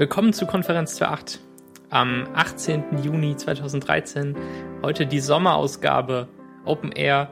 Willkommen 0.00 0.32
zu 0.32 0.46
Konferenz 0.46 0.98
2.8 0.98 1.40
am 1.90 2.24
18. 2.32 3.02
Juni 3.02 3.36
2013. 3.36 4.34
Heute 4.82 5.04
die 5.04 5.20
Sommerausgabe 5.20 6.26
Open 6.64 6.90
Air 6.92 7.28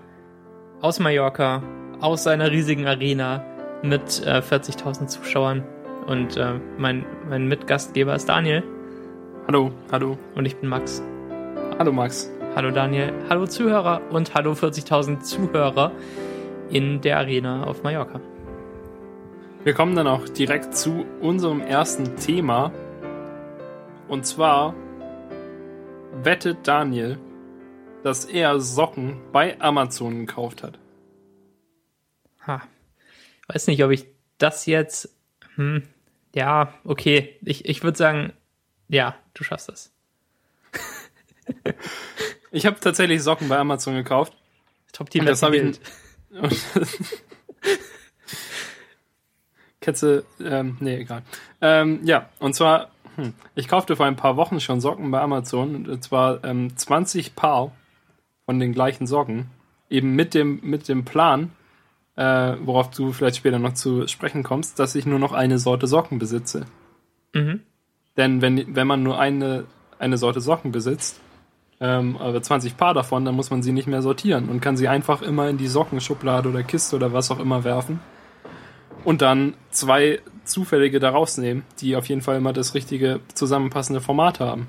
aus 0.82 1.00
Mallorca, 1.00 1.62
aus 2.02 2.24
seiner 2.24 2.50
riesigen 2.50 2.86
Arena 2.86 3.42
mit 3.82 4.22
äh, 4.26 4.42
40.000 4.42 5.06
Zuschauern. 5.06 5.64
Und 6.08 6.36
äh, 6.36 6.60
mein, 6.76 7.06
mein 7.30 7.48
Mitgastgeber 7.48 8.14
ist 8.14 8.28
Daniel. 8.28 8.62
Hallo, 9.46 9.72
hallo. 9.90 10.18
Und 10.34 10.44
ich 10.44 10.54
bin 10.58 10.68
Max. 10.68 11.02
Hallo 11.78 11.90
Max. 11.90 12.30
Hallo 12.54 12.70
Daniel, 12.70 13.14
hallo 13.30 13.46
Zuhörer 13.46 14.02
und 14.10 14.34
hallo 14.34 14.52
40.000 14.52 15.20
Zuhörer 15.20 15.90
in 16.68 17.00
der 17.00 17.16
Arena 17.16 17.64
auf 17.64 17.82
Mallorca. 17.82 18.20
Wir 19.64 19.74
kommen 19.74 19.96
dann 19.96 20.06
auch 20.06 20.28
direkt 20.28 20.76
zu 20.76 21.04
unserem 21.20 21.60
ersten 21.60 22.16
Thema. 22.16 22.72
Und 24.06 24.24
zwar 24.24 24.74
wettet 26.12 26.66
Daniel, 26.66 27.18
dass 28.04 28.24
er 28.24 28.60
Socken 28.60 29.20
bei 29.32 29.60
Amazon 29.60 30.26
gekauft 30.26 30.62
hat. 30.62 30.78
Ha. 32.46 32.62
Weiß 33.48 33.66
nicht, 33.66 33.82
ob 33.82 33.90
ich 33.90 34.06
das 34.38 34.64
jetzt. 34.66 35.14
Hm, 35.56 35.82
ja, 36.34 36.72
okay. 36.84 37.36
Ich, 37.42 37.64
ich 37.64 37.82
würde 37.82 37.98
sagen, 37.98 38.32
ja, 38.88 39.16
du 39.34 39.42
schaffst 39.42 39.68
das. 39.68 39.92
ich 42.52 42.64
habe 42.64 42.78
tatsächlich 42.78 43.22
Socken 43.22 43.48
bei 43.48 43.58
Amazon 43.58 43.94
gekauft. 43.94 44.34
Top 44.92 45.10
Team, 45.10 45.26
das 45.26 45.42
habe 45.42 45.56
ich. 45.56 45.80
Ketze, 49.80 50.24
ähm, 50.44 50.76
nee, 50.80 50.96
egal. 50.96 51.22
Ähm, 51.60 52.00
ja, 52.04 52.28
und 52.40 52.54
zwar, 52.54 52.88
hm, 53.16 53.32
ich 53.54 53.68
kaufte 53.68 53.96
vor 53.96 54.06
ein 54.06 54.16
paar 54.16 54.36
Wochen 54.36 54.60
schon 54.60 54.80
Socken 54.80 55.10
bei 55.10 55.20
Amazon, 55.20 55.86
und 55.86 56.02
zwar 56.02 56.42
ähm, 56.44 56.76
20 56.76 57.36
Paar 57.36 57.72
von 58.44 58.58
den 58.58 58.72
gleichen 58.72 59.06
Socken, 59.06 59.46
eben 59.88 60.14
mit 60.14 60.34
dem, 60.34 60.60
mit 60.62 60.88
dem 60.88 61.04
Plan, 61.04 61.52
äh, 62.16 62.56
worauf 62.60 62.90
du 62.90 63.12
vielleicht 63.12 63.36
später 63.36 63.60
noch 63.60 63.74
zu 63.74 64.08
sprechen 64.08 64.42
kommst, 64.42 64.78
dass 64.80 64.96
ich 64.96 65.06
nur 65.06 65.20
noch 65.20 65.32
eine 65.32 65.58
Sorte 65.58 65.86
Socken 65.86 66.18
besitze. 66.18 66.66
Mhm. 67.32 67.60
Denn 68.16 68.42
wenn, 68.42 68.74
wenn 68.74 68.86
man 68.88 69.04
nur 69.04 69.20
eine, 69.20 69.64
eine 70.00 70.18
Sorte 70.18 70.40
Socken 70.40 70.72
besitzt, 70.72 71.20
ähm, 71.80 72.16
aber 72.16 72.42
20 72.42 72.76
Paar 72.76 72.94
davon, 72.94 73.24
dann 73.24 73.36
muss 73.36 73.50
man 73.50 73.62
sie 73.62 73.70
nicht 73.70 73.86
mehr 73.86 74.02
sortieren 74.02 74.48
und 74.48 74.60
kann 74.60 74.76
sie 74.76 74.88
einfach 74.88 75.22
immer 75.22 75.48
in 75.48 75.58
die 75.58 75.68
Sockenschublade 75.68 76.48
oder 76.48 76.64
Kiste 76.64 76.96
oder 76.96 77.12
was 77.12 77.30
auch 77.30 77.38
immer 77.38 77.62
werfen 77.62 78.00
und 79.08 79.22
dann 79.22 79.54
zwei 79.70 80.20
zufällige 80.44 81.00
daraus 81.00 81.38
nehmen, 81.38 81.64
die 81.80 81.96
auf 81.96 82.10
jeden 82.10 82.20
Fall 82.20 82.36
immer 82.36 82.52
das 82.52 82.74
richtige 82.74 83.20
zusammenpassende 83.32 84.02
Format 84.02 84.38
haben. 84.38 84.68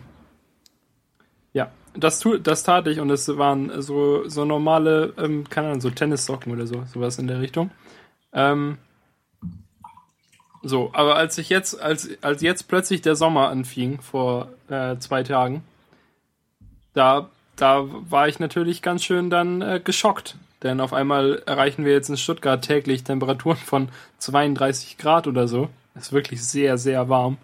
Ja, 1.52 1.72
das, 1.94 2.22
tu, 2.22 2.38
das 2.38 2.64
tat 2.64 2.88
ich 2.88 3.02
und 3.02 3.10
es 3.10 3.28
waren 3.38 3.82
so, 3.82 4.30
so 4.30 4.46
normale, 4.46 5.14
ähm, 5.18 5.44
keine 5.50 5.68
Ahnung, 5.68 5.82
so 5.82 5.90
Tennissocken 5.90 6.54
oder 6.54 6.68
so, 6.68 6.86
sowas 6.86 7.20
in 7.20 7.28
der 7.28 7.42
Richtung. 7.42 7.72
Ähm, 8.32 8.78
so, 10.64 10.92
aber 10.94 11.18
als 11.18 11.38
ich 11.38 11.50
jetzt, 11.50 11.78
als, 11.82 12.08
als 12.24 12.42
jetzt 12.42 12.70
plötzlich 12.70 13.02
der 13.02 13.18
Sommer 13.18 13.50
anfing, 13.50 14.00
vor 14.00 14.48
äh, 14.70 14.96
zwei 15.00 15.24
Tagen, 15.24 15.66
da, 16.94 17.30
da 17.58 17.84
war 17.90 18.30
ich 18.30 18.40
natürlich 18.40 18.82
ganz 18.82 19.04
schön 19.04 19.30
dann 19.30 19.62
äh, 19.62 19.82
geschockt, 19.84 20.38
denn 20.64 20.82
auf 20.82 20.94
einmal 20.94 21.42
erreichen 21.46 21.86
wir 21.86 21.94
jetzt 21.94 22.10
in 22.10 22.18
Stuttgart 22.18 22.64
täglich 22.64 23.04
Temperaturen 23.04 23.58
von 23.58 23.90
32 24.18 24.98
Grad 24.98 25.28
oder 25.28 25.48
so. 25.48 25.70
Ist 25.96 26.14
wirklich 26.14 26.44
sehr, 26.44 26.78
sehr 26.78 27.10
warm. 27.10 27.38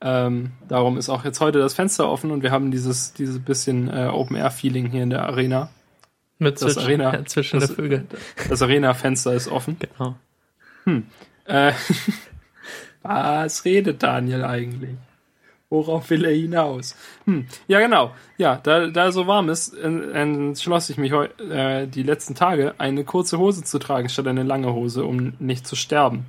Ähm, 0.00 0.52
darum 0.68 0.98
ist 0.98 1.08
auch 1.08 1.24
jetzt 1.24 1.40
heute 1.40 1.58
das 1.58 1.74
Fenster 1.74 2.08
offen 2.08 2.32
und 2.32 2.42
wir 2.42 2.50
haben 2.50 2.70
dieses, 2.70 3.12
dieses 3.12 3.38
bisschen 3.38 3.88
äh, 3.88 4.08
Open-Air-Feeling 4.12 4.90
hier 4.90 5.04
in 5.04 5.10
der 5.10 5.24
Arena. 5.24 5.70
Mit 6.38 6.60
das 6.60 6.74
zwischen, 6.74 6.80
Arena, 6.80 7.14
ja, 7.14 7.24
zwischen 7.24 7.60
das, 7.60 7.68
der 7.68 7.76
Vögel. 7.76 8.06
Das 8.48 8.62
Arena-Fenster 8.62 9.32
ist 9.32 9.48
offen. 9.48 9.76
Genau. 9.78 10.16
Hm. 10.84 11.06
Äh, 11.44 11.72
was 13.02 13.64
redet 13.64 14.02
Daniel 14.02 14.44
eigentlich? 14.44 14.96
Worauf 15.72 16.10
will 16.10 16.26
er 16.26 16.34
hinaus? 16.34 16.94
Hm. 17.24 17.46
Ja, 17.66 17.80
genau. 17.80 18.14
Ja, 18.36 18.60
da, 18.62 18.88
da 18.88 19.10
so 19.10 19.26
warm 19.26 19.48
ist, 19.48 19.72
entschloss 19.72 20.90
ich 20.90 20.98
mich 20.98 21.12
äh, 21.12 21.86
die 21.86 22.02
letzten 22.02 22.34
Tage, 22.34 22.74
eine 22.76 23.04
kurze 23.04 23.38
Hose 23.38 23.64
zu 23.64 23.78
tragen 23.78 24.10
statt 24.10 24.26
eine 24.26 24.42
lange 24.42 24.74
Hose, 24.74 25.02
um 25.06 25.32
nicht 25.38 25.66
zu 25.66 25.74
sterben. 25.74 26.26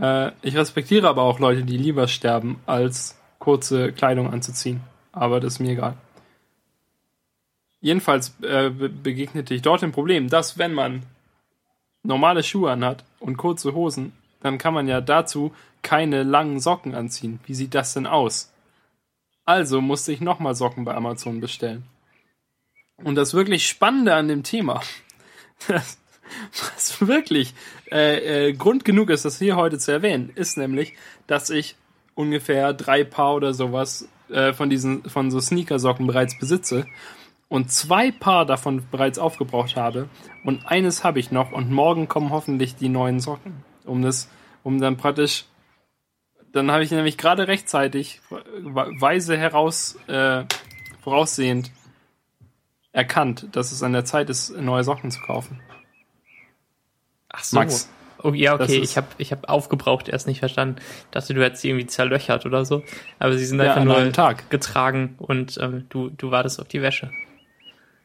Äh, 0.00 0.30
ich 0.42 0.56
respektiere 0.56 1.08
aber 1.08 1.22
auch 1.22 1.40
Leute, 1.40 1.64
die 1.64 1.76
lieber 1.76 2.06
sterben, 2.06 2.60
als 2.66 3.18
kurze 3.40 3.90
Kleidung 3.90 4.32
anzuziehen. 4.32 4.82
Aber 5.10 5.40
das 5.40 5.54
ist 5.54 5.58
mir 5.58 5.72
egal. 5.72 5.94
Jedenfalls 7.80 8.36
äh, 8.42 8.70
begegnete 8.70 9.54
ich 9.54 9.62
dort 9.62 9.82
dem 9.82 9.90
Problem, 9.90 10.28
dass 10.28 10.56
wenn 10.56 10.72
man 10.72 11.02
normale 12.04 12.44
Schuhe 12.44 12.70
anhat 12.70 13.02
und 13.18 13.38
kurze 13.38 13.74
Hosen, 13.74 14.12
dann 14.44 14.58
kann 14.58 14.74
man 14.74 14.86
ja 14.88 15.00
dazu 15.00 15.54
keine 15.82 16.22
langen 16.22 16.60
Socken 16.60 16.94
anziehen. 16.94 17.40
Wie 17.46 17.54
sieht 17.54 17.74
das 17.74 17.94
denn 17.94 18.06
aus? 18.06 18.52
Also 19.46 19.80
musste 19.80 20.12
ich 20.12 20.20
nochmal 20.20 20.54
Socken 20.54 20.84
bei 20.84 20.94
Amazon 20.94 21.40
bestellen. 21.40 21.84
Und 23.02 23.14
das 23.14 23.32
wirklich 23.32 23.66
Spannende 23.66 24.14
an 24.14 24.28
dem 24.28 24.42
Thema, 24.42 24.82
was 25.66 27.00
wirklich 27.00 27.54
äh, 27.90 28.48
äh, 28.48 28.52
Grund 28.52 28.84
genug 28.84 29.08
ist, 29.08 29.24
das 29.24 29.38
hier 29.38 29.56
heute 29.56 29.78
zu 29.78 29.92
erwähnen, 29.92 30.30
ist 30.34 30.58
nämlich, 30.58 30.92
dass 31.26 31.48
ich 31.48 31.76
ungefähr 32.14 32.74
drei 32.74 33.02
Paar 33.02 33.34
oder 33.34 33.54
sowas 33.54 34.08
äh, 34.28 34.52
von 34.52 34.68
diesen 34.68 35.08
von 35.08 35.30
so 35.30 35.40
Sneakersocken 35.40 36.06
bereits 36.06 36.38
besitze 36.38 36.86
und 37.48 37.72
zwei 37.72 38.10
Paar 38.10 38.44
davon 38.44 38.86
bereits 38.90 39.18
aufgebraucht 39.18 39.76
habe 39.76 40.10
und 40.44 40.66
eines 40.66 41.02
habe 41.02 41.18
ich 41.18 41.30
noch 41.32 41.50
und 41.50 41.70
morgen 41.70 42.08
kommen 42.08 42.30
hoffentlich 42.30 42.76
die 42.76 42.88
neuen 42.90 43.20
Socken 43.20 43.64
um 43.84 44.02
das, 44.02 44.28
um 44.62 44.80
dann 44.80 44.96
praktisch, 44.96 45.44
dann 46.52 46.70
habe 46.70 46.84
ich 46.84 46.90
nämlich 46.90 47.18
gerade 47.18 47.48
rechtzeitig, 47.48 48.20
weise 48.30 49.36
heraus, 49.36 49.96
äh, 50.06 50.44
voraussehend 51.02 51.70
erkannt, 52.92 53.48
dass 53.52 53.72
es 53.72 53.82
an 53.82 53.92
der 53.92 54.04
Zeit 54.04 54.30
ist, 54.30 54.56
neue 54.56 54.84
Socken 54.84 55.10
zu 55.10 55.20
kaufen. 55.20 55.60
Ach 57.28 57.42
so. 57.42 57.56
Max. 57.56 57.90
Oh 58.22 58.32
ja, 58.32 58.54
okay, 58.54 58.78
ich 58.78 58.96
habe 58.96 59.08
ich 59.18 59.32
hab 59.32 59.50
aufgebraucht 59.50 60.08
erst 60.08 60.26
nicht 60.26 60.38
verstanden. 60.38 60.76
Dachte, 61.10 61.34
du 61.34 61.44
hättest 61.44 61.60
sie 61.60 61.68
irgendwie 61.68 61.86
zerlöchert 61.86 62.46
oder 62.46 62.64
so. 62.64 62.82
Aber 63.18 63.36
sie 63.36 63.44
sind 63.44 63.60
ja, 63.60 63.74
einfach 63.74 63.84
nur 63.84 64.12
Tag. 64.12 64.48
getragen 64.48 65.16
und 65.18 65.58
ähm, 65.60 65.84
du, 65.90 66.08
du 66.08 66.30
wartest 66.30 66.58
auf 66.58 66.68
die 66.68 66.80
Wäsche. 66.80 67.10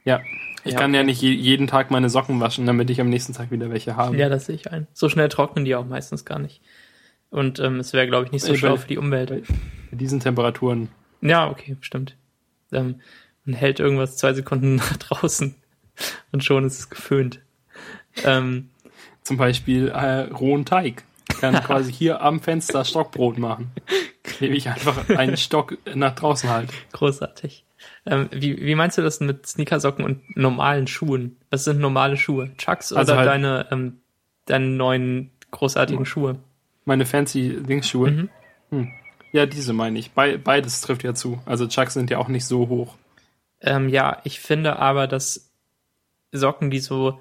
Ja, 0.10 0.22
ich 0.64 0.74
ja, 0.74 0.80
kann 0.80 0.94
ja 0.94 1.04
nicht 1.04 1.22
jeden 1.22 1.68
Tag 1.68 1.92
meine 1.92 2.10
Socken 2.10 2.40
waschen, 2.40 2.66
damit 2.66 2.90
ich 2.90 3.00
am 3.00 3.10
nächsten 3.10 3.34
Tag 3.34 3.52
wieder 3.52 3.70
welche 3.70 3.96
habe. 3.96 4.18
Ja, 4.18 4.28
das 4.28 4.48
sehe 4.48 4.56
ich 4.56 4.72
ein. 4.72 4.88
So 4.92 5.08
schnell 5.08 5.30
trocknen 5.30 5.66
die 5.66 5.76
auch 5.76 5.86
meistens 5.86 6.26
gar 6.26 6.40
nicht. 6.40 6.62
Und 7.30 7.60
ähm, 7.60 7.80
es 7.80 7.94
wäre, 7.94 8.08
glaube 8.08 8.26
ich, 8.26 8.32
nicht 8.32 8.44
so 8.44 8.56
schlau 8.56 8.76
für 8.76 8.88
die 8.88 8.98
Umwelt. 8.98 9.30
Bei 9.92 9.98
diesen 9.98 10.20
Temperaturen. 10.20 10.90
Ja, 11.22 11.48
okay, 11.48 11.78
stimmt. 11.82 12.16
Ähm, 12.72 13.02
man 13.46 13.54
hält 13.54 13.80
irgendwas 13.80 14.18
zwei 14.18 14.34
Sekunden 14.34 14.76
nach 14.78 14.98
draußen 14.98 15.54
und 16.32 16.44
schon 16.44 16.66
ist 16.66 16.80
es 16.80 16.90
geföhnt. 16.90 17.40
Ähm, 18.24 18.70
Zum 19.22 19.38
Beispiel 19.38 19.90
äh, 19.90 20.22
rohen 20.32 20.66
Teig. 20.66 21.04
Ich 21.30 21.40
kann 21.40 21.54
quasi 21.64 21.94
hier 21.94 22.22
am 22.22 22.40
Fenster 22.40 22.84
Stockbrot 22.84 23.38
machen. 23.38 23.70
Klebe 24.24 24.56
ich 24.56 24.70
einfach 24.70 25.08
einen 25.10 25.38
Stock 25.38 25.78
nach 25.94 26.16
draußen 26.16 26.50
halt. 26.50 26.72
Großartig. 26.94 27.64
Ähm, 28.10 28.30
wie, 28.32 28.66
wie 28.66 28.76
meinst 28.76 28.98
du 28.98 29.02
das 29.02 29.20
mit 29.20 29.46
Sneakersocken 29.46 30.04
und 30.04 30.36
normalen 30.36 30.88
Schuhen? 30.88 31.38
Was 31.52 31.64
sind 31.64 31.80
normale 31.80 32.18
Schuhe? 32.18 32.52
Chucks 32.58 32.92
also 32.92 33.12
oder 33.12 33.20
halt 33.20 33.30
deine, 33.30 33.68
ähm, 33.72 34.00
deine 34.46 34.66
neuen 34.68 35.32
großartigen 35.52 36.06
Schuhe? 36.06 36.40
Meine 36.86 37.06
fancy 37.06 37.62
Dingsschuhe? 37.62 38.12
Mhm. 38.12 38.30
Hm. 38.72 38.92
Ja, 39.32 39.46
diese 39.46 39.74
meine 39.74 40.00
ich. 40.00 40.12
Be 40.12 40.40
beides 40.40 40.82
trifft 40.82 41.04
ja 41.04 41.14
zu. 41.14 41.40
Also 41.46 41.68
Chucks 41.68 41.94
sind 41.94 42.10
ja 42.10 42.18
auch 42.18 42.30
nicht 42.30 42.46
so 42.46 42.68
hoch. 42.68 42.96
Ähm, 43.62 43.90
ja, 43.90 44.22
ich 44.24 44.40
finde 44.40 44.80
aber, 44.80 45.06
dass 45.06 45.52
Socken, 46.32 46.72
die 46.72 46.80
so 46.80 47.20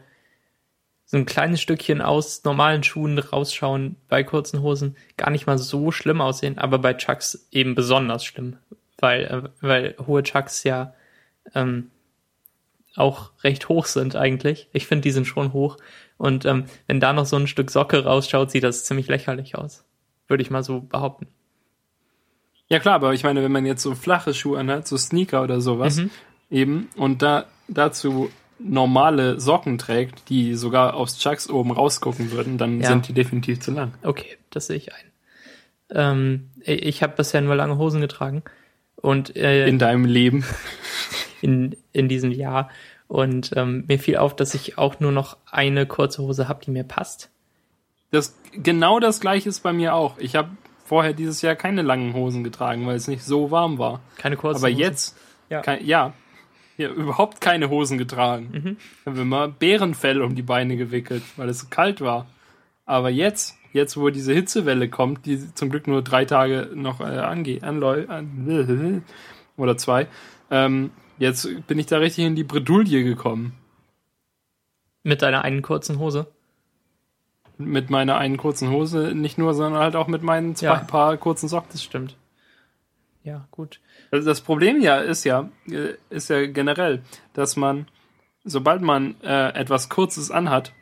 so 1.11 1.17
ein 1.17 1.25
kleines 1.25 1.63
Stückchen 1.63 2.03
aus 2.03 2.45
normalen 2.45 2.83
Schuhen 2.83 3.19
rausschauen 3.19 3.97
bei 4.09 4.23
kurzen 4.23 4.61
Hosen, 4.61 4.95
gar 5.17 5.31
nicht 5.31 5.47
mal 5.47 5.57
so 5.57 5.91
schlimm 5.91 6.21
aussehen, 6.21 6.59
aber 6.59 6.79
bei 6.79 6.93
Chucks 6.93 7.49
eben 7.51 7.75
besonders 7.75 8.27
schlimm 8.27 8.59
weil, 8.99 9.25
äh, 9.25 9.49
weil 9.61 9.95
hohe 10.07 10.23
Chucks 10.23 10.65
ja 10.65 10.95
ähm, 11.55 11.91
auch 12.97 13.31
recht 13.45 13.69
hoch 13.69 13.87
sind 13.87 14.17
eigentlich. 14.17 14.69
Ich 14.73 14.87
finde, 14.87 15.03
die 15.03 15.13
sind 15.13 15.27
schon 15.27 15.53
hoch. 15.53 15.77
Und 16.17 16.45
ähm, 16.45 16.65
wenn 16.87 17.01
da 17.01 17.13
noch 17.13 17.27
so 17.27 17.37
ein 17.37 17.47
Stück 17.47 17.71
Socke 17.71 18.05
rausschaut, 18.05 18.51
sieht 18.51 18.65
das 18.65 18.85
ziemlich 18.85 19.09
lächerlich 19.09 19.57
aus. 19.57 19.85
Würde 20.27 20.43
ich 20.43 20.51
mal 20.51 20.65
so 20.65 20.81
behaupten. 20.81 21.29
Ja 22.69 22.81
klar, 22.81 22.97
aber 22.97 23.15
ich 23.15 23.25
meine, 23.25 23.43
wenn 23.43 23.53
man 23.53 23.65
jetzt 23.65 23.83
so 23.83 23.95
flache 23.95 24.35
Schuhe 24.35 24.59
anhat, 24.59 24.87
so 24.87 24.97
Sneaker 24.97 25.43
oder 25.43 25.61
sowas, 25.61 25.97
mhm. 25.97 26.11
eben, 26.51 26.89
und 26.97 27.23
da 27.23 27.47
dazu 27.69 28.31
normale 28.59 29.41
Socken 29.41 29.79
trägt, 29.79 30.29
die 30.29 30.55
sogar 30.55 30.95
aufs 30.95 31.19
Chucks 31.19 31.49
oben 31.49 31.71
rausgucken 31.71 32.33
würden, 32.33 32.59
dann 32.59 32.81
ja. 32.81 32.89
sind 32.89 33.09
die 33.09 33.13
definitiv 33.13 33.61
zu 33.61 33.71
lang. 33.71 33.95
Okay, 34.03 34.37
das 34.51 34.67
sehe 34.67 34.77
ich 34.77 34.93
ein. 34.93 35.05
Ähm, 35.91 36.51
ich 36.61 37.03
habe 37.03 37.15
bisher 37.17 37.41
nur 37.41 37.55
lange 37.55 37.79
Hosen 37.79 38.01
getragen. 38.01 38.43
Und 39.01 39.37
äh, 39.37 39.67
In 39.69 39.79
deinem 39.79 40.05
Leben. 40.05 40.45
in, 41.41 41.77
in 41.93 42.09
diesem 42.09 42.33
Jahr. 42.33 42.71
Und 43.07 43.53
ähm, 43.57 43.85
mir 43.89 43.99
fiel 43.99 44.17
auf, 44.19 44.37
dass 44.37 44.55
ich 44.55 44.77
auch 44.77 45.01
nur 45.01 45.13
noch 45.13 45.37
eine 45.51 45.87
kurze 45.87 46.23
Hose 46.23 46.49
habe, 46.49 46.65
die 46.65 46.71
mir 46.71 46.85
passt. 46.85 47.31
Das, 48.11 48.37
genau 48.53 49.01
das 49.01 49.21
gleiche 49.21 49.49
ist 49.49 49.61
bei 49.61 49.73
mir 49.73 49.95
auch. 49.95 50.19
Ich 50.19 50.35
habe 50.37 50.51
vorher 50.85 51.13
dieses 51.13 51.43
Jahr 51.43 51.55
keine 51.55 51.83
langen 51.83 52.15
Hosen 52.15 52.45
getragen, 52.45 52.87
weil 52.87 52.97
es 52.97 53.09
nicht 53.09 53.23
so 53.25 53.51
warm 53.51 53.79
war. 53.79 54.01
Keine 54.17 54.37
kurze 54.37 54.61
Aber 54.61 54.73
Hose. 54.73 54.81
jetzt, 54.81 55.17
Ja. 55.51 55.61
kein, 55.61 55.85
ja, 55.87 56.13
ja, 56.79 56.89
überhaupt 56.89 57.41
keine 57.41 57.69
Hosen 57.71 57.99
getragen. 57.99 58.51
Mhm. 58.53 58.77
Ich 59.01 59.07
habe 59.07 59.21
immer 59.21 59.49
Bärenfell 59.49 60.23
um 60.23 60.35
die 60.35 60.43
Beine 60.43 60.77
gewickelt, 60.77 61.23
weil 61.37 61.49
es 61.49 61.59
so 61.61 61.67
kalt 61.69 62.01
war. 62.01 62.27
Aber 62.87 63.11
jetzt, 63.11 63.58
jetzt 63.73 63.97
wo 63.97 64.11
diese 64.11 64.33
Hitzewelle 64.33 64.89
kommt, 64.89 65.27
die 65.27 65.55
zum 65.55 65.71
Glück 65.71 65.87
nur 65.87 66.03
drei 66.03 66.25
Tage 66.25 66.71
noch 66.75 67.01
äh, 67.01 67.05
angeht, 67.05 67.65
anläu 67.65 68.07
an, 68.09 69.03
oder 69.57 69.77
zwei, 69.77 70.07
ähm, 70.51 70.91
jetzt 71.19 71.49
bin 71.67 71.79
ich 71.79 71.87
da 71.87 71.99
richtig 71.99 72.25
in 72.25 72.37
die 72.37 72.45
Bredouille 72.45 73.05
gekommen. 73.05 73.53
Mit 75.03 75.23
deiner 75.23 75.43
einen 75.43 75.63
kurzen 75.63 75.99
Hose. 75.99 76.27
Mit 77.57 77.91
meiner 77.91 78.17
einen 78.17 78.37
kurzen 78.37 78.71
Hose 78.71 79.15
nicht 79.15 79.39
nur, 79.39 79.55
sondern 79.55 79.83
halt 79.83 79.97
auch 79.97 80.07
mit 80.07 80.23
meinen 80.23 80.55
zwei 80.55 80.67
Ja. 80.67 80.75
Paar 80.77 81.17
kurzen 81.17 81.49
Socken. 81.49 81.69
Das 81.73 81.83
stimmt. 81.83 82.17
Ja, 83.25 83.47
gut. 83.51 83.81
Also 84.11 84.29
das 84.29 84.41
Problem 84.41 84.81
ja 84.81 84.99
ist 84.99 85.25
ja, 85.25 85.51
äh, 85.69 85.95
ist 86.09 86.31
ja 86.31 86.47
generell, 86.47 87.03
dass 87.33 87.57
man, 87.57 87.87
sobald 88.45 88.81
man 88.81 89.21
äh, 89.23 89.51
etwas 89.51 89.89
Kurzes 89.89 90.31
anhat, 90.31 90.73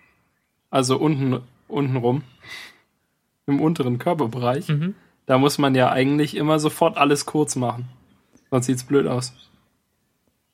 also 0.70 0.98
unten, 0.98 1.40
unten 1.66 1.96
rum, 1.96 2.22
im 3.46 3.60
unteren 3.60 3.98
Körperbereich, 3.98 4.68
Mhm. 4.68 4.94
da 5.26 5.38
muss 5.38 5.58
man 5.58 5.74
ja 5.74 5.90
eigentlich 5.90 6.36
immer 6.36 6.58
sofort 6.58 6.96
alles 6.96 7.26
kurz 7.26 7.56
machen. 7.56 7.88
Sonst 8.50 8.66
sieht's 8.66 8.84
blöd 8.84 9.06
aus. 9.06 9.32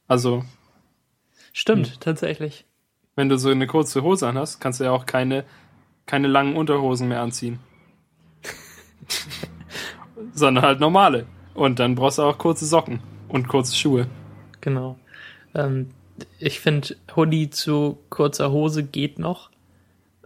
Also, 0.09 0.45
Stimmt, 1.55 1.87
Hm. 1.89 2.01
tatsächlich. 2.01 2.65
wenn 3.17 3.29
du 3.29 3.37
so 3.37 3.51
eine 3.51 3.67
kurze 3.67 4.03
Hose 4.03 4.27
anhast, 4.29 4.61
kannst 4.61 4.81
du 4.81 4.85
ja 4.85 4.91
auch 4.93 5.05
keine, 5.07 5.45
keine 6.07 6.29
langen 6.29 6.57
Unterhosen 6.57 7.09
mehr 7.09 7.21
anziehen. 7.21 7.59
Sondern 10.33 10.65
halt 10.65 10.81
normale. 10.81 11.27
Und 11.55 11.79
dann 11.79 11.95
brauchst 11.95 12.19
du 12.19 12.23
auch 12.23 12.39
kurze 12.39 12.65
Socken 12.65 13.01
und 13.29 13.49
kurze 13.49 13.77
Schuhe. 13.77 14.07
Genau. 14.61 14.99
Ähm, 15.55 15.91
ich 16.39 16.61
finde, 16.61 16.97
Hoodie 17.17 17.51
zu 17.51 17.99
kurzer 18.09 18.51
Hose 18.51 18.83
geht 18.85 19.19
noch. 19.19 19.51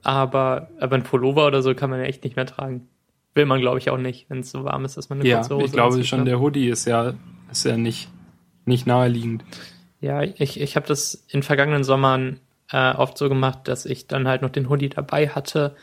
Aber, 0.07 0.69
aber 0.79 0.95
ein 0.95 1.03
Pullover 1.03 1.49
oder 1.49 1.63
so 1.63 1.75
kann 1.75 1.91
man 1.91 1.99
ja 1.99 2.07
echt 2.07 2.23
nicht 2.23 2.37
mehr 2.37 2.47
tragen. 2.47 2.87
Will 3.35 3.45
man, 3.45 3.61
glaube 3.61 3.79
ich, 3.79 3.91
auch 3.91 3.99
nicht, 3.99 4.31
wenn 4.31 4.39
es 4.39 4.53
so 4.53 4.63
warm 4.63 4.85
ist, 4.85 4.97
dass 4.97 5.09
man 5.09 5.19
eine 5.19 5.29
Ja, 5.29 5.39
kurze 5.39 5.57
Hose 5.57 5.65
ich 5.67 5.73
glaube 5.73 6.05
schon, 6.05 6.21
ne? 6.21 6.27
der 6.27 6.39
Hoodie 6.39 6.69
ist 6.69 6.85
ja, 6.85 7.15
ist 7.51 7.65
ja 7.65 7.77
nicht, 7.77 8.09
nicht 8.67 8.87
naheliegend. 8.87 9.43
Ja, 10.01 10.23
ich, 10.23 10.61
ich 10.61 10.77
habe 10.77 10.87
das 10.87 11.27
in 11.29 11.43
vergangenen 11.43 11.83
Sommern 11.83 12.39
äh, 12.71 12.93
oft 12.93 13.19
so 13.19 13.29
gemacht, 13.29 13.67
dass 13.67 13.85
ich 13.85 14.07
dann 14.07 14.29
halt 14.29 14.43
noch 14.43 14.51
den 14.51 14.69
Hoodie 14.69 14.91
dabei 14.91 15.29
hatte, 15.29 15.75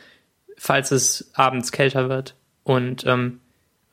falls 0.58 0.92
es 0.92 1.32
abends 1.34 1.74
kälter 1.74 2.08
wird. 2.08 2.36
Und, 2.64 3.06
ähm, 3.06 3.42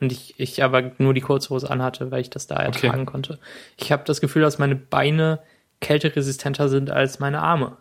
und 0.01 0.13
ich, 0.13 0.39
ich 0.39 0.63
aber 0.63 0.93
nur 0.99 1.13
die 1.13 1.23
Kurzhose 1.23 1.69
anhatte, 1.69 2.13
weil 2.13 2.21
ich 2.21 2.31
das 2.31 2.47
da 2.47 2.55
ertragen 2.55 3.05
konnte. 3.05 3.41
Ich 3.77 3.91
habe 3.91 4.05
das 4.07 4.21
Gefühl, 4.21 4.43
dass 4.43 4.61
meine 4.61 4.77
Beine 4.77 5.41
kälteresistenter 5.81 6.69
sind 6.69 6.93
als 6.93 7.19
meine 7.19 7.43
Arme. 7.43 7.79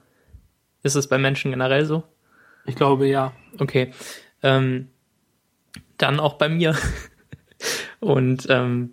Ist 0.82 0.96
es 0.96 1.08
bei 1.08 1.20
Menschen 1.20 1.52
generell 1.52 1.86
so? 1.86 2.04
Ich 2.70 2.76
glaube 2.76 3.08
ja. 3.08 3.34
Okay. 3.58 3.92
Ähm, 4.44 4.90
dann 5.98 6.20
auch 6.20 6.36
bei 6.36 6.50
mir. 6.50 6.76
Und 8.00 8.46
ähm, 8.50 8.92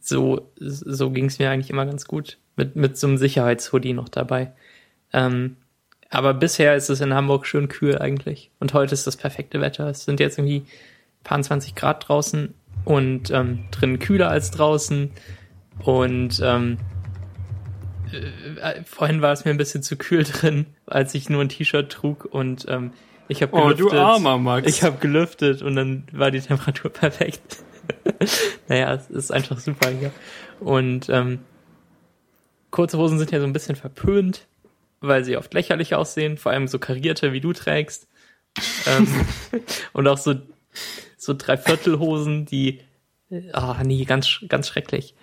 so, 0.00 0.50
so 0.56 1.10
ging 1.10 1.26
es 1.26 1.38
mir 1.38 1.50
eigentlich 1.50 1.70
immer 1.70 1.86
ganz 1.86 2.06
gut. 2.06 2.38
Mit, 2.56 2.74
mit 2.74 2.98
so 2.98 3.06
einem 3.06 3.16
Sicherheitshoodie 3.16 3.92
noch 3.92 4.08
dabei. 4.08 4.52
Ähm, 5.12 5.56
aber 6.10 6.34
bisher 6.34 6.74
ist 6.74 6.90
es 6.90 7.00
in 7.00 7.14
Hamburg 7.14 7.46
schön 7.46 7.68
kühl 7.68 7.96
eigentlich. 7.98 8.50
Und 8.58 8.74
heute 8.74 8.94
ist 8.94 9.06
das 9.06 9.16
perfekte 9.16 9.60
Wetter. 9.60 9.88
Es 9.88 10.04
sind 10.04 10.18
jetzt 10.18 10.38
irgendwie 10.38 10.60
ein 10.60 11.24
paar 11.24 11.40
20 11.40 11.76
Grad 11.76 12.08
draußen 12.08 12.54
und 12.84 13.30
ähm, 13.30 13.66
drinnen 13.70 14.00
kühler 14.00 14.30
als 14.30 14.50
draußen. 14.50 15.12
Und 15.84 16.40
ähm, 16.42 16.78
äh, 18.12 18.82
vorhin 18.84 19.22
war 19.22 19.32
es 19.32 19.44
mir 19.44 19.50
ein 19.50 19.56
bisschen 19.56 19.82
zu 19.82 19.96
kühl 19.96 20.24
drin, 20.24 20.66
als 20.86 21.14
ich 21.14 21.28
nur 21.28 21.40
ein 21.42 21.48
T-Shirt 21.48 21.90
trug 21.90 22.24
und 22.24 22.66
ähm, 22.68 22.92
ich 23.28 23.42
habe 23.42 23.54
Oh, 23.56 23.64
gelüftet. 23.68 23.92
du 23.92 24.00
armer 24.00 24.38
Max. 24.38 24.68
Ich 24.68 24.82
habe 24.82 24.98
gelüftet 24.98 25.62
und 25.62 25.74
dann 25.76 26.04
war 26.12 26.30
die 26.30 26.40
Temperatur 26.40 26.90
perfekt. 26.92 27.58
naja, 28.68 28.94
es 28.94 29.10
ist 29.10 29.32
einfach 29.32 29.58
super 29.58 29.90
hier. 29.90 30.12
Und 30.60 31.08
ähm, 31.08 31.40
kurze 32.70 32.98
Hosen 32.98 33.18
sind 33.18 33.30
ja 33.32 33.40
so 33.40 33.46
ein 33.46 33.52
bisschen 33.52 33.76
verpönt, 33.76 34.46
weil 35.00 35.24
sie 35.24 35.36
oft 35.36 35.52
lächerlich 35.54 35.94
aussehen, 35.94 36.38
vor 36.38 36.52
allem 36.52 36.68
so 36.68 36.78
karierte, 36.78 37.32
wie 37.32 37.40
du 37.40 37.52
trägst. 37.52 38.06
ähm, 38.86 39.06
und 39.92 40.06
auch 40.08 40.18
so, 40.18 40.34
so 41.16 41.34
Dreiviertelhosen, 41.34 42.46
die, 42.46 42.80
ah 43.52 43.82
nee, 43.84 44.04
ganz, 44.04 44.38
ganz 44.48 44.68
schrecklich. 44.68 45.14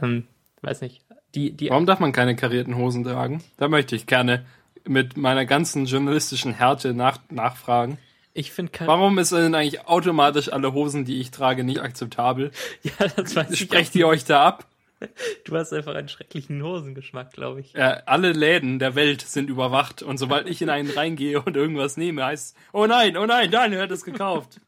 Ähm, 0.00 0.26
weiß 0.62 0.80
nicht. 0.80 1.01
Die, 1.34 1.52
die, 1.52 1.70
Warum 1.70 1.86
darf 1.86 2.00
man 2.00 2.12
keine 2.12 2.36
karierten 2.36 2.76
Hosen 2.76 3.04
tragen? 3.04 3.42
Da 3.56 3.68
möchte 3.68 3.96
ich 3.96 4.06
gerne 4.06 4.44
mit 4.84 5.16
meiner 5.16 5.46
ganzen 5.46 5.86
journalistischen 5.86 6.54
Härte 6.54 6.92
nach, 6.92 7.18
nachfragen. 7.30 7.98
ich 8.34 8.52
finde 8.52 8.72
Warum 8.80 9.18
ist 9.18 9.32
denn 9.32 9.54
eigentlich 9.54 9.86
automatisch 9.86 10.52
alle 10.52 10.72
Hosen, 10.72 11.04
die 11.04 11.20
ich 11.20 11.30
trage, 11.30 11.64
nicht 11.64 11.80
akzeptabel? 11.80 12.50
ja, 12.82 13.08
das 13.16 13.34
weiß 13.36 13.50
ich 13.50 13.60
Sprecht 13.60 13.94
ihr 13.94 14.06
euch 14.06 14.24
da 14.24 14.46
ab? 14.46 14.66
Du 15.44 15.56
hast 15.56 15.72
einfach 15.72 15.96
einen 15.96 16.08
schrecklichen 16.08 16.62
Hosengeschmack, 16.62 17.32
glaube 17.32 17.60
ich. 17.60 17.74
Äh, 17.74 18.02
alle 18.06 18.32
Läden 18.32 18.78
der 18.78 18.94
Welt 18.94 19.22
sind 19.22 19.50
überwacht 19.50 20.02
und 20.02 20.18
sobald 20.18 20.48
ich 20.48 20.62
in 20.62 20.70
einen 20.70 20.90
reingehe 20.90 21.42
und 21.42 21.56
irgendwas 21.56 21.96
nehme, 21.96 22.24
heißt 22.24 22.56
oh 22.72 22.86
nein, 22.86 23.16
oh 23.16 23.26
nein, 23.26 23.50
Daniel 23.50 23.82
hat 23.82 23.90
es 23.90 24.04
gekauft. 24.04 24.60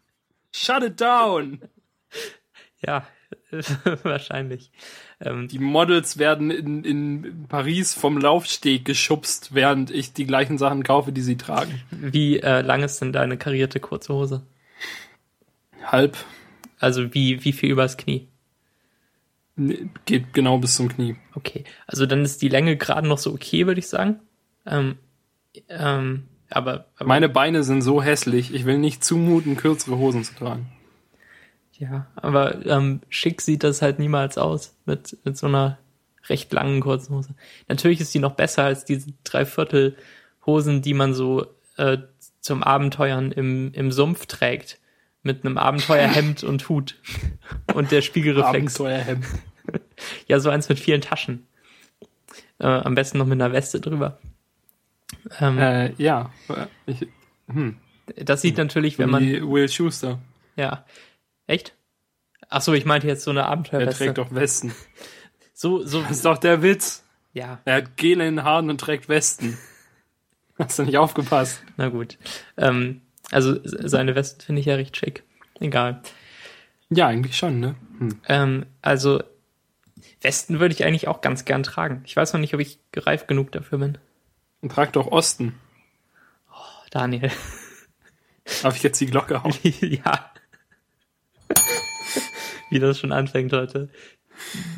Shut 0.52 0.82
it 0.82 1.00
down. 1.00 1.61
Ja, 2.87 3.06
wahrscheinlich. 4.02 4.70
Ähm, 5.25 5.49
Die 5.49 5.59
Models 5.59 6.19
werden 6.19 6.50
in, 6.50 6.85
in 6.85 7.47
Paris 7.49 7.94
vom 7.94 8.19
Laufsteg 8.19 8.85
geschubst, 8.85 9.55
während 9.55 9.91
ich 9.91 10.12
die 10.12 10.26
gleichen 10.26 10.59
Sachen 10.59 10.82
kaufe, 10.82 11.12
die 11.12 11.23
sie 11.23 11.37
tragen. 11.37 11.81
wie 11.91 12.38
äh, 12.41 12.61
lang 12.61 12.82
ist 12.82 13.00
denn 13.00 13.12
deine 13.12 13.37
karierte 13.37 13.81
kurze 13.81 14.15
Hose? 14.15 14.43
Halb 15.82 16.17
Also 16.79 17.15
wie, 17.15 17.44
wie 17.44 17.53
viel 17.53 17.71
übers 17.71 17.97
Knie? 17.97 18.29
Nee, 19.57 19.88
geht 20.04 20.35
genau 20.35 20.59
bis 20.59 20.76
zum 20.76 20.88
Knie. 20.88 21.16
Okay, 21.35 21.64
also 21.87 22.07
dann 22.07 22.23
ist 22.23 22.43
die 22.43 22.49
Länge 22.49 22.76
gerade 22.76 23.07
noch 23.07 23.19
so 23.19 23.33
okay, 23.33 23.66
würde 23.66 23.78
ich 23.78 23.88
sagen. 23.88 24.21
Ähm, 24.66 24.99
ähm, 25.69 26.25
aber, 26.50 26.87
aber 26.97 27.09
Meine 27.09 27.28
Beine 27.28 27.62
sind 27.62 27.83
so 27.83 28.02
hässlich, 28.02 28.52
ich 28.52 28.64
will 28.64 28.78
nicht 28.78 29.04
zumuten, 29.04 29.57
kürzere 29.57 29.97
Hosen 29.97 30.25
zu 30.25 30.35
tragen. 30.35 30.66
Ja, 31.78 32.07
aber 32.16 32.64
ähm, 32.66 33.00
schick 33.09 33.40
sieht 33.40 33.64
das 33.64 33.83
halt 33.83 33.99
niemals 33.99 34.38
aus 34.38 34.76
mit, 34.87 35.19
mit 35.25 35.37
so 35.37 35.47
einer 35.47 35.78
recht 36.28 36.52
langen 36.52 36.81
kurzen 36.81 37.14
Hose. 37.14 37.35
Natürlich 37.69 38.00
ist 38.00 38.14
die 38.14 38.19
noch 38.19 38.35
besser 38.35 38.64
als 38.64 38.85
diese 38.85 39.12
Dreiviertelhosen, 39.25 40.83
die 40.83 40.95
man 40.95 41.14
so 41.14 41.47
äh, 41.76 41.99
zum 42.40 42.62
Abenteuern 42.62 43.33
im, 43.33 43.73
im 43.73 43.90
Sumpf 43.90 44.26
trägt. 44.26 44.78
Mit 45.26 45.45
einem 45.45 45.57
Abenteuerhemd 45.57 46.45
und 46.45 46.69
Hut. 46.69 46.97
Und 47.75 47.93
der 47.93 48.02
Spiegelreflex. 48.02 48.78
Abenteuerhemd. 48.78 49.25
Ja, 50.26 50.38
so 50.40 50.50
eins 50.50 50.69
mit 50.69 50.78
vielen 50.78 51.00
Taschen. 51.00 51.47
Äh, 52.59 52.66
am 52.66 52.95
besten 52.95 53.16
noch 53.16 53.25
mit 53.25 53.40
einer 53.40 53.54
Weste 53.54 53.81
drüber. 53.81 54.19
Ähm, 55.40 55.57
Äh, 55.57 55.93
ja. 55.95 56.31
Ich, 56.85 57.07
hm. 57.49 57.76
das 58.16 58.43
sieht 58.43 58.59
natürlich, 58.59 58.99
wenn 58.99 59.09
man. 59.09 59.23
Will 59.25 59.71
Schuster. 59.71 60.19
Ja. 60.57 60.85
Echt? 61.47 61.75
Ach 62.49 62.61
so, 62.61 62.73
ich 62.75 62.85
meinte 62.85 63.07
jetzt 63.07 63.25
so 63.25 63.31
eine 63.31 63.41
Er 63.41 63.49
Abenteuerweste. 63.49 64.05
trägt 64.05 64.19
doch 64.19 64.35
Westen. 64.35 64.75
So, 65.57 65.87
so, 65.87 66.03
Das 66.03 66.11
ist 66.11 66.25
doch 66.25 66.39
der 66.39 66.63
Witz. 66.63 67.05
ja, 67.33 67.61
Er 67.65 67.77
hat 67.77 67.97
Gele 67.97 68.27
in 68.27 68.37
den 68.37 68.45
Haaren 68.45 68.69
und 68.71 68.81
trägt 68.81 69.09
Westen. 69.09 69.57
Hast 70.59 70.81
du 70.81 70.83
nicht 70.83 70.99
aufgepasst? 70.99 71.63
na 71.77 71.91
gut. 71.91 72.19
Ähm, 72.57 73.03
also 73.31 73.61
seine 73.63 74.17
Westen 74.17 74.41
finde 74.41 74.61
ich 74.61 74.67
ja 74.67 74.75
recht 74.75 74.97
schick. 74.97 75.23
Egal. 75.61 76.03
Ja, 76.91 77.07
eigentlich 77.07 77.37
schon, 77.37 77.61
ne? 77.61 77.77
Hm. 77.99 78.21
Ähm, 78.29 78.67
also 78.83 79.23
Westen 80.23 80.59
würde 80.59 80.75
ich 80.75 80.85
eigentlich 80.85 81.07
auch 81.07 81.21
ganz 81.21 81.45
gern 81.45 81.63
tragen. 81.63 82.03
Ich 82.05 82.17
weiß 82.17 82.33
noch 82.33 82.41
nicht, 82.41 82.55
ob 82.55 82.61
ich 82.61 82.81
gereift 82.91 83.29
genug 83.29 83.53
dafür 83.53 83.79
bin. 83.79 83.99
Und 84.61 84.73
trag 84.73 84.93
doch 84.93 85.07
Osten. 85.07 85.55
Oh, 86.51 86.87
Daniel. 86.91 87.31
Darf 88.63 88.75
ich 88.75 88.83
jetzt 88.83 89.01
die 89.01 89.07
Glocke 89.07 89.41
hauen? 89.45 89.55
ja. 89.63 90.33
Wie 92.71 92.78
das 92.78 92.99
schon 92.99 93.12
anfängt 93.12 93.52
heute. 93.52 93.88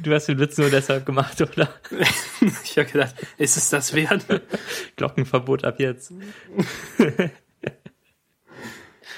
Du 0.03 0.13
hast 0.13 0.27
den 0.27 0.39
Witz 0.39 0.59
nur 0.59 0.69
deshalb 0.71 1.07
gemacht, 1.07 1.41
oder? 1.41 1.69
ich 2.65 2.77
habe 2.77 2.91
gedacht, 2.91 3.15
ist 3.39 3.57
es 3.57 3.71
das 3.71 3.95
wert? 3.95 4.25
Glockenverbot 4.97 5.65
ab 5.65 5.81
jetzt. 5.81 6.13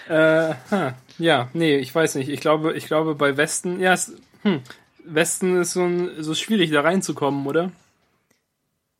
äh, 0.08 0.54
ha. 0.70 0.94
ja, 1.18 1.50
nee, 1.54 1.76
ich 1.78 1.92
weiß 1.92 2.14
nicht. 2.14 2.28
Ich 2.28 2.40
glaube, 2.40 2.74
ich 2.74 2.86
glaube 2.86 3.16
bei 3.16 3.36
Westen, 3.36 3.80
ja, 3.80 3.94
es, 3.94 4.12
hm, 4.42 4.62
Westen 5.04 5.60
ist 5.60 5.72
so, 5.72 5.82
ein, 5.82 6.22
so 6.22 6.34
schwierig 6.34 6.70
da 6.70 6.82
reinzukommen, 6.82 7.46
oder? 7.46 7.72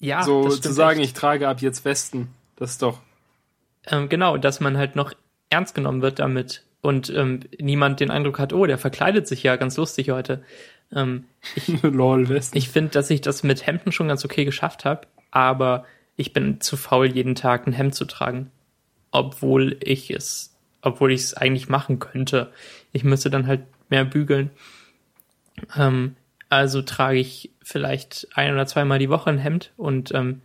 Ja, 0.00 0.22
so 0.22 0.48
zu 0.48 0.72
sagen, 0.72 1.00
echt. 1.00 1.10
ich 1.10 1.14
trage 1.14 1.48
ab 1.48 1.60
jetzt 1.60 1.84
Westen. 1.84 2.34
Das 2.56 2.72
ist 2.72 2.82
doch. 2.82 3.00
Ähm, 3.86 4.08
genau, 4.08 4.36
dass 4.36 4.60
man 4.60 4.76
halt 4.76 4.96
noch 4.96 5.12
ernst 5.50 5.74
genommen 5.74 6.02
wird 6.02 6.18
damit 6.18 6.64
und 6.80 7.10
ähm, 7.10 7.40
niemand 7.58 8.00
den 8.00 8.10
Eindruck 8.10 8.38
hat, 8.38 8.52
oh, 8.52 8.66
der 8.66 8.78
verkleidet 8.78 9.26
sich 9.26 9.42
ja 9.42 9.56
ganz 9.56 9.76
lustig 9.76 10.10
heute. 10.10 10.42
Ähm, 10.94 11.24
Lol, 11.82 12.28
Westen. 12.28 12.56
ich 12.56 12.68
finde, 12.68 12.90
dass 12.90 13.10
ich 13.10 13.20
das 13.20 13.42
mit 13.42 13.66
Hemden 13.66 13.92
schon 13.92 14.08
ganz 14.08 14.24
okay 14.24 14.44
geschafft 14.44 14.84
habe, 14.84 15.06
aber 15.30 15.84
ich 16.16 16.32
bin 16.32 16.60
zu 16.60 16.76
faul, 16.76 17.06
jeden 17.06 17.34
Tag 17.34 17.66
ein 17.66 17.72
Hemd 17.72 17.94
zu 17.94 18.04
tragen, 18.04 18.50
obwohl 19.10 19.76
ich 19.80 20.10
es, 20.10 20.56
obwohl 20.82 21.12
ich 21.12 21.20
es 21.22 21.34
eigentlich 21.34 21.68
machen 21.68 21.98
könnte. 21.98 22.52
Ich 22.92 23.04
müsste 23.04 23.30
dann 23.30 23.46
halt 23.46 23.62
mehr 23.88 24.04
bügeln. 24.04 24.50
Ähm, 25.76 26.16
also 26.48 26.82
trage 26.82 27.18
ich 27.18 27.50
vielleicht 27.62 28.28
ein 28.34 28.52
oder 28.52 28.66
zweimal 28.66 28.98
die 28.98 29.10
Woche 29.10 29.30
ein 29.30 29.38
Hemd 29.38 29.72
und 29.76 30.14
ähm, 30.14 30.40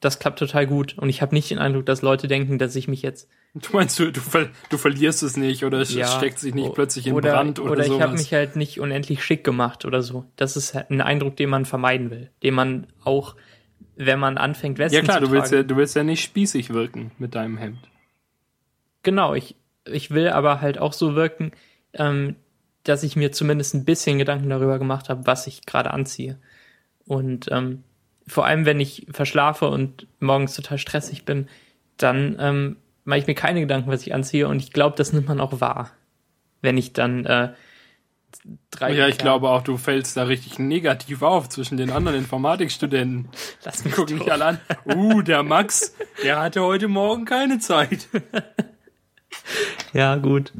das 0.00 0.18
klappt 0.18 0.38
total 0.38 0.66
gut. 0.66 0.96
Und 0.96 1.08
ich 1.08 1.22
habe 1.22 1.34
nicht 1.34 1.50
den 1.50 1.58
Eindruck, 1.58 1.86
dass 1.86 2.02
Leute 2.02 2.28
denken, 2.28 2.58
dass 2.58 2.76
ich 2.76 2.88
mich 2.88 3.02
jetzt 3.02 3.28
Du 3.54 3.72
meinst, 3.72 3.98
du, 3.98 4.12
du, 4.12 4.20
ver 4.20 4.50
du 4.68 4.76
verlierst 4.76 5.22
es 5.22 5.36
nicht 5.36 5.64
oder 5.64 5.78
es 5.80 5.92
ja, 5.92 6.06
steckt 6.06 6.38
sich 6.38 6.54
nicht 6.54 6.74
plötzlich 6.74 7.06
in 7.06 7.14
oder, 7.14 7.32
Brand 7.32 7.58
oder, 7.58 7.72
oder 7.72 7.86
ich 7.86 8.00
habe 8.00 8.12
mich 8.12 8.32
halt 8.32 8.56
nicht 8.56 8.78
unendlich 8.78 9.24
schick 9.24 9.42
gemacht 9.42 9.84
oder 9.84 10.02
so. 10.02 10.26
Das 10.36 10.56
ist 10.56 10.74
halt 10.74 10.90
ein 10.90 11.00
Eindruck, 11.00 11.36
den 11.36 11.48
man 11.48 11.64
vermeiden 11.64 12.10
will, 12.10 12.30
den 12.42 12.54
man 12.54 12.86
auch, 13.02 13.36
wenn 13.96 14.18
man 14.18 14.36
anfängt, 14.36 14.78
Westen 14.78 14.96
ja 14.96 15.02
klar, 15.02 15.18
zu 15.18 15.26
du 15.26 15.32
willst 15.32 15.50
tragen. 15.50 15.62
ja, 15.62 15.66
du 15.66 15.76
willst 15.76 15.96
ja 15.96 16.04
nicht 16.04 16.22
spießig 16.22 16.70
wirken 16.70 17.10
mit 17.18 17.34
deinem 17.34 17.56
Hemd. 17.56 17.88
Genau, 19.02 19.34
ich, 19.34 19.56
ich 19.86 20.10
will 20.10 20.28
aber 20.28 20.60
halt 20.60 20.78
auch 20.78 20.92
so 20.92 21.14
wirken, 21.14 21.52
ähm, 21.94 22.36
dass 22.84 23.02
ich 23.02 23.16
mir 23.16 23.32
zumindest 23.32 23.74
ein 23.74 23.84
bisschen 23.84 24.18
Gedanken 24.18 24.50
darüber 24.50 24.78
gemacht 24.78 25.08
habe, 25.08 25.26
was 25.26 25.46
ich 25.46 25.64
gerade 25.64 25.90
anziehe. 25.90 26.38
Und 27.06 27.46
ähm, 27.50 27.82
vor 28.26 28.44
allem, 28.44 28.66
wenn 28.66 28.78
ich 28.78 29.06
verschlafe 29.10 29.68
und 29.68 30.06
morgens 30.20 30.54
total 30.54 30.78
stressig 30.78 31.24
bin, 31.24 31.48
dann 31.96 32.36
ähm, 32.38 32.76
mache 33.08 33.20
ich 33.20 33.26
mir 33.26 33.34
keine 33.34 33.60
Gedanken, 33.60 33.90
was 33.90 34.02
ich 34.02 34.14
anziehe. 34.14 34.46
Und 34.46 34.60
ich 34.60 34.70
glaube, 34.72 34.94
das 34.96 35.12
nimmt 35.14 35.28
man 35.28 35.40
auch 35.40 35.60
wahr, 35.60 35.90
wenn 36.60 36.76
ich 36.76 36.92
dann 36.92 37.24
äh, 37.24 37.54
drei. 38.70 38.92
Ja, 38.92 39.08
ich 39.08 39.16
glaube 39.16 39.48
auch, 39.48 39.62
du 39.62 39.78
fällst 39.78 40.18
da 40.18 40.24
richtig 40.24 40.58
negativ 40.58 41.22
auf 41.22 41.48
zwischen 41.48 41.78
den 41.78 41.90
anderen 41.90 42.18
Informatikstudenten. 42.18 43.30
Lass 43.64 43.84
mich 43.84 43.94
Guck 43.94 44.08
doch. 44.08 44.18
mich 44.18 44.30
alle 44.30 44.44
an. 44.44 44.60
Uh, 44.84 45.22
der 45.22 45.42
Max, 45.42 45.96
der 46.22 46.38
hatte 46.38 46.62
heute 46.62 46.86
Morgen 46.86 47.24
keine 47.24 47.58
Zeit. 47.58 48.08
Ja, 49.94 50.16
gut. 50.16 50.52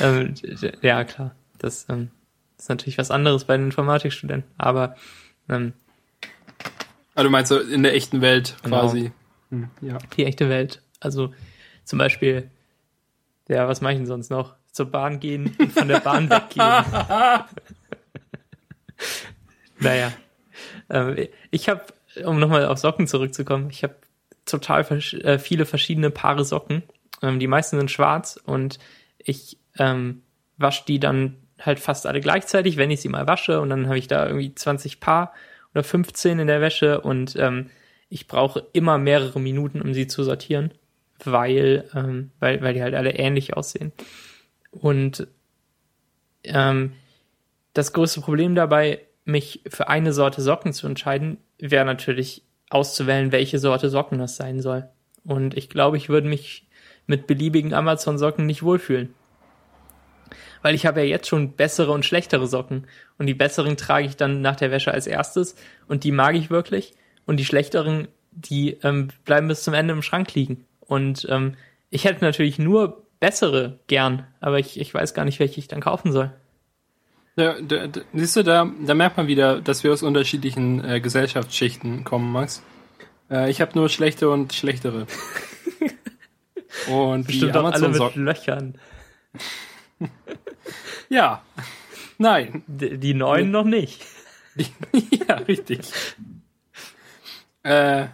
Ähm, 0.00 0.34
ja, 0.80 1.04
klar. 1.04 1.34
Das 1.58 1.86
ähm, 1.90 2.10
ist 2.58 2.68
natürlich 2.70 2.96
was 2.96 3.10
anderes 3.10 3.44
bei 3.44 3.56
den 3.56 3.66
Informatikstudenten. 3.66 4.50
Aber 4.56 4.96
ähm, 5.48 5.74
du 7.14 7.28
meinst 7.28 7.50
so 7.50 7.58
in 7.58 7.82
der 7.82 7.94
echten 7.94 8.22
Welt 8.22 8.56
Genau. 8.62 8.80
quasi. 8.80 9.12
Hm, 9.50 9.68
ja. 9.82 9.98
die 10.16 10.24
echte 10.24 10.48
Welt. 10.48 10.80
Also 11.00 11.32
zum 11.84 11.98
Beispiel, 11.98 12.50
ja, 13.48 13.68
was 13.68 13.80
mache 13.80 13.92
ich 13.92 13.98
denn 13.98 14.06
sonst 14.06 14.30
noch? 14.30 14.54
Zur 14.70 14.86
Bahn 14.86 15.20
gehen 15.20 15.54
und 15.58 15.72
von 15.72 15.88
der 15.88 16.00
Bahn 16.00 16.30
weggehen. 16.30 16.84
naja. 19.78 20.12
Ähm, 20.88 21.28
ich 21.50 21.68
habe, 21.68 21.82
um 22.24 22.38
nochmal 22.38 22.66
auf 22.66 22.78
Socken 22.78 23.06
zurückzukommen, 23.06 23.68
ich 23.70 23.82
habe 23.82 23.96
total 24.46 24.84
versch 24.84 25.14
äh, 25.14 25.38
viele 25.38 25.66
verschiedene 25.66 26.10
Paare 26.10 26.44
Socken. 26.44 26.82
Ähm, 27.22 27.38
die 27.38 27.46
meisten 27.46 27.78
sind 27.78 27.90
schwarz 27.90 28.40
und 28.44 28.78
ich 29.18 29.58
ähm, 29.78 30.22
wasche 30.56 30.84
die 30.86 31.00
dann 31.00 31.36
halt 31.60 31.78
fast 31.78 32.06
alle 32.06 32.20
gleichzeitig, 32.20 32.76
wenn 32.76 32.90
ich 32.90 33.00
sie 33.00 33.08
mal 33.08 33.26
wasche. 33.26 33.60
Und 33.60 33.70
dann 33.70 33.86
habe 33.86 33.98
ich 33.98 34.08
da 34.08 34.26
irgendwie 34.26 34.54
20 34.54 35.00
Paar 35.00 35.32
oder 35.74 35.84
15 35.84 36.38
in 36.38 36.46
der 36.46 36.60
Wäsche 36.60 37.00
und 37.00 37.36
ähm, 37.36 37.70
ich 38.08 38.26
brauche 38.26 38.66
immer 38.72 38.98
mehrere 38.98 39.40
Minuten, 39.40 39.80
um 39.80 39.94
sie 39.94 40.06
zu 40.06 40.22
sortieren, 40.22 40.72
weil, 41.26 41.88
ähm, 41.94 42.30
weil, 42.40 42.62
weil 42.62 42.74
die 42.74 42.82
halt 42.82 42.94
alle 42.94 43.12
ähnlich 43.12 43.56
aussehen. 43.56 43.92
Und 44.70 45.26
ähm, 46.44 46.92
das 47.74 47.92
größte 47.92 48.20
Problem 48.20 48.54
dabei, 48.54 49.00
mich 49.24 49.62
für 49.68 49.88
eine 49.88 50.12
Sorte 50.12 50.42
Socken 50.42 50.72
zu 50.72 50.86
entscheiden, 50.86 51.38
wäre 51.58 51.84
natürlich 51.84 52.42
auszuwählen, 52.70 53.32
welche 53.32 53.58
Sorte 53.58 53.88
Socken 53.88 54.18
das 54.18 54.36
sein 54.36 54.60
soll. 54.60 54.88
Und 55.24 55.56
ich 55.56 55.68
glaube, 55.68 55.96
ich 55.96 56.08
würde 56.08 56.28
mich 56.28 56.66
mit 57.06 57.26
beliebigen 57.26 57.74
Amazon-Socken 57.74 58.46
nicht 58.46 58.62
wohlfühlen. 58.62 59.14
Weil 60.62 60.74
ich 60.74 60.86
habe 60.86 61.00
ja 61.00 61.06
jetzt 61.06 61.28
schon 61.28 61.52
bessere 61.52 61.90
und 61.92 62.04
schlechtere 62.04 62.46
Socken. 62.46 62.86
Und 63.18 63.26
die 63.26 63.34
besseren 63.34 63.76
trage 63.76 64.06
ich 64.06 64.16
dann 64.16 64.40
nach 64.40 64.56
der 64.56 64.70
Wäsche 64.70 64.92
als 64.92 65.06
erstes. 65.06 65.56
Und 65.88 66.04
die 66.04 66.12
mag 66.12 66.34
ich 66.34 66.50
wirklich. 66.50 66.94
Und 67.26 67.38
die 67.38 67.44
schlechteren, 67.44 68.08
die 68.30 68.78
ähm, 68.82 69.08
bleiben 69.24 69.48
bis 69.48 69.64
zum 69.64 69.74
Ende 69.74 69.92
im 69.92 70.02
Schrank 70.02 70.34
liegen. 70.34 70.64
Und 70.92 71.26
ähm, 71.30 71.54
ich 71.88 72.04
hätte 72.04 72.22
natürlich 72.22 72.58
nur 72.58 73.06
bessere 73.18 73.78
gern. 73.86 74.26
Aber 74.40 74.58
ich, 74.58 74.78
ich 74.78 74.92
weiß 74.92 75.14
gar 75.14 75.24
nicht, 75.24 75.40
welche 75.40 75.58
ich 75.58 75.66
dann 75.66 75.80
kaufen 75.80 76.12
soll. 76.12 76.30
Da, 77.34 77.58
da, 77.62 77.86
da, 77.86 78.02
siehst 78.12 78.36
du, 78.36 78.42
da, 78.42 78.70
da 78.84 78.92
merkt 78.92 79.16
man 79.16 79.26
wieder, 79.26 79.62
dass 79.62 79.82
wir 79.84 79.92
aus 79.94 80.02
unterschiedlichen 80.02 80.84
äh, 80.84 81.00
Gesellschaftsschichten 81.00 82.04
kommen, 82.04 82.30
Max. 82.30 82.62
Äh, 83.30 83.50
ich 83.50 83.62
habe 83.62 83.72
nur 83.74 83.88
schlechte 83.88 84.28
und 84.28 84.52
schlechtere. 84.52 85.06
und 86.90 87.22
die 87.22 87.32
Bestimmt 87.32 87.56
auch 87.56 87.72
alle 87.72 87.88
mit. 87.88 88.14
Löchern. 88.16 88.78
Ja. 91.08 91.42
Nein. 92.16 92.62
D 92.66 92.96
die 92.96 93.12
neuen 93.12 93.50
noch 93.50 93.64
nicht. 93.64 94.02
ja, 95.28 95.34
richtig. 95.36 95.80
Äh, 97.62 98.06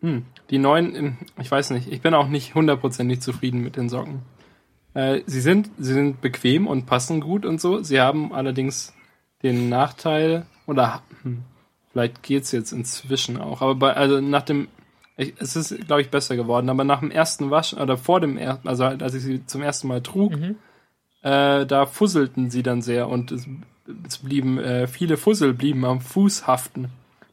hm, 0.00 0.24
die 0.50 0.58
neuen, 0.58 1.18
ich 1.40 1.50
weiß 1.50 1.70
nicht, 1.70 1.90
ich 1.92 2.00
bin 2.00 2.14
auch 2.14 2.28
nicht 2.28 2.54
hundertprozentig 2.54 3.20
zufrieden 3.20 3.62
mit 3.62 3.76
den 3.76 3.88
Socken. 3.88 4.22
Äh, 4.94 5.20
sie 5.26 5.40
sind, 5.40 5.70
sie 5.78 5.92
sind 5.92 6.20
bequem 6.20 6.66
und 6.66 6.86
passen 6.86 7.20
gut 7.20 7.44
und 7.44 7.60
so. 7.60 7.82
Sie 7.82 8.00
haben 8.00 8.32
allerdings 8.32 8.94
den 9.42 9.68
Nachteil, 9.68 10.46
oder 10.66 11.02
hm, 11.22 11.42
vielleicht 11.92 12.22
geht's 12.22 12.52
jetzt 12.52 12.72
inzwischen 12.72 13.36
auch, 13.38 13.62
aber 13.62 13.74
bei, 13.74 13.92
also 13.94 14.20
nach 14.20 14.42
dem, 14.42 14.68
ich, 15.16 15.34
es 15.38 15.54
ist, 15.56 15.86
glaube 15.86 16.02
ich, 16.02 16.10
besser 16.10 16.36
geworden, 16.36 16.68
aber 16.70 16.84
nach 16.84 17.00
dem 17.00 17.10
ersten 17.10 17.50
Waschen, 17.50 17.78
oder 17.78 17.96
vor 17.96 18.20
dem 18.20 18.36
ersten, 18.38 18.66
also 18.68 18.84
halt, 18.84 19.02
als 19.02 19.14
ich 19.14 19.22
sie 19.22 19.46
zum 19.46 19.62
ersten 19.62 19.88
Mal 19.88 20.02
trug, 20.02 20.32
Mhm. 20.36 20.56
äh, 21.22 21.66
da 21.66 21.86
fusselten 21.86 22.50
sie 22.50 22.62
dann 22.62 22.82
sehr 22.82 23.08
und 23.08 23.30
es, 23.32 23.46
es 24.06 24.18
blieben, 24.18 24.58
äh, 24.58 24.86
viele 24.86 25.16
Fussel 25.16 25.52
blieben 25.54 25.84
am 25.84 26.00
Fuß 26.00 26.46
haften, 26.46 26.88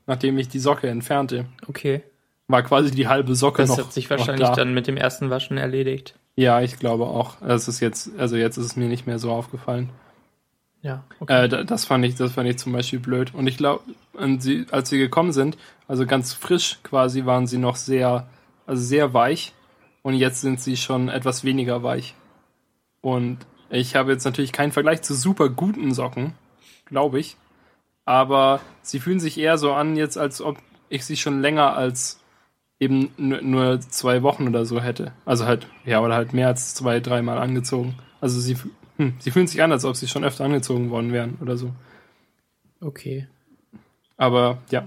nachdem 0.05 0.37
ich 0.37 0.47
die 0.49 0.59
Socke 0.59 0.89
entfernte. 0.89 1.45
Okay. 1.67 2.03
War 2.47 2.61
quasi 2.63 2.91
die 2.91 3.07
halbe 3.07 3.35
Socke 3.35 3.63
Das 3.63 3.71
noch. 3.71 3.77
hat 3.79 3.93
sich 3.93 4.09
wahrscheinlich 4.09 4.47
da. 4.49 4.53
dann 4.55 4.73
mit 4.73 4.87
dem 4.87 4.97
ersten 4.97 5.29
Waschen 5.29 5.57
erledigt. 5.57 6.15
Ja, 6.35 6.61
ich 6.61 6.77
glaube 6.77 7.05
auch. 7.05 7.41
Es 7.41 7.67
ist 7.67 7.79
jetzt, 7.79 8.11
also 8.19 8.35
jetzt 8.35 8.57
ist 8.57 8.65
es 8.65 8.75
mir 8.75 8.87
nicht 8.87 9.07
mehr 9.07 9.17
so 9.19 9.31
aufgefallen. 9.31 9.89
Ja. 10.81 11.03
Okay. 11.19 11.45
Äh, 11.45 11.49
da- 11.49 11.63
das 11.63 11.85
fand 11.85 12.05
ich, 12.05 12.15
das 12.15 12.33
fand 12.33 12.47
ich 12.47 12.57
zum 12.59 12.71
Beispiel 12.73 12.99
blöd. 12.99 13.33
Und 13.33 13.47
ich 13.47 13.57
glaube, 13.57 13.81
als 14.71 14.89
sie 14.89 14.97
gekommen 14.99 15.31
sind, 15.31 15.57
also 15.87 16.05
ganz 16.05 16.33
frisch 16.33 16.77
quasi, 16.83 17.25
waren 17.25 17.47
sie 17.47 17.57
noch 17.57 17.75
sehr, 17.77 18.27
also 18.67 18.83
sehr 18.83 19.13
weich. 19.15 19.53
Und 20.03 20.13
jetzt 20.13 20.41
sind 20.41 20.59
sie 20.61 20.77
schon 20.77 21.09
etwas 21.09 21.43
weniger 21.43 21.81
weich. 21.81 22.13
Und 23.01 23.39
ich 23.71 23.95
habe 23.95 24.11
jetzt 24.11 24.25
natürlich 24.25 24.51
keinen 24.51 24.71
Vergleich 24.71 25.01
zu 25.01 25.15
super 25.15 25.49
guten 25.49 25.93
Socken, 25.95 26.33
glaube 26.85 27.19
ich. 27.19 27.37
Aber 28.05 28.59
sie 28.83 28.99
fühlen 28.99 29.19
sich 29.19 29.39
eher 29.39 29.57
so 29.57 29.73
an, 29.73 29.95
jetzt 29.95 30.17
als 30.19 30.41
ob 30.41 30.57
ich 30.89 31.05
sie 31.05 31.17
schon 31.17 31.41
länger 31.41 31.75
als 31.75 32.19
eben 32.79 33.11
nur, 33.17 33.79
zwei 33.81 34.23
Wochen 34.23 34.47
oder 34.47 34.65
so 34.65 34.81
hätte. 34.81 35.13
Also 35.25 35.45
halt, 35.45 35.67
ja, 35.85 36.01
oder 36.01 36.15
halt 36.15 36.33
mehr 36.33 36.47
als 36.47 36.75
zwei, 36.75 36.99
dreimal 36.99 37.37
angezogen. 37.37 37.95
Also 38.21 38.39
sie, 38.39 38.57
hm, 38.97 39.15
sie 39.19 39.31
fühlen 39.31 39.47
sich 39.47 39.61
an, 39.61 39.71
als 39.71 39.85
ob 39.85 39.95
sie 39.95 40.07
schon 40.07 40.23
öfter 40.23 40.45
angezogen 40.45 40.89
worden 40.89 41.13
wären 41.13 41.37
oder 41.41 41.57
so. 41.57 41.73
okay. 42.81 43.27
Aber 44.17 44.59
ja. 44.69 44.85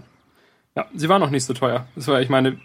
Ja, 0.75 0.87
sie 0.95 1.09
waren 1.09 1.21
noch 1.21 1.31
nicht 1.31 1.45
so 1.45 1.55
teuer. 1.55 1.87
Das 1.95 2.07
war, 2.09 2.21
ich 2.21 2.29
meine, 2.29 2.59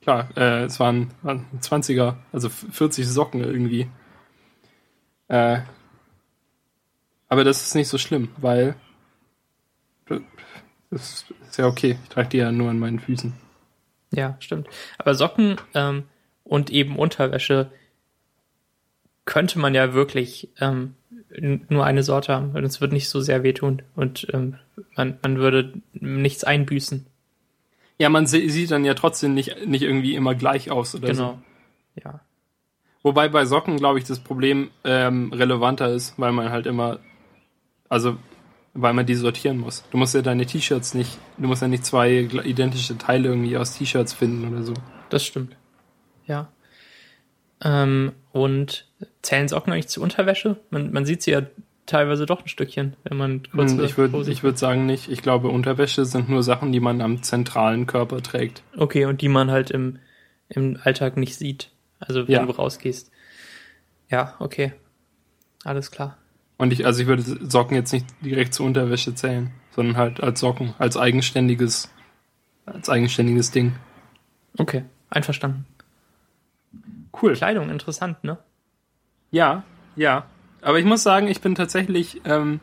klar, 0.00 0.28
äh, 0.36 0.64
es 0.64 0.80
waren, 0.80 1.10
waren 1.22 1.46
20er, 1.60 2.14
also 2.32 2.48
40 2.48 3.06
Socken 3.06 3.42
irgendwie. 3.42 3.90
Äh, 5.28 5.60
aber 7.28 7.44
das 7.44 7.62
ist 7.62 7.74
nicht 7.74 7.88
so 7.88 7.98
schlimm, 7.98 8.28
weil 8.38 8.74
das 10.90 11.24
ist 11.48 11.56
ja 11.58 11.66
okay. 11.66 11.98
Ich 12.02 12.08
trage 12.08 12.28
die 12.30 12.38
ja 12.38 12.50
nur 12.50 12.70
an 12.70 12.78
meinen 12.78 12.98
Füßen. 12.98 13.32
Ja, 14.12 14.36
stimmt. 14.40 14.68
Aber 14.98 15.14
Socken 15.14 15.56
ähm, 15.74 16.04
und 16.44 16.70
eben 16.70 16.96
Unterwäsche 16.96 17.70
könnte 19.24 19.58
man 19.58 19.74
ja 19.74 19.94
wirklich 19.94 20.48
ähm, 20.60 20.94
nur 21.68 21.84
eine 21.84 22.02
Sorte 22.02 22.34
haben, 22.34 22.54
weil 22.54 22.64
es 22.64 22.80
wird 22.80 22.92
nicht 22.92 23.08
so 23.08 23.20
sehr 23.20 23.42
wehtun 23.42 23.82
und 23.94 24.26
ähm, 24.32 24.56
man, 24.96 25.18
man 25.22 25.38
würde 25.38 25.74
nichts 25.92 26.42
einbüßen. 26.42 27.06
Ja, 27.98 28.08
man 28.08 28.26
sieht 28.26 28.70
dann 28.70 28.84
ja 28.84 28.94
trotzdem 28.94 29.34
nicht, 29.34 29.66
nicht 29.66 29.82
irgendwie 29.82 30.14
immer 30.14 30.34
gleich 30.34 30.70
aus 30.70 30.94
oder 30.94 31.14
so. 31.14 31.22
Genau. 31.22 31.42
Ja. 32.02 32.20
Wobei 33.02 33.28
bei 33.28 33.44
Socken, 33.44 33.76
glaube 33.76 33.98
ich, 33.98 34.04
das 34.04 34.20
Problem 34.20 34.70
ähm, 34.84 35.32
relevanter 35.32 35.92
ist, 35.92 36.18
weil 36.18 36.32
man 36.32 36.50
halt 36.50 36.66
immer, 36.66 36.98
also 37.88 38.16
weil 38.74 38.92
man 38.92 39.06
die 39.06 39.14
sortieren 39.14 39.58
muss. 39.58 39.84
Du 39.90 39.96
musst 39.98 40.14
ja 40.14 40.22
deine 40.22 40.46
T-Shirts 40.46 40.94
nicht, 40.94 41.18
du 41.38 41.46
musst 41.48 41.62
ja 41.62 41.68
nicht 41.68 41.84
zwei 41.84 42.20
identische 42.44 42.96
Teile 42.98 43.28
irgendwie 43.28 43.56
aus 43.56 43.76
T-Shirts 43.76 44.12
finden 44.12 44.52
oder 44.52 44.62
so. 44.62 44.74
Das 45.08 45.24
stimmt. 45.24 45.56
Ja. 46.26 46.48
Ähm, 47.62 48.12
und 48.32 48.86
zählen 49.22 49.48
Socken 49.48 49.72
eigentlich 49.72 49.88
zu 49.88 50.00
Unterwäsche? 50.02 50.56
Man, 50.70 50.92
man 50.92 51.04
sieht 51.04 51.22
sie 51.22 51.32
ja 51.32 51.42
teilweise 51.86 52.24
doch 52.24 52.42
ein 52.42 52.48
Stückchen, 52.48 52.94
wenn 53.02 53.16
man 53.18 53.42
kurz. 53.50 53.72
Hm, 53.72 53.84
ich 53.84 53.98
würde 53.98 54.30
ich 54.30 54.42
würd 54.42 54.56
sagen 54.58 54.86
nicht. 54.86 55.10
Ich 55.10 55.22
glaube, 55.22 55.48
Unterwäsche 55.48 56.04
sind 56.04 56.28
nur 56.28 56.42
Sachen, 56.42 56.72
die 56.72 56.80
man 56.80 57.00
am 57.00 57.22
zentralen 57.22 57.86
Körper 57.86 58.22
trägt. 58.22 58.62
Okay, 58.76 59.04
und 59.06 59.20
die 59.20 59.28
man 59.28 59.50
halt 59.50 59.70
im, 59.70 59.98
im 60.48 60.78
Alltag 60.84 61.16
nicht 61.16 61.34
sieht. 61.36 61.70
Also 61.98 62.28
wenn 62.28 62.34
Ja. 62.34 62.46
du 62.46 62.52
rausgehst. 62.52 63.10
Ja, 64.08 64.34
okay. 64.38 64.72
Alles 65.64 65.90
klar. 65.90 66.16
Und 66.60 66.74
ich, 66.74 66.84
also 66.84 67.00
ich 67.00 67.06
würde 67.08 67.22
Socken 67.22 67.74
jetzt 67.74 67.90
nicht 67.90 68.04
direkt 68.20 68.52
zur 68.52 68.66
Unterwäsche 68.66 69.14
zählen, 69.14 69.50
sondern 69.70 69.96
halt 69.96 70.22
als 70.22 70.40
Socken, 70.40 70.74
als 70.78 70.98
eigenständiges, 70.98 71.90
als 72.66 72.90
eigenständiges 72.90 73.50
Ding. 73.50 73.76
Okay, 74.58 74.84
einverstanden. 75.08 75.64
Cool. 77.18 77.32
Kleidung, 77.32 77.70
interessant, 77.70 78.22
ne? 78.24 78.36
Ja, 79.30 79.64
ja. 79.96 80.26
Aber 80.60 80.78
ich 80.78 80.84
muss 80.84 81.02
sagen, 81.02 81.28
ich 81.28 81.40
bin 81.40 81.54
tatsächlich 81.54 82.20
ähm, 82.26 82.60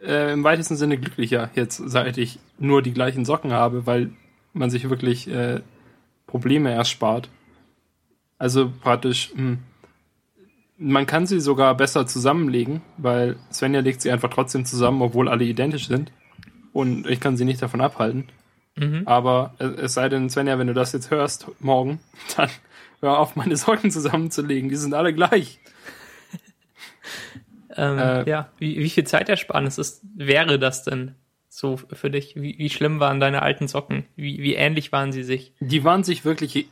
äh, 0.00 0.32
im 0.32 0.42
weitesten 0.42 0.74
Sinne 0.74 0.98
glücklicher 0.98 1.50
jetzt, 1.54 1.76
seit 1.76 2.18
ich 2.18 2.40
nur 2.58 2.82
die 2.82 2.92
gleichen 2.92 3.24
Socken 3.24 3.52
habe, 3.52 3.86
weil 3.86 4.10
man 4.52 4.68
sich 4.68 4.90
wirklich 4.90 5.28
äh, 5.28 5.60
Probleme 6.26 6.72
erspart. 6.72 7.28
Also 8.36 8.68
praktisch, 8.68 9.30
hm, 9.32 9.58
man 10.78 11.06
kann 11.06 11.26
sie 11.26 11.40
sogar 11.40 11.74
besser 11.76 12.06
zusammenlegen, 12.06 12.82
weil 12.98 13.36
Svenja 13.52 13.80
legt 13.80 14.02
sie 14.02 14.10
einfach 14.10 14.30
trotzdem 14.30 14.64
zusammen, 14.64 15.02
obwohl 15.02 15.28
alle 15.28 15.44
identisch 15.44 15.88
sind. 15.88 16.12
Und 16.72 17.06
ich 17.08 17.20
kann 17.20 17.36
sie 17.36 17.44
nicht 17.44 17.62
davon 17.62 17.80
abhalten. 17.80 18.28
Mhm. 18.76 19.02
Aber 19.06 19.54
es, 19.58 19.94
sei 19.94 20.08
denn, 20.08 20.28
Svenja, 20.28 20.58
wenn 20.58 20.66
du 20.66 20.74
das 20.74 20.92
jetzt 20.92 21.10
hörst, 21.10 21.46
morgen, 21.60 22.00
dann 22.36 22.50
hör 23.00 23.18
auf, 23.18 23.36
meine 23.36 23.56
Socken 23.56 23.90
zusammenzulegen. 23.90 24.68
Die 24.68 24.76
sind 24.76 24.94
alle 24.94 25.12
gleich. 25.14 25.58
Ähm, 27.78 27.98
Äh, 27.98 28.26
ja, 28.26 28.48
wie, 28.56 28.78
wie 28.78 28.88
viel 28.88 29.04
Zeitersparnis 29.04 29.76
ist, 29.76 30.00
wäre 30.14 30.58
das 30.58 30.82
denn 30.82 31.14
so 31.50 31.76
für 31.76 32.08
dich? 32.10 32.34
Wie, 32.34 32.56
wie 32.56 32.70
schlimm 32.70 33.00
waren 33.00 33.20
deine 33.20 33.42
alten 33.42 33.68
Socken? 33.68 34.06
Wie, 34.16 34.42
wie 34.42 34.54
ähnlich 34.54 34.92
waren 34.92 35.12
sie 35.12 35.22
sich? 35.22 35.52
Die 35.60 35.84
waren 35.84 36.02
sich 36.02 36.24
wirklich 36.24 36.68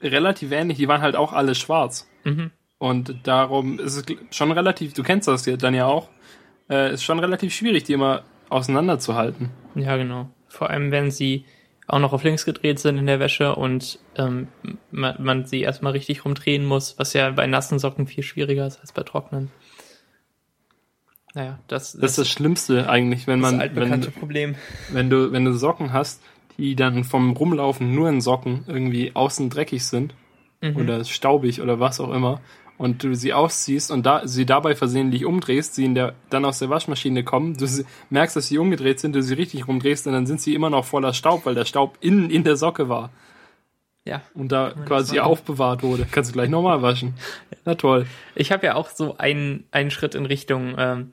relativ 0.00 0.52
ähnlich. 0.52 0.78
Die 0.78 0.88
waren 0.88 1.02
halt 1.02 1.14
auch 1.14 1.34
alle 1.34 1.54
schwarz. 1.54 2.08
Mhm. 2.24 2.52
Und 2.78 3.26
darum 3.26 3.78
ist 3.78 3.96
es 3.96 4.04
schon 4.36 4.52
relativ, 4.52 4.92
du 4.92 5.02
kennst 5.02 5.28
das 5.28 5.46
ja 5.46 5.56
dann 5.56 5.74
ja 5.74 5.86
auch, 5.86 6.08
äh, 6.68 6.92
ist 6.92 7.04
schon 7.04 7.18
relativ 7.18 7.54
schwierig, 7.54 7.84
die 7.84 7.94
immer 7.94 8.22
auseinanderzuhalten. 8.50 9.50
Ja, 9.74 9.96
genau. 9.96 10.28
Vor 10.48 10.70
allem, 10.70 10.90
wenn 10.90 11.10
sie 11.10 11.44
auch 11.86 12.00
noch 12.00 12.12
auf 12.12 12.24
links 12.24 12.44
gedreht 12.44 12.78
sind 12.78 12.98
in 12.98 13.06
der 13.06 13.20
Wäsche 13.20 13.54
und 13.54 13.98
ähm, 14.16 14.48
man, 14.90 15.14
man 15.22 15.44
sie 15.46 15.60
erstmal 15.60 15.92
richtig 15.92 16.24
rumdrehen 16.24 16.64
muss, 16.66 16.98
was 16.98 17.12
ja 17.12 17.30
bei 17.30 17.46
nassen 17.46 17.78
Socken 17.78 18.06
viel 18.06 18.24
schwieriger 18.24 18.66
ist 18.66 18.80
als 18.80 18.92
bei 18.92 19.02
trockenen. 19.04 19.50
Naja, 21.34 21.58
das, 21.68 21.92
Das 21.92 22.12
ist 22.12 22.18
das 22.18 22.28
Schlimmste 22.28 22.88
eigentlich, 22.88 23.26
wenn 23.26 23.40
das 23.42 23.52
man, 23.52 23.76
wenn, 23.76 24.00
Problem. 24.12 24.54
wenn 24.90 25.10
du, 25.10 25.32
wenn 25.32 25.44
du 25.44 25.52
Socken 25.52 25.92
hast, 25.92 26.22
die 26.56 26.74
dann 26.74 27.04
vom 27.04 27.32
Rumlaufen 27.32 27.94
nur 27.94 28.08
in 28.08 28.20
Socken 28.20 28.64
irgendwie 28.66 29.14
außen 29.14 29.48
dreckig 29.50 29.84
sind 29.86 30.14
Mhm. 30.62 30.76
oder 30.76 31.04
staubig 31.04 31.60
oder 31.60 31.80
was 31.80 32.00
auch 32.00 32.10
immer 32.14 32.40
und 32.78 33.02
du 33.02 33.14
sie 33.14 33.32
ausziehst 33.32 33.90
und 33.90 34.04
da, 34.04 34.26
sie 34.26 34.46
dabei 34.46 34.74
versehentlich 34.74 35.24
umdrehst, 35.24 35.74
sie 35.74 35.84
in 35.84 35.94
der, 35.94 36.14
dann 36.30 36.44
aus 36.44 36.58
der 36.58 36.70
Waschmaschine 36.70 37.24
kommen, 37.24 37.56
du 37.56 37.66
sie, 37.66 37.84
merkst, 38.10 38.36
dass 38.36 38.48
sie 38.48 38.58
umgedreht 38.58 39.00
sind, 39.00 39.14
du 39.14 39.22
sie 39.22 39.34
richtig 39.34 39.66
rumdrehst 39.68 40.06
und 40.06 40.12
dann 40.12 40.26
sind 40.26 40.40
sie 40.40 40.54
immer 40.54 40.70
noch 40.70 40.84
voller 40.84 41.14
Staub, 41.14 41.46
weil 41.46 41.54
der 41.54 41.64
Staub 41.64 41.96
innen 42.00 42.30
in 42.30 42.44
der 42.44 42.56
Socke 42.56 42.88
war 42.88 43.10
Ja, 44.04 44.22
und 44.34 44.52
da 44.52 44.72
quasi 44.86 45.18
aufbewahrt 45.20 45.82
wurde. 45.82 46.06
Kannst 46.10 46.30
du 46.30 46.34
gleich 46.34 46.50
nochmal 46.50 46.82
waschen. 46.82 47.14
Na 47.64 47.74
toll. 47.74 48.06
Ich 48.34 48.52
habe 48.52 48.66
ja 48.66 48.74
auch 48.74 48.90
so 48.90 49.16
einen, 49.18 49.64
einen 49.70 49.90
Schritt 49.90 50.14
in 50.14 50.26
Richtung 50.26 50.74
ähm, 50.78 51.12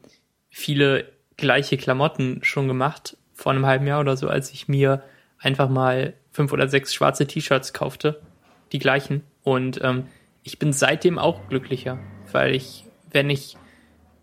viele 0.49 1.05
gleiche 1.37 1.77
Klamotten 1.77 2.39
schon 2.43 2.67
gemacht, 2.67 3.17
vor 3.33 3.51
einem 3.51 3.65
halben 3.65 3.87
Jahr 3.87 4.01
oder 4.01 4.17
so, 4.17 4.27
als 4.27 4.51
ich 4.51 4.67
mir 4.67 5.03
einfach 5.39 5.69
mal 5.69 6.13
fünf 6.31 6.53
oder 6.53 6.67
sechs 6.67 6.93
schwarze 6.93 7.27
T-Shirts 7.27 7.73
kaufte, 7.73 8.21
die 8.71 8.79
gleichen. 8.79 9.23
Und 9.43 9.79
ähm, 9.83 10.07
ich 10.43 10.59
bin 10.59 10.73
seitdem 10.73 11.17
auch 11.17 11.47
glücklicher, 11.49 11.99
weil 12.31 12.53
ich, 12.55 12.85
wenn 13.11 13.29
ich, 13.29 13.57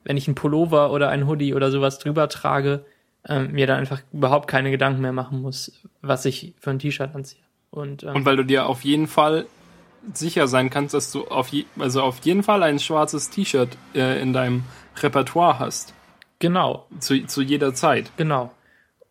wenn 0.04 0.16
ich 0.16 0.28
einen 0.28 0.34
Pullover 0.34 0.92
oder 0.92 1.08
einen 1.08 1.26
Hoodie 1.26 1.54
oder 1.54 1.70
sowas 1.70 1.98
drüber 1.98 2.28
trage, 2.28 2.84
ähm, 3.26 3.52
mir 3.52 3.66
dann 3.66 3.78
einfach 3.78 4.02
überhaupt 4.12 4.48
keine 4.48 4.70
Gedanken 4.70 5.02
mehr 5.02 5.12
machen 5.12 5.42
muss, 5.42 5.72
was 6.00 6.24
ich 6.24 6.54
für 6.60 6.70
ein 6.70 6.78
T-Shirt 6.78 7.14
anziehe. 7.14 7.42
Und, 7.70 8.02
ähm, 8.02 8.16
Und 8.16 8.24
weil 8.24 8.36
du 8.36 8.44
dir 8.44 8.66
auf 8.66 8.82
jeden 8.82 9.06
Fall 9.06 9.46
sicher 10.14 10.48
sein 10.48 10.70
kannst, 10.70 10.94
dass 10.94 11.12
du 11.12 11.26
auf, 11.28 11.48
je, 11.48 11.66
also 11.78 12.02
auf 12.02 12.20
jeden 12.24 12.42
Fall 12.42 12.62
ein 12.62 12.78
schwarzes 12.78 13.30
T-Shirt 13.30 13.76
äh, 13.94 14.20
in 14.20 14.32
deinem 14.32 14.64
Repertoire 14.96 15.58
hast. 15.58 15.94
genau, 16.38 16.86
Zu, 16.98 17.26
zu 17.26 17.42
jeder 17.42 17.74
Zeit. 17.74 18.10
Genau. 18.16 18.50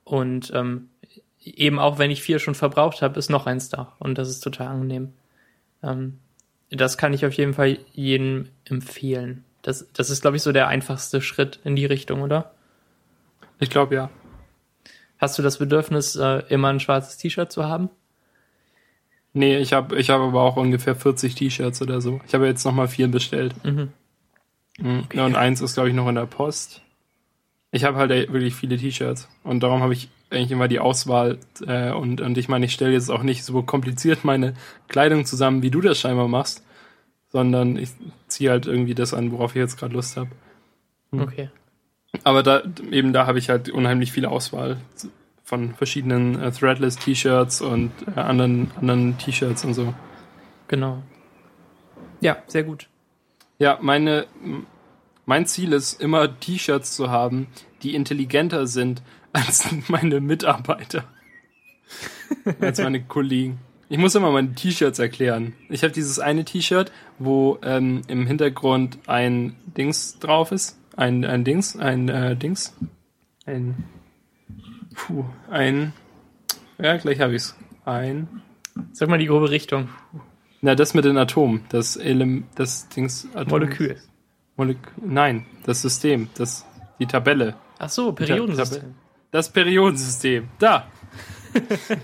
Und 0.04 0.52
ähm, 0.56 0.90
eben 1.44 1.78
auch 1.78 2.00
wenn 2.00 2.10
ich 2.12 2.24
vier 2.24 2.40
schon 2.40 2.56
verbraucht 2.56 3.02
habe, 3.04 3.20
ist 3.20 3.30
noch 3.30 3.46
eins 3.46 3.70
da. 3.70 3.94
Und 4.00 4.18
das 4.18 4.30
ist 4.30 4.42
total 4.42 4.68
angenehm. 4.68 5.14
Ähm, 5.84 6.20
das 6.70 6.98
kann 6.98 7.14
ich 7.14 7.26
auf 7.26 7.34
jeden 7.34 7.54
Fall 7.54 7.78
jedem 7.94 8.50
empfehlen. 8.66 9.44
Das, 9.62 9.88
das 9.94 10.10
ist, 10.10 10.22
glaube 10.22 10.38
ich, 10.38 10.44
so 10.44 10.52
der 10.52 10.68
einfachste 10.68 11.22
Schritt 11.22 11.60
in 11.64 11.76
die 11.76 11.86
Richtung, 11.86 12.22
oder? 12.22 12.54
Ich 13.60 13.70
glaube 13.70 13.96
ja. 13.96 14.10
Hast 15.18 15.38
du 15.38 15.42
das 15.42 15.58
Bedürfnis, 15.58 16.16
äh, 16.16 16.44
immer 16.50 16.70
ein 16.70 16.80
schwarzes 16.80 17.18
T-Shirt 17.18 17.52
zu 17.52 17.66
haben? 17.66 17.90
Nee, 19.34 19.58
ich 19.58 19.74
habe 19.74 19.98
ich 19.98 20.10
hab 20.10 20.22
aber 20.22 20.42
auch 20.42 20.56
ungefähr 20.56 20.96
40 20.96 21.36
T-Shirts 21.36 21.82
oder 21.82 22.02
so. 22.02 22.22
Ich 22.26 22.34
habe 22.34 22.48
jetzt 22.48 22.64
nochmal 22.64 22.88
vier 22.88 23.10
bestellt. 23.10 23.54
Mhm. 23.64 23.90
Mhm. 24.80 25.04
Ja, 25.14 25.26
und 25.26 25.36
eins 25.36 25.62
ist, 25.62 25.74
glaube 25.74 25.90
ich, 25.90 25.96
noch 25.96 26.08
in 26.08 26.16
der 26.16 26.26
Post. 26.26 26.82
Ich 27.72 27.84
habe 27.84 27.98
halt 27.98 28.10
wirklich 28.10 28.56
viele 28.56 28.78
T-Shirts. 28.78 29.28
Und 29.44 29.62
darum 29.62 29.84
habe 29.84 29.94
ich 29.94 30.10
eigentlich 30.30 30.52
immer 30.52 30.68
die 30.68 30.80
Auswahl. 30.80 31.38
Äh, 31.66 31.92
und, 31.92 32.22
und 32.22 32.38
ich 32.38 32.48
meine, 32.48 32.66
ich 32.66 32.74
stelle 32.74 32.94
jetzt 32.94 33.10
auch 33.10 33.24
nicht 33.24 33.44
so 33.44 33.62
kompliziert 33.62 34.24
meine 34.24 34.54
Kleidung 34.88 35.26
zusammen, 35.26 35.62
wie 35.62 35.72
du 35.72 35.82
das 35.82 36.00
scheinbar 36.00 36.28
machst. 36.28 36.64
Sondern 37.32 37.78
ich 37.78 37.90
ziehe 38.28 38.50
halt 38.50 38.66
irgendwie 38.66 38.96
das 38.96 39.14
an, 39.14 39.32
worauf 39.32 39.52
ich 39.52 39.60
jetzt 39.60 39.78
gerade 39.78 39.94
Lust 39.94 40.18
habe. 40.18 40.30
Hm. 41.12 41.22
Okay. 41.22 41.50
Aber 42.24 42.42
da, 42.42 42.64
eben 42.92 43.14
da 43.14 43.28
habe 43.28 43.38
ich 43.38 43.50
halt 43.50 43.70
unheimlich 43.70 44.12
viel 44.12 44.26
Auswahl 44.26 44.78
von 45.44 45.74
verschiedenen 45.74 46.40
äh, 46.40 46.52
Threadless-T-Shirts 46.52 47.62
und 47.62 47.92
äh, 48.16 48.20
anderen, 48.20 48.72
anderen 48.78 49.18
T-Shirts 49.18 49.66
und 49.66 49.74
so. 49.74 49.94
Genau. 50.68 51.02
Ja, 52.22 52.38
sehr 52.48 52.64
gut. 52.64 52.88
Ja, 53.58 53.78
meine, 53.82 54.26
mein 55.26 55.46
Ziel 55.46 55.74
ist 55.74 56.02
immer 56.02 56.40
T-Shirts 56.40 56.96
zu 56.96 57.10
haben, 57.10 57.48
die 57.82 57.96
intelligenter 57.96 58.68
sind 58.68 59.02
als 59.34 59.70
meine 59.88 60.20
Mitarbeiter. 60.20 61.06
als 62.60 62.80
meine 62.80 63.04
Kollegen. 63.04 63.60
Ich 63.92 63.98
muss 63.98 64.14
immer 64.14 64.32
meine 64.32 64.54
T-Shirts 64.54 65.00
erklären. 65.00 65.54
Ich 65.68 65.82
habe 65.84 65.92
dieses 65.92 66.20
eine 66.20 66.46
T-Shirt, 66.46 66.92
wo 67.18 67.58
ähm, 67.64 68.04
im 68.08 68.28
Hintergrund 68.28 69.00
ein 69.08 69.56
Dings 69.66 70.20
drauf 70.20 70.52
ist. 70.52 70.78
Ein, 70.96 71.26
ein 71.26 71.44
Dings, 71.44 71.76
ein 71.76 72.08
äh, 72.08 72.36
Dings. 72.36 72.76
Ein. 73.46 73.86
Puh, 74.94 75.26
ein. 75.50 75.94
Ja, 76.78 76.98
gleich 76.98 77.20
habe 77.20 77.34
ich's. 77.36 77.56
Ein. 77.84 78.28
Sag 78.92 79.10
mal 79.10 79.18
die 79.18 79.26
grobe 79.26 79.50
Richtung. 79.50 79.90
Na, 80.62 80.76
das 80.76 80.94
mit 80.94 81.06
den 81.06 81.18
Atomen. 81.18 81.62
Das 81.70 81.96
Element, 81.96 82.46
das 82.56 82.90
Dings. 82.90 83.28
Atom, 83.34 83.50
Molekül. 83.50 83.98
Molek 84.56 84.78
Nein, 85.04 85.46
das 85.64 85.82
System, 85.82 86.28
das, 86.36 86.66
die 87.00 87.06
Tabelle. 87.08 87.56
Ach 87.80 87.90
so, 87.90 88.12
Periodensystem. 88.12 88.94
Das 89.32 89.50
Periodensystem. 89.50 90.50
Da. 90.58 90.88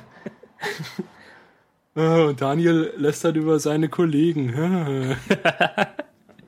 oh, 1.96 2.34
Daniel 2.34 2.94
lästert 2.98 3.36
über 3.36 3.60
seine 3.60 3.90
Kollegen. 3.90 4.54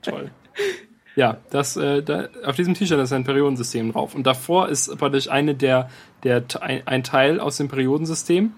Toll. 0.02 0.30
Ja, 1.16 1.38
das, 1.50 1.76
äh, 1.76 2.02
da, 2.02 2.28
auf 2.44 2.54
diesem 2.54 2.74
T-Shirt 2.74 3.00
ist 3.00 3.12
ein 3.12 3.24
Periodensystem 3.24 3.92
drauf. 3.92 4.14
Und 4.14 4.24
davor 4.24 4.68
ist 4.68 4.96
praktisch 4.98 5.28
eine 5.28 5.56
der, 5.56 5.90
der 6.22 6.44
ein, 6.60 6.86
ein 6.86 7.02
Teil 7.02 7.40
aus 7.40 7.56
dem 7.56 7.68
Periodensystem. 7.68 8.52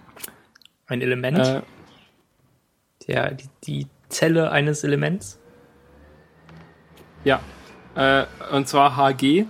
Ein 0.87 1.01
Element. 1.01 1.39
Äh, 1.39 1.63
Der, 3.07 3.31
die, 3.33 3.49
die 3.65 3.87
Zelle 4.11 4.51
eines 4.51 4.85
Elements. 4.85 5.39
Ja, 7.25 7.41
äh, 7.95 8.27
und 8.53 8.69
zwar 8.69 8.97
HG. 8.97 9.47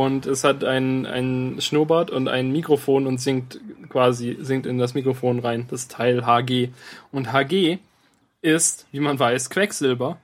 Und 0.00 0.24
es 0.24 0.44
hat 0.44 0.64
ein, 0.64 1.04
ein 1.04 1.60
Schnurrbart 1.60 2.10
und 2.10 2.26
ein 2.26 2.50
Mikrofon 2.50 3.06
und 3.06 3.20
singt 3.20 3.60
quasi, 3.90 4.38
singt 4.40 4.64
in 4.64 4.78
das 4.78 4.94
Mikrofon 4.94 5.40
rein, 5.40 5.66
das 5.68 5.88
Teil 5.88 6.24
HG. 6.24 6.70
Und 7.12 7.34
HG 7.34 7.76
ist, 8.40 8.86
wie 8.92 9.00
man 9.00 9.18
weiß, 9.18 9.50
Quecksilber. 9.50 10.16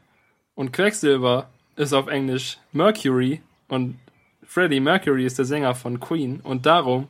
Und 0.54 0.72
Quecksilber 0.72 1.50
ist 1.76 1.92
auf 1.92 2.06
Englisch 2.06 2.56
Mercury 2.72 3.42
und 3.68 3.98
Freddie 4.46 4.80
Mercury 4.80 5.26
ist 5.26 5.36
der 5.36 5.44
Sänger 5.44 5.74
von 5.74 6.00
Queen 6.00 6.40
und 6.40 6.64
darum 6.64 7.08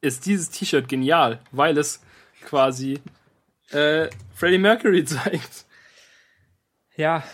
ist 0.00 0.26
dieses 0.26 0.50
T-Shirt 0.50 0.88
genial, 0.88 1.40
weil 1.50 1.76
es 1.76 2.04
quasi 2.44 3.00
äh, 3.70 4.06
Freddie 4.32 4.58
Mercury 4.58 5.04
zeigt. 5.06 5.64
Ja, 6.96 7.24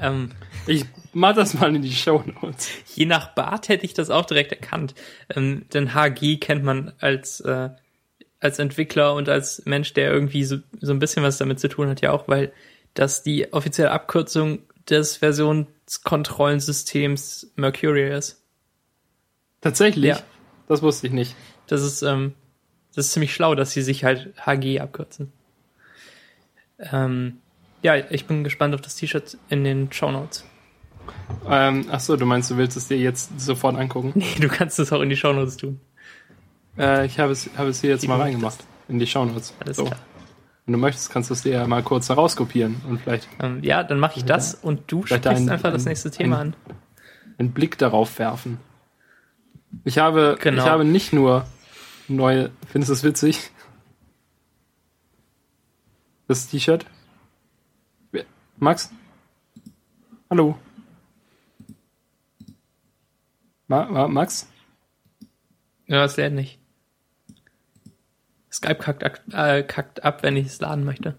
ähm, 0.00 0.30
Ich 0.68 0.86
mach 1.14 1.34
das 1.34 1.54
mal 1.54 1.74
in 1.74 1.82
die 1.82 1.92
Show 1.92 2.22
Notes. 2.42 2.68
je 2.94 3.06
nach 3.06 3.34
Bart 3.34 3.68
hätte 3.68 3.84
ich 3.84 3.94
das 3.94 4.10
auch 4.10 4.26
direkt 4.26 4.52
erkannt. 4.52 4.94
Ähm, 5.34 5.66
denn 5.72 5.94
HG 5.94 6.38
kennt 6.38 6.64
man 6.64 6.92
als, 7.00 7.40
äh, 7.40 7.70
als 8.40 8.58
Entwickler 8.58 9.14
und 9.14 9.28
als 9.28 9.64
Mensch, 9.64 9.94
der 9.94 10.12
irgendwie 10.12 10.44
so, 10.44 10.58
so 10.80 10.92
ein 10.92 10.98
bisschen 10.98 11.22
was 11.22 11.38
damit 11.38 11.60
zu 11.60 11.68
tun 11.68 11.88
hat, 11.88 12.00
ja 12.00 12.12
auch, 12.12 12.28
weil 12.28 12.52
das 12.94 13.22
die 13.22 13.52
offizielle 13.52 13.90
Abkürzung 13.90 14.60
des 14.88 15.16
Versionskontrollensystems 15.16 17.52
Mercurial 17.56 18.18
ist. 18.18 18.42
Tatsächlich? 19.60 20.10
Ja. 20.10 20.20
Das 20.68 20.82
wusste 20.82 21.06
ich 21.06 21.12
nicht. 21.12 21.34
Das 21.66 21.82
ist, 21.82 22.02
ähm, 22.02 22.34
das 22.94 23.06
ist 23.06 23.12
ziemlich 23.12 23.34
schlau, 23.34 23.54
dass 23.54 23.72
sie 23.72 23.82
sich 23.82 24.04
halt 24.04 24.32
HG 24.38 24.80
abkürzen. 24.80 25.32
Ähm, 26.78 27.38
ja, 27.82 27.96
ich 27.96 28.26
bin 28.26 28.44
gespannt 28.44 28.74
auf 28.74 28.80
das 28.80 28.96
T-Shirt 28.96 29.36
in 29.50 29.64
den 29.64 29.92
Show 29.92 30.10
Notes. 30.10 30.44
Ähm, 31.48 31.86
ach 31.90 32.00
so, 32.00 32.16
du 32.16 32.26
meinst, 32.26 32.50
du 32.50 32.56
willst 32.56 32.76
es 32.76 32.88
dir 32.88 32.96
jetzt 32.98 33.38
sofort 33.40 33.76
angucken? 33.76 34.12
Nee, 34.14 34.34
du 34.40 34.48
kannst 34.48 34.78
es 34.78 34.92
auch 34.92 35.00
in 35.00 35.08
die 35.10 35.16
Show 35.16 35.32
Notes 35.32 35.56
tun. 35.56 35.80
Äh, 36.78 37.06
ich 37.06 37.18
habe 37.18 37.32
es, 37.32 37.50
habe 37.56 37.68
es 37.70 37.80
hier 37.80 37.90
jetzt 37.90 38.02
Wie 38.02 38.08
mal 38.08 38.20
reingemacht. 38.20 38.58
In 38.88 38.98
die 38.98 39.06
Shownotes. 39.06 39.54
Alles 39.60 39.76
so. 39.76 39.84
klar. 39.84 39.98
Wenn 40.66 40.72
du 40.72 40.78
möchtest, 40.78 41.10
kannst 41.10 41.28
du 41.30 41.34
es 41.34 41.42
dir 41.42 41.52
ja 41.52 41.66
mal 41.66 41.82
kurz 41.82 42.08
herauskopieren 42.08 42.76
und 42.88 43.00
vielleicht 43.02 43.28
Ähm, 43.40 43.62
ja, 43.62 43.82
dann 43.84 43.98
mache 44.00 44.16
ich 44.18 44.24
das 44.24 44.54
und 44.54 44.80
du 44.90 45.02
Vielleicht 45.02 45.24
sprichst 45.24 45.42
ein- 45.42 45.50
einfach 45.50 45.70
das 45.72 45.84
ein- 45.84 45.88
nächste 45.90 46.10
Thema 46.10 46.36
ein- 46.38 46.54
an. 46.54 46.56
einen 47.38 47.52
Blick 47.52 47.76
darauf 47.78 48.18
werfen. 48.18 48.58
Ich 49.84 49.98
habe, 49.98 50.38
Genau. 50.40 50.62
ich 50.64 50.68
habe 50.70 50.84
nicht 50.84 51.12
nur 51.12 51.44
neue, 52.08 52.50
findest 52.66 52.88
du 52.90 52.94
es 52.94 53.04
witzig? 53.04 53.50
Das 56.28 56.46
T-Shirt? 56.48 56.86
Max? 58.56 58.90
Hallo? 60.30 60.56
Max? 64.08 64.48
Ja, 65.86 65.98
das 66.02 66.16
lädt 66.16 66.32
nicht. 66.32 66.58
Skype 68.50 68.76
kackt, 68.76 69.04
ak- 69.04 69.22
äh, 69.32 69.62
kackt 69.64 70.04
ab, 70.04 70.22
wenn 70.22 70.36
ich 70.36 70.46
es 70.46 70.60
laden 70.60 70.84
möchte. 70.84 71.16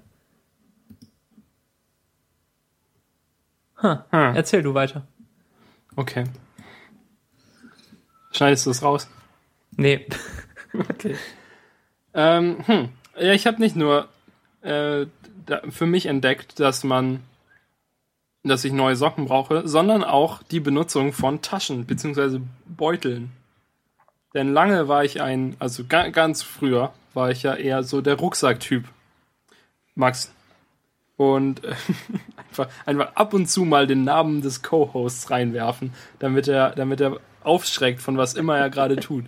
Huh. 3.82 3.98
Hm. 4.12 4.36
Erzähl 4.36 4.64
du 4.64 4.74
weiter. 4.74 5.06
Okay. 5.96 6.24
Schneidest 8.32 8.66
du 8.66 8.72
es 8.72 8.82
raus? 8.84 9.08
Nee. 9.78 10.08
Okay. 10.90 11.16
Ähm, 12.14 12.58
hm. 12.68 12.90
Ja, 13.18 13.32
ich 13.32 13.48
habe 13.48 13.62
nicht 13.62 13.78
nur 13.78 14.10
äh, 14.62 15.06
da, 15.46 15.62
für 15.70 15.86
mich 15.86 16.08
entdeckt, 16.08 16.60
dass 16.60 16.84
man, 16.84 17.22
dass 18.50 18.64
ich 18.64 18.74
neue 18.74 18.96
Socken 18.96 19.26
brauche, 19.26 19.68
sondern 19.68 20.04
auch 20.04 20.44
die 20.44 20.60
Benutzung 20.60 21.14
von 21.14 21.42
Taschen 21.42 21.86
bzw. 21.86 22.40
Beuteln. 22.66 23.32
Denn 24.34 24.54
lange 24.54 24.88
war 24.88 25.04
ich 25.04 25.22
ein, 25.22 25.56
also 25.60 25.84
ga, 25.88 26.10
ganz 26.10 26.44
früher 26.44 26.94
war 27.14 27.32
ich 27.32 27.44
ja 27.44 27.56
eher 27.56 27.84
so 27.84 28.02
der 28.02 28.16
Rucksacktyp. 28.16 28.86
Max. 29.96 30.32
Und 31.18 31.64
äh, 31.64 31.74
einfach, 32.50 32.68
einfach 32.86 33.16
ab 33.16 33.34
und 33.34 33.48
zu 33.48 33.64
mal 33.64 33.88
den 33.88 34.04
Namen 34.04 34.42
des 34.42 34.62
Co-Hosts 34.62 35.32
reinwerfen, 35.32 35.94
damit 36.20 36.48
er, 36.48 36.72
damit 36.72 37.00
er 37.00 37.20
aufschreckt 37.44 38.02
von 38.02 38.18
was 38.18 38.34
immer 38.34 38.58
er 38.58 38.70
gerade 38.70 38.98
tut. 38.98 39.26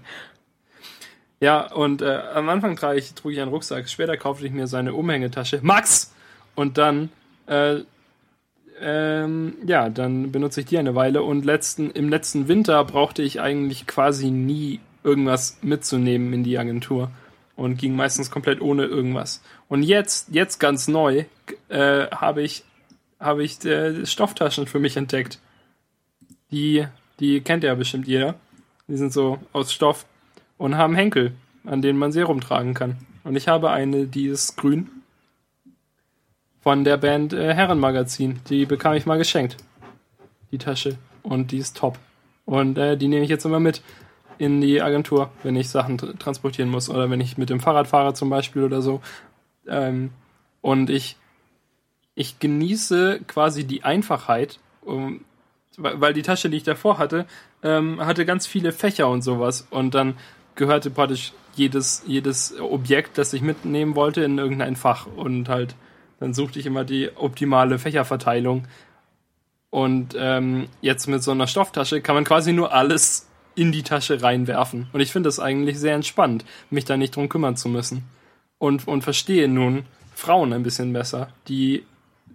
Ja, 1.40 1.72
und 1.72 2.02
äh, 2.02 2.20
am 2.34 2.50
Anfang 2.50 2.76
trage 2.76 3.00
ich, 3.00 3.14
trug 3.14 3.32
ich 3.32 3.40
einen 3.40 3.52
Rucksack. 3.52 3.88
Später 3.90 4.18
kaufte 4.18 4.46
ich 4.46 4.52
mir 4.52 4.68
seine 4.68 4.94
Umhängetasche. 4.94 5.60
Max! 5.62 6.14
Und 6.56 6.78
dann, 6.80 7.10
äh, 7.46 7.82
ähm, 8.80 9.56
ja, 9.66 9.90
dann 9.90 10.32
benutze 10.32 10.62
ich 10.62 10.68
die 10.68 10.78
eine 10.78 10.96
Weile. 10.96 11.24
Und 11.24 11.46
letzten, 11.46 11.92
im 11.92 12.10
letzten 12.10 12.48
Winter 12.48 12.84
brauchte 12.84 13.22
ich 13.22 13.42
eigentlich 13.42 13.88
quasi 13.88 14.32
nie 14.32 14.80
irgendwas 15.04 15.58
mitzunehmen 15.62 16.34
in 16.34 16.44
die 16.44 16.58
Agentur. 16.58 17.12
Und 17.56 17.78
ging 17.78 17.96
meistens 17.96 18.30
komplett 18.30 18.62
ohne 18.62 18.86
irgendwas. 18.86 19.42
Und 19.68 19.82
jetzt, 19.82 20.30
jetzt 20.32 20.60
ganz 20.60 20.88
neu, 20.88 21.26
äh, 21.70 22.08
habe 22.12 22.44
ich, 22.44 22.64
habe 23.20 23.44
ich 23.44 23.64
äh, 23.66 24.06
Stofftaschen 24.06 24.68
für 24.68 24.80
mich 24.80 24.96
entdeckt. 24.96 25.40
Die, 26.52 26.86
die 27.20 27.42
kennt 27.42 27.64
ja 27.64 27.74
bestimmt 27.74 28.08
jeder. 28.08 28.36
Die 28.88 28.98
sind 28.98 29.12
so 29.12 29.40
aus 29.54 29.74
Stoff 29.74 30.06
und 30.58 30.78
haben 30.78 30.96
Henkel, 30.96 31.34
an 31.66 31.82
denen 31.82 31.98
man 31.98 32.12
Serum 32.12 32.42
tragen 32.42 32.74
kann. 32.74 32.98
Und 33.24 33.36
ich 33.36 33.48
habe 33.48 33.72
eine, 33.72 34.06
die 34.06 34.28
ist 34.28 34.56
grün. 34.56 34.90
Von 36.62 36.84
der 36.84 36.98
Band 36.98 37.34
äh, 37.34 37.54
Herrenmagazin. 37.54 38.40
Die 38.50 38.66
bekam 38.66 38.94
ich 38.94 39.06
mal 39.06 39.18
geschenkt. 39.18 39.58
Die 40.52 40.58
Tasche. 40.58 40.98
Und 41.24 41.52
die 41.52 41.58
ist 41.58 41.78
top. 41.78 41.98
Und 42.46 42.78
äh, 42.78 42.98
die 42.98 43.08
nehme 43.08 43.24
ich 43.24 43.30
jetzt 43.30 43.46
immer 43.46 43.60
mit 43.60 43.82
in 44.38 44.62
die 44.62 44.82
Agentur, 44.82 45.32
wenn 45.44 45.56
ich 45.56 45.70
Sachen 45.70 45.98
tr 45.98 46.18
transportieren 46.18 46.70
muss. 46.70 46.90
Oder 46.90 47.10
wenn 47.10 47.22
ich 47.22 47.38
mit 47.38 47.50
dem 47.50 47.60
Fahrrad 47.60 47.88
fahre 47.88 48.14
zum 48.14 48.30
Beispiel 48.30 48.64
oder 48.64 48.82
so. 48.82 49.02
Ähm, 49.68 50.12
und 50.62 50.90
ich, 50.90 51.18
ich 52.16 52.40
genieße 52.40 53.22
quasi 53.28 53.66
die 53.66 53.84
Einfachheit, 53.84 54.60
um, 54.82 55.22
weil 55.78 56.02
weil 56.02 56.14
die 56.14 56.22
Tasche, 56.22 56.50
die 56.50 56.58
ich 56.58 56.64
davor 56.64 56.98
hatte, 56.98 57.26
ähm, 57.64 58.06
hatte 58.06 58.26
ganz 58.26 58.48
viele 58.48 58.72
Fächer 58.72 59.10
und 59.10 59.22
sowas. 59.22 59.68
Und 59.70 59.94
dann 59.94 60.16
gehörte 60.56 60.90
praktisch 60.90 61.34
jedes, 61.56 62.04
jedes 62.06 62.60
Objekt, 62.60 63.18
das 63.18 63.34
ich 63.34 63.42
mitnehmen 63.42 63.96
wollte, 63.96 64.24
in 64.24 64.38
irgendein 64.38 64.76
Fach. 64.76 65.08
Und 65.08 65.50
halt, 65.50 65.76
dann 66.20 66.34
suchte 66.34 66.60
ich 66.60 66.66
immer 66.66 66.84
die 66.84 67.10
optimale 67.16 67.80
Fächerverteilung. 67.80 68.68
Und 69.70 70.16
ähm, 70.18 70.68
jetzt 70.82 71.08
mit 71.08 71.24
so 71.24 71.32
einer 71.32 71.48
Stofftasche 71.48 72.02
kann 72.02 72.16
man 72.16 72.24
quasi 72.24 72.54
nur 72.54 72.74
alles 72.74 73.28
in 73.56 73.72
die 73.72 73.84
Tasche 73.84 74.22
reinwerfen. 74.22 74.88
Und 74.94 75.02
ich 75.02 75.12
finde 75.12 75.28
das 75.28 75.40
eigentlich 75.40 75.80
sehr 75.80 75.96
entspannt, 75.96 76.46
mich 76.70 76.86
da 76.86 76.96
nicht 76.96 77.16
drum 77.16 77.28
kümmern 77.30 77.58
zu 77.58 77.70
müssen. 77.70 78.04
Und, 78.60 78.88
und 78.88 79.04
verstehe 79.04 79.48
nun 79.48 79.86
Frauen 80.16 80.54
ein 80.54 80.64
bisschen 80.64 80.94
besser, 80.94 81.30
die 81.48 81.84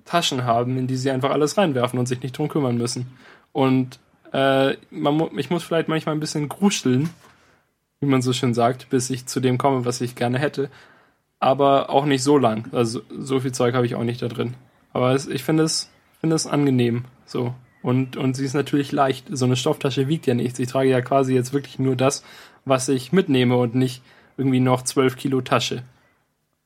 Taschen 0.05 0.45
haben, 0.45 0.77
in 0.79 0.87
die 0.87 0.97
sie 0.97 1.11
einfach 1.11 1.31
alles 1.31 1.57
reinwerfen 1.57 1.99
und 1.99 2.07
sich 2.07 2.23
nicht 2.23 2.37
drum 2.37 2.49
kümmern 2.49 2.77
müssen. 2.77 3.17
Und 3.53 3.99
äh, 4.33 4.77
man 4.91 5.39
ich 5.39 5.51
muss 5.51 5.63
vielleicht 5.63 5.89
manchmal 5.89 6.15
ein 6.15 6.21
bisschen 6.21 6.49
gruscheln, 6.49 7.11
wie 8.01 8.07
man 8.07 8.23
so 8.23 8.33
schön 8.33 8.55
sagt, 8.55 8.91
bis 8.91 9.11
ich 9.11 9.27
zu 9.27 9.41
dem 9.41 9.59
komme, 9.59 9.85
was 9.85 10.01
ich 10.01 10.15
gerne 10.15 10.39
hätte. 10.39 10.71
Aber 11.43 11.91
auch 11.91 12.05
nicht 12.05 12.23
so 12.23 12.39
lang. 12.39 12.69
Also 12.73 13.03
so 13.11 13.41
viel 13.41 13.51
Zeug 13.51 13.75
habe 13.75 13.85
ich 13.85 13.97
auch 13.97 14.05
nicht 14.05 14.23
da 14.23 14.29
drin. 14.29 14.55
Aber 14.93 15.13
es, 15.13 15.27
ich 15.27 15.43
finde 15.43 15.65
es, 15.65 15.91
finde 16.21 16.37
es 16.37 16.47
angenehm. 16.47 17.05
So. 17.27 17.53
Und, 17.83 18.17
und 18.17 18.35
sie 18.35 18.45
ist 18.45 18.55
natürlich 18.55 18.93
leicht. 18.93 19.27
So 19.29 19.45
eine 19.45 19.57
Stofftasche 19.57 20.07
wiegt 20.07 20.29
ja 20.29 20.35
nichts. 20.35 20.61
Ich 20.61 20.69
trage 20.69 20.89
ja 20.89 21.01
quasi 21.01 21.35
jetzt 21.35 21.53
wirklich 21.53 21.81
nur 21.81 21.97
das, 21.97 22.23
was 22.65 22.89
ich 22.89 23.11
mitnehme 23.11 23.57
und 23.57 23.75
nicht 23.75 24.05
irgendwie 24.37 24.61
noch 24.61 24.83
12 24.83 25.17
Kilo 25.17 25.41
Tasche, 25.41 25.83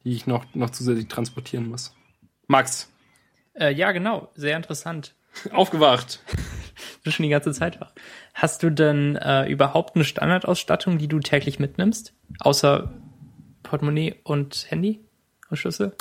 die 0.05 0.13
ich 0.13 0.27
noch, 0.27 0.45
noch 0.55 0.69
zusätzlich 0.69 1.09
transportieren 1.09 1.71
muss. 1.71 1.95
Max, 2.47 2.93
Äh, 3.55 3.73
ja, 3.73 3.93
genau. 3.93 4.29
Sehr 4.35 4.59
interessant. 4.59 5.15
aufgewacht. 5.53 6.21
Du 7.03 7.11
schon 7.11 7.25
die 7.25 7.31
ganze 7.31 7.53
Zeit 7.53 7.81
wach. 7.81 7.93
Hast 8.35 8.63
du 8.63 8.69
denn 8.69 9.17
äh, 9.17 9.49
überhaupt 9.49 9.95
eine 9.95 10.05
Standardausstattung, 10.05 10.99
die 10.99 11.09
du 11.09 11.21
täglich 11.21 11.59
mitnimmst? 11.59 12.13
Außer 12.41 12.93
Portemonnaie 13.67 14.15
und 14.25 14.67
Handy 14.71 15.01
und 15.51 15.57
Schlüssel? 15.57 15.93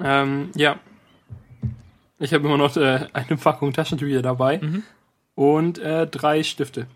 Ähm, 0.00 0.50
ja. 0.54 0.78
Ich 2.18 2.32
habe 2.32 2.46
immer 2.46 2.58
noch 2.58 2.76
äh, 2.76 3.06
eine 3.12 3.36
Packung 3.36 3.72
Taschentücher 3.72 4.22
dabei 4.22 4.60
und 5.34 5.78
äh, 5.78 6.06
drei 6.06 6.42
Stifte. 6.42 6.86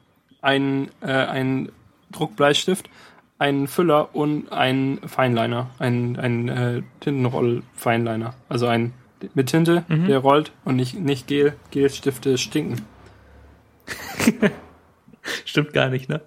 Ein, 0.41 0.89
äh, 1.01 1.07
ein 1.07 1.73
Druckbleistift, 2.13 2.89
einen 3.39 3.67
Füller 3.67 4.15
und 4.15 4.51
einen 4.53 5.07
Feinliner. 5.07 5.71
Ein, 5.79 6.19
ein 6.19 6.49
äh, 6.49 6.83
Tintenroll-Feinliner. 7.01 8.35
Also 8.49 8.67
ein 8.67 8.95
mit 9.35 9.49
Tinte, 9.49 9.85
der 9.89 10.19
rollt 10.19 10.53
und 10.65 10.77
nicht, 10.77 10.95
nicht 10.95 11.27
Gel. 11.27 11.55
Gelstifte 11.73 12.39
stinken. 12.39 12.83
Stimmt 15.45 15.73
gar 15.73 15.89
nicht, 15.89 16.09
ne? 16.09 16.21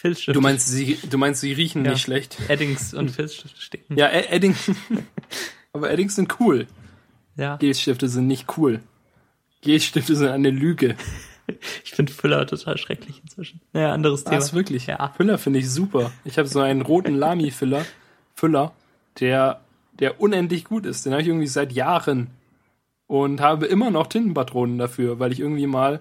Filzstift. 0.00 0.36
Du 0.36 0.40
meinst, 0.40 0.68
sie, 0.68 0.98
du 1.10 1.18
meinst, 1.18 1.40
sie 1.40 1.52
riechen 1.52 1.84
Ja. 1.84 1.92
nicht 1.92 2.02
schlecht. 2.02 2.36
Eddings 2.48 2.94
und 2.94 3.10
Filzstift 3.10 3.60
stinken. 3.60 3.96
Ja, 3.98 4.06
Ed- 4.08 4.30
Edding. 4.30 4.54
Aber 5.72 5.90
Eddings 5.90 6.14
sind 6.16 6.38
cool. 6.40 6.66
Ja. 7.36 7.56
Gelstifte 7.56 8.08
sind 8.08 8.26
nicht 8.26 8.56
cool. 8.56 8.80
Gelstifte 9.62 10.14
sind 10.16 10.28
eine 10.28 10.50
Lüge. 10.50 10.96
Ich 11.82 11.92
finde 11.92 12.12
Füller 12.12 12.46
total 12.46 12.76
schrecklich 12.76 13.22
inzwischen. 13.22 13.62
Naja, 13.72 13.94
anderes 13.94 14.22
Thema. 14.22 14.36
Was 14.36 14.52
wirklich? 14.52 14.86
Ja. 14.86 15.14
Füller 15.16 15.38
finde 15.38 15.60
ich 15.60 15.70
super. 15.70 16.12
Ich 16.26 16.36
habe 16.36 16.46
so 16.46 16.60
einen 16.60 16.82
roten 16.82 17.14
Lami-Füller, 17.16 17.86
Füller, 18.34 18.74
der, 19.18 19.62
der 19.98 20.20
unendlich 20.20 20.64
gut 20.66 20.84
ist. 20.84 21.06
Den 21.06 21.12
habe 21.12 21.22
ich 21.22 21.28
irgendwie 21.28 21.46
seit 21.46 21.72
Jahren. 21.72 22.26
und 23.06 23.40
habe 23.40 23.64
immer 23.64 23.90
noch 23.90 24.08
Tintenpatronen 24.08 24.76
dafür, 24.76 25.18
weil 25.20 25.32
ich 25.32 25.40
irgendwie 25.40 25.66
mal, 25.66 26.00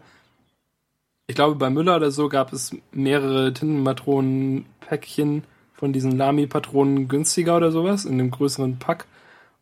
ich 1.27 1.35
glaube 1.35 1.55
bei 1.55 1.69
Müller 1.69 1.97
oder 1.97 2.11
so 2.11 2.29
gab 2.29 2.53
es 2.53 2.75
mehrere 2.91 3.53
Tintenpatronen-Päckchen 3.53 5.43
von 5.73 5.93
diesen 5.93 6.17
Lamy-Patronen 6.17 7.07
günstiger 7.07 7.57
oder 7.57 7.71
sowas 7.71 8.05
in 8.05 8.17
dem 8.17 8.31
größeren 8.31 8.79
Pack 8.79 9.05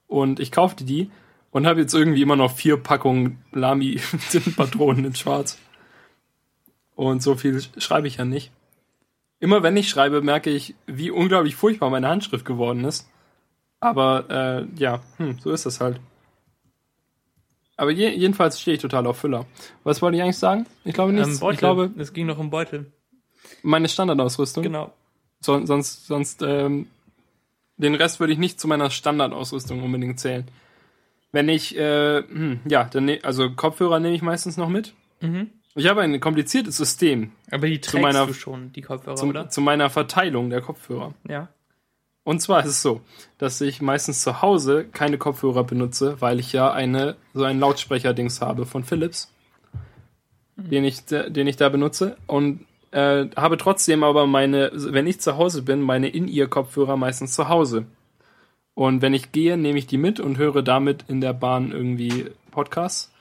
und 0.07 0.39
ich 0.39 0.51
kaufte 0.51 0.85
die 0.85 1.09
und 1.51 1.65
habe 1.65 1.81
jetzt 1.81 1.93
irgendwie 1.93 2.21
immer 2.21 2.35
noch 2.35 2.51
vier 2.51 2.77
Packungen 2.77 3.39
Lamy-Tintenpatronen 3.51 5.05
in 5.05 5.15
Schwarz. 5.15 5.57
Und 6.95 7.21
so 7.21 7.35
viel 7.35 7.61
schreibe 7.77 8.07
ich 8.07 8.17
ja 8.17 8.25
nicht. 8.25 8.51
Immer 9.39 9.63
wenn 9.63 9.75
ich 9.75 9.89
schreibe, 9.89 10.21
merke 10.21 10.49
ich, 10.49 10.75
wie 10.85 11.11
unglaublich 11.11 11.55
furchtbar 11.55 11.89
meine 11.89 12.07
Handschrift 12.07 12.45
geworden 12.45 12.85
ist. 12.85 13.09
Aber 13.79 14.29
äh, 14.29 14.79
ja, 14.79 15.01
hm, 15.17 15.37
so 15.39 15.51
ist 15.51 15.65
das 15.65 15.81
halt. 15.81 15.99
Aber 17.77 17.91
je, 17.91 18.09
jedenfalls 18.09 18.59
stehe 18.59 18.75
ich 18.75 18.81
total 18.81 19.05
auf 19.07 19.17
Füller. 19.17 19.45
Was 19.83 20.01
wollte 20.01 20.17
ich 20.17 20.23
eigentlich 20.23 20.37
sagen? 20.37 20.65
Ich 20.85 20.93
glaube 20.93 21.11
nichts. 21.13 21.41
Ähm. 21.41 21.49
Ich 21.51 21.57
glaube, 21.57 21.91
es 21.97 22.13
ging 22.13 22.25
noch 22.25 22.37
um 22.37 22.49
Beutel. 22.49 22.91
meine 23.63 23.89
Standardausrüstung. 23.89 24.63
Genau. 24.63 24.93
So, 25.41 25.65
sonst, 25.65 26.07
sonst, 26.07 26.41
ähm, 26.41 26.87
den 27.77 27.95
Rest 27.95 28.19
würde 28.19 28.31
ich 28.33 28.39
nicht 28.39 28.59
zu 28.59 28.67
meiner 28.67 28.89
Standardausrüstung 28.89 29.83
unbedingt 29.83 30.19
zählen. 30.19 30.47
Wenn 31.33 31.49
ich, 31.49 31.77
äh, 31.77 32.23
hm, 32.23 32.61
ja, 32.65 32.85
dann, 32.85 33.05
ne, 33.05 33.19
also 33.23 33.49
Kopfhörer 33.51 33.99
nehme 33.99 34.15
ich 34.15 34.21
meistens 34.21 34.55
noch 34.55 34.69
mit. 34.69 34.93
Mhm. 35.19 35.49
Ich 35.75 35.87
habe 35.87 36.01
ein 36.01 36.17
kompliziertes 36.21 36.77
System 36.77 37.31
Aber 37.51 37.67
die 37.67 37.81
trägst 37.81 38.01
meiner- 38.01 38.25
du 38.25 38.33
schon, 38.33 38.71
die 38.71 38.81
Kopfhörer, 38.81 39.17
zum, 39.17 39.29
oder? 39.31 39.49
zu 39.49 39.59
meiner 39.59 39.89
Verteilung 39.89 40.49
der 40.49 40.61
Kopfhörer. 40.61 41.13
Ja. 41.27 41.49
Und 42.25 42.41
zwar 42.41 42.61
ist 42.61 42.71
es 42.71 42.81
so, 42.81 43.01
dass 43.37 43.61
ich 43.61 43.81
meistens 43.81 44.21
zu 44.21 44.41
Hause 44.41 44.85
keine 44.91 45.19
Kopfhörer 45.19 45.63
benutze, 45.63 46.19
weil 46.21 46.39
ich 46.39 46.51
ja 46.51 46.71
eine 46.73 47.15
so 47.35 47.43
einen 47.43 47.59
Lautsprecher-Dings 47.59 48.41
habe 48.41 48.65
von 48.65 48.83
Philips, 48.83 49.31
den 50.55 50.83
ich 50.83 51.05
den 51.05 51.45
ich 51.45 51.55
da 51.55 51.69
benutze 51.69 52.17
und 52.25 52.65
äh, 52.89 53.27
habe 53.35 53.57
trotzdem 53.57 54.03
aber 54.03 54.25
meine, 54.25 54.71
wenn 54.73 55.05
ich 55.05 55.21
zu 55.21 55.37
Hause 55.37 55.61
bin, 55.61 55.81
meine 55.81 56.09
In-Ear-Kopfhörer 56.09 56.97
meistens 56.97 57.33
zu 57.33 57.47
Hause. 57.47 57.85
Und 58.73 59.03
wenn 59.03 59.13
ich 59.13 59.31
gehe, 59.31 59.55
nehme 59.55 59.77
ich 59.77 59.85
die 59.85 59.97
mit 59.97 60.19
und 60.19 60.37
höre 60.37 60.63
damit 60.63 61.05
in 61.07 61.21
der 61.21 61.33
Bahn 61.33 61.71
irgendwie 61.71 62.31
Podcasts. 62.49 63.13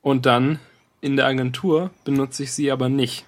Und 0.00 0.26
dann 0.26 0.58
in 1.00 1.16
der 1.16 1.26
Agentur 1.26 1.90
benutze 2.04 2.42
ich 2.42 2.52
sie 2.52 2.72
aber 2.72 2.88
nicht 2.88 3.24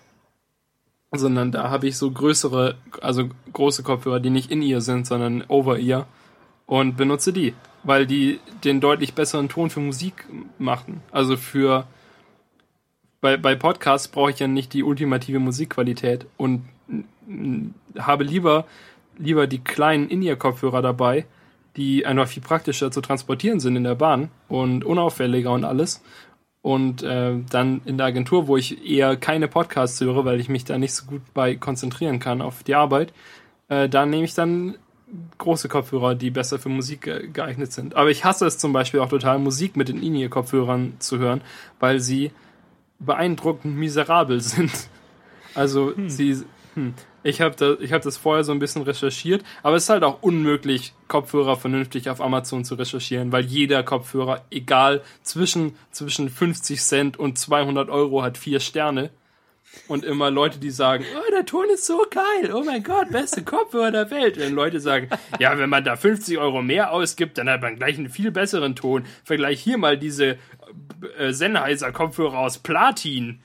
sondern 1.19 1.53
da 1.53 1.71
habe 1.71 1.87
ich 1.87 1.97
so 1.97 2.11
größere, 2.11 2.77
also 3.01 3.29
große 3.53 3.83
Kopfhörer, 3.83 4.21
die 4.21 4.31
nicht 4.31 4.51
in 4.51 4.63
ihr 4.63 4.81
sind, 4.81 5.07
sondern 5.07 5.45
over 5.49 5.79
ear 5.79 6.07
und 6.67 6.97
benutze 6.97 7.33
die, 7.33 7.55
weil 7.83 8.07
die 8.07 8.41
den 8.65 8.81
deutlich 8.81 9.15
besseren 9.15 9.49
Ton 9.49 9.71
für 9.71 9.81
Musik 9.81 10.27
machen. 10.59 11.01
Also 11.11 11.37
für 11.37 11.87
bei, 13.21 13.37
bei 13.37 13.55
Podcasts 13.55 14.09
brauche 14.09 14.31
ich 14.31 14.39
ja 14.39 14.49
nicht 14.49 14.73
die 14.73 14.83
ultimative 14.83 15.39
Musikqualität 15.39 16.27
und 16.37 16.65
habe 17.99 18.25
lieber 18.25 18.67
lieber 19.19 19.47
die 19.47 19.59
kleinen 19.59 20.09
In-Ear-Kopfhörer 20.09 20.83
dabei, 20.83 21.27
die 21.77 22.07
einfach 22.07 22.29
viel 22.29 22.43
praktischer 22.43 22.91
zu 22.91 23.01
transportieren 23.01 23.61
sind 23.61 23.77
in 23.77 23.85
der 23.85 23.95
Bahn 23.95 24.31
und 24.49 24.85
unauffälliger 24.85 25.53
und 25.53 25.65
alles. 25.65 26.03
Und 26.65 27.03
äh, 27.03 27.35
dann 27.51 27.83
in 27.85 27.99
der 27.99 28.07
Agentur, 28.07 28.49
wo 28.49 28.57
ich 28.57 28.89
eher 28.89 29.19
keine 29.19 29.49
Podcasts 29.49 30.01
höre, 30.01 30.25
weil 30.25 30.41
ich 30.41 30.49
mich 30.49 30.65
da 30.65 30.79
nicht 30.79 30.95
so 30.95 31.05
gut 31.05 31.21
bei 31.35 31.57
konzentrieren 31.57 32.21
kann 32.21 32.41
auf 32.41 32.63
die 32.63 32.75
Arbeit, 32.75 33.13
äh, 33.69 33.87
da 33.87 34.07
nehme 34.07 34.25
ich 34.25 34.33
dann 34.33 34.77
große 35.37 35.69
Kopfhörer, 35.69 36.15
die 36.15 36.31
besser 36.31 36.59
für 36.59 36.71
Musik 36.71 37.03
ge 37.03 37.29
geeignet 37.31 37.71
sind. 37.71 37.95
Aber 37.97 38.09
ich 38.09 38.25
hasse 38.25 38.47
es 38.47 38.57
zum 38.57 38.73
Beispiel 38.73 39.01
auch 39.01 39.11
total, 39.11 39.39
Musik 39.41 39.77
mit 39.77 39.91
den 39.91 40.03
In-Ear-Kopfhörern 40.03 40.95
zu 41.01 41.19
hören, 41.19 41.43
weil 41.81 42.01
sie 42.01 42.31
beeindruckend 42.99 43.77
miserabel 43.77 44.41
sind. 44.55 44.73
Also 45.55 45.93
sie, 46.07 46.45
hm, 46.73 46.95
ich 47.25 47.41
habe 47.41 47.57
da, 47.57 47.77
hab 47.91 48.03
das 48.03 48.17
vorher 48.17 48.45
so 48.45 48.53
ein 48.53 48.59
bisschen 48.59 48.83
recherchiert, 48.83 49.43
aber 49.63 49.77
es 49.77 49.85
ist 49.85 49.89
halt 49.89 50.05
auch 50.05 50.23
unmöglich, 50.23 50.93
Kopfhörer 51.09 51.57
vernünftig 51.57 52.09
auf 52.11 52.21
Amazon 52.21 52.65
zu 52.65 52.75
recherchieren, 52.77 53.33
weil 53.33 53.45
jeder 53.45 53.83
Kopfhörer, 53.83 54.45
egal 54.51 55.03
zwischen, 55.23 55.77
zwischen 55.91 56.29
50 56.29 56.81
Cent 56.81 57.19
und 57.19 57.39
200 57.39 57.89
Euro, 57.89 58.23
hat 58.23 58.39
vier 58.39 58.61
Sterne. 58.61 59.11
Und 59.89 60.05
immer 60.05 60.31
Leute, 60.31 60.61
die 60.61 60.71
sagen, 60.71 61.05
oh, 61.17 61.33
der 61.33 61.47
Ton 61.47 61.69
ist 61.73 61.87
so 61.87 62.07
geil, 62.09 62.55
oh 62.55 62.63
mein 62.63 62.85
Gott, 62.85 63.11
beste 63.11 63.43
Kopfhörer 63.43 63.91
der 63.91 64.11
Welt. 64.11 64.39
Und 64.39 64.53
Leute 64.53 64.79
sagen, 64.79 65.09
ja, 65.41 65.59
wenn 65.59 65.69
man 65.69 65.83
da 65.83 65.97
50 65.97 66.39
Euro 66.39 66.63
mehr 66.63 66.93
ausgibt, 66.93 67.39
dann 67.39 67.49
hat 67.49 67.63
man 67.63 67.77
gleich 67.77 67.99
einen 67.99 68.09
viel 68.09 68.31
besseren 68.31 68.77
Ton. 68.77 69.05
Vergleich 69.25 69.61
hier 69.61 69.79
mal 69.79 69.99
diese 69.99 70.39
äh, 71.19 71.33
Sennheiser 71.33 71.91
Kopfhörer 71.91 72.39
aus 72.39 72.59
Platin 72.59 73.41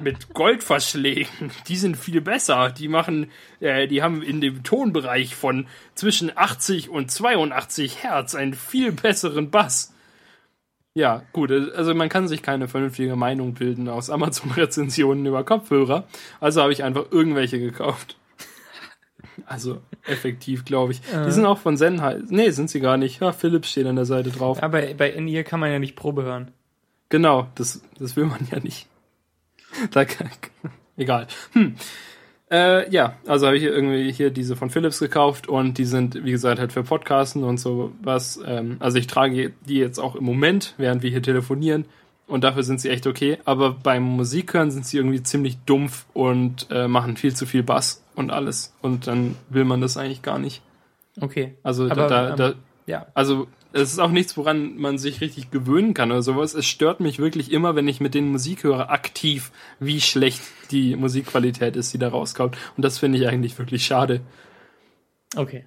mit 0.00 0.34
Goldverschlägen. 0.34 1.50
Die 1.68 1.76
sind 1.76 1.96
viel 1.96 2.20
besser. 2.20 2.70
Die 2.70 2.88
machen, 2.88 3.30
äh, 3.60 3.86
die 3.86 4.02
haben 4.02 4.22
in 4.22 4.40
dem 4.40 4.62
Tonbereich 4.62 5.34
von 5.34 5.66
zwischen 5.94 6.36
80 6.36 6.88
und 6.88 7.10
82 7.10 8.02
Hertz 8.02 8.34
einen 8.34 8.54
viel 8.54 8.92
besseren 8.92 9.50
Bass. 9.50 9.92
Ja, 10.92 11.22
gut, 11.32 11.52
also 11.52 11.94
man 11.94 12.08
kann 12.08 12.26
sich 12.26 12.42
keine 12.42 12.66
vernünftige 12.66 13.14
Meinung 13.14 13.54
bilden 13.54 13.88
aus 13.88 14.10
Amazon-Rezensionen 14.10 15.24
über 15.24 15.44
Kopfhörer. 15.44 16.08
Also 16.40 16.62
habe 16.62 16.72
ich 16.72 16.82
einfach 16.82 17.06
irgendwelche 17.10 17.60
gekauft. 17.60 18.16
Also 19.46 19.80
effektiv, 20.06 20.64
glaube 20.64 20.92
ich. 20.92 21.00
Die 21.00 21.32
sind 21.32 21.46
auch 21.46 21.58
von 21.58 21.76
Sennheiser. 21.76 22.24
Nee, 22.28 22.50
sind 22.50 22.70
sie 22.70 22.80
gar 22.80 22.96
nicht. 22.96 23.20
Ja, 23.20 23.32
Philips 23.32 23.70
steht 23.70 23.86
an 23.86 23.96
der 23.96 24.04
Seite 24.04 24.30
drauf. 24.30 24.62
Aber 24.62 24.82
bei 24.94 25.10
In-Ear 25.10 25.44
kann 25.44 25.60
man 25.60 25.70
ja 25.70 25.78
nicht 25.78 25.96
Probe 25.96 26.24
hören. 26.24 26.50
Genau, 27.08 27.48
das, 27.54 27.82
das 27.98 28.16
will 28.16 28.26
man 28.26 28.46
ja 28.50 28.60
nicht. 28.60 28.86
Da 29.92 30.04
kann, 30.04 30.30
egal. 30.96 31.26
Hm. 31.52 31.76
Äh, 32.50 32.90
ja, 32.90 33.14
also 33.26 33.46
habe 33.46 33.56
ich 33.56 33.62
hier 33.62 33.72
irgendwie 33.72 34.10
hier 34.10 34.30
diese 34.30 34.56
von 34.56 34.70
Philips 34.70 34.98
gekauft 34.98 35.48
und 35.48 35.78
die 35.78 35.84
sind, 35.84 36.24
wie 36.24 36.32
gesagt, 36.32 36.58
halt 36.58 36.72
für 36.72 36.82
Podcasten 36.82 37.44
und 37.44 37.58
so 37.58 37.92
was. 38.02 38.40
Ähm, 38.44 38.76
also 38.80 38.98
ich 38.98 39.06
trage 39.06 39.52
die 39.66 39.76
jetzt 39.76 39.98
auch 39.98 40.16
im 40.16 40.24
Moment, 40.24 40.74
während 40.76 41.02
wir 41.02 41.10
hier 41.10 41.22
telefonieren 41.22 41.84
und 42.26 42.44
dafür 42.44 42.62
sind 42.62 42.80
sie 42.80 42.88
echt 42.90 43.06
okay. 43.06 43.38
Aber 43.44 43.72
beim 43.72 44.02
Musikhören 44.02 44.70
sind 44.70 44.86
sie 44.86 44.96
irgendwie 44.96 45.22
ziemlich 45.22 45.58
dumpf 45.66 46.06
und 46.12 46.66
äh, 46.70 46.88
machen 46.88 47.16
viel 47.16 47.34
zu 47.34 47.46
viel 47.46 47.62
Bass 47.62 48.02
und 48.14 48.30
alles. 48.30 48.74
Und 48.82 49.06
dann 49.06 49.36
will 49.48 49.64
man 49.64 49.80
das 49.80 49.96
eigentlich 49.96 50.22
gar 50.22 50.38
nicht. 50.38 50.62
Okay. 51.20 51.54
Also 51.62 51.84
Aber, 51.90 52.06
da, 52.06 52.30
ähm, 52.30 52.36
da, 52.36 52.52
Ja. 52.86 53.06
also 53.14 53.48
es 53.72 53.92
ist 53.92 53.98
auch 53.98 54.10
nichts, 54.10 54.36
woran 54.36 54.76
man 54.76 54.98
sich 54.98 55.20
richtig 55.20 55.50
gewöhnen 55.50 55.94
kann 55.94 56.10
oder 56.10 56.22
sowas. 56.22 56.54
Es 56.54 56.66
stört 56.66 57.00
mich 57.00 57.18
wirklich 57.18 57.52
immer, 57.52 57.76
wenn 57.76 57.88
ich 57.88 58.00
mit 58.00 58.14
den 58.14 58.30
Musik 58.30 58.64
höre, 58.64 58.90
aktiv, 58.90 59.52
wie 59.78 60.00
schlecht 60.00 60.42
die 60.70 60.96
Musikqualität 60.96 61.76
ist, 61.76 61.92
die 61.92 61.98
da 61.98 62.08
rauskommt. 62.08 62.56
Und 62.76 62.84
das 62.84 62.98
finde 62.98 63.18
ich 63.18 63.28
eigentlich 63.28 63.58
wirklich 63.58 63.84
schade. 63.84 64.20
Okay. 65.36 65.66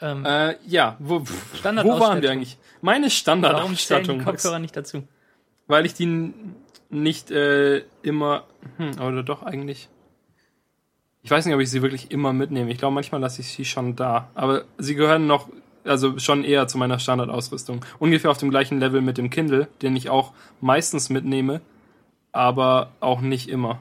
Ähm, 0.00 0.24
Äh, 0.24 0.56
ja, 0.66 0.96
wo, 0.98 1.20
wo 1.20 2.00
waren 2.00 2.22
wir 2.22 2.30
eigentlich? 2.30 2.58
Meine 2.82 3.06
warum 3.06 3.10
Standardausstattung, 3.10 4.18
Max, 4.18 4.42
Kopfhörer 4.42 4.58
nicht 4.58 4.76
dazu? 4.76 5.04
weil 5.66 5.86
ich 5.86 5.94
die 5.94 6.32
nicht 6.90 7.30
äh, 7.30 7.82
immer, 8.02 8.44
hm, 8.76 9.00
oder 9.00 9.22
doch 9.22 9.42
eigentlich. 9.42 9.88
Ich 11.22 11.30
weiß 11.30 11.44
nicht, 11.44 11.54
ob 11.54 11.60
ich 11.60 11.70
sie 11.70 11.82
wirklich 11.82 12.12
immer 12.12 12.32
mitnehme. 12.32 12.70
Ich 12.70 12.78
glaube, 12.78 12.94
manchmal 12.94 13.20
lasse 13.20 13.40
ich 13.40 13.48
sie 13.48 13.64
schon 13.64 13.96
da. 13.96 14.30
Aber 14.34 14.64
sie 14.78 14.94
gehören 14.94 15.26
noch, 15.26 15.48
also 15.86 16.18
schon 16.18 16.44
eher 16.44 16.68
zu 16.68 16.78
meiner 16.78 16.98
Standardausrüstung. 16.98 17.84
Ungefähr 17.98 18.30
auf 18.30 18.38
dem 18.38 18.50
gleichen 18.50 18.80
Level 18.80 19.00
mit 19.00 19.18
dem 19.18 19.30
Kindle, 19.30 19.68
den 19.82 19.96
ich 19.96 20.10
auch 20.10 20.32
meistens 20.60 21.10
mitnehme, 21.10 21.60
aber 22.32 22.90
auch 23.00 23.20
nicht 23.20 23.48
immer. 23.48 23.80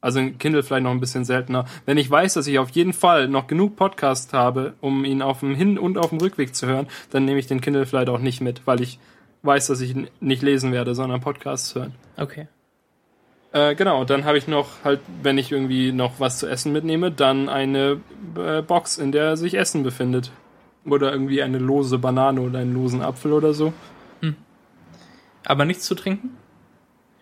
Also 0.00 0.20
Kindle 0.38 0.62
vielleicht 0.62 0.84
noch 0.84 0.92
ein 0.92 1.00
bisschen 1.00 1.24
seltener. 1.24 1.66
Wenn 1.84 1.98
ich 1.98 2.10
weiß, 2.10 2.34
dass 2.34 2.46
ich 2.46 2.58
auf 2.58 2.70
jeden 2.70 2.94
Fall 2.94 3.28
noch 3.28 3.46
genug 3.46 3.76
Podcast 3.76 4.32
habe, 4.32 4.74
um 4.80 5.04
ihn 5.04 5.20
auf 5.20 5.40
dem 5.40 5.54
Hin- 5.54 5.78
und 5.78 5.98
auf 5.98 6.08
dem 6.08 6.18
Rückweg 6.18 6.54
zu 6.54 6.66
hören, 6.66 6.88
dann 7.10 7.26
nehme 7.26 7.38
ich 7.38 7.46
den 7.46 7.60
Kindle 7.60 7.84
vielleicht 7.84 8.08
auch 8.08 8.18
nicht 8.18 8.40
mit, 8.40 8.66
weil 8.66 8.80
ich 8.80 8.98
weiß, 9.42 9.66
dass 9.66 9.80
ich 9.80 9.90
ihn 9.90 10.08
nicht 10.20 10.42
lesen 10.42 10.72
werde, 10.72 10.94
sondern 10.94 11.20
Podcasts 11.20 11.74
hören. 11.74 11.94
Okay. 12.16 12.48
Äh, 13.52 13.74
genau, 13.74 14.04
dann 14.04 14.24
habe 14.24 14.38
ich 14.38 14.46
noch 14.46 14.68
halt, 14.84 15.00
wenn 15.22 15.36
ich 15.36 15.50
irgendwie 15.50 15.92
noch 15.92 16.20
was 16.20 16.38
zu 16.38 16.46
essen 16.46 16.72
mitnehme, 16.72 17.10
dann 17.10 17.48
eine 17.48 18.00
äh, 18.36 18.62
Box, 18.62 18.96
in 18.96 19.12
der 19.12 19.36
sich 19.36 19.54
Essen 19.54 19.82
befindet. 19.82 20.30
Oder 20.84 21.12
irgendwie 21.12 21.42
eine 21.42 21.58
lose 21.58 21.98
Banane 21.98 22.40
oder 22.40 22.58
einen 22.60 22.72
losen 22.74 23.02
Apfel 23.02 23.32
oder 23.32 23.52
so. 23.54 23.72
Aber 25.46 25.64
nichts 25.64 25.84
zu 25.86 25.94
trinken? 25.94 26.36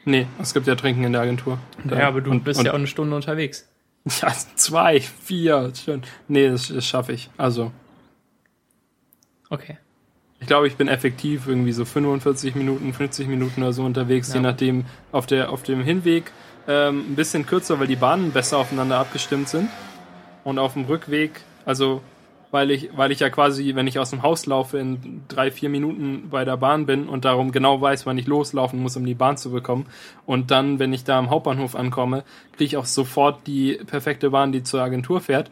Nee, 0.05 0.27
es 0.41 0.53
gibt 0.53 0.67
ja 0.67 0.75
Trinken 0.75 1.05
in 1.05 1.13
der 1.13 1.21
Agentur. 1.23 1.59
Ja, 1.89 2.09
aber 2.09 2.21
du 2.21 2.31
und, 2.31 2.43
bist 2.45 2.59
und, 2.59 2.67
ja 2.67 2.73
auch 2.73 2.77
eine 2.77 2.87
Stunde 2.87 3.15
unterwegs. 3.15 3.69
Ja, 4.23 4.33
zwei, 4.55 5.01
vier, 5.01 5.73
schon. 5.85 6.03
Nee, 6.29 6.49
das, 6.49 6.69
das 6.69 6.87
schaffe 6.87 7.13
ich. 7.13 7.29
Also, 7.37 7.73
Okay. 9.51 9.79
ich 10.41 10.47
glaube, 10.47 10.67
ich 10.67 10.77
bin 10.77 10.89
effektiv 10.89 11.47
irgendwie 11.47 11.73
so 11.73 11.85
45 11.85 12.55
Minuten, 12.55 12.93
50 12.93 13.29
Minuten 13.29 13.63
oder 13.63 13.73
so 13.73 13.85
unterwegs, 13.85 14.29
Ja. 14.29 14.37
je 14.37 14.41
nachdem 14.41 14.85
auf, 15.13 15.27
der, 15.27 15.51
auf 15.51 15.63
dem 15.63 15.83
Hinweg 15.83 16.33
ähm, 16.67 17.01
ein 17.13 17.17
bisschen 17.17 17.47
kürzer, 17.47 17.81
weil 17.81 17.87
die 17.87 17.97
Bahnen 17.97 18.31
besser 18.33 18.59
aufeinander 18.59 18.99
abgestimmt 18.99 19.49
sind. 19.49 19.69
Und 20.45 20.59
auf 20.59 20.73
dem 20.75 20.85
Rückweg, 20.85 21.43
also 21.67 22.03
weil 22.51 22.71
ich, 22.71 22.91
weil 22.97 23.13
ich 23.13 23.21
ja 23.21 23.29
quasi, 23.31 23.75
wenn 23.75 23.87
ich 23.87 23.99
aus 23.99 24.11
dem 24.11 24.23
Haus 24.23 24.47
laufe, 24.47 24.79
in 24.79 25.23
drei, 25.29 25.51
vier 25.51 25.69
Minuten 25.69 26.29
bei 26.31 26.45
der 26.45 26.57
Bahn 26.57 26.87
bin 26.87 27.09
und 27.09 27.25
darum 27.25 27.53
genau 27.53 27.81
weiß, 27.81 28.07
wann 28.07 28.19
ich 28.19 28.27
loslaufen 28.27 28.81
muss, 28.81 28.97
um 28.97 29.05
die 29.05 29.15
Bahn 29.15 29.37
zu 29.37 29.51
bekommen. 29.51 29.87
Und 30.25 30.51
dann, 30.51 30.79
wenn 30.79 30.93
ich 30.93 31.05
da 31.05 31.19
am 31.19 31.31
Hauptbahnhof 31.31 31.77
ankomme, 31.77 32.25
kriege 32.53 32.65
ich 32.65 32.77
auch 32.77 32.87
sofort 32.87 33.47
die 33.47 33.79
perfekte 33.87 34.31
Bahn, 34.31 34.53
die 34.53 34.63
zur 34.63 34.83
Agentur 34.83 35.21
fährt. 35.21 35.51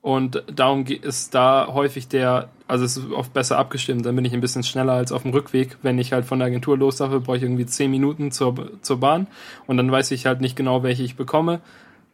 Und 0.00 0.42
darum 0.54 0.84
ist 0.84 1.34
da 1.34 1.68
häufig 1.72 2.08
der, 2.08 2.50
also 2.68 2.84
es 2.84 2.98
ist 2.98 3.10
oft 3.10 3.32
besser 3.32 3.56
abgestimmt, 3.56 4.04
dann 4.04 4.14
bin 4.14 4.26
ich 4.26 4.34
ein 4.34 4.42
bisschen 4.42 4.62
schneller 4.62 4.92
als 4.92 5.12
auf 5.12 5.22
dem 5.22 5.30
Rückweg. 5.30 5.78
Wenn 5.80 5.98
ich 5.98 6.12
halt 6.12 6.26
von 6.26 6.38
der 6.38 6.48
Agentur 6.48 6.76
loslaufe, 6.76 7.20
brauche 7.20 7.38
ich 7.38 7.42
irgendwie 7.42 7.64
zehn 7.64 7.90
Minuten 7.90 8.30
zur, 8.30 8.82
zur 8.82 9.00
Bahn 9.00 9.28
und 9.66 9.78
dann 9.78 9.90
weiß 9.90 10.10
ich 10.10 10.26
halt 10.26 10.42
nicht 10.42 10.56
genau, 10.56 10.82
welche 10.82 11.02
ich 11.02 11.16
bekomme. 11.16 11.60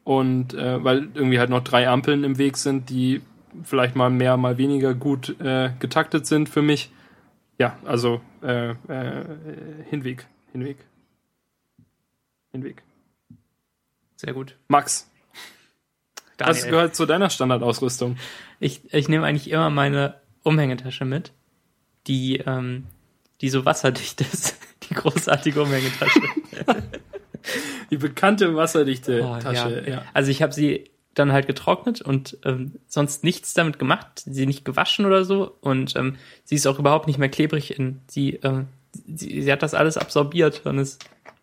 Und 0.04 0.54
äh, 0.54 0.82
weil 0.82 1.08
irgendwie 1.14 1.40
halt 1.40 1.50
noch 1.50 1.64
drei 1.64 1.88
Ampeln 1.88 2.22
im 2.22 2.38
Weg 2.38 2.56
sind, 2.56 2.90
die 2.90 3.22
vielleicht 3.62 3.96
mal 3.96 4.10
mehr, 4.10 4.36
mal 4.36 4.58
weniger 4.58 4.94
gut 4.94 5.38
äh, 5.40 5.70
getaktet 5.78 6.26
sind 6.26 6.48
für 6.48 6.62
mich. 6.62 6.90
Ja, 7.58 7.78
also 7.84 8.20
äh, 8.42 8.70
äh, 8.70 9.24
Hinweg, 9.90 10.26
Hinweg. 10.52 10.78
Hinweg. 12.52 12.82
Sehr 14.16 14.32
gut. 14.32 14.56
Max, 14.68 15.10
Daniel. 16.36 16.54
was 16.56 16.64
gehört 16.68 16.94
zu 16.96 17.06
deiner 17.06 17.30
Standardausrüstung? 17.30 18.16
Ich, 18.60 18.92
ich 18.92 19.08
nehme 19.08 19.26
eigentlich 19.26 19.50
immer 19.50 19.70
meine 19.70 20.20
Umhängetasche 20.42 21.04
mit, 21.04 21.32
die, 22.06 22.38
ähm, 22.38 22.86
die 23.40 23.50
so 23.50 23.64
wasserdicht 23.64 24.20
ist. 24.32 24.56
Die 24.90 24.94
großartige 24.94 25.62
Umhängetasche. 25.62 26.20
Die 27.90 27.96
bekannte 27.96 28.54
wasserdichte 28.56 29.22
Oh, 29.24 29.38
Tasche. 29.38 29.84
ja. 29.86 29.92
Ja. 29.94 30.04
Also 30.12 30.30
ich 30.30 30.42
habe 30.42 30.52
sie 30.52 30.90
dann 31.20 31.32
halt 31.32 31.46
getrocknet 31.46 32.00
und 32.00 32.38
ähm, 32.44 32.72
sonst 32.86 33.22
nichts 33.24 33.54
damit 33.54 33.78
gemacht, 33.78 34.22
sie 34.26 34.46
nicht 34.46 34.64
gewaschen 34.64 35.06
oder 35.06 35.24
so 35.24 35.56
und 35.60 35.94
ähm, 35.96 36.16
sie 36.44 36.56
ist 36.56 36.66
auch 36.66 36.78
überhaupt 36.78 37.06
nicht 37.06 37.18
mehr 37.18 37.28
klebrig. 37.28 37.78
In, 37.78 38.00
sie, 38.08 38.40
ähm, 38.42 38.68
sie, 39.06 39.42
sie 39.42 39.52
hat 39.52 39.62
das 39.62 39.74
alles 39.74 39.96
absorbiert 39.96 40.66
und 40.66 40.78
es, 40.78 40.98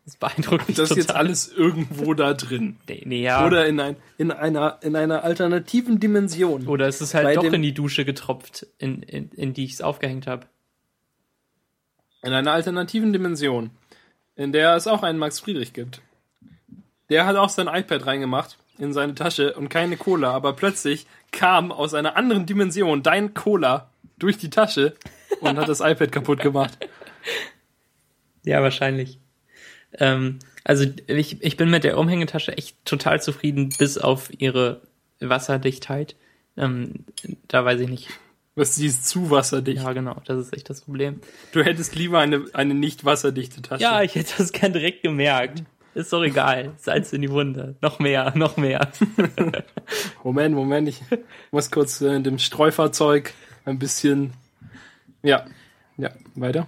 es 0.05 0.15
beeindruckt 0.15 0.67
mich 0.67 0.77
Das 0.77 0.91
ist 0.91 0.97
total. 0.97 1.01
jetzt 1.01 1.15
alles 1.15 1.51
irgendwo 1.51 2.13
da 2.13 2.33
drin. 2.33 2.77
Nee, 2.87 3.03
nee, 3.05 3.21
ja. 3.23 3.45
Oder 3.45 3.67
in, 3.67 3.79
ein, 3.79 3.95
in, 4.17 4.31
einer, 4.31 4.79
in 4.81 4.95
einer 4.95 5.23
alternativen 5.23 5.99
Dimension. 5.99 6.67
Oder 6.67 6.87
es 6.87 7.01
ist 7.01 7.13
halt 7.13 7.25
Bei 7.25 7.35
doch 7.35 7.43
in 7.43 7.61
die 7.61 7.73
Dusche 7.73 8.05
getropft, 8.05 8.67
in, 8.77 9.03
in, 9.03 9.29
in 9.31 9.53
die 9.53 9.65
ich 9.65 9.73
es 9.73 9.81
aufgehängt 9.81 10.27
habe. 10.27 10.47
In 12.23 12.33
einer 12.33 12.51
alternativen 12.51 13.13
Dimension, 13.13 13.69
in 14.35 14.51
der 14.51 14.75
es 14.75 14.87
auch 14.87 15.03
einen 15.03 15.19
Max 15.19 15.39
Friedrich 15.39 15.73
gibt. 15.73 16.01
Der 17.09 17.25
hat 17.25 17.35
auch 17.35 17.49
sein 17.49 17.67
iPad 17.67 18.05
reingemacht 18.05 18.57
in 18.79 18.93
seine 18.93 19.15
Tasche 19.15 19.53
und 19.53 19.69
keine 19.69 19.97
Cola, 19.97 20.31
aber 20.31 20.53
plötzlich 20.53 21.07
kam 21.31 21.71
aus 21.71 21.93
einer 21.93 22.15
anderen 22.15 22.45
Dimension 22.45 23.03
dein 23.03 23.33
Cola 23.33 23.89
durch 24.17 24.37
die 24.37 24.49
Tasche 24.49 24.95
und 25.41 25.57
hat 25.57 25.69
das 25.69 25.79
iPad 25.79 26.11
kaputt 26.11 26.39
gemacht. 26.39 26.77
Ja, 28.43 28.61
wahrscheinlich. 28.61 29.19
Ähm, 29.93 30.39
also 30.63 30.85
ich, 31.07 31.41
ich 31.41 31.57
bin 31.57 31.69
mit 31.69 31.83
der 31.83 31.97
Umhängetasche 31.97 32.57
echt 32.57 32.83
total 32.85 33.21
zufrieden, 33.21 33.69
bis 33.77 33.97
auf 33.97 34.29
ihre 34.37 34.81
Wasserdichtheit. 35.19 36.15
Ähm, 36.55 37.05
da 37.47 37.63
weiß 37.65 37.81
ich 37.81 37.89
nicht. 37.89 38.09
Was 38.55 38.75
sie 38.75 38.87
ist 38.87 39.07
zu 39.07 39.29
wasserdicht. 39.29 39.83
Ja, 39.83 39.93
genau, 39.93 40.19
das 40.25 40.39
ist 40.39 40.53
echt 40.53 40.69
das 40.69 40.81
Problem. 40.81 41.21
Du 41.51 41.63
hättest 41.63 41.95
lieber 41.95 42.19
eine, 42.19 42.45
eine 42.53 42.73
nicht 42.73 43.05
wasserdichte 43.05 43.61
Tasche. 43.61 43.83
Ja, 43.83 44.01
ich 44.01 44.15
hätte 44.15 44.33
das 44.37 44.51
gern 44.51 44.73
direkt 44.73 45.03
gemerkt. 45.03 45.63
Ist 45.97 46.13
doch 46.13 46.21
egal. 46.21 46.73
Salz 46.77 47.11
in 47.11 47.23
die 47.23 47.31
Wunde. 47.31 47.75
Noch 47.81 47.97
mehr, 47.97 48.31
noch 48.35 48.55
mehr. 48.55 48.91
Moment, 50.23 50.53
Moment, 50.53 50.87
ich 50.87 51.01
muss 51.49 51.71
kurz 51.71 52.01
äh, 52.01 52.13
in 52.13 52.23
dem 52.23 52.37
Streufahrzeug 52.37 53.33
ein 53.65 53.79
bisschen. 53.79 54.33
Ja, 55.23 55.47
ja, 55.97 56.11
weiter. 56.35 56.67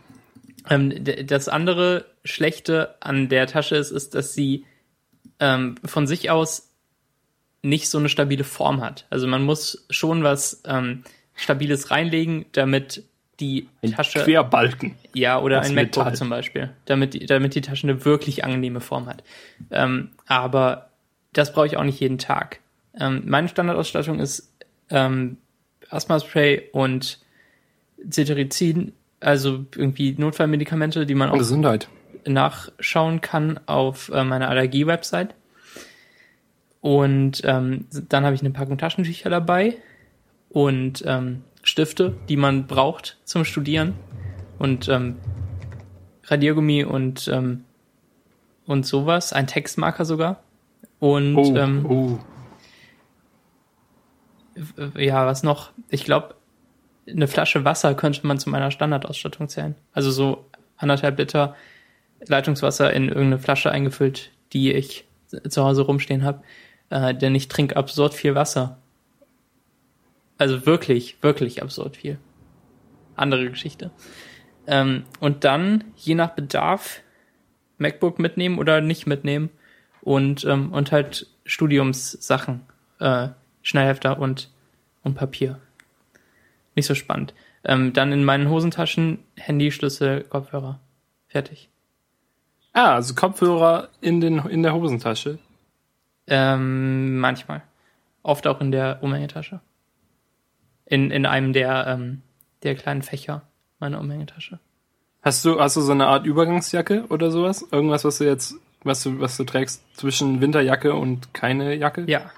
Ähm, 0.67 1.03
das 1.27 1.47
andere 1.47 2.05
Schlechte 2.23 2.95
an 3.01 3.29
der 3.29 3.45
Tasche 3.45 3.75
ist, 3.75 3.91
ist, 3.91 4.15
dass 4.15 4.33
sie 4.33 4.65
ähm, 5.39 5.75
von 5.85 6.07
sich 6.07 6.31
aus 6.31 6.71
nicht 7.61 7.87
so 7.87 7.99
eine 7.99 8.09
stabile 8.09 8.43
Form 8.43 8.81
hat. 8.81 9.05
Also 9.11 9.27
man 9.27 9.43
muss 9.43 9.85
schon 9.91 10.23
was 10.23 10.63
ähm, 10.65 11.03
Stabiles 11.35 11.91
reinlegen, 11.91 12.45
damit 12.53 13.03
die 13.39 13.67
Tasche 13.95 14.19
Querbalken. 14.23 14.95
Ja, 15.13 15.39
oder 15.39 15.61
ein 15.61 15.73
MacBook 15.73 15.97
Metall. 16.03 16.15
zum 16.15 16.29
Beispiel, 16.29 16.69
damit, 16.85 17.13
die- 17.13 17.25
damit 17.25 17.55
die 17.55 17.61
Tasche 17.61 17.87
eine 17.87 18.03
wirklich 18.05 18.43
angenehme 18.43 18.81
Form 18.81 19.05
hat. 19.07 19.23
Ähm, 19.71 20.09
aber 20.27 20.89
das 21.33 21.53
brauche 21.53 21.67
ich 21.67 21.77
auch 21.77 21.83
nicht 21.83 21.99
jeden 21.99 22.17
Tag. 22.17 22.59
Ähm, 22.99 23.23
meine 23.25 23.47
Standardausstattung 23.47 24.19
ist 24.19 24.51
ähm, 24.89 25.37
Asthma-Spray 25.89 26.69
und 26.73 27.19
Cetirizin, 28.09 28.93
also 29.19 29.65
irgendwie 29.75 30.15
Notfallmedikamente, 30.17 31.05
die 31.05 31.15
man 31.15 31.29
auch 31.29 31.37
Gesundheit. 31.37 31.87
nachschauen 32.25 33.21
kann 33.21 33.59
auf 33.67 34.09
äh, 34.13 34.23
meiner 34.23 34.49
Allergie-Website. 34.49 35.35
Und 36.81 37.41
ähm, 37.43 37.85
dann 38.07 38.23
habe 38.23 38.35
ich 38.35 38.41
eine 38.41 38.51
Packung 38.51 38.77
Taschentücher 38.77 39.29
dabei 39.29 39.75
und 40.49 41.03
ähm, 41.05 41.43
Stifte, 41.69 42.15
die 42.27 42.37
man 42.37 42.67
braucht 42.67 43.17
zum 43.23 43.45
Studieren 43.45 43.93
und 44.57 44.89
ähm, 44.89 45.17
Radiergummi 46.25 46.83
und 46.83 47.27
ähm, 47.31 47.63
und 48.65 48.85
sowas, 48.85 49.33
ein 49.33 49.47
Textmarker 49.47 50.05
sogar. 50.05 50.43
Und 50.99 51.35
Oh, 51.35 51.55
ähm, 51.55 51.85
oh. 51.87 52.19
äh, 54.95 55.05
ja, 55.05 55.25
was 55.25 55.41
noch? 55.41 55.71
Ich 55.89 56.05
glaube, 56.05 56.35
eine 57.07 57.27
Flasche 57.27 57.65
Wasser 57.65 57.95
könnte 57.95 58.27
man 58.27 58.37
zu 58.37 58.49
meiner 58.51 58.69
Standardausstattung 58.69 59.49
zählen. 59.49 59.75
Also 59.91 60.11
so 60.11 60.45
anderthalb 60.77 61.17
Liter 61.17 61.55
Leitungswasser 62.27 62.93
in 62.93 63.07
irgendeine 63.07 63.39
Flasche 63.39 63.71
eingefüllt, 63.71 64.31
die 64.53 64.71
ich 64.71 65.07
zu 65.47 65.63
Hause 65.63 65.81
rumstehen 65.83 66.23
habe. 66.23 66.43
Äh, 66.89 67.15
denn 67.15 67.33
ich 67.33 67.47
trinke 67.47 67.75
absurd 67.75 68.13
viel 68.13 68.35
Wasser. 68.35 68.77
Also 70.39 70.65
wirklich, 70.65 71.21
wirklich 71.21 71.61
absurd 71.61 71.97
viel. 71.97 72.17
Andere 73.15 73.49
Geschichte. 73.49 73.91
Ähm, 74.65 75.03
und 75.19 75.43
dann, 75.43 75.83
je 75.95 76.15
nach 76.15 76.31
Bedarf, 76.31 77.01
MacBook 77.77 78.17
mitnehmen 78.17 78.57
oder 78.57 78.81
nicht 78.81 79.05
mitnehmen. 79.05 79.49
Und, 80.01 80.45
ähm, 80.45 80.71
und 80.71 80.91
halt 80.91 81.27
Studiumssachen. 81.45 82.61
Äh, 82.99 83.29
Schnellhefter 83.61 84.17
und, 84.17 84.49
und 85.03 85.15
Papier. 85.15 85.59
Nicht 86.73 86.85
so 86.85 86.95
spannend. 86.95 87.33
Ähm, 87.65 87.91
dann 87.91 88.13
in 88.13 88.23
meinen 88.23 88.49
Hosentaschen 88.49 89.19
Handy, 89.35 89.71
Schlüssel, 89.71 90.23
Kopfhörer. 90.23 90.79
Fertig. 91.27 91.69
Ah, 92.71 92.95
also 92.95 93.13
Kopfhörer 93.13 93.89
in, 93.99 94.21
den, 94.21 94.39
in 94.47 94.63
der 94.63 94.73
Hosentasche. 94.73 95.39
Ähm, 96.27 97.19
manchmal. 97.19 97.61
Oft 98.23 98.47
auch 98.47 98.61
in 98.61 98.71
der 98.71 99.03
Umhängetasche. 99.03 99.59
In, 100.89 101.11
in 101.11 101.25
einem 101.25 101.53
der, 101.53 101.87
ähm, 101.87 102.21
der 102.63 102.75
kleinen 102.75 103.01
Fächer 103.03 103.43
meiner 103.79 103.99
Umhängetasche. 103.99 104.59
Hast 105.21 105.45
du, 105.45 105.59
hast 105.59 105.75
du 105.75 105.81
so 105.81 105.91
eine 105.91 106.07
Art 106.07 106.25
Übergangsjacke 106.25 107.05
oder 107.09 107.31
sowas? 107.31 107.65
Irgendwas, 107.71 108.03
was 108.03 108.17
du 108.17 108.25
jetzt, 108.25 108.55
was 108.83 109.03
du, 109.03 109.19
was 109.19 109.37
du 109.37 109.43
trägst 109.43 109.83
zwischen 109.95 110.41
Winterjacke 110.41 110.93
und 110.93 111.33
keine 111.33 111.75
Jacke? 111.75 112.05
Ja. 112.07 112.31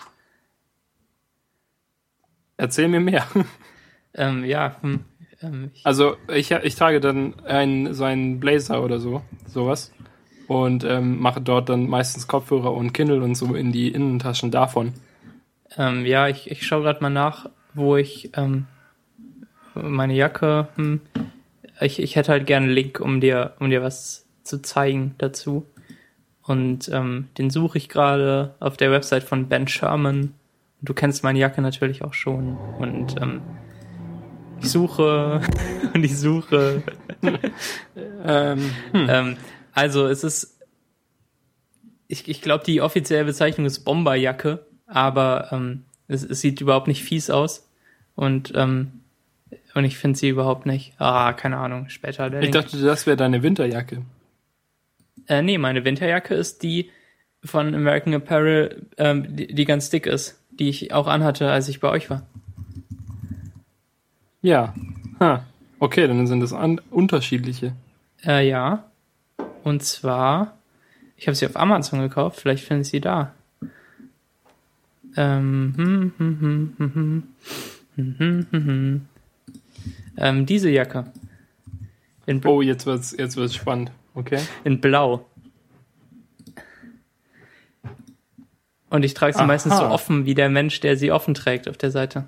Erzähl 2.57 2.87
mir 2.87 2.99
mehr. 2.99 3.25
Ähm, 4.13 4.43
ja, 4.43 4.75
hm, 4.81 5.05
ähm, 5.41 5.71
ich, 5.73 5.85
Also 5.85 6.17
ich, 6.33 6.51
ich 6.51 6.75
trage 6.75 6.99
dann 6.99 7.39
einen, 7.45 7.93
so 7.93 8.03
einen 8.03 8.41
Blazer 8.41 8.83
oder 8.83 8.99
so, 8.99 9.21
sowas. 9.47 9.93
Und 10.49 10.83
ähm, 10.83 11.21
mache 11.21 11.39
dort 11.39 11.69
dann 11.69 11.87
meistens 11.87 12.27
Kopfhörer 12.27 12.73
und 12.73 12.91
Kindle 12.91 13.21
und 13.23 13.35
so 13.35 13.55
in 13.55 13.71
die 13.71 13.87
Innentaschen 13.87 14.51
davon. 14.51 14.91
ähm, 15.77 16.05
ja, 16.05 16.27
ich, 16.27 16.51
ich 16.51 16.67
schaue 16.67 16.83
gerade 16.83 17.01
mal 17.01 17.09
nach, 17.09 17.49
wo 17.73 17.97
ich 17.97 18.31
ähm, 18.35 18.67
meine 19.73 20.13
Jacke. 20.13 20.67
Hm, 20.75 21.01
ich, 21.79 21.99
ich 21.99 22.15
hätte 22.15 22.31
halt 22.31 22.45
gerne 22.45 22.67
einen 22.67 22.75
Link, 22.75 22.99
um 22.99 23.21
dir, 23.21 23.53
um 23.59 23.69
dir 23.69 23.81
was 23.81 24.25
zu 24.43 24.61
zeigen 24.61 25.15
dazu. 25.17 25.65
Und 26.43 26.89
ähm, 26.89 27.29
den 27.37 27.49
suche 27.49 27.77
ich 27.77 27.89
gerade 27.89 28.55
auf 28.59 28.77
der 28.77 28.91
Website 28.91 29.23
von 29.23 29.47
Ben 29.47 29.67
Sherman. 29.67 30.33
Du 30.81 30.93
kennst 30.93 31.23
meine 31.23 31.39
Jacke 31.39 31.61
natürlich 31.61 32.03
auch 32.03 32.13
schon. 32.13 32.57
Und 32.79 33.21
ähm, 33.21 33.41
ich 34.61 34.69
suche 34.69 35.41
und 35.93 36.03
ich 36.03 36.17
suche. 36.17 36.83
Ähm, 38.23 38.71
Ähm, 38.93 39.37
also 39.73 40.07
es 40.07 40.23
ist, 40.23 40.59
ich, 42.07 42.27
ich 42.27 42.41
glaube, 42.41 42.63
die 42.65 42.81
offizielle 42.81 43.25
Bezeichnung 43.25 43.65
ist 43.65 43.79
Bomberjacke, 43.79 44.65
aber 44.85 45.49
ähm, 45.51 45.85
es, 46.07 46.23
es 46.23 46.41
sieht 46.41 46.61
überhaupt 46.61 46.87
nicht 46.87 47.03
fies 47.03 47.29
aus 47.29 47.70
und, 48.15 48.53
ähm, 48.55 48.91
und 49.73 49.85
ich 49.85 49.97
finde 49.97 50.17
sie 50.17 50.29
überhaupt 50.29 50.65
nicht. 50.65 50.93
Ah, 50.99 51.33
keine 51.33 51.57
Ahnung, 51.57 51.89
später. 51.89 52.29
Der 52.29 52.41
ich 52.41 52.51
dachte, 52.51 52.77
das 52.77 53.05
wäre 53.05 53.17
deine 53.17 53.43
Winterjacke. 53.43 54.03
Äh, 55.27 55.41
nee, 55.41 55.57
meine 55.57 55.85
Winterjacke 55.85 56.33
ist 56.33 56.63
die 56.63 56.89
von 57.43 57.73
American 57.73 58.13
Apparel, 58.13 58.85
ähm, 58.97 59.35
die, 59.35 59.47
die 59.47 59.65
ganz 59.65 59.89
dick 59.89 60.05
ist, 60.05 60.39
die 60.51 60.69
ich 60.69 60.93
auch 60.93 61.07
anhatte, 61.07 61.49
als 61.49 61.67
ich 61.69 61.79
bei 61.79 61.89
euch 61.89 62.09
war. 62.09 62.25
Ja. 64.41 64.73
Ha. 65.19 65.45
Okay, 65.79 66.07
dann 66.07 66.27
sind 66.27 66.41
das 66.41 66.53
unterschiedliche. 66.89 67.73
Äh, 68.25 68.47
ja. 68.47 68.83
Und 69.63 69.83
zwar, 69.83 70.57
ich 71.17 71.27
habe 71.27 71.35
sie 71.35 71.45
auf 71.45 71.55
Amazon 71.55 72.01
gekauft, 72.01 72.39
vielleicht 72.39 72.65
finde 72.65 72.81
ich 72.81 72.89
sie 72.89 73.01
da. 73.01 73.33
Ähm, 75.15 75.73
hm, 75.75 76.13
hm, 76.17 76.39
hm, 76.39 76.39
hm, 76.39 76.73
hm. 76.77 76.93
hm 76.93 77.23
ähm, 80.17 80.45
diese 80.45 80.69
Jacke. 80.69 81.05
In, 82.25 82.41
Oh, 82.45 82.61
jetzt 82.61 82.85
wird's, 82.85 83.15
jetzt 83.17 83.35
wird's 83.37 83.55
spannend. 83.55 83.91
Okay. 84.13 84.39
in 84.63 84.79
Blau. 84.81 85.25
Und 88.89 89.05
ich 89.05 89.13
trage 89.13 89.33
sie 89.33 89.39
Aha. 89.39 89.47
meistens 89.47 89.77
so 89.77 89.83
offen 89.83 90.25
wie 90.25 90.33
der 90.35 90.49
Mensch, 90.49 90.79
der 90.81 90.97
sie 90.97 91.11
offen 91.11 91.33
trägt 91.33 91.69
auf 91.69 91.77
der 91.77 91.91
Seite. 91.91 92.27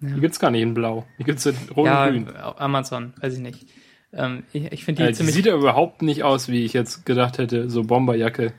Die 0.00 0.20
gibt's 0.20 0.40
gar 0.40 0.50
nicht 0.50 0.62
in 0.62 0.74
Blau. 0.74 1.06
Die 1.18 1.24
gibt's 1.24 1.44
in 1.46 1.54
Rot 1.76 1.86
ja, 1.86 2.06
und 2.06 2.26
Grün. 2.26 2.36
Amazon, 2.36 3.12
weiß 3.20 3.34
ich 3.34 3.40
nicht. 3.40 3.66
Ähm, 4.14 4.42
ich 4.52 4.72
ich 4.72 4.84
finde 4.84 5.02
die 5.02 5.08
Äh, 5.08 5.10
die 5.12 5.14
ziemlich. 5.16 5.34
sieht 5.34 5.46
ja 5.46 5.54
überhaupt 5.54 6.02
nicht 6.02 6.22
aus, 6.24 6.48
wie 6.48 6.64
ich 6.64 6.72
jetzt 6.72 7.06
gedacht 7.06 7.38
hätte. 7.38 7.68
So 7.70 7.84
Bomberjacke. 7.84 8.52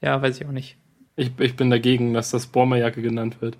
ja, 0.00 0.22
weiß 0.22 0.40
ich 0.40 0.46
auch 0.46 0.52
nicht. 0.52 0.76
Ich, 1.16 1.32
ich 1.38 1.56
bin 1.56 1.68
dagegen, 1.68 2.14
dass 2.14 2.30
das 2.30 2.46
Bomberjacke 2.46 3.02
genannt 3.02 3.42
wird. 3.42 3.56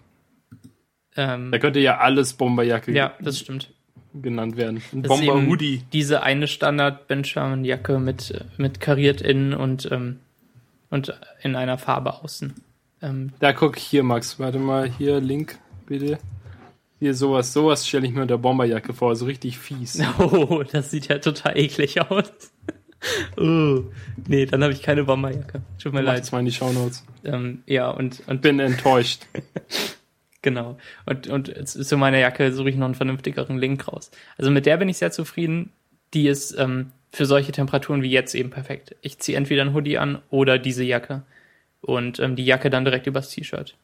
Ähm, 1.17 1.51
Da 1.51 1.59
könnte 1.59 1.81
ja 1.81 1.99
alles 1.99 2.33
Bomberjacke 2.35 2.93
ja, 2.93 3.15
das 3.21 3.39
stimmt. 3.41 3.73
genannt 4.15 4.57
werden. 4.57 4.83
Ein 4.93 5.03
Das 5.03 5.21
eben 5.21 5.27
Bomber-Hoodie. 5.27 5.83
Diese 5.93 6.23
eine 6.23 6.47
Standard 6.49 7.09
Benjamin 7.09 7.65
Jacke 7.65 7.99
mit, 7.99 8.45
mit 8.57 8.81
kariert 8.81 9.21
innen 9.21 9.55
und, 9.55 9.89
ähm, 9.91 10.21
und 10.91 11.19
in 11.43 11.57
einer 11.57 11.79
Farbe 11.79 12.23
außen. 12.23 12.55
Ähm, 13.03 13.33
Da 13.41 13.53
guck 13.53 13.79
hier, 13.79 14.03
Max. 14.03 14.39
Warte 14.39 14.59
mal, 14.59 14.89
hier, 14.99 15.21
Link, 15.21 15.59
bitte. 15.87 16.19
Hier, 16.99 17.15
sowas, 17.15 17.53
sowas 17.53 17.89
stelle 17.89 18.07
ich 18.07 18.13
mir 18.13 18.23
unter 18.23 18.37
Bomberjacke 18.39 18.93
vor. 18.93 19.17
So 19.17 19.25
richtig 19.25 19.59
fies. 19.59 20.01
oh, 20.19 20.63
das 20.71 20.91
sieht 20.91 21.09
ja 21.09 21.19
total 21.19 21.57
eklig 21.57 22.01
aus. 22.03 22.31
oh, 23.39 23.85
nee, 24.29 24.45
dann 24.45 24.63
habe 24.63 24.73
ich 24.75 24.83
keine 24.83 25.05
Bomberjacke. 25.05 25.63
Tut 25.83 25.93
mir 25.95 26.01
Mach 26.01 26.09
leid. 26.09 26.19
jetzt 26.19 26.33
mal 26.33 26.41
in 26.41 26.45
die 26.45 26.53
Shownotes. 26.53 27.05
Ähm, 27.25 27.63
ja, 27.67 27.89
und, 27.91 28.23
und 28.27 28.43
Bin 28.43 28.61
enttäuscht. 28.61 29.27
Genau. 30.43 30.79
Und, 31.05 31.27
und 31.29 31.69
zu 31.69 31.97
meiner 31.97 32.19
Jacke 32.19 32.53
suche 32.53 32.71
ich 32.71 32.77
noch 32.77 32.87
einen 32.87 32.95
vernünftigeren 32.95 33.59
Link 33.59 33.87
raus. 33.89 34.11
Also 34.39 34.51
mit 34.51 34.67
der 34.67 34.79
bin 34.79 34.89
ich 34.89 34.99
sehr 34.99 35.11
zufrieden. 35.11 35.73
Die 36.15 36.29
ist 36.29 36.57
ähm, 36.59 36.93
für 37.13 37.27
solche 37.27 37.53
Temperaturen 37.53 38.03
wie 38.03 38.11
jetzt 38.11 38.35
eben 38.35 38.51
perfekt. 38.51 38.97
Ich 39.03 39.19
ziehe 39.19 39.37
entweder 39.37 39.63
ein 39.63 39.75
Hoodie 39.75 39.99
an 39.99 40.23
oder 40.31 40.59
diese 40.59 40.85
Jacke. 40.85 41.23
Und 41.83 42.21
ähm, 42.21 42.37
die 42.37 42.45
Jacke 42.45 42.71
dann 42.71 42.85
direkt 42.85 43.07
übers 43.07 43.31
T-Shirt. 43.31 43.75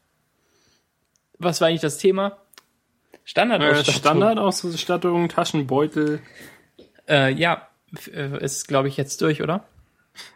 Was 1.39 1.61
war 1.61 1.69
eigentlich 1.69 1.83
das 1.83 1.99
Thema? 1.99 2.29
Äh, 2.29 3.17
Standardausstattung. 3.25 3.95
Standardausstattung, 3.95 5.29
Taschenbeutel. 5.29 6.21
Äh, 7.09 7.33
ja, 7.33 7.69
äh, 8.13 8.43
ist 8.43 8.67
glaube 8.67 8.89
ich 8.89 8.97
jetzt 8.97 9.21
durch, 9.21 9.43
oder? 9.43 9.65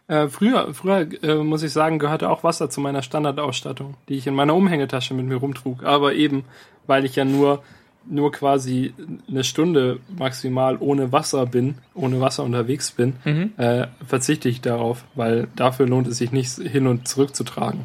Äh, 0.08 0.28
früher, 0.28 0.72
früher 0.74 1.06
äh, 1.22 1.36
muss 1.36 1.62
ich 1.62 1.72
sagen, 1.72 1.98
gehörte 1.98 2.28
auch 2.30 2.42
Wasser 2.44 2.68
zu 2.70 2.80
meiner 2.80 3.02
Standardausstattung, 3.02 3.94
die 4.08 4.14
ich 4.14 4.26
in 4.26 4.34
meiner 4.34 4.54
Umhängetasche 4.54 5.14
mit 5.14 5.26
mir 5.26 5.36
rumtrug. 5.36 5.84
Aber 5.84 6.14
eben, 6.14 6.44
weil 6.86 7.04
ich 7.04 7.16
ja 7.16 7.24
nur, 7.24 7.62
nur 8.06 8.32
quasi 8.32 8.92
eine 9.28 9.44
Stunde 9.44 10.00
maximal 10.16 10.76
ohne 10.80 11.12
Wasser 11.12 11.46
bin, 11.46 11.76
ohne 11.94 12.20
Wasser 12.20 12.42
unterwegs 12.44 12.90
bin, 12.92 13.16
Mhm. 13.24 13.52
äh, 13.58 13.86
verzichte 14.06 14.48
ich 14.48 14.60
darauf, 14.60 15.04
weil 15.14 15.48
dafür 15.54 15.86
lohnt 15.86 16.08
es 16.08 16.18
sich 16.18 16.32
nicht 16.32 16.52
hin 16.56 16.86
und 16.86 17.06
zurück 17.06 17.34
zu 17.36 17.44
tragen. 17.44 17.84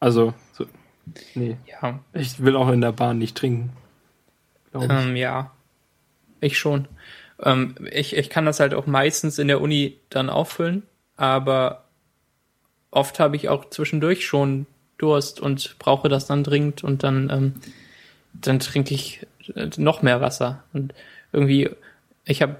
Also, 0.00 0.32
so, 0.52 0.64
nee, 1.34 1.56
Ja, 1.82 2.00
ich 2.14 2.42
will 2.42 2.56
auch 2.56 2.70
in 2.70 2.80
der 2.80 2.92
Bahn 2.92 3.18
nicht 3.18 3.36
trinken. 3.36 3.70
ich. 4.74 4.88
Ähm, 4.90 5.16
ja, 5.16 5.50
ich 6.40 6.58
schon. 6.58 6.86
Ähm, 7.42 7.74
ich, 7.92 8.16
ich 8.16 8.30
kann 8.30 8.46
das 8.46 8.60
halt 8.60 8.74
auch 8.74 8.86
meistens 8.86 9.38
in 9.38 9.48
der 9.48 9.60
Uni 9.60 9.96
dann 10.10 10.30
auffüllen, 10.30 10.82
aber 11.18 11.84
oft 12.90 13.20
habe 13.20 13.36
ich 13.36 13.50
auch 13.50 13.68
zwischendurch 13.68 14.24
schon 14.26 14.66
Durst 14.96 15.40
und 15.40 15.76
brauche 15.78 16.08
das 16.08 16.26
dann 16.26 16.42
dringend 16.42 16.82
und 16.82 17.02
dann, 17.02 17.28
ähm, 17.30 17.54
dann 18.32 18.58
trinke 18.60 18.94
ich 18.94 19.26
äh, 19.54 19.68
noch 19.76 20.00
mehr 20.02 20.20
Wasser. 20.20 20.64
Und 20.72 20.94
irgendwie, 21.32 21.70
ich 22.24 22.40
habe 22.40 22.56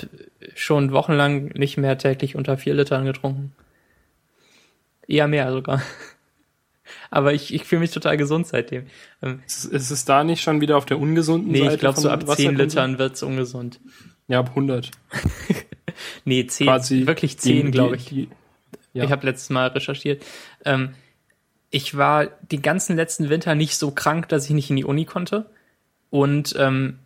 schon 0.55 0.93
wochenlang 0.93 1.47
nicht 1.55 1.79
mehr 1.79 1.97
täglich 1.99 2.37
unter 2.37 2.59
vier 2.59 2.75
Litern 2.75 3.05
getrunken. 3.07 3.53
Eher 5.07 5.27
mehr 5.29 5.51
sogar. 5.51 5.83
Aber 7.11 7.33
ich, 7.35 7.53
ich 7.55 7.65
fühle 7.65 7.81
mich 7.81 7.91
total 7.91 8.17
gesund 8.17 8.47
seitdem. 8.47 8.87
Ähm, 9.23 9.43
Ist, 9.47 9.65
ist 9.65 9.91
es 9.91 10.05
da 10.05 10.25
nicht 10.25 10.43
schon 10.43 10.61
wieder 10.61 10.77
auf 10.77 10.87
der 10.87 10.99
ungesunden 10.99 11.51
nee, 11.51 11.61
Seite? 11.61 11.75
ich 11.75 11.81
glaube, 11.81 12.01
so 12.01 12.09
ab 12.11 12.21
10 12.21 12.29
Wasserkonsum? 12.29 12.57
Litern 12.57 12.99
wird's 12.99 13.23
ungesund. 13.23 13.81
Ja, 14.27 14.41
ab 14.41 14.51
100. 14.51 14.91
Nee, 16.25 16.47
10, 16.47 16.67
Quasi 16.67 17.07
wirklich 17.07 17.37
die- 17.37 17.61
10, 17.61 17.67
die- 17.67 17.71
glaube 17.73 17.97
ich. 17.97 18.05
Die, 18.07 18.29
ja. 18.93 19.05
Ich 19.05 19.11
habe 19.11 19.27
letztes 19.27 19.51
Mal 19.51 19.69
recherchiert. 19.69 20.25
Ähm, 20.65 20.95
ich 21.71 21.97
war 21.97 22.27
den 22.27 22.63
ganzen 22.63 22.97
letzten 22.97 23.29
Winter 23.29 23.55
nicht 23.55 23.77
so 23.77 23.91
krank, 23.91 24.29
dass 24.29 24.47
ich 24.47 24.51
nicht 24.51 24.71
in 24.71 24.77
die 24.77 24.85
Uni 24.85 25.05
konnte. 25.05 25.51
Und 26.11 26.55
ähm, 26.59 26.99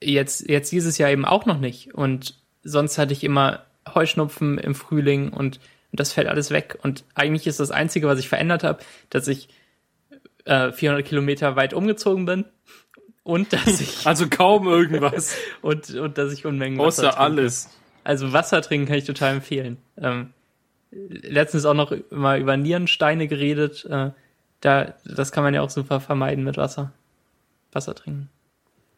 jetzt, 0.00 0.48
jetzt 0.48 0.70
dieses 0.72 0.98
Jahr 0.98 1.10
eben 1.10 1.24
auch 1.24 1.46
noch 1.46 1.58
nicht. 1.58 1.94
Und 1.94 2.36
sonst 2.62 2.98
hatte 2.98 3.12
ich 3.12 3.24
immer 3.24 3.64
Heuschnupfen 3.92 4.58
im 4.58 4.74
Frühling 4.74 5.30
und, 5.30 5.58
und 5.90 6.00
das 6.00 6.12
fällt 6.12 6.28
alles 6.28 6.50
weg. 6.50 6.78
Und 6.82 7.04
eigentlich 7.14 7.46
ist 7.46 7.60
das 7.60 7.70
Einzige, 7.70 8.06
was 8.06 8.18
ich 8.18 8.28
verändert 8.28 8.62
habe, 8.62 8.82
dass 9.10 9.28
ich 9.28 9.48
äh, 10.44 10.72
400 10.72 11.04
Kilometer 11.06 11.56
weit 11.56 11.74
umgezogen 11.74 12.24
bin 12.26 12.44
und 13.22 13.52
dass 13.52 13.80
ich 13.80 13.88
Also 14.06 14.28
kaum 14.28 14.68
irgendwas. 14.68 15.36
und, 15.62 15.90
und 15.94 16.18
dass 16.18 16.32
ich 16.32 16.46
Unmengen 16.46 16.78
Wasser 16.78 16.86
Außer 16.86 17.02
trinke. 17.02 17.20
alles. 17.20 17.70
Also 18.04 18.32
Wasser 18.32 18.62
trinken 18.62 18.86
kann 18.86 18.98
ich 18.98 19.04
total 19.04 19.34
empfehlen. 19.34 19.78
Ähm, 19.96 20.30
letztens 21.08 21.64
auch 21.64 21.74
noch 21.74 21.92
mal 22.10 22.40
über 22.40 22.56
Nierensteine 22.56 23.28
geredet. 23.28 23.84
Äh, 23.84 24.10
da, 24.60 24.94
das 25.04 25.32
kann 25.32 25.44
man 25.44 25.54
ja 25.54 25.62
auch 25.62 25.70
super 25.70 26.00
vermeiden 26.00 26.44
mit 26.44 26.56
Wasser. 26.56 26.92
Wasser 27.72 27.94
trinken. 27.94 28.28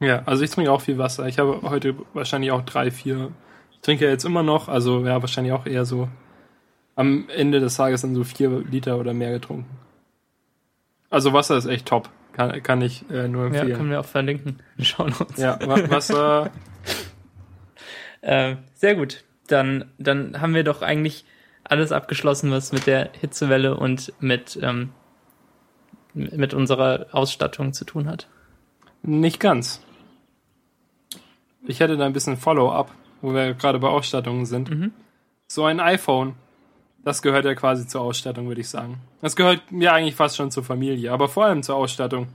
Ja, 0.01 0.23
also 0.27 0.45
ich 0.45 0.51
trinke 0.51 0.71
auch 0.71 0.81
viel 0.83 0.99
Wasser. 0.99 1.27
Ich 1.27 1.39
habe 1.39 1.61
heute 1.63 1.95
wahrscheinlich 2.13 2.51
auch 2.53 2.63
drei, 2.63 2.91
vier. 2.91 3.33
Ich 3.73 3.81
trinke 3.81 4.05
ja 4.05 4.11
jetzt 4.11 4.25
immer 4.25 4.43
noch, 4.43 4.69
also 4.69 5.05
ja, 5.07 5.21
wahrscheinlich 5.23 5.53
auch 5.55 5.67
eher 5.67 5.85
so 5.85 6.09
am 6.95 7.29
Ende 7.29 7.61
des 7.61 7.77
Tages 7.77 8.03
dann 8.03 8.15
so 8.15 8.25
vier 8.25 8.63
Liter 8.71 8.99
oder 8.99 9.15
mehr 9.15 9.31
getrunken. 9.33 9.69
Also 11.11 11.33
Wasser 11.33 11.57
ist 11.57 11.67
echt 11.67 11.87
top. 11.87 12.11
Kann, 12.33 12.63
kann 12.63 12.83
ich 12.83 13.09
äh, 13.11 13.29
nur 13.29 13.45
Ja, 13.45 13.61
empfehlen. 13.61 13.77
können 13.77 13.91
wir 13.91 14.01
auch 14.01 14.05
verlinken. 14.07 14.61
Schauen 14.79 15.13
uns. 15.15 15.39
Ja, 15.39 15.59
Wa- 15.67 15.89
Wasser, 15.91 16.51
Äh, 18.23 18.57
sehr 18.75 18.95
gut. 18.97 19.25
Dann, 19.49 19.85
dann 19.99 20.41
haben 20.41 20.55
wir 20.55 20.65
doch 20.65 20.83
eigentlich 20.83 21.25
alles 21.71 21.93
abgeschlossen, 21.93 22.51
was 22.51 22.73
mit 22.73 22.87
der 22.87 23.11
Hitzewelle 23.21 23.77
und 23.77 24.13
mit, 24.21 24.59
ähm, 24.63 24.91
mit 26.15 26.55
unserer 26.55 27.07
Ausstattung 27.13 27.73
zu 27.73 27.85
tun 27.85 28.09
hat. 28.09 28.29
nicht 29.03 29.41
ganz. 29.41 29.83
Ich 31.67 31.81
hätte 31.81 31.97
da 31.97 32.07
ein 32.07 32.13
bisschen 32.13 32.37
Follow-up, 32.37 32.93
wo 33.21 33.35
wir 33.35 33.55
gerade 33.55 33.79
bei 33.79 33.89
Ausstattungen 33.89 34.47
sind. 34.47 34.71
Mhm. 34.71 34.93
So 35.49 35.65
ein 35.65 35.81
iPhone, 35.81 36.35
das 37.05 37.23
gehört 37.23 37.45
ja 37.45 37.55
quasi 37.55 37.87
zur 37.87 38.01
Ausstattung, 38.01 38.49
würde 38.49 38.61
ich 38.61 38.69
sagen. 38.69 39.01
Das 39.21 39.37
gehört 39.37 39.63
ja 39.71 39.93
eigentlich 39.93 40.15
fast 40.15 40.37
schon 40.37 40.51
zur 40.51 40.65
Familie, 40.65 41.13
aber 41.13 41.29
vor 41.29 41.47
allem 41.47 41.63
zur 41.63 41.77
Ausstattung. 41.77 42.29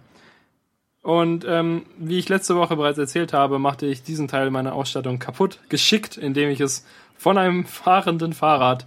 Und 1.02 1.46
ähm, 1.48 1.86
wie 1.98 2.20
ich 2.20 2.30
letzte 2.30 2.56
Woche 2.56 2.76
bereits 2.76 2.98
erzählt 2.98 3.34
habe, 3.34 3.58
machte 3.58 3.86
ich 3.86 4.04
diesen 4.04 4.28
Teil 4.28 4.52
meiner 4.52 4.74
Ausstattung 4.74 5.18
kaputt, 5.18 5.60
geschickt, 5.70 6.18
indem 6.18 6.50
ich 6.50 6.60
es 6.60 6.86
von 7.18 7.38
einem 7.38 7.66
fahrenden 7.66 8.34
Fahrrad 8.34 8.86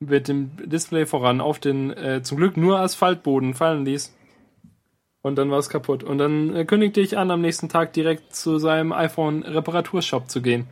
mit 0.00 0.28
dem 0.28 0.50
Display 0.56 1.06
voran 1.06 1.40
auf 1.40 1.58
den 1.58 1.90
äh, 1.90 2.22
zum 2.22 2.38
Glück 2.38 2.56
nur 2.56 2.80
Asphaltboden 2.80 3.54
fallen 3.54 3.84
ließ. 3.84 4.14
Und 5.22 5.36
dann 5.36 5.50
war 5.50 5.58
es 5.58 5.68
kaputt. 5.68 6.04
Und 6.04 6.18
dann 6.18 6.54
äh, 6.54 6.64
kündigte 6.64 7.00
ich 7.00 7.18
an, 7.18 7.30
am 7.30 7.40
nächsten 7.40 7.68
Tag 7.68 7.92
direkt 7.92 8.34
zu 8.34 8.58
seinem 8.58 8.92
iPhone-Reparaturshop 8.92 10.30
zu 10.30 10.40
gehen. 10.40 10.66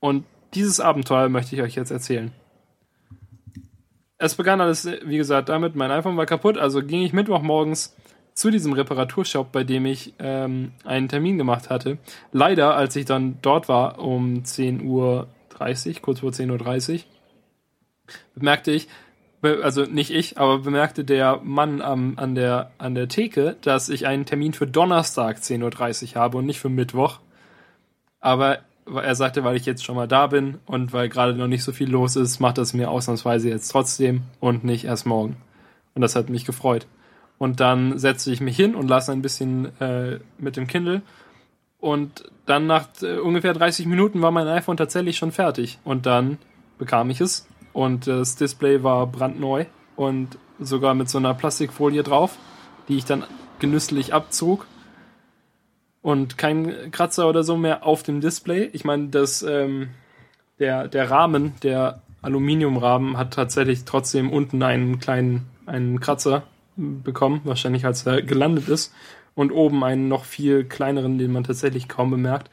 Und 0.00 0.24
dieses 0.54 0.80
Abenteuer 0.80 1.28
möchte 1.28 1.54
ich 1.54 1.62
euch 1.62 1.76
jetzt 1.76 1.90
erzählen. 1.90 2.32
Es 4.18 4.34
begann 4.34 4.60
alles, 4.60 4.84
äh, 4.84 5.00
wie 5.04 5.16
gesagt, 5.16 5.48
damit, 5.48 5.76
mein 5.76 5.92
iPhone 5.92 6.16
war 6.16 6.26
kaputt, 6.26 6.58
also 6.58 6.82
ging 6.82 7.02
ich 7.02 7.12
Mittwochmorgens 7.12 7.96
zu 8.34 8.50
diesem 8.50 8.72
Reparaturshop, 8.72 9.52
bei 9.52 9.64
dem 9.64 9.86
ich 9.86 10.14
ähm, 10.18 10.72
einen 10.84 11.08
Termin 11.08 11.38
gemacht 11.38 11.70
hatte. 11.70 11.98
Leider, 12.32 12.74
als 12.74 12.96
ich 12.96 13.04
dann 13.04 13.38
dort 13.42 13.68
war 13.68 13.98
um 13.98 14.42
10.30 14.42 14.84
Uhr, 14.84 15.28
kurz 16.02 16.20
vor 16.20 16.30
10.30 16.30 16.94
Uhr, 16.94 17.00
bemerkte 18.34 18.70
ich, 18.70 18.88
also 19.42 19.84
nicht 19.84 20.10
ich, 20.10 20.38
aber 20.38 20.58
bemerkte 20.58 21.04
der 21.04 21.40
Mann 21.42 21.80
am, 21.80 22.14
an, 22.16 22.34
der, 22.34 22.70
an 22.78 22.94
der 22.94 23.08
Theke, 23.08 23.56
dass 23.62 23.88
ich 23.88 24.06
einen 24.06 24.26
Termin 24.26 24.52
für 24.52 24.66
Donnerstag 24.66 25.38
10.30 25.38 26.14
Uhr 26.14 26.20
habe 26.20 26.38
und 26.38 26.46
nicht 26.46 26.60
für 26.60 26.68
Mittwoch. 26.68 27.20
Aber 28.20 28.58
er 28.86 29.14
sagte, 29.14 29.44
weil 29.44 29.56
ich 29.56 29.66
jetzt 29.66 29.84
schon 29.84 29.96
mal 29.96 30.08
da 30.08 30.26
bin 30.26 30.58
und 30.66 30.92
weil 30.92 31.08
gerade 31.08 31.34
noch 31.34 31.46
nicht 31.46 31.64
so 31.64 31.72
viel 31.72 31.90
los 31.90 32.16
ist, 32.16 32.40
macht 32.40 32.58
das 32.58 32.74
mir 32.74 32.90
ausnahmsweise 32.90 33.48
jetzt 33.48 33.68
trotzdem 33.68 34.22
und 34.40 34.64
nicht 34.64 34.84
erst 34.84 35.06
morgen. 35.06 35.36
Und 35.94 36.02
das 36.02 36.16
hat 36.16 36.28
mich 36.28 36.44
gefreut. 36.44 36.86
Und 37.38 37.60
dann 37.60 37.98
setzte 37.98 38.30
ich 38.32 38.40
mich 38.40 38.56
hin 38.56 38.74
und 38.74 38.88
las 38.88 39.08
ein 39.08 39.22
bisschen 39.22 39.80
äh, 39.80 40.18
mit 40.38 40.56
dem 40.56 40.66
Kindle 40.66 41.00
Und 41.78 42.30
dann 42.44 42.66
nach 42.66 42.88
äh, 43.00 43.18
ungefähr 43.18 43.54
30 43.54 43.86
Minuten 43.86 44.20
war 44.20 44.30
mein 44.30 44.46
iPhone 44.46 44.76
tatsächlich 44.76 45.16
schon 45.16 45.32
fertig. 45.32 45.78
Und 45.84 46.04
dann 46.04 46.38
bekam 46.78 47.08
ich 47.08 47.20
es. 47.20 47.48
Und 47.72 48.06
das 48.06 48.36
Display 48.36 48.82
war 48.82 49.06
brandneu 49.06 49.66
und 49.96 50.38
sogar 50.58 50.94
mit 50.94 51.08
so 51.08 51.18
einer 51.18 51.34
Plastikfolie 51.34 52.02
drauf, 52.02 52.36
die 52.88 52.96
ich 52.96 53.04
dann 53.04 53.24
genüsslich 53.58 54.12
abzog. 54.12 54.66
Und 56.02 56.38
kein 56.38 56.90
Kratzer 56.90 57.28
oder 57.28 57.44
so 57.44 57.56
mehr 57.56 57.84
auf 57.84 58.02
dem 58.02 58.20
Display. 58.20 58.70
Ich 58.72 58.84
meine, 58.84 59.08
das, 59.08 59.42
ähm, 59.42 59.90
der, 60.58 60.88
der 60.88 61.10
Rahmen, 61.10 61.54
der 61.62 62.02
Aluminiumrahmen 62.22 63.18
hat 63.18 63.34
tatsächlich 63.34 63.84
trotzdem 63.84 64.30
unten 64.30 64.62
einen 64.62 64.98
kleinen, 64.98 65.46
einen 65.66 66.00
Kratzer 66.00 66.44
bekommen, 66.76 67.42
wahrscheinlich 67.44 67.84
als 67.84 68.06
er 68.06 68.22
gelandet 68.22 68.68
ist. 68.68 68.94
Und 69.34 69.52
oben 69.52 69.84
einen 69.84 70.08
noch 70.08 70.24
viel 70.24 70.64
kleineren, 70.64 71.18
den 71.18 71.32
man 71.32 71.44
tatsächlich 71.44 71.88
kaum 71.88 72.10
bemerkt. 72.10 72.50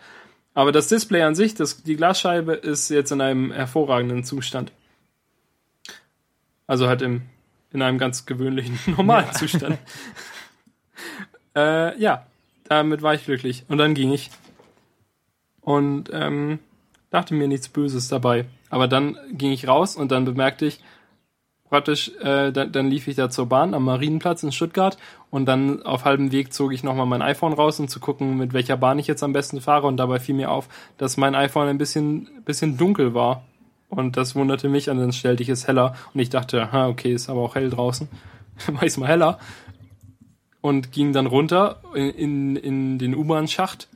Aber 0.53 0.72
das 0.72 0.88
Display 0.88 1.22
an 1.24 1.36
sich, 1.36 1.53
das, 1.53 1.84
die 1.84 1.95
Glasscheibe 1.95 2.53
ist 2.53 2.89
jetzt 2.89 3.11
in 3.11 3.22
einem 3.22 3.51
hervorragenden 3.51 4.24
Zustand. 4.24 4.72
Also 6.68 6.88
halt 6.88 7.01
im, 7.01 7.24
in 7.72 7.82
einem 7.82 7.97
ganz 7.97 8.26
gewöhnlichen, 8.26 8.78
normalen 8.97 9.28
ja. 9.28 9.32
Zustand. 9.34 9.78
äh, 11.55 11.97
ja, 11.99 12.26
damit 12.65 13.01
war 13.01 13.13
ich 13.13 13.26
glücklich. 13.26 13.65
Und 13.68 13.78
dann 13.78 13.93
ging 13.93 14.11
ich. 14.11 14.30
Und 15.61 16.09
ähm, 16.13 16.59
dachte 17.09 17.34
mir 17.34 17.47
nichts 17.47 17.70
Böses 17.70 18.07
dabei. 18.07 18.45
Aber 18.70 18.88
dann 18.88 19.18
ging 19.32 19.51
ich 19.51 19.68
raus 19.68 19.95
und 19.95 20.11
dann 20.11 20.26
bemerkte 20.26 20.65
ich, 20.65 20.80
praktisch, 21.70 22.11
äh, 22.22 22.51
dann, 22.51 22.72
dann 22.72 22.89
lief 22.89 23.07
ich 23.07 23.15
da 23.15 23.30
zur 23.30 23.47
Bahn 23.47 23.74
am 23.74 23.86
Marienplatz 23.86 24.43
in 24.43 24.51
Stuttgart 24.51 24.97
und 25.30 25.45
dann 25.45 25.84
auf 25.84 26.05
halbem 26.05 26.32
Weg 26.32 26.53
zog 26.53 26.74
ich 26.74 26.84
nochmal 26.84 27.05
mein 27.05 27.22
iPhone 27.22 27.53
raus, 27.53 27.80
um 27.80 27.88
zu 27.88 27.99
gucken, 27.99 28.38
mit 28.38 28.53
welcher 28.53 28.78
Bahn 28.78 28.99
ich 28.99 29.07
jetzt 29.07 29.24
am 29.24 29.34
besten 29.34 29.61
fahre 29.61 29.88
und 29.88 29.97
dabei 29.97 30.20
fiel 30.20 30.36
mir 30.36 30.51
auf, 30.51 30.68
dass 30.97 31.18
mein 31.18 31.36
iPhone 31.36 31.68
ein 31.68 31.78
bisschen, 31.78 32.30
bisschen 32.45 32.78
dunkel 32.78 33.13
war. 33.13 33.43
Und 33.90 34.18
das 34.18 34.36
wunderte 34.36 34.70
mich 34.70 34.90
und 34.90 34.98
dann 34.98 35.14
stellte 35.14 35.44
ich 35.44 35.50
es 35.50 35.68
heller 35.68 35.96
und 36.14 36.20
ich 36.20 36.30
dachte, 36.30 36.72
ha, 36.72 36.88
okay, 36.88 37.14
ist 37.14 37.30
aber 37.30 37.42
auch 37.42 37.56
hell 37.56 37.70
draußen. 37.70 38.08
Mach 38.72 38.84
ich's 38.84 38.98
mal 38.98 39.08
heller. 39.08 39.40
Und 40.62 40.92
ging 40.92 41.14
dann 41.14 41.28
runter 41.28 41.82
in, 41.94 42.56
in, 42.58 43.00
den 43.00 43.16
U-Bahn-Schacht 43.16 43.88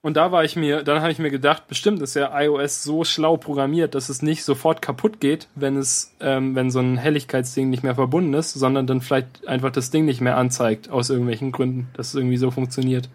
Und 0.04 0.16
da 0.16 0.32
war 0.32 0.42
ich 0.42 0.56
mir, 0.56 0.82
dann 0.82 1.00
habe 1.00 1.12
ich 1.12 1.20
mir 1.20 1.30
gedacht, 1.30 1.68
bestimmt 1.68 2.02
ist 2.02 2.14
ja 2.14 2.36
iOS 2.38 2.82
so 2.82 3.04
schlau 3.04 3.36
programmiert, 3.36 3.94
dass 3.94 4.08
es 4.08 4.20
nicht 4.20 4.42
sofort 4.42 4.82
kaputt 4.82 5.20
geht, 5.20 5.46
wenn 5.54 5.76
es, 5.76 6.12
ähm, 6.18 6.56
wenn 6.56 6.72
so 6.72 6.80
ein 6.80 6.96
Helligkeitsding 6.96 7.70
nicht 7.70 7.84
mehr 7.84 7.94
verbunden 7.94 8.34
ist, 8.34 8.52
sondern 8.52 8.88
dann 8.88 9.00
vielleicht 9.00 9.46
einfach 9.46 9.70
das 9.70 9.90
Ding 9.92 10.04
nicht 10.04 10.20
mehr 10.20 10.36
anzeigt, 10.36 10.90
aus 10.90 11.08
irgendwelchen 11.08 11.52
Gründen, 11.52 11.88
dass 11.94 12.08
es 12.08 12.14
irgendwie 12.16 12.36
so 12.36 12.50
funktioniert. 12.50 13.08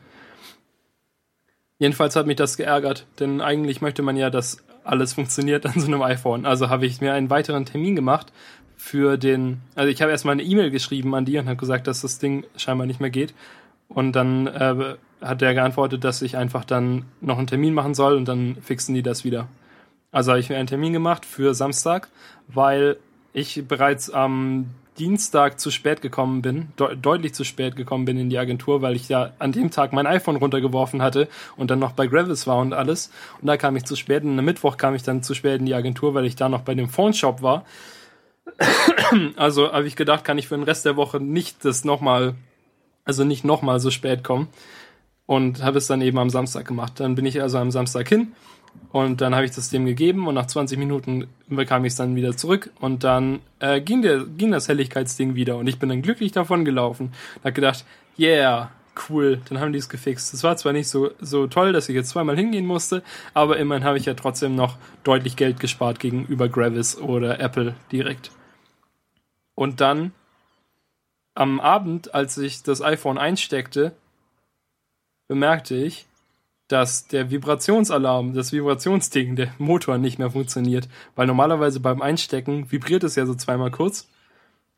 Jedenfalls 1.77 2.15
hat 2.15 2.25
mich 2.25 2.37
das 2.37 2.55
geärgert, 2.55 3.05
denn 3.19 3.41
eigentlich 3.41 3.81
möchte 3.81 4.01
man 4.01 4.15
ja, 4.15 4.29
dass 4.29 4.63
alles 4.85 5.13
funktioniert 5.13 5.65
an 5.65 5.73
so 5.75 5.87
einem 5.87 6.01
iPhone. 6.01 6.45
Also 6.45 6.69
habe 6.69 6.85
ich 6.85 7.01
mir 7.01 7.13
einen 7.13 7.29
weiteren 7.29 7.65
Termin 7.65 7.97
gemacht 7.97 8.31
für 8.77 9.17
den, 9.17 9.59
also 9.75 9.89
ich 9.89 10.01
habe 10.01 10.11
erstmal 10.11 10.33
eine 10.33 10.43
E-Mail 10.43 10.71
geschrieben 10.71 11.13
an 11.15 11.25
die 11.25 11.37
und 11.37 11.47
habe 11.47 11.57
gesagt, 11.57 11.87
dass 11.87 12.01
das 12.01 12.17
Ding 12.17 12.45
scheinbar 12.55 12.87
nicht 12.87 13.01
mehr 13.01 13.09
geht. 13.09 13.33
Und 13.89 14.13
dann 14.13 14.47
äh, 14.47 14.95
hat 15.21 15.41
der 15.41 15.53
geantwortet, 15.53 16.03
dass 16.03 16.21
ich 16.21 16.37
einfach 16.37 16.65
dann 16.65 17.05
noch 17.21 17.37
einen 17.37 17.47
Termin 17.47 17.73
machen 17.73 17.93
soll 17.93 18.15
und 18.15 18.27
dann 18.27 18.57
fixen 18.61 18.93
die 18.93 19.03
das 19.03 19.23
wieder. 19.23 19.47
Also 20.11 20.31
habe 20.31 20.39
ich 20.39 20.49
mir 20.49 20.57
einen 20.57 20.67
Termin 20.67 20.93
gemacht 20.93 21.25
für 21.25 21.53
Samstag, 21.53 22.09
weil 22.47 22.97
ich 23.33 23.67
bereits 23.67 24.09
am 24.09 24.67
Dienstag 24.97 25.59
zu 25.59 25.69
spät 25.69 26.01
gekommen 26.01 26.41
bin, 26.41 26.69
de 26.79 26.95
deutlich 26.95 27.33
zu 27.33 27.43
spät 27.43 27.75
gekommen 27.75 28.05
bin 28.05 28.17
in 28.17 28.29
die 28.29 28.37
Agentur, 28.39 28.81
weil 28.81 28.95
ich 28.95 29.09
ja 29.09 29.31
an 29.37 29.51
dem 29.51 29.69
Tag 29.69 29.93
mein 29.93 30.07
iPhone 30.07 30.37
runtergeworfen 30.37 31.01
hatte 31.01 31.27
und 31.55 31.69
dann 31.69 31.77
noch 31.79 31.91
bei 31.91 32.07
Gravis 32.07 32.47
war 32.47 32.57
und 32.57 32.73
alles. 32.73 33.11
Und 33.39 33.47
da 33.47 33.57
kam 33.57 33.75
ich 33.75 33.85
zu 33.85 33.95
spät 33.95 34.23
und 34.23 34.39
am 34.39 34.45
Mittwoch 34.45 34.77
kam 34.77 34.95
ich 34.95 35.03
dann 35.03 35.21
zu 35.21 35.35
spät 35.35 35.59
in 35.59 35.67
die 35.67 35.75
Agentur, 35.75 36.15
weil 36.15 36.25
ich 36.25 36.35
da 36.35 36.49
noch 36.49 36.61
bei 36.61 36.73
dem 36.73 36.89
Phone 36.89 37.13
Shop 37.13 37.41
war. 37.41 37.65
Also 39.37 39.71
habe 39.71 39.87
ich 39.87 39.95
gedacht, 39.95 40.25
kann 40.25 40.37
ich 40.37 40.47
für 40.47 40.55
den 40.55 40.63
Rest 40.63 40.85
der 40.85 40.97
Woche 40.97 41.21
nicht 41.21 41.63
das 41.63 41.85
nochmal, 41.85 42.35
also 43.07 43.23
nicht 43.23 43.43
nochmal 43.43 43.79
so 43.79 43.89
spät 43.89 44.23
kommen 44.23 44.49
und 45.25 45.63
habe 45.63 45.77
es 45.77 45.87
dann 45.87 46.01
eben 46.01 46.19
am 46.19 46.29
Samstag 46.29 46.67
gemacht. 46.67 46.99
Dann 46.99 47.15
bin 47.15 47.25
ich 47.25 47.41
also 47.41 47.57
am 47.57 47.71
Samstag 47.71 48.07
hin 48.07 48.33
und 48.91 49.21
dann 49.21 49.33
habe 49.33 49.45
ich 49.45 49.51
das 49.51 49.69
dem 49.69 49.85
gegeben 49.85 50.27
und 50.27 50.35
nach 50.35 50.45
20 50.45 50.77
Minuten 50.77 51.27
bekam 51.47 51.85
ich 51.85 51.93
es 51.93 51.97
dann 51.97 52.15
wieder 52.15 52.35
zurück 52.35 52.69
und 52.79 53.03
dann 53.03 53.39
äh, 53.59 53.81
ging, 53.81 54.01
der, 54.01 54.25
ging 54.25 54.51
das 54.51 54.67
Helligkeitsding 54.67 55.35
wieder 55.35 55.57
und 55.57 55.67
ich 55.67 55.79
bin 55.79 55.89
dann 55.89 56.01
glücklich 56.01 56.31
davon 56.31 56.65
gelaufen. 56.65 57.13
Da 57.43 57.49
gedacht, 57.49 57.85
yeah, 58.19 58.71
cool, 59.09 59.41
dann 59.47 59.59
haben 59.59 59.73
die 59.73 59.79
es 59.79 59.89
gefixt. 59.89 60.33
Es 60.33 60.43
war 60.43 60.57
zwar 60.57 60.73
nicht 60.73 60.87
so, 60.87 61.11
so 61.19 61.47
toll, 61.47 61.73
dass 61.73 61.89
ich 61.89 61.95
jetzt 61.95 62.09
zweimal 62.09 62.35
hingehen 62.35 62.65
musste, 62.65 63.03
aber 63.33 63.57
immerhin 63.57 63.83
habe 63.83 63.97
ich 63.97 64.05
ja 64.05 64.13
trotzdem 64.13 64.55
noch 64.55 64.77
deutlich 65.03 65.35
Geld 65.35 65.59
gespart 65.59 65.99
gegenüber 65.99 66.49
Gravis 66.49 66.97
oder 66.97 67.39
Apple 67.39 67.75
direkt. 67.91 68.31
Und 69.55 69.81
dann 69.81 70.11
am 71.37 71.59
Abend, 71.59 72.15
als 72.15 72.37
ich 72.37 72.63
das 72.63 72.81
iPhone 72.81 73.17
einsteckte, 73.17 73.91
bemerkte 75.27 75.75
ich, 75.75 76.07
dass 76.67 77.07
der 77.07 77.29
Vibrationsalarm, 77.29 78.33
das 78.33 78.51
Vibrationsding, 78.51 79.35
der 79.35 79.53
Motor 79.57 79.97
nicht 79.97 80.19
mehr 80.19 80.31
funktioniert. 80.31 80.89
Weil 81.15 81.27
normalerweise 81.27 81.79
beim 81.79 82.01
Einstecken 82.01 82.71
vibriert 82.71 83.03
es 83.03 83.15
ja 83.15 83.25
so 83.25 83.35
zweimal 83.35 83.71
kurz. 83.71 84.07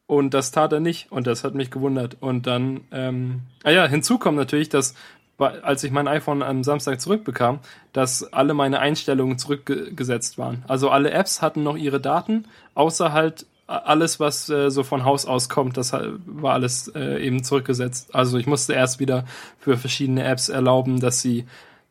Und 0.06 0.34
das 0.34 0.52
tat 0.52 0.74
er 0.74 0.80
nicht. 0.80 1.12
Und 1.12 1.28
das 1.28 1.44
hat 1.44 1.56
mich 1.56 1.72
gewundert. 1.72 2.18
Und 2.20 2.46
dann, 2.46 2.82
ähm, 2.92 3.42
ah 3.64 3.72
ja, 3.72 3.88
hinzu 3.88 4.20
kommt 4.20 4.38
natürlich, 4.38 4.70
dass 4.70 4.96
als 5.40 5.86
ich 5.86 5.92
mein 5.92 6.10
iPhone 6.10 6.44
am 6.44 6.66
Samstag 6.66 7.00
zurückbekam, 7.00 7.60
dass 7.94 8.34
alle 8.34 8.54
meine 8.54 8.80
Einstellungen 8.80 9.38
zurückgesetzt 9.38 10.38
waren. 10.38 10.66
Also 10.68 10.90
alle 10.90 11.12
Apps 11.12 11.42
hatten 11.42 11.64
noch 11.64 11.78
ihre 11.78 12.02
Daten, 12.02 12.46
außer 12.76 13.14
halt 13.14 13.46
alles, 13.70 14.20
was 14.20 14.50
äh, 14.50 14.72
so 14.72 14.84
von 14.84 15.06
Haus 15.06 15.26
aus 15.26 15.48
kommt, 15.48 15.78
das 15.78 15.94
war 15.94 16.54
alles 16.54 16.88
äh, 16.96 17.24
eben 17.24 17.44
zurückgesetzt. 17.44 18.16
Also 18.16 18.38
ich 18.38 18.48
musste 18.48 18.74
erst 18.74 19.00
wieder 19.00 19.26
für 19.60 19.78
verschiedene 19.78 20.24
Apps 20.24 20.50
erlauben, 20.50 21.00
dass 21.00 21.22
sie 21.22 21.46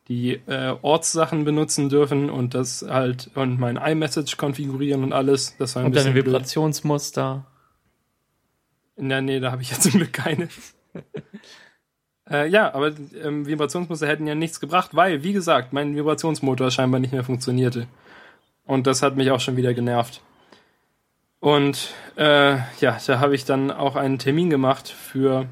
die 0.09 0.33
äh, 0.47 0.75
Ortssachen 0.81 1.45
benutzen 1.45 1.87
dürfen 1.87 2.29
und 2.29 2.53
das 2.53 2.85
halt 2.87 3.29
und 3.35 3.59
mein 3.59 3.77
iMessage 3.77 4.37
konfigurieren 4.37 5.03
und 5.03 5.13
alles. 5.13 5.55
Das 5.57 5.75
war 5.75 5.83
ein 5.83 5.87
und 5.87 5.95
deine 5.95 6.15
Vibrationsmuster. 6.15 7.45
Der 8.97 9.21
Nähe, 9.21 9.39
da 9.39 9.51
habe 9.51 9.61
ich 9.61 9.71
ja 9.71 9.79
zum 9.79 9.91
Glück 9.91 10.11
keine. 10.11 10.49
äh, 12.29 12.49
ja, 12.49 12.73
aber 12.73 12.91
ähm, 13.23 13.45
Vibrationsmuster 13.45 14.07
hätten 14.07 14.27
ja 14.27 14.35
nichts 14.35 14.59
gebracht, 14.59 14.95
weil, 14.95 15.23
wie 15.23 15.31
gesagt, 15.31 15.71
mein 15.71 15.95
Vibrationsmotor 15.95 16.71
scheinbar 16.71 16.99
nicht 16.99 17.13
mehr 17.13 17.23
funktionierte. 17.23 17.87
Und 18.65 18.85
das 18.87 19.01
hat 19.01 19.15
mich 19.15 19.31
auch 19.31 19.39
schon 19.39 19.55
wieder 19.55 19.73
genervt. 19.73 20.21
Und 21.39 21.93
äh, 22.17 22.57
ja, 22.79 22.97
da 23.05 23.19
habe 23.19 23.35
ich 23.35 23.45
dann 23.45 23.71
auch 23.71 23.95
einen 23.95 24.19
Termin 24.19 24.49
gemacht 24.49 24.89
für, 24.89 25.45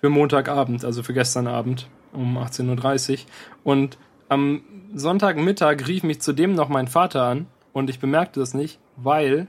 für 0.00 0.08
Montagabend, 0.08 0.84
also 0.84 1.02
für 1.02 1.14
gestern 1.14 1.46
Abend 1.46 1.88
um 2.12 2.36
18.30 2.36 3.12
Uhr. 3.12 3.18
Und 3.62 3.98
am 4.28 4.62
Sonntagmittag 4.94 5.86
rief 5.86 6.02
mich 6.02 6.20
zudem 6.20 6.54
noch 6.54 6.68
mein 6.68 6.88
Vater 6.88 7.22
an 7.22 7.46
und 7.72 7.90
ich 7.90 8.00
bemerkte 8.00 8.40
das 8.40 8.54
nicht, 8.54 8.78
weil. 8.96 9.46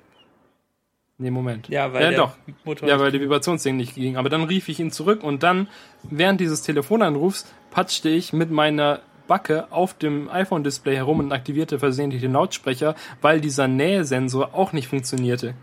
Nee, 1.18 1.32
Moment. 1.32 1.68
Ja, 1.68 1.92
weil 1.94 2.12
ja, 2.14 2.18
doch. 2.18 2.36
Motor 2.64 2.88
ja, 2.88 3.00
weil 3.00 3.12
der 3.12 3.20
Vibrationsding 3.20 3.76
nicht 3.76 3.96
ging. 3.96 4.16
Aber 4.16 4.30
dann 4.30 4.44
rief 4.44 4.70
ich 4.70 4.80
ihn 4.80 4.92
zurück 4.92 5.24
und 5.24 5.44
dann, 5.44 5.68
während 6.04 6.40
dieses 6.40 6.62
Telefonanrufs, 6.62 7.52
patschte 7.72 8.08
ich 8.08 8.32
mit 8.32 8.52
meiner 8.52 9.02
Backe 9.30 9.72
auf 9.72 9.94
dem 9.94 10.30
iPhone-Display 10.30 10.96
herum 10.98 11.20
und 11.20 11.32
aktivierte 11.32 11.80
versehentlich 11.80 12.22
den 12.22 12.34
Lautsprecher, 12.34 12.96
weil 13.22 13.40
dieser 13.40 13.70
Nähesensor 13.70 14.54
auch 14.54 14.74
nicht 14.74 14.90
funktionierte. 14.90 15.54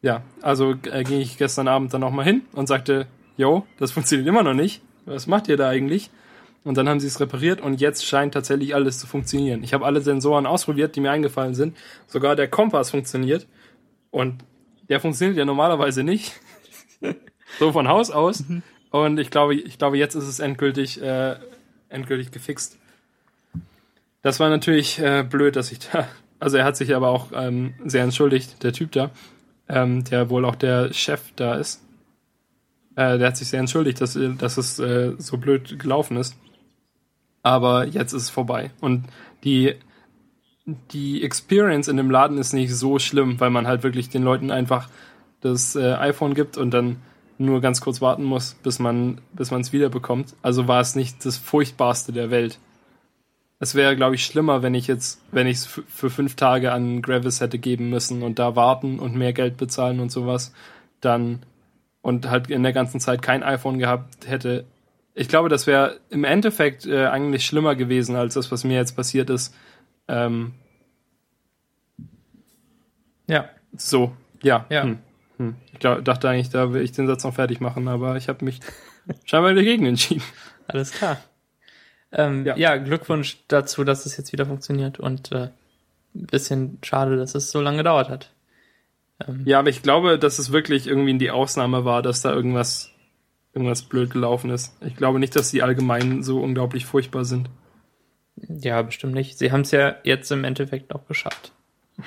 Ja, 0.00 0.22
also 0.40 0.74
äh, 0.90 1.04
ging 1.04 1.20
ich 1.20 1.36
gestern 1.36 1.68
Abend 1.68 1.92
dann 1.92 2.00
nochmal 2.00 2.24
hin 2.24 2.42
und 2.52 2.68
sagte, 2.68 3.06
yo, 3.36 3.66
das 3.78 3.92
funktioniert 3.92 4.28
immer 4.28 4.42
noch 4.42 4.54
nicht. 4.54 4.80
Was 5.04 5.26
macht 5.26 5.48
ihr 5.48 5.56
da 5.56 5.68
eigentlich? 5.68 6.10
Und 6.62 6.78
dann 6.78 6.88
haben 6.88 7.00
sie 7.00 7.08
es 7.08 7.20
repariert 7.20 7.60
und 7.60 7.80
jetzt 7.80 8.06
scheint 8.06 8.32
tatsächlich 8.32 8.74
alles 8.74 8.98
zu 8.98 9.06
funktionieren. 9.06 9.62
Ich 9.62 9.74
habe 9.74 9.84
alle 9.84 10.00
Sensoren 10.00 10.46
ausprobiert, 10.46 10.96
die 10.96 11.00
mir 11.00 11.10
eingefallen 11.10 11.54
sind. 11.54 11.76
Sogar 12.06 12.36
der 12.36 12.48
Kompass 12.48 12.90
funktioniert. 12.90 13.46
Und 14.10 14.44
der 14.88 15.00
funktioniert 15.00 15.36
ja 15.36 15.44
normalerweise 15.44 16.04
nicht. 16.04 16.32
so 17.58 17.72
von 17.72 17.88
Haus 17.88 18.10
aus. 18.10 18.48
Mhm. 18.48 18.62
Und 18.90 19.18
ich 19.18 19.30
glaube, 19.30 19.54
ich 19.56 19.76
glaube, 19.76 19.98
jetzt 19.98 20.14
ist 20.14 20.28
es 20.28 20.38
endgültig, 20.38 21.02
äh, 21.02 21.36
endgültig 21.94 22.30
gefixt. 22.30 22.78
Das 24.22 24.40
war 24.40 24.48
natürlich 24.48 24.98
äh, 24.98 25.24
blöd, 25.28 25.56
dass 25.56 25.72
ich 25.72 25.78
da. 25.80 26.08
Also 26.40 26.58
er 26.58 26.64
hat 26.64 26.76
sich 26.76 26.94
aber 26.94 27.08
auch 27.08 27.28
ähm, 27.32 27.72
sehr 27.86 28.02
entschuldigt, 28.02 28.62
der 28.64 28.74
Typ 28.74 28.92
da, 28.92 29.12
ähm, 29.66 30.04
der 30.04 30.28
wohl 30.28 30.44
auch 30.44 30.56
der 30.56 30.92
Chef 30.92 31.32
da 31.36 31.54
ist. 31.54 31.80
Äh, 32.96 33.16
der 33.16 33.28
hat 33.28 33.36
sich 33.38 33.48
sehr 33.48 33.60
entschuldigt, 33.60 34.00
dass, 34.00 34.18
dass 34.36 34.58
es 34.58 34.78
äh, 34.78 35.12
so 35.16 35.38
blöd 35.38 35.78
gelaufen 35.78 36.18
ist. 36.18 36.36
Aber 37.42 37.86
jetzt 37.86 38.12
ist 38.12 38.22
es 38.22 38.30
vorbei. 38.30 38.72
Und 38.80 39.04
die, 39.44 39.74
die 40.90 41.22
Experience 41.22 41.88
in 41.88 41.96
dem 41.96 42.10
Laden 42.10 42.36
ist 42.36 42.52
nicht 42.52 42.74
so 42.74 42.98
schlimm, 42.98 43.40
weil 43.40 43.50
man 43.50 43.66
halt 43.66 43.82
wirklich 43.82 44.10
den 44.10 44.22
Leuten 44.22 44.50
einfach 44.50 44.90
das 45.40 45.76
äh, 45.76 45.94
iPhone 45.94 46.34
gibt 46.34 46.58
und 46.58 46.72
dann 46.72 46.96
nur 47.38 47.60
ganz 47.60 47.80
kurz 47.80 48.00
warten 48.00 48.24
muss, 48.24 48.54
bis 48.62 48.78
man 48.78 49.20
bis 49.32 49.50
man 49.50 49.60
es 49.60 49.72
wiederbekommt. 49.72 50.34
Also 50.42 50.68
war 50.68 50.80
es 50.80 50.94
nicht 50.94 51.24
das 51.24 51.36
furchtbarste 51.36 52.12
der 52.12 52.30
Welt. 52.30 52.58
Es 53.60 53.74
wäre, 53.74 53.96
glaube 53.96 54.16
ich, 54.16 54.24
schlimmer, 54.24 54.62
wenn 54.62 54.74
ich 54.74 54.86
jetzt, 54.86 55.20
wenn 55.30 55.46
ich 55.46 55.58
es 55.58 55.66
für 55.66 56.10
fünf 56.10 56.34
Tage 56.34 56.72
an 56.72 57.02
Gravis 57.02 57.40
hätte 57.40 57.58
geben 57.58 57.88
müssen 57.88 58.22
und 58.22 58.38
da 58.38 58.56
warten 58.56 58.98
und 58.98 59.14
mehr 59.16 59.32
Geld 59.32 59.56
bezahlen 59.56 60.00
und 60.00 60.10
sowas, 60.10 60.52
dann 61.00 61.40
und 62.02 62.28
halt 62.28 62.50
in 62.50 62.62
der 62.62 62.74
ganzen 62.74 63.00
Zeit 63.00 63.22
kein 63.22 63.42
iPhone 63.42 63.78
gehabt 63.78 64.26
hätte. 64.26 64.66
Ich 65.14 65.28
glaube, 65.28 65.48
das 65.48 65.66
wäre 65.66 66.00
im 66.10 66.24
Endeffekt 66.24 66.84
äh, 66.84 67.06
eigentlich 67.06 67.46
schlimmer 67.46 67.76
gewesen 67.76 68.16
als 68.16 68.34
das, 68.34 68.52
was 68.52 68.64
mir 68.64 68.74
jetzt 68.74 68.96
passiert 68.96 69.30
ist. 69.30 69.54
Ähm, 70.08 70.52
ja. 73.26 73.48
So, 73.76 74.12
ja. 74.42 74.66
ja. 74.68 74.82
Hm. 74.82 74.98
Hm. 75.38 75.56
Ich 75.72 75.78
glaub, 75.78 76.04
dachte 76.04 76.28
eigentlich, 76.28 76.50
da 76.50 76.72
will 76.72 76.82
ich 76.82 76.92
den 76.92 77.06
Satz 77.06 77.24
noch 77.24 77.34
fertig 77.34 77.60
machen, 77.60 77.88
aber 77.88 78.16
ich 78.16 78.28
habe 78.28 78.44
mich 78.44 78.60
scheinbar 79.24 79.54
dagegen 79.54 79.86
entschieden. 79.86 80.22
Alles 80.66 80.92
klar. 80.92 81.18
Ähm, 82.12 82.46
ja. 82.46 82.56
ja. 82.56 82.76
Glückwunsch 82.76 83.38
dazu, 83.48 83.84
dass 83.84 84.06
es 84.06 84.16
jetzt 84.16 84.32
wieder 84.32 84.46
funktioniert 84.46 85.00
und 85.00 85.32
äh, 85.32 85.48
ein 86.14 86.26
bisschen 86.26 86.78
schade, 86.82 87.16
dass 87.16 87.34
es 87.34 87.50
so 87.50 87.60
lange 87.60 87.78
gedauert 87.78 88.08
hat. 88.08 88.30
Ähm, 89.26 89.42
ja, 89.44 89.58
aber 89.58 89.68
ich 89.68 89.82
glaube, 89.82 90.18
dass 90.18 90.38
es 90.38 90.52
wirklich 90.52 90.86
irgendwie 90.86 91.10
in 91.10 91.18
die 91.18 91.30
Ausnahme 91.30 91.84
war, 91.84 92.02
dass 92.02 92.22
da 92.22 92.32
irgendwas, 92.32 92.90
irgendwas 93.52 93.82
blöd 93.82 94.10
gelaufen 94.10 94.50
ist. 94.50 94.76
Ich 94.82 94.96
glaube 94.96 95.18
nicht, 95.18 95.34
dass 95.36 95.50
die 95.50 95.62
allgemein 95.62 96.22
so 96.22 96.40
unglaublich 96.40 96.86
furchtbar 96.86 97.24
sind. 97.24 97.50
Ja, 98.36 98.82
bestimmt 98.82 99.14
nicht. 99.14 99.38
Sie 99.38 99.52
haben 99.52 99.62
es 99.62 99.70
ja 99.70 99.96
jetzt 100.04 100.30
im 100.32 100.44
Endeffekt 100.44 100.90
noch 100.90 101.06
geschafft. 101.06 101.52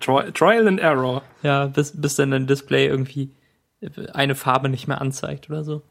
Tri 0.00 0.32
Trial 0.32 0.68
and 0.68 0.80
Error. 0.80 1.22
Ja, 1.42 1.66
bis, 1.66 2.00
bis 2.00 2.16
dann 2.16 2.32
ein 2.32 2.46
Display 2.46 2.86
irgendwie 2.86 3.30
eine 4.12 4.34
Farbe 4.34 4.68
nicht 4.68 4.86
mehr 4.86 5.00
anzeigt 5.00 5.50
oder 5.50 5.64
so. 5.64 5.82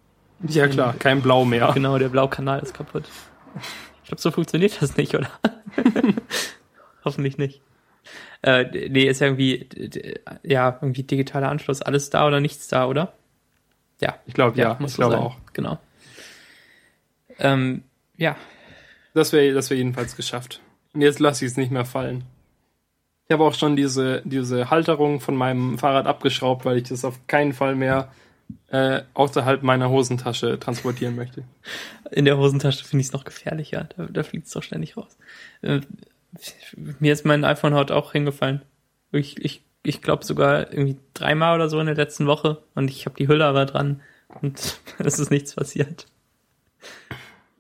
Ja 0.48 0.68
klar, 0.68 0.96
kein 0.98 1.22
Blau 1.22 1.46
mehr. 1.46 1.72
Genau, 1.74 1.98
der 1.98 2.10
Blaukanal 2.10 2.60
ist 2.62 2.74
kaputt. 2.74 3.04
Ich 4.04 4.08
glaube, 4.08 4.22
so 4.22 4.32
funktioniert 4.32 4.82
das 4.82 4.98
nicht, 4.98 5.16
oder? 5.16 5.30
Hoffentlich 7.06 7.38
nicht. 7.38 7.62
Äh, 8.42 8.90
nee, 8.90 9.04
ist 9.04 9.22
ja 9.22 9.28
irgendwie, 9.28 9.70
ja, 10.44 10.80
irgendwie 10.82 11.04
digitaler 11.04 11.50
Anschluss, 11.50 11.82
alles 11.82 12.10
da 12.10 12.26
oder 12.26 12.40
nichts 12.40 12.68
da, 12.68 12.88
oder? 12.88 13.14
Ja. 14.00 14.16
Ich 14.26 14.34
glaube, 14.34 14.58
ja, 14.58 14.78
ja 14.80 14.86
ich 14.86 14.96
glaube 14.96 15.20
auch. 15.20 15.36
Genau. 15.54 15.80
Ähm, 17.38 17.84
ja. 18.18 18.36
Das 19.14 19.34
wäre 19.34 19.54
das 19.54 19.70
wär 19.70 19.78
jedenfalls 19.78 20.16
geschafft. 20.16 20.62
Und 20.94 21.02
jetzt 21.02 21.20
lasse 21.20 21.46
ich 21.46 21.52
es 21.52 21.58
nicht 21.58 21.72
mehr 21.72 21.86
fallen. 21.86 22.24
Ich 23.32 23.34
habe 23.34 23.46
auch 23.46 23.54
schon 23.54 23.78
diese, 23.78 24.22
diese 24.26 24.70
Halterung 24.72 25.22
von 25.22 25.38
meinem 25.38 25.78
Fahrrad 25.78 26.06
abgeschraubt, 26.06 26.66
weil 26.66 26.76
ich 26.76 26.90
das 26.90 27.06
auf 27.06 27.28
keinen 27.28 27.54
Fall 27.54 27.76
mehr 27.76 28.12
äh, 28.68 29.04
außerhalb 29.14 29.64
meiner 29.64 29.90
Hosentasche 29.90 30.60
transportieren 30.60 31.16
möchte. 31.16 31.46
In 32.12 32.26
der 32.26 32.38
Hosentasche 32.38 32.84
finde 32.84 33.00
ich 33.00 33.08
es 33.08 33.14
noch 33.14 33.24
gefährlicher. 33.24 33.88
Da, 33.96 34.08
da 34.08 34.24
fliegt 34.24 34.48
es 34.48 34.52
doch 34.52 34.64
ständig 34.64 34.98
raus. 34.98 35.18
Äh, 35.62 35.80
mir 37.00 37.14
ist 37.14 37.26
mein 37.26 37.46
iPhone 37.46 37.74
heute 37.74 37.96
auch 37.96 38.12
hingefallen. 38.12 38.64
Ich, 39.14 39.38
ich, 39.42 39.64
ich 39.82 40.02
glaube 40.02 40.26
sogar 40.26 40.70
irgendwie 40.74 40.98
dreimal 41.14 41.56
oder 41.56 41.70
so 41.70 41.80
in 41.80 41.86
der 41.86 41.96
letzten 41.96 42.28
Woche 42.28 42.62
und 42.76 42.92
ich 42.92 43.06
habe 43.06 43.16
die 43.18 43.30
Hülle 43.30 43.46
aber 43.46 43.66
dran 43.66 44.02
und 44.42 44.78
es 44.98 45.20
ist 45.20 45.32
nichts 45.32 45.56
passiert. 45.56 46.06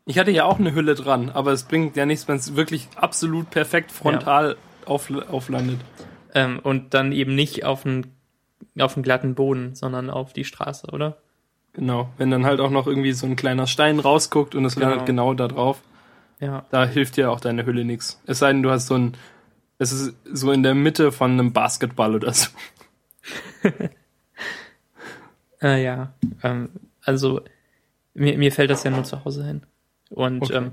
Ich 0.06 0.20
hatte 0.20 0.32
ja 0.32 0.44
auch 0.44 0.60
eine 0.60 0.76
Hülle 0.76 0.96
dran, 0.96 1.30
aber 1.30 1.54
es 1.54 1.64
bringt 1.64 1.96
ja 1.96 2.06
nichts, 2.06 2.28
wenn 2.28 2.36
es 2.36 2.58
wirklich 2.58 2.90
absolut 2.98 3.50
perfekt 3.52 3.94
frontal 3.94 4.50
ja 4.50 4.71
auf, 4.88 5.12
auflandet. 5.30 5.80
Ähm, 6.34 6.60
und 6.60 6.94
dann 6.94 7.12
eben 7.12 7.36
nicht 7.36 7.66
auf 7.66 7.86
einen, 7.86 8.16
auf 8.80 8.96
einen 8.96 9.04
glatten 9.04 9.36
Boden, 9.36 9.76
sondern 9.76 10.10
auf 10.10 10.34
die 10.34 10.46
Straße, 10.46 10.88
oder? 10.88 11.18
Genau, 11.74 12.10
wenn 12.18 12.32
dann 12.32 12.46
halt 12.46 12.60
auch 12.60 12.70
noch 12.70 12.88
irgendwie 12.88 13.14
so 13.14 13.26
ein 13.26 13.36
kleiner 13.36 13.68
Stein 13.68 14.00
rausguckt 14.00 14.56
und 14.56 14.66
es 14.66 14.76
genau. 14.76 14.90
landet 14.90 15.06
genau 15.06 15.34
da 15.34 15.48
drauf. 15.48 15.82
Ja. 16.40 16.66
Da 16.70 16.86
hilft 16.86 17.18
dir 17.18 17.32
auch 17.32 17.40
deine 17.40 17.66
Hülle 17.66 17.86
nichts. 17.86 18.22
Es 18.26 18.40
sei 18.40 18.52
denn, 18.52 18.64
du 18.64 18.72
hast 18.72 18.88
so 18.88 18.96
ein, 18.96 19.14
es 19.78 19.92
ist 19.92 20.16
so 20.26 20.52
in 20.52 20.64
der 20.64 20.76
Mitte 20.76 21.12
von 21.12 21.32
einem 21.32 21.54
Basketball 21.54 22.16
oder 22.16 22.34
so. 22.34 22.50
äh, 25.62 25.84
ja, 25.84 26.14
ähm, 26.44 26.70
also 27.04 27.42
mir, 28.14 28.38
mir 28.38 28.52
fällt 28.52 28.72
das 28.72 28.84
ja 28.84 28.92
nur 28.92 29.04
zu 29.04 29.24
Hause 29.24 29.46
hin. 29.46 29.62
Und 30.10 30.44
okay. 30.44 30.56
ähm, 30.56 30.72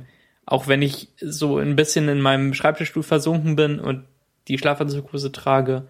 auch 0.49 0.67
wenn 0.67 0.81
ich 0.81 1.09
so 1.21 1.59
ein 1.59 1.77
bisschen 1.77 2.09
in 2.09 2.23
meinem 2.23 2.55
Schreibtischstuhl 2.55 3.03
versunken 3.03 3.55
bin 3.55 3.79
und 3.79 4.07
die 4.49 4.57
Schlafanzughose 4.57 5.31
trage, 5.31 5.89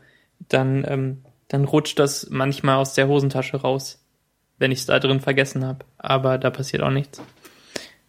dann, 0.49 0.85
ähm, 0.89 1.25
dann 1.47 1.65
rutscht 1.65 2.01
das 2.01 2.29
manchmal 2.31 2.79
aus 2.79 2.95
der 2.95 3.07
Hosentasche 3.07 3.59
raus, 3.59 4.05
wenn 4.59 4.73
ich 4.73 4.81
es 4.81 4.87
da 4.87 4.99
drin 4.99 5.21
vergessen 5.21 5.65
habe. 5.65 5.85
Aber 5.97 6.39
da 6.39 6.51
passiert 6.51 6.83
auch 6.83 6.91
nichts. 6.91 7.23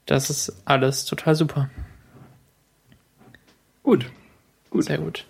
Das 0.07 0.31
ist 0.31 0.63
alles 0.65 1.05
total 1.05 1.35
super. 1.35 1.69
Gut. 3.83 4.07
gut. 4.71 4.85
Sehr 4.85 4.97
gut. 4.97 5.27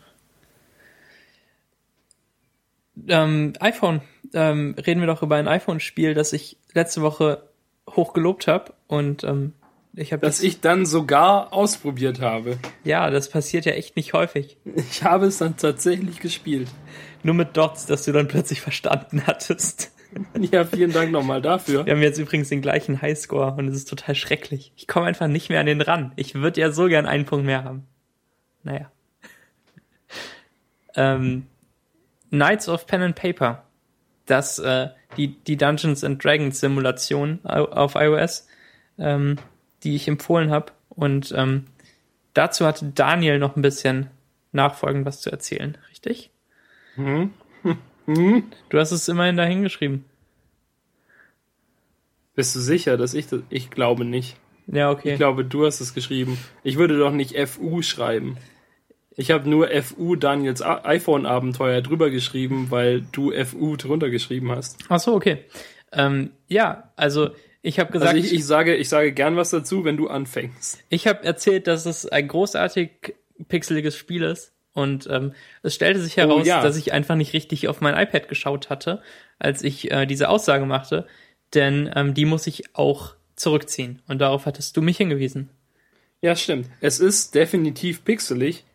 Ähm, 3.10 3.54
iPhone. 3.60 4.00
Ähm, 4.34 4.74
reden 4.78 5.02
wir 5.02 5.08
doch 5.08 5.22
über 5.22 5.36
ein 5.36 5.50
iPhone-Spiel, 5.50 6.14
das 6.14 6.32
ich 6.32 6.56
letzte 6.72 7.02
Woche 7.02 7.44
hoch 7.90 8.14
gelobt 8.14 8.48
habe 8.48 8.74
und 8.88 9.26
ähm, 9.26 9.52
ich 9.94 10.10
das, 10.10 10.42
ich 10.42 10.62
dann 10.62 10.86
sogar 10.86 11.52
ausprobiert 11.52 12.22
habe. 12.22 12.58
Ja, 12.84 13.10
das 13.10 13.30
passiert 13.30 13.66
ja 13.66 13.74
echt 13.74 13.96
nicht 13.96 14.14
häufig. 14.14 14.58
Ich 14.76 15.04
habe 15.04 15.26
es 15.26 15.40
dann 15.40 15.58
tatsächlich 15.58 16.20
gespielt. 16.20 16.68
Nur 17.24 17.36
mit 17.36 17.58
Dots, 17.58 17.86
dass 17.86 18.06
du 18.06 18.12
dann 18.12 18.28
plötzlich 18.28 18.62
verstanden 18.62 19.24
hattest. 19.26 19.92
Ja, 20.52 20.66
vielen 20.66 20.92
Dank 20.92 21.12
nochmal 21.12 21.42
dafür. 21.42 21.86
Wir 21.86 21.94
haben 21.94 22.02
jetzt 22.02 22.18
übrigens 22.18 22.50
den 22.50 22.62
gleichen 22.62 23.02
Highscore 23.02 23.54
und 23.54 23.68
es 23.68 23.76
ist 23.76 23.90
total 23.90 24.16
schrecklich. 24.16 24.72
Ich 24.76 24.88
komme 24.88 25.06
einfach 25.06 25.28
nicht 25.28 25.50
mehr 25.50 25.60
an 25.60 25.68
den 25.68 25.82
ran. 25.82 26.14
Ich 26.16 26.36
würde 26.36 26.62
ja 26.62 26.72
so 26.72 26.88
gern 26.88 27.06
einen 27.06 27.26
Punkt 27.26 27.46
mehr 27.46 27.64
haben. 27.64 27.86
Naja. 28.64 28.92
ähm, 30.96 31.46
Knights 32.30 32.70
of 32.70 32.88
Pen 32.88 33.02
and 33.02 33.16
Paper. 33.16 33.64
Das, 34.26 34.60
äh, 34.60 34.90
die, 35.18 35.36
die 35.44 35.58
Dungeons 35.58 36.04
and 36.04 36.24
Dragons 36.24 36.60
Simulation 36.60 37.44
auf 37.46 37.96
iOS. 37.96 38.48
Ähm, 38.98 39.38
die 39.84 39.96
ich 39.96 40.08
empfohlen 40.08 40.52
habe. 40.52 40.72
Und 40.90 41.34
ähm, 41.36 41.66
dazu 42.34 42.66
hatte 42.66 42.86
Daniel 42.94 43.40
noch 43.40 43.56
ein 43.56 43.62
bisschen 43.62 44.10
nachfolgend 44.52 45.06
was 45.06 45.22
zu 45.22 45.32
erzählen, 45.32 45.78
richtig? 45.90 46.32
Mhm. 46.96 47.32
Mhm. 48.06 48.44
Du 48.70 48.80
hast 48.80 48.92
es 48.92 49.08
immerhin 49.08 49.38
da 49.38 49.44
hingeschrieben. 49.44 50.04
Bist 52.34 52.56
du 52.56 52.60
sicher, 52.60 52.98
dass 52.98 53.14
ich 53.14 53.28
das? 53.28 53.42
Ich 53.50 53.70
glaube 53.70 54.04
nicht. 54.04 54.36
Ja, 54.66 54.90
okay. 54.90 55.12
Ich 55.12 55.18
glaube, 55.18 55.46
du 55.46 55.66
hast 55.66 55.80
es 55.80 55.94
geschrieben. 55.94 56.40
Ich 56.64 56.78
würde 56.78 56.98
doch 56.98 57.12
nicht 57.12 57.38
FU 57.48 57.82
schreiben. 57.82 58.38
Ich 59.16 59.32
habe 59.32 59.50
nur 59.50 59.68
FU 59.84 60.16
Daniels 60.16 60.62
iPhone-Abenteuer 60.64 61.82
drüber 61.82 62.10
geschrieben, 62.10 62.68
weil 62.70 63.02
du 63.12 63.32
FU 63.44 63.76
drunter 63.76 64.10
geschrieben 64.10 64.52
hast. 64.52 64.80
Ach 64.88 65.00
so, 65.00 65.14
okay. 65.14 65.44
Ähm, 65.92 66.32
ja, 66.48 66.92
also 66.96 67.32
ich 67.62 67.80
habe 67.80 67.91
gesagt, 67.91 68.14
also 68.14 68.26
ich, 68.26 68.34
ich, 68.34 68.45
sage, 68.45 68.76
ich 68.76 68.89
sage 68.89 69.12
gern 69.12 69.36
was 69.36 69.49
dazu, 69.49 69.84
wenn 69.84 69.97
du 69.97 70.07
anfängst. 70.07 70.80
Ich 70.89 71.07
habe 71.07 71.24
erzählt, 71.24 71.68
dass 71.68 71.86
es 71.86 72.05
ein 72.05 72.28
großartig 72.28 73.16
pixeliges 73.47 73.97
Spiel 73.97 74.24
ist 74.24 74.53
und 74.74 75.07
ähm, 75.10 75.34
es 75.64 75.76
stellte 75.76 76.01
sich 76.01 76.18
heraus, 76.18 76.43
oh, 76.43 76.47
ja. 76.47 76.62
dass 76.62 76.78
ich 76.78 76.93
einfach 76.93 77.16
nicht 77.16 77.34
richtig 77.34 77.68
auf 77.68 77.82
mein 77.82 77.97
iPad 77.97 78.30
geschaut 78.30 78.70
hatte, 78.70 79.01
als 79.39 79.64
ich 79.64 79.91
äh, 79.91 80.05
diese 80.05 80.30
Aussage 80.30 80.66
machte, 80.66 81.07
denn 81.53 81.91
ähm, 81.95 82.14
die 82.14 82.26
muss 82.26 82.47
ich 82.47 82.76
auch 82.76 83.16
zurückziehen 83.36 84.01
und 84.07 84.20
darauf 84.20 84.45
hattest 84.45 84.78
du 84.78 84.82
mich 84.82 84.97
hingewiesen. 84.97 85.49
Ja, 86.22 86.36
stimmt. 86.36 86.70
Es 86.82 86.99
ist 86.99 87.36
definitiv 87.36 88.03
pixelig. 88.03 88.66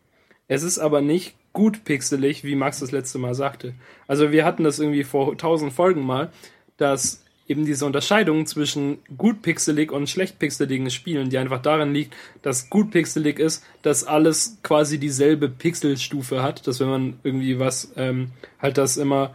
Es 0.49 0.62
ist 0.62 0.78
aber 0.78 1.01
nicht 1.01 1.37
gut 1.53 1.85
pixelig, 1.85 2.45
wie 2.45 2.55
Max 2.55 2.80
das 2.80 2.91
letzte 2.91 3.18
Mal 3.18 3.35
sagte. 3.35 3.74
Also 4.07 4.32
wir 4.32 4.45
hatten 4.45 4.64
das 4.64 4.78
irgendwie 4.78 5.05
vor 5.05 5.37
tausend 5.39 5.72
Folgen 5.72 6.03
mal, 6.03 6.30
dass 6.76 7.24
eben 7.47 7.65
diese 7.65 7.85
Unterscheidung 7.85 8.47
zwischen 8.47 8.99
gut 9.17 9.43
pixelig 9.43 9.93
und 9.93 10.09
schlecht 10.09 10.39
pixeligen 10.39 10.91
Spielen, 10.91 11.29
die 11.29 11.39
einfach 11.39 11.61
daran 11.61 11.93
liegt, 11.93 12.15
dass 12.43 12.71
gut 12.71 12.91
pixelig 12.91 13.39
ist, 13.39 13.65
dass 13.83 14.05
alles 14.05 14.59
quasi 14.63 14.99
dieselbe 14.99 15.49
Pixelstufe 15.49 16.43
hat, 16.43 16.67
dass 16.67 16.81
wenn 16.81 16.89
man 16.89 17.21
irgendwie 17.23 17.59
was, 17.59 17.93
ähm, 17.97 18.31
halt 18.59 18.79
das 18.79 18.97
immer 18.97 19.35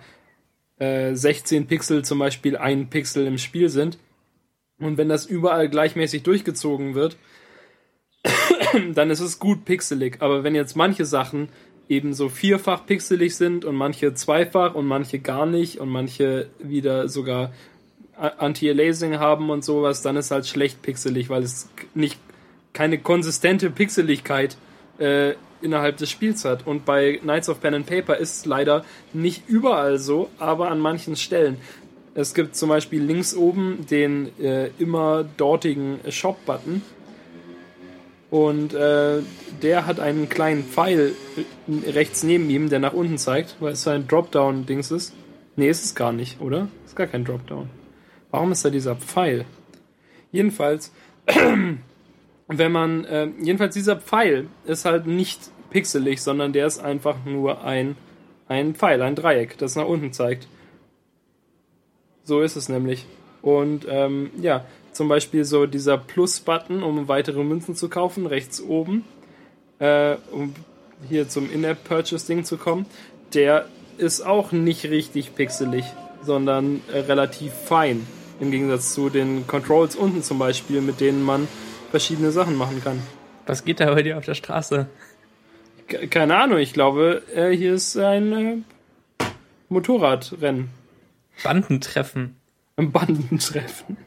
äh, 0.80 1.14
16 1.14 1.68
Pixel 1.68 2.04
zum 2.04 2.20
Beispiel 2.20 2.58
ein 2.58 2.90
Pixel 2.90 3.28
im 3.28 3.38
Spiel 3.38 3.70
sind. 3.70 4.00
Und 4.80 4.98
wenn 4.98 5.10
das 5.10 5.26
überall 5.26 5.70
gleichmäßig 5.70 6.24
durchgezogen 6.24 6.96
wird, 6.96 7.18
dann 8.96 9.12
ist 9.12 9.20
es 9.20 9.40
gut 9.40 9.66
pixelig. 9.66 10.18
Aber 10.22 10.44
wenn 10.44 10.56
jetzt 10.56 10.76
manche 10.76 11.06
Sachen 11.06 11.50
eben 11.90 12.14
so 12.14 12.30
vierfach 12.30 12.86
pixelig 12.86 13.36
sind 13.36 13.66
und 13.66 13.76
manche 13.76 14.14
zweifach 14.14 14.76
und 14.76 14.86
manche 14.86 15.20
gar 15.20 15.46
nicht 15.46 15.80
und 15.80 15.90
manche 15.90 16.50
wieder 16.60 17.10
sogar 17.10 17.52
Anti-Aliasing 18.20 19.20
haben 19.20 19.50
und 19.50 19.64
sowas, 19.64 20.02
dann 20.02 20.18
ist 20.18 20.32
halt 20.32 20.48
schlecht 20.48 20.82
pixelig, 20.82 21.30
weil 21.30 21.44
es 21.44 21.70
nicht 21.94 22.20
keine 22.74 23.00
konsistente 23.00 23.70
Pixeligkeit 23.70 24.58
äh, 25.00 25.34
innerhalb 25.62 25.98
des 25.98 26.10
Spiels 26.10 26.46
hat. 26.46 26.66
Und 26.68 26.86
bei 26.86 27.18
Knights 27.18 27.50
of 27.50 27.62
Pen 27.62 27.74
and 27.74 27.86
Paper 27.86 28.18
ist 28.18 28.38
es 28.38 28.46
leider 28.46 28.86
nicht 29.14 29.48
überall 29.48 29.98
so, 29.98 30.30
aber 30.38 30.70
an 30.70 30.80
manchen 30.80 31.16
Stellen. 31.16 31.58
Es 32.16 32.34
gibt 32.34 32.56
zum 32.56 32.70
Beispiel 32.70 33.02
links 33.02 33.36
oben 33.36 33.86
den 33.90 34.38
äh, 34.40 34.70
immer 34.80 35.26
dortigen 35.38 36.00
Shop-Button. 36.10 36.82
Und 38.30 38.74
äh, 38.74 39.22
der 39.64 39.88
hat 39.88 40.00
einen 40.00 40.30
kleinen 40.30 40.64
Pfeil 40.64 41.14
rechts 41.88 42.24
neben 42.24 42.50
ihm, 42.50 42.70
der 42.70 42.80
nach 42.80 42.94
unten 42.94 43.18
zeigt, 43.18 43.56
weil 43.60 43.74
es 43.74 43.88
ein 43.88 44.08
Dropdown-Dings 44.08 44.92
ist. 44.92 45.14
Nee, 45.56 45.70
ist 45.70 45.84
es 45.84 45.96
gar 45.96 46.12
nicht, 46.12 46.40
oder? 46.40 46.68
Ist 46.86 46.96
gar 46.96 47.08
kein 47.08 47.26
Dropdown. 47.26 47.70
Warum 48.32 48.52
ist 48.52 48.64
da 48.64 48.70
dieser 48.70 48.96
Pfeil? 48.96 49.46
Jedenfalls, 50.32 50.94
wenn 52.48 52.72
man, 52.72 53.06
äh, 53.06 53.28
jedenfalls 53.42 53.74
dieser 53.74 53.96
Pfeil 53.96 54.48
ist 54.66 54.86
halt 54.86 55.08
nicht 55.08 55.40
pixelig, 55.70 56.22
sondern 56.22 56.54
der 56.54 56.68
ist 56.68 56.80
einfach 56.80 57.26
nur 57.26 57.64
ein, 57.64 57.96
ein 58.48 58.76
Pfeil, 58.76 59.02
ein 59.02 59.16
Dreieck, 59.16 59.58
das 59.58 59.76
nach 59.76 59.86
unten 59.86 60.14
zeigt. 60.14 60.48
So 62.24 62.42
ist 62.42 62.56
es 62.56 62.70
nämlich. 62.70 63.06
Und 63.42 63.86
ähm, 63.90 64.32
ja, 64.40 64.66
zum 64.92 65.08
Beispiel 65.08 65.46
so 65.46 65.66
dieser 65.66 65.98
Plus-Button, 65.98 66.84
um 66.84 67.08
weitere 67.08 67.44
Münzen 67.44 67.76
zu 67.76 67.90
kaufen, 67.90 68.26
rechts 68.26 68.62
oben, 68.62 69.06
äh, 69.80 70.16
um 70.32 70.54
hier 71.08 71.30
zum 71.30 71.52
In-App-Purchase-Ding 71.52 72.44
zu 72.44 72.58
kommen, 72.58 72.86
der 73.34 73.66
ist 73.98 74.22
auch 74.26 74.52
nicht 74.52 74.86
richtig 74.86 75.36
pixelig, 75.36 75.86
sondern 76.24 76.82
äh, 76.92 77.00
relativ 77.00 77.54
fein. 77.54 78.06
Im 78.40 78.52
Gegensatz 78.52 78.94
zu 78.94 79.10
den 79.10 79.48
Controls 79.48 79.96
unten 79.96 80.24
zum 80.24 80.40
Beispiel, 80.40 80.82
mit 80.82 81.02
denen 81.02 81.24
man 81.24 81.48
verschiedene 81.92 82.32
Sachen 82.32 82.56
machen 82.56 82.82
kann. 82.84 83.02
Was 83.46 83.66
geht 83.66 83.80
da 83.80 83.94
bei 83.94 84.04
dir 84.04 84.18
auf 84.18 84.26
der 84.26 84.36
Straße? 84.36 84.88
Keine 86.10 86.38
Ahnung, 86.38 86.60
ich 86.60 86.74
glaube, 86.74 87.24
äh, 87.34 87.50
hier 87.50 87.74
ist 87.74 87.98
ein 87.98 88.32
äh, 88.32 89.26
Motorradrennen. 89.70 90.70
Bandentreffen. 91.44 92.36
Ein 92.78 92.92
Bandentreffen. 92.92 93.98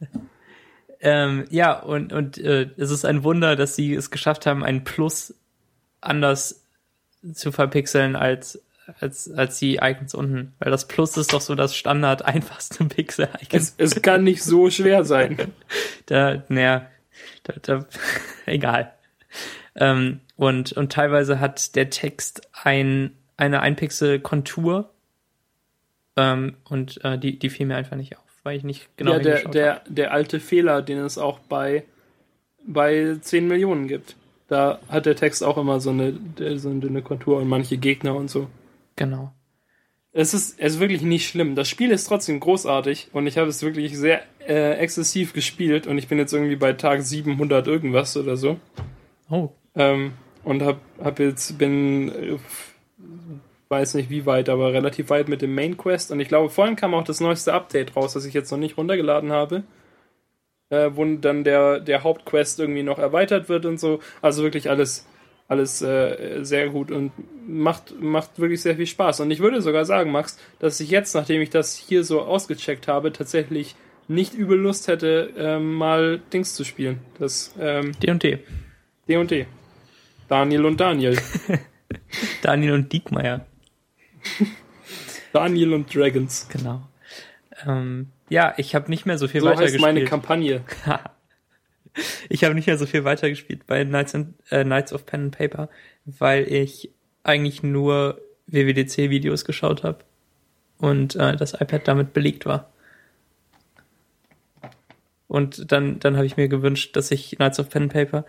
ähm, 1.00 1.46
ja, 1.50 1.80
und, 1.80 2.12
und 2.12 2.38
äh, 2.38 2.68
es 2.76 2.90
ist 2.90 3.04
ein 3.04 3.24
Wunder, 3.24 3.56
dass 3.56 3.74
sie 3.74 3.94
es 3.94 4.10
geschafft 4.10 4.46
haben, 4.46 4.62
ein 4.62 4.84
Plus 4.84 5.34
anders 6.00 6.62
zu 7.32 7.50
verpixeln 7.50 8.14
als 8.14 8.62
als, 9.00 9.30
als 9.30 9.58
die 9.58 9.76
Icons 9.76 10.14
unten. 10.14 10.52
Weil 10.58 10.70
das 10.70 10.88
Plus 10.88 11.16
ist 11.16 11.32
doch 11.32 11.40
so 11.40 11.54
das 11.54 11.76
Standard 11.76 12.24
einfachste 12.24 12.84
Pixel-Icon. 12.86 13.48
Es, 13.50 13.74
es 13.76 14.02
kann 14.02 14.24
nicht 14.24 14.42
so 14.42 14.70
schwer 14.70 15.04
sein. 15.04 15.36
da, 16.06 16.42
naja, 16.48 16.86
da, 17.44 17.54
da, 17.62 17.86
egal. 18.46 18.92
Ähm, 19.74 20.20
und, 20.36 20.72
und 20.72 20.92
teilweise 20.92 21.40
hat 21.40 21.76
der 21.76 21.90
Text 21.90 22.48
ein, 22.52 23.12
eine 23.36 23.60
Einpixel-Kontur. 23.60 24.90
Ähm, 26.16 26.56
und 26.64 27.04
äh, 27.04 27.18
die, 27.18 27.38
die 27.38 27.50
fiel 27.50 27.66
mir 27.66 27.76
einfach 27.76 27.96
nicht 27.96 28.16
auf, 28.16 28.24
weil 28.42 28.56
ich 28.56 28.64
nicht 28.64 28.88
genau 28.96 29.12
Ja, 29.12 29.18
der, 29.18 29.48
der, 29.48 29.82
der 29.88 30.12
alte 30.12 30.40
Fehler, 30.40 30.82
den 30.82 30.98
es 30.98 31.18
auch 31.18 31.38
bei, 31.38 31.84
bei 32.66 33.16
10 33.20 33.46
Millionen 33.46 33.86
gibt. 33.86 34.16
Da 34.48 34.80
hat 34.88 35.06
der 35.06 35.14
Text 35.14 35.44
auch 35.44 35.56
immer 35.56 35.78
so 35.78 35.90
eine, 35.90 36.12
so 36.56 36.70
eine 36.70 36.80
dünne 36.80 37.02
Kontur 37.02 37.38
und 37.38 37.48
manche 37.48 37.76
Gegner 37.76 38.16
und 38.16 38.28
so. 38.28 38.48
Genau. 39.00 39.32
Es 40.12 40.34
ist, 40.34 40.60
es 40.60 40.74
ist 40.74 40.80
wirklich 40.80 41.00
nicht 41.00 41.26
schlimm. 41.26 41.54
Das 41.54 41.68
Spiel 41.68 41.90
ist 41.90 42.04
trotzdem 42.04 42.38
großartig 42.38 43.08
und 43.14 43.26
ich 43.26 43.38
habe 43.38 43.48
es 43.48 43.62
wirklich 43.62 43.96
sehr 43.96 44.20
äh, 44.46 44.74
exzessiv 44.74 45.32
gespielt 45.32 45.86
und 45.86 45.96
ich 45.96 46.06
bin 46.06 46.18
jetzt 46.18 46.34
irgendwie 46.34 46.56
bei 46.56 46.74
Tag 46.74 47.00
700 47.00 47.66
irgendwas 47.66 48.14
oder 48.18 48.36
so. 48.36 48.58
Oh. 49.30 49.48
Ähm, 49.74 50.12
und 50.44 50.62
hab, 50.62 50.80
hab 51.02 51.18
jetzt, 51.18 51.56
bin, 51.56 52.08
äh, 52.10 52.38
weiß 53.70 53.94
nicht 53.94 54.10
wie 54.10 54.26
weit, 54.26 54.50
aber 54.50 54.74
relativ 54.74 55.08
weit 55.08 55.28
mit 55.28 55.40
dem 55.40 55.54
Main 55.54 55.78
Quest 55.78 56.12
und 56.12 56.20
ich 56.20 56.28
glaube, 56.28 56.50
vorhin 56.50 56.76
kam 56.76 56.92
auch 56.92 57.04
das 57.04 57.20
neueste 57.20 57.54
Update 57.54 57.96
raus, 57.96 58.12
das 58.12 58.26
ich 58.26 58.34
jetzt 58.34 58.50
noch 58.50 58.58
nicht 58.58 58.76
runtergeladen 58.76 59.32
habe. 59.32 59.62
Äh, 60.68 60.90
wo 60.94 61.04
dann 61.04 61.42
der, 61.42 61.80
der 61.80 62.04
Hauptquest 62.04 62.60
irgendwie 62.60 62.84
noch 62.84 62.98
erweitert 62.98 63.48
wird 63.48 63.64
und 63.64 63.80
so. 63.80 63.98
Also 64.22 64.42
wirklich 64.42 64.70
alles 64.70 65.06
alles 65.50 65.82
äh, 65.82 66.44
sehr 66.44 66.68
gut 66.68 66.92
und 66.92 67.10
macht, 67.44 68.00
macht 68.00 68.38
wirklich 68.38 68.62
sehr 68.62 68.76
viel 68.76 68.86
Spaß. 68.86 69.18
Und 69.18 69.32
ich 69.32 69.40
würde 69.40 69.60
sogar 69.60 69.84
sagen, 69.84 70.12
Max, 70.12 70.38
dass 70.60 70.78
ich 70.78 70.90
jetzt, 70.90 71.12
nachdem 71.16 71.42
ich 71.42 71.50
das 71.50 71.76
hier 71.76 72.04
so 72.04 72.22
ausgecheckt 72.22 72.86
habe, 72.86 73.12
tatsächlich 73.12 73.74
nicht 74.06 74.32
übel 74.32 74.56
Lust 74.56 74.86
hätte, 74.86 75.32
ähm, 75.36 75.74
mal 75.74 76.20
Dings 76.32 76.54
zu 76.54 76.62
spielen. 76.62 77.00
Das 77.18 77.52
ähm, 77.58 77.98
D&D. 78.00 78.38
D&D. 79.08 79.46
Daniel 80.28 80.66
und 80.66 80.80
Daniel. 80.80 81.18
Daniel 82.42 82.74
und 82.74 82.92
Diekmeyer. 82.92 83.44
Daniel 85.32 85.74
und 85.74 85.92
Dragons. 85.92 86.48
Genau. 86.48 86.82
Ähm, 87.66 88.06
ja, 88.28 88.54
ich 88.56 88.76
habe 88.76 88.88
nicht 88.88 89.04
mehr 89.04 89.18
so 89.18 89.26
viel 89.26 89.40
so 89.40 89.48
weitergespielt. 89.48 89.80
So 89.80 89.86
heißt 89.86 89.94
meine 89.94 90.04
Kampagne. 90.06 90.62
ich 92.28 92.44
habe 92.44 92.54
nicht 92.54 92.66
mehr 92.66 92.78
so 92.78 92.86
viel 92.86 93.04
weitergespielt 93.04 93.66
bei 93.66 93.84
Knights, 93.84 94.14
and, 94.14 94.34
äh, 94.50 94.64
Knights 94.64 94.92
of 94.92 95.06
Pen 95.06 95.24
and 95.24 95.36
Paper, 95.36 95.68
weil 96.04 96.50
ich 96.52 96.90
eigentlich 97.22 97.62
nur 97.62 98.20
WWDC-Videos 98.46 99.44
geschaut 99.44 99.84
habe 99.84 99.98
und 100.78 101.16
äh, 101.16 101.36
das 101.36 101.54
iPad 101.54 101.86
damit 101.86 102.12
belegt 102.12 102.46
war. 102.46 102.72
Und 105.28 105.70
dann, 105.70 106.00
dann 106.00 106.16
habe 106.16 106.26
ich 106.26 106.36
mir 106.36 106.48
gewünscht, 106.48 106.96
dass 106.96 107.10
ich 107.10 107.36
Knights 107.36 107.60
of 107.60 107.70
Pen 107.70 107.84
and 107.84 107.92
Paper 107.92 108.24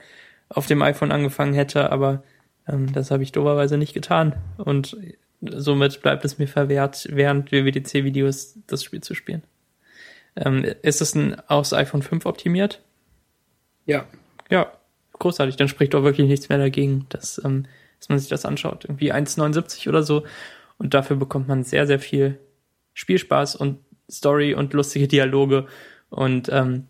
auf 0.49 0.68
dem 0.68 0.82
iPhone 0.82 1.12
angefangen 1.12 1.53
hätte, 1.53 1.91
aber 1.91 2.24
ähm, 2.68 2.91
das 2.93 3.09
habe 3.09 3.24
ich 3.24 3.32
doberweise 3.32 3.78
nicht 3.78 3.93
getan. 3.93 4.36
Und 4.57 4.95
somit 5.41 6.01
bleibt 6.01 6.24
es 6.26 6.38
mir 6.38 6.47
verwehrt, 6.47 7.07
während 7.09 7.51
WWDC-Videos 7.51 8.59
das 8.68 8.84
Spiel 8.84 9.01
zu 9.01 9.16
spielen. 9.16 9.43
Ähm, 10.36 10.64
ist 10.82 11.01
es 11.01 11.16
ein, 11.16 11.39
aufs 11.49 11.74
iPhone 11.74 12.03
5 12.03 12.26
optimiert? 12.26 12.82
Ja. 13.86 14.05
Ja, 14.49 14.71
großartig. 15.19 15.55
Dann 15.55 15.67
spricht 15.67 15.93
doch 15.93 16.03
wirklich 16.03 16.27
nichts 16.27 16.49
mehr 16.49 16.57
dagegen, 16.57 17.05
dass, 17.09 17.41
ähm, 17.43 17.65
dass 17.99 18.09
man 18.09 18.19
sich 18.19 18.29
das 18.29 18.45
anschaut. 18.45 18.86
Irgendwie 18.86 19.13
1,79 19.13 19.88
oder 19.89 20.03
so. 20.03 20.23
Und 20.77 20.93
dafür 20.93 21.15
bekommt 21.15 21.47
man 21.47 21.63
sehr, 21.63 21.88
sehr 21.88 21.99
viel 21.99 22.39
Spielspaß 22.93 23.55
und 23.55 23.79
Story 24.09 24.53
und 24.53 24.73
lustige 24.73 25.07
Dialoge. 25.07 25.67
Und 26.09 26.49
ähm, 26.51 26.88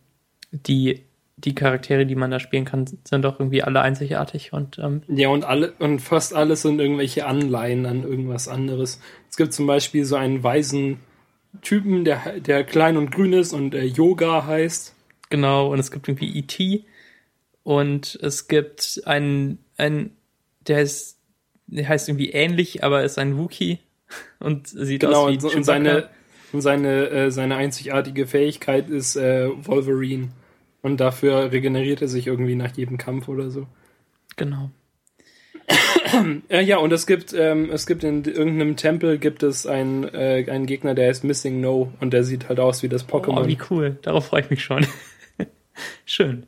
die, 0.52 1.04
die 1.38 1.56
Charaktere, 1.56 2.06
die 2.06 2.16
man 2.16 2.32
da 2.32 2.40
spielen 2.40 2.66
kann, 2.66 2.86
sind 2.86 3.24
doch 3.24 3.40
irgendwie 3.40 3.64
alle 3.64 3.82
einzigartig. 3.82 4.54
Und, 4.54 4.80
ähm, 4.80 5.04
ja, 5.08 5.30
und 5.30 5.46
alle 5.46 5.74
und 5.80 6.00
fast 6.00 6.34
alles 6.34 6.64
sind 6.64 6.80
irgendwelche 6.80 7.26
Anleihen 7.26 7.86
an 7.86 8.04
irgendwas 8.04 8.48
anderes. 8.48 9.00
Es 9.30 9.38
gibt 9.38 9.54
zum 9.54 9.68
Beispiel 9.68 10.06
so 10.06 10.16
einen 10.16 10.44
weisen 10.44 11.00
Typen, 11.62 12.06
der, 12.06 12.40
der 12.40 12.64
klein 12.64 12.98
und 12.98 13.12
grün 13.12 13.34
ist 13.34 13.54
und 13.54 13.76
äh, 13.76 13.84
Yoga 13.84 14.46
heißt. 14.46 14.96
Genau, 15.32 15.72
und 15.72 15.80
es 15.80 15.92
gibt 15.92 16.08
irgendwie 16.10 16.38
E.T. 16.38 16.86
und 17.64 18.20
es 18.22 18.48
gibt 18.50 19.02
einen, 19.06 19.60
einen 19.78 20.16
der 20.68 20.82
ist, 20.82 21.18
der 21.68 21.88
heißt 21.88 22.10
irgendwie 22.10 22.32
ähnlich, 22.32 22.84
aber 22.84 23.04
ist 23.04 23.18
ein 23.18 23.38
Wookie 23.38 23.80
und 24.40 24.68
sieht 24.68 25.00
genau, 25.02 25.28
aus 25.28 25.32
wie 25.32 25.48
und, 25.48 25.56
und 25.56 25.64
seine 25.64 26.10
und 26.52 26.62
seine 26.62 27.10
äh, 27.10 27.32
seine 27.32 27.56
einzigartige 27.56 28.28
Fähigkeit 28.28 28.90
ist 28.90 29.16
äh, 29.16 29.50
Wolverine 29.66 30.30
und 30.82 31.00
dafür 31.00 31.54
regeneriert 31.54 32.02
er 32.02 32.10
sich 32.10 32.28
irgendwie 32.28 32.56
nach 32.56 32.76
jedem 32.76 32.98
Kampf 32.98 33.30
oder 33.30 33.50
so. 33.50 33.68
Genau. 34.36 34.70
äh, 36.50 36.62
ja, 36.62 36.78
und 36.78 36.92
es 36.92 37.08
gibt 37.08 37.34
ähm, 37.34 37.70
es 37.72 37.88
gibt 37.88 38.04
in 38.04 38.26
irgendeinem 38.26 38.76
Tempel 38.76 39.18
gibt 39.18 39.44
es 39.44 39.66
einen 39.66 40.04
äh, 40.04 40.46
einen 40.50 40.66
Gegner, 40.66 40.94
der 40.94 41.08
heißt 41.08 41.24
Missing 41.24 41.62
No 41.62 41.94
und 42.02 42.12
der 42.12 42.26
sieht 42.26 42.50
halt 42.50 42.60
aus 42.60 42.84
wie 42.84 42.90
das 42.90 43.08
Pokémon. 43.08 43.46
Oh, 43.46 43.48
wie 43.48 43.58
cool. 43.70 43.98
Darauf 44.02 44.26
freue 44.26 44.42
ich 44.42 44.50
mich 44.50 44.62
schon. 44.62 44.86
Schön. 46.06 46.48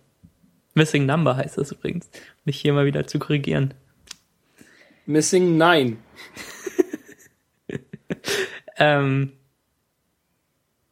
Missing 0.76 1.06
Number 1.06 1.36
heißt 1.36 1.58
das 1.58 1.72
übrigens. 1.72 2.10
Mich 2.46 2.60
hier 2.60 2.74
mal 2.74 2.86
wieder 2.86 3.06
zu 3.06 3.20
korrigieren. 3.20 3.74
Missing 5.06 5.58
Nine. 5.58 5.98
ähm, 8.78 9.34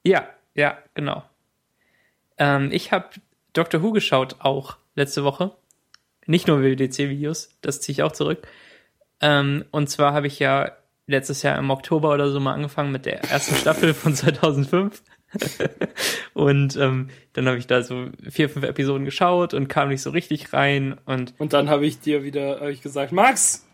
ja, 0.03 0.27
Ja, 0.55 0.77
genau. 0.93 1.23
Ähm, 2.37 2.69
ich 2.71 2.91
habe 2.91 3.09
Doctor 3.53 3.81
Who 3.81 3.91
geschaut 3.91 4.37
auch 4.39 4.77
letzte 4.95 5.23
Woche. 5.23 5.55
Nicht 6.25 6.47
nur 6.47 6.61
WWDC-Videos, 6.61 7.57
das 7.61 7.81
ziehe 7.81 7.93
ich 7.93 8.03
auch 8.03 8.11
zurück. 8.11 8.47
Ähm, 9.21 9.65
und 9.71 9.89
zwar 9.89 10.13
habe 10.13 10.27
ich 10.27 10.39
ja 10.39 10.71
letztes 11.07 11.41
Jahr 11.41 11.57
im 11.57 11.69
Oktober 11.69 12.13
oder 12.13 12.29
so 12.29 12.39
mal 12.39 12.53
angefangen 12.53 12.91
mit 12.91 13.05
der 13.05 13.23
ersten 13.23 13.55
Staffel 13.55 13.93
von 13.93 14.15
2005. 14.15 15.03
und 16.33 16.75
ähm, 16.77 17.09
dann 17.33 17.47
habe 17.47 17.57
ich 17.57 17.67
da 17.67 17.83
so 17.83 18.07
vier, 18.29 18.49
fünf 18.49 18.65
Episoden 18.65 19.05
geschaut 19.05 19.53
und 19.53 19.67
kam 19.67 19.89
nicht 19.89 20.01
so 20.01 20.09
richtig 20.09 20.53
rein. 20.53 20.97
Und, 21.05 21.33
und 21.37 21.53
dann 21.53 21.69
habe 21.69 21.85
ich 21.85 21.99
dir 21.99 22.23
wieder 22.23 22.59
hab 22.59 22.69
ich 22.69 22.81
gesagt, 22.81 23.11
Max, 23.11 23.65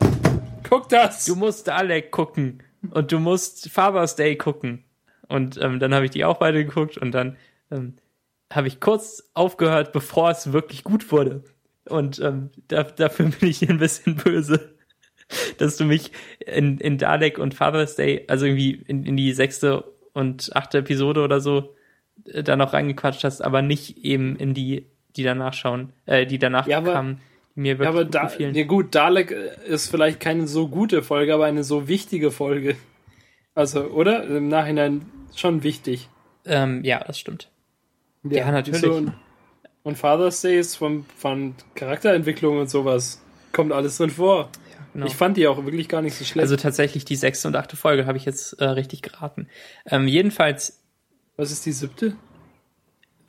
guck 0.68 0.89
das! 0.89 1.26
Du 1.26 1.36
musst 1.36 1.70
Alec 1.70 2.12
gucken 2.12 2.64
und 2.91 3.12
du 3.12 3.20
musst 3.20 3.70
Father's 3.70 4.16
Day 4.16 4.36
gucken. 4.36 4.84
Und 5.28 5.62
ähm, 5.62 5.80
dann 5.80 5.93
habe 5.93 6.05
ich 6.05 6.12
die 6.12 6.26
auch 6.26 6.38
beide 6.38 6.64
geguckt 6.64 6.97
und 6.97 7.12
dann 7.12 7.38
ähm, 7.72 7.95
habe 8.51 8.68
ich 8.68 8.80
kurz 8.80 9.30
aufgehört, 9.34 9.91
bevor 9.91 10.30
es 10.30 10.53
wirklich 10.53 10.84
gut 10.84 11.12
wurde. 11.12 11.43
Und 11.89 12.20
ähm, 12.20 12.49
da, 12.68 12.84
dafür 12.84 13.28
bin 13.28 13.49
ich 13.49 13.68
ein 13.68 13.80
bisschen 13.80 14.16
böse, 14.24 14.76
dass 15.58 15.78
du 15.78 15.86
mich 15.86 16.12
in, 16.45 16.78
in 16.78 16.97
Dalek 16.97 17.39
und 17.39 17.53
Father's 17.53 17.95
Day, 17.95 18.26
also 18.28 18.45
irgendwie 18.45 18.84
in, 18.88 19.05
in 19.05 19.18
die 19.18 19.34
sechste 19.34 19.84
und 20.18 20.55
achte 20.55 20.80
Episode 20.80 21.22
oder 21.22 21.39
so, 21.39 21.76
äh, 22.26 22.41
da 22.41 22.55
noch 22.55 22.74
reingequatscht 22.74 23.24
hast, 23.24 23.41
aber 23.41 23.61
nicht 23.61 24.03
eben 24.03 24.36
in 24.36 24.55
die, 24.55 24.88
die 25.15 25.22
danach 25.22 25.53
schauen, 25.53 25.93
äh, 26.07 26.26
die 26.26 26.39
danach 26.39 26.65
ja, 26.68 26.80
aber, 26.80 26.93
kamen, 26.93 27.22
die 27.55 27.61
mir 27.61 27.78
wirklich 27.78 27.86
ja, 27.86 27.89
aber 27.91 28.03
gut 28.05 28.15
da, 28.15 28.24
gefielen. 28.24 28.55
Ja 28.55 28.63
gut, 28.65 28.95
Dalek 28.95 29.32
ist 29.32 29.89
vielleicht 29.89 30.20
keine 30.20 30.47
so 30.47 30.70
gute 30.70 31.03
Folge, 31.03 31.36
aber 31.36 31.45
eine 31.45 31.63
so 31.63 31.88
wichtige 31.88 32.32
Folge. 32.32 32.76
Also, 33.53 33.84
oder? 33.86 34.24
Im 34.24 34.47
Nachhinein 34.47 35.05
schon 35.36 35.61
wichtig. 35.61 36.09
Ähm, 36.45 36.84
ja, 36.84 37.03
das 37.05 37.20
stimmt. 37.20 37.49
Ja, 38.24 38.39
ja 38.39 38.51
natürlich. 38.51 38.82
So, 38.82 38.93
und, 38.93 39.13
und 39.84 39.97
Father's 39.97 40.41
Day 40.41 40.59
ist 40.59 40.76
von, 40.76 41.05
von 41.15 41.53
Charakterentwicklung 41.76 42.59
und 42.59 42.72
sowas. 42.72 43.22
Kommt 43.51 43.72
alles 43.72 43.97
drin 43.97 44.09
vor. 44.09 44.49
Ja, 44.78 44.86
genau. 44.93 45.05
Ich 45.05 45.15
fand 45.15 45.38
die 45.38 45.47
auch 45.47 45.63
wirklich 45.65 45.89
gar 45.89 46.01
nicht 46.01 46.15
so 46.15 46.25
schlecht. 46.25 46.43
Also 46.43 46.55
tatsächlich 46.55 47.05
die 47.05 47.15
sechste 47.15 47.47
und 47.47 47.55
achte 47.55 47.75
Folge 47.75 48.05
habe 48.05 48.17
ich 48.17 48.25
jetzt 48.25 48.53
äh, 48.53 48.65
richtig 48.65 49.01
geraten. 49.01 49.47
Ähm, 49.86 50.07
jedenfalls. 50.07 50.84
Was 51.36 51.51
ist 51.51 51.65
die 51.65 51.71
siebte? 51.71 52.15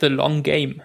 The 0.00 0.06
Long 0.06 0.42
Game. 0.42 0.82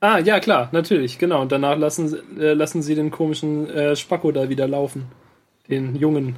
Ah, 0.00 0.18
ja, 0.18 0.40
klar, 0.40 0.70
natürlich, 0.72 1.18
genau. 1.18 1.42
Und 1.42 1.52
danach 1.52 1.76
lassen, 1.76 2.38
äh, 2.38 2.54
lassen 2.54 2.82
sie 2.82 2.94
den 2.94 3.10
komischen 3.10 3.68
äh, 3.68 3.96
Spacko 3.96 4.32
da 4.32 4.48
wieder 4.48 4.66
laufen. 4.66 5.06
Den 5.68 5.94
Jungen. 5.94 6.36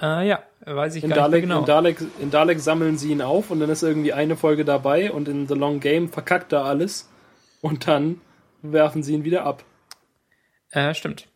Äh, 0.00 0.28
ja, 0.28 0.42
weiß 0.64 0.94
ich 0.94 1.04
in 1.04 1.10
gar 1.10 1.18
Dalek, 1.18 1.42
nicht 1.42 1.42
genau. 1.42 1.60
In 1.60 1.66
Dalek, 1.66 1.98
in 2.20 2.30
Dalek 2.30 2.60
sammeln 2.60 2.96
sie 2.96 3.10
ihn 3.10 3.22
auf 3.22 3.50
und 3.50 3.58
dann 3.58 3.70
ist 3.70 3.82
irgendwie 3.82 4.12
eine 4.12 4.36
Folge 4.36 4.64
dabei 4.64 5.10
und 5.10 5.28
in 5.28 5.48
The 5.48 5.54
Long 5.54 5.80
Game 5.80 6.08
verkackt 6.08 6.52
er 6.52 6.64
alles 6.64 7.08
und 7.60 7.88
dann 7.88 8.20
werfen 8.62 9.02
sie 9.02 9.14
ihn 9.14 9.24
wieder 9.24 9.44
ab. 9.44 9.64
Äh, 10.70 10.94
stimmt. 10.94 11.26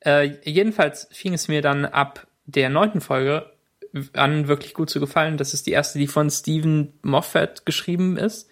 Äh, 0.00 0.36
jedenfalls 0.44 1.08
fing 1.10 1.34
es 1.34 1.48
mir 1.48 1.62
dann 1.62 1.84
ab 1.84 2.26
der 2.46 2.70
neunten 2.70 3.00
Folge 3.00 3.52
an, 4.12 4.48
wirklich 4.48 4.74
gut 4.74 4.90
zu 4.90 5.00
gefallen. 5.00 5.36
Das 5.36 5.54
ist 5.54 5.66
die 5.66 5.72
erste, 5.72 5.98
die 5.98 6.06
von 6.06 6.30
Stephen 6.30 6.92
Moffat 7.02 7.66
geschrieben 7.66 8.16
ist, 8.16 8.48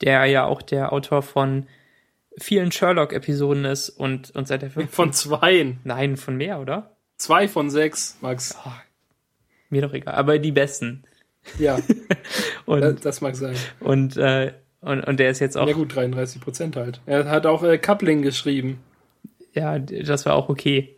der 0.00 0.24
ja 0.26 0.44
auch 0.44 0.62
der 0.62 0.92
Autor 0.92 1.22
von 1.22 1.66
vielen 2.38 2.72
Sherlock-Episoden 2.72 3.64
ist 3.64 3.90
und, 3.90 4.30
und 4.34 4.48
seit 4.48 4.62
der 4.62 4.70
fünften. 4.70 4.94
Von 4.94 5.12
zweien. 5.12 5.78
Nein, 5.84 6.16
von 6.16 6.36
mehr, 6.36 6.60
oder? 6.60 6.96
Zwei 7.16 7.48
von 7.48 7.70
sechs, 7.70 8.16
Max. 8.20 8.56
Oh, 8.64 8.72
mir 9.68 9.82
doch 9.82 9.92
egal, 9.92 10.14
aber 10.14 10.38
die 10.38 10.52
besten. 10.52 11.04
Ja. 11.58 11.78
und, 12.66 12.80
das, 12.80 13.00
das, 13.00 13.20
mag 13.20 13.36
sein. 13.36 13.56
Und, 13.80 14.16
äh, 14.16 14.52
und, 14.80 15.02
und 15.04 15.20
der 15.20 15.30
ist 15.30 15.40
jetzt 15.40 15.56
auch. 15.56 15.68
Ja, 15.68 15.74
gut, 15.74 15.94
33 15.94 16.40
Prozent 16.40 16.76
halt. 16.76 17.00
Er 17.06 17.26
hat 17.26 17.46
auch 17.46 17.62
äh, 17.62 17.78
Coupling 17.78 18.22
geschrieben. 18.22 18.80
Ja, 19.52 19.78
das 19.78 20.26
war 20.26 20.34
auch 20.34 20.48
okay. 20.48 20.96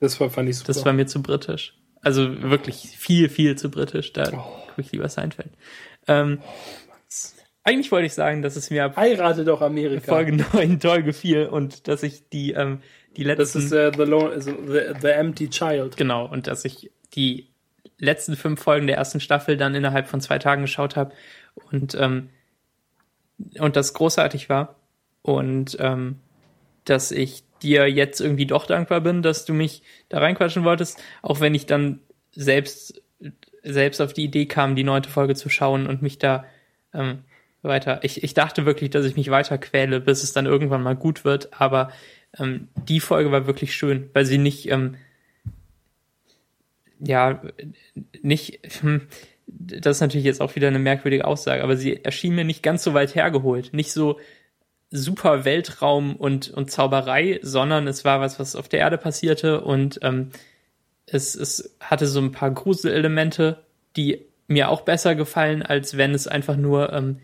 Das 0.00 0.20
war, 0.20 0.30
fand 0.30 0.48
ich 0.48 0.58
super. 0.58 0.72
Das 0.72 0.84
war 0.84 0.92
mir 0.92 1.06
zu 1.06 1.22
britisch. 1.22 1.74
Also 2.02 2.42
wirklich 2.42 2.96
viel, 2.96 3.28
viel 3.28 3.56
zu 3.56 3.70
britisch. 3.70 4.12
Da 4.12 4.30
oh. 4.32 4.66
gucke 4.68 4.80
ich 4.80 4.92
lieber 4.92 5.08
Seinfeld. 5.08 5.50
Ähm, 6.06 6.38
oh, 6.42 6.48
eigentlich 7.64 7.90
wollte 7.90 8.06
ich 8.06 8.14
sagen, 8.14 8.42
dass 8.42 8.54
es 8.54 8.70
mir 8.70 8.84
ab 8.84 8.96
Heirate 8.96 9.44
doch 9.44 9.60
Amerika. 9.60 10.12
Folge 10.12 10.32
9 10.52 10.78
toll 10.78 11.02
gefiel 11.02 11.46
und 11.46 11.88
dass 11.88 12.04
ich 12.04 12.28
die 12.28 12.52
ähm, 12.52 12.80
die 13.16 13.24
letzten. 13.24 13.42
Das 13.42 13.54
ist 13.56 13.72
uh, 13.72 13.90
the, 13.96 14.08
Lone, 14.08 14.40
the, 14.40 14.52
the 15.00 15.08
Empty 15.08 15.50
Child. 15.50 15.96
Genau, 15.96 16.26
und 16.26 16.46
dass 16.46 16.64
ich 16.64 16.92
die 17.14 17.48
letzten 17.98 18.36
fünf 18.36 18.62
Folgen 18.62 18.86
der 18.86 18.96
ersten 18.96 19.20
Staffel 19.20 19.56
dann 19.56 19.74
innerhalb 19.74 20.06
von 20.06 20.20
zwei 20.20 20.38
Tagen 20.38 20.62
geschaut 20.62 20.96
habe 20.96 21.12
und, 21.72 21.96
ähm, 21.98 22.28
und 23.58 23.76
das 23.76 23.94
großartig 23.94 24.48
war. 24.48 24.76
Und 25.22 25.76
ähm, 25.80 26.20
dass 26.84 27.10
ich 27.10 27.42
dir 27.62 27.88
jetzt 27.90 28.20
irgendwie 28.20 28.46
doch 28.46 28.66
dankbar 28.66 29.00
bin, 29.00 29.22
dass 29.22 29.44
du 29.44 29.54
mich 29.54 29.82
da 30.08 30.18
reinquatschen 30.18 30.64
wolltest, 30.64 31.02
auch 31.22 31.40
wenn 31.40 31.54
ich 31.54 31.66
dann 31.66 32.00
selbst, 32.32 33.02
selbst 33.62 34.00
auf 34.00 34.12
die 34.12 34.24
Idee 34.24 34.46
kam, 34.46 34.76
die 34.76 34.84
neunte 34.84 35.10
Folge 35.10 35.34
zu 35.34 35.48
schauen 35.48 35.86
und 35.86 36.02
mich 36.02 36.18
da 36.18 36.44
ähm, 36.92 37.20
weiter. 37.62 38.00
Ich, 38.02 38.22
ich 38.22 38.34
dachte 38.34 38.66
wirklich, 38.66 38.90
dass 38.90 39.04
ich 39.04 39.16
mich 39.16 39.30
weiter 39.30 39.58
quäle, 39.58 40.00
bis 40.00 40.22
es 40.22 40.32
dann 40.32 40.46
irgendwann 40.46 40.82
mal 40.82 40.96
gut 40.96 41.24
wird, 41.24 41.60
aber 41.60 41.90
ähm, 42.38 42.68
die 42.88 43.00
Folge 43.00 43.32
war 43.32 43.46
wirklich 43.46 43.74
schön, 43.74 44.10
weil 44.12 44.26
sie 44.26 44.38
nicht, 44.38 44.70
ähm, 44.70 44.96
ja, 47.00 47.42
nicht, 48.22 48.60
hm, 48.80 49.02
das 49.46 49.96
ist 49.96 50.00
natürlich 50.00 50.24
jetzt 50.24 50.40
auch 50.40 50.56
wieder 50.56 50.68
eine 50.68 50.78
merkwürdige 50.78 51.24
Aussage, 51.24 51.62
aber 51.62 51.76
sie 51.76 52.04
erschien 52.04 52.34
mir 52.34 52.44
nicht 52.44 52.62
ganz 52.62 52.82
so 52.82 52.94
weit 52.94 53.14
hergeholt. 53.14 53.72
Nicht 53.72 53.92
so 53.92 54.18
super 54.96 55.44
Weltraum 55.44 56.16
und, 56.16 56.50
und 56.50 56.70
Zauberei, 56.70 57.40
sondern 57.42 57.86
es 57.86 58.04
war 58.04 58.20
was, 58.20 58.38
was 58.38 58.56
auf 58.56 58.68
der 58.68 58.80
Erde 58.80 58.98
passierte 58.98 59.60
und 59.60 59.98
ähm, 60.02 60.30
es, 61.06 61.34
es 61.34 61.76
hatte 61.80 62.06
so 62.06 62.20
ein 62.20 62.32
paar 62.32 62.50
Gruselelemente, 62.50 63.62
die 63.96 64.22
mir 64.48 64.70
auch 64.70 64.82
besser 64.82 65.14
gefallen, 65.14 65.62
als 65.62 65.96
wenn 65.96 66.14
es 66.14 66.26
einfach 66.26 66.56
nur 66.56 66.92
ähm, 66.92 67.20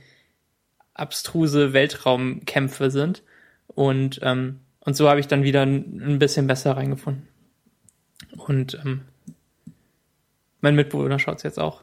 abstruse 0.94 1.72
Weltraumkämpfe 1.72 2.90
sind. 2.90 3.22
Und 3.66 4.20
ähm, 4.22 4.60
und 4.84 4.96
so 4.96 5.08
habe 5.08 5.20
ich 5.20 5.28
dann 5.28 5.44
wieder 5.44 5.62
ein, 5.62 6.18
bisschen 6.18 6.48
besser 6.48 6.76
reingefunden. 6.76 7.28
Und 8.36 8.74
ähm, 8.84 9.02
mein 10.60 10.74
Mitbewohner 10.74 11.20
schaut 11.20 11.36
es 11.36 11.44
jetzt 11.44 11.60
auch. 11.60 11.82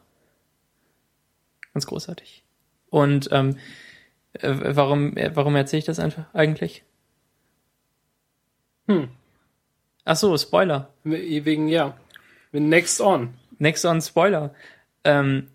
Ganz 1.74 1.88
großartig. 1.88 2.44
Und 2.90 3.30
ähm, 3.32 3.56
äh, 4.34 4.76
warum, 4.76 5.18
äh, 5.18 5.32
warum 5.36 5.56
erzähle 5.56 5.80
ich 5.80 5.86
das 5.86 6.00
einfach 6.00 6.26
eigentlich? 6.34 6.84
Hm. 8.88 9.10
Ach 10.06 10.16
so, 10.16 10.38
Spoiler. 10.38 10.94
Wegen, 11.04 11.68
ja. 11.68 11.98
Next 12.52 13.02
on. 13.02 13.36
Next 13.60 13.86
on 13.86 14.02
Spoiler. 14.02 14.54
Ähm, 15.04 15.50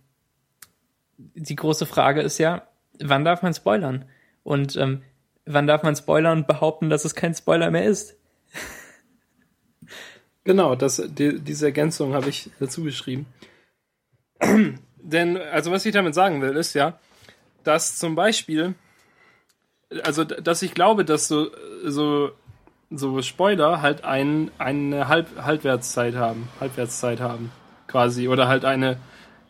die 1.17 1.57
große 1.57 1.87
Frage 1.87 2.21
ist 2.23 2.39
ja, 2.39 2.67
wann 3.01 3.25
darf 3.25 3.43
man 3.43 3.55
spoilern? 3.55 4.05
Und 4.43 4.77
ähm, 4.77 5.03
wann 5.47 5.67
darf 5.67 5.83
man 5.83 5.97
spoilern 5.97 6.39
und 6.39 6.47
behaupten, 6.47 6.91
dass 6.91 7.05
es 7.05 7.15
kein 7.15 7.35
Spoiler 7.35 7.71
mehr 7.71 7.85
ist? 7.85 8.17
Genau, 10.47 10.75
das, 10.75 11.03
die, 11.09 11.41
diese 11.41 11.65
Ergänzung 11.65 12.13
habe 12.13 12.29
ich 12.29 12.51
dazu 12.61 12.83
geschrieben. 12.85 13.25
Denn, 14.99 15.39
also 15.39 15.71
was 15.71 15.87
ich 15.87 15.95
damit 15.95 16.15
sagen 16.15 16.43
will, 16.43 16.55
ist 16.57 16.75
ja, 16.75 16.99
dass 17.65 17.99
zum 17.99 18.15
Beispiel, 18.15 18.75
also 20.03 20.25
dass 20.25 20.63
ich 20.63 20.75
glaube, 20.75 21.05
dass 21.05 21.29
so, 21.29 21.51
so, 21.85 22.31
so 22.91 23.23
Spoiler 23.23 23.83
halt 23.83 24.05
ein, 24.05 24.51
eine 24.59 25.09
Halb, 25.09 25.29
Halbwertszeit 25.43 26.15
haben, 26.15 26.49
Halbwertszeit 26.61 27.21
haben, 27.21 27.51
quasi, 27.87 28.29
oder 28.29 28.49
halt 28.49 28.65
eine, 28.65 28.99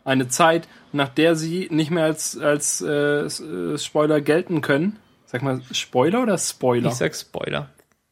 eine 0.03 0.27
Zeit, 0.27 0.67
nach 0.91 1.09
der 1.09 1.35
sie 1.35 1.67
nicht 1.71 1.91
mehr 1.91 2.05
als, 2.05 2.37
als 2.37 2.81
äh, 2.81 3.29
Spoiler 3.77 4.21
gelten 4.21 4.61
können, 4.61 4.99
Sag 5.35 5.41
mal, 5.41 5.61
Spoiler 5.71 6.23
oder 6.23 6.37
Spoiler? 6.37 6.89
Ich 6.89 6.95
sag 6.95 7.13
Spoiler. 7.13 7.69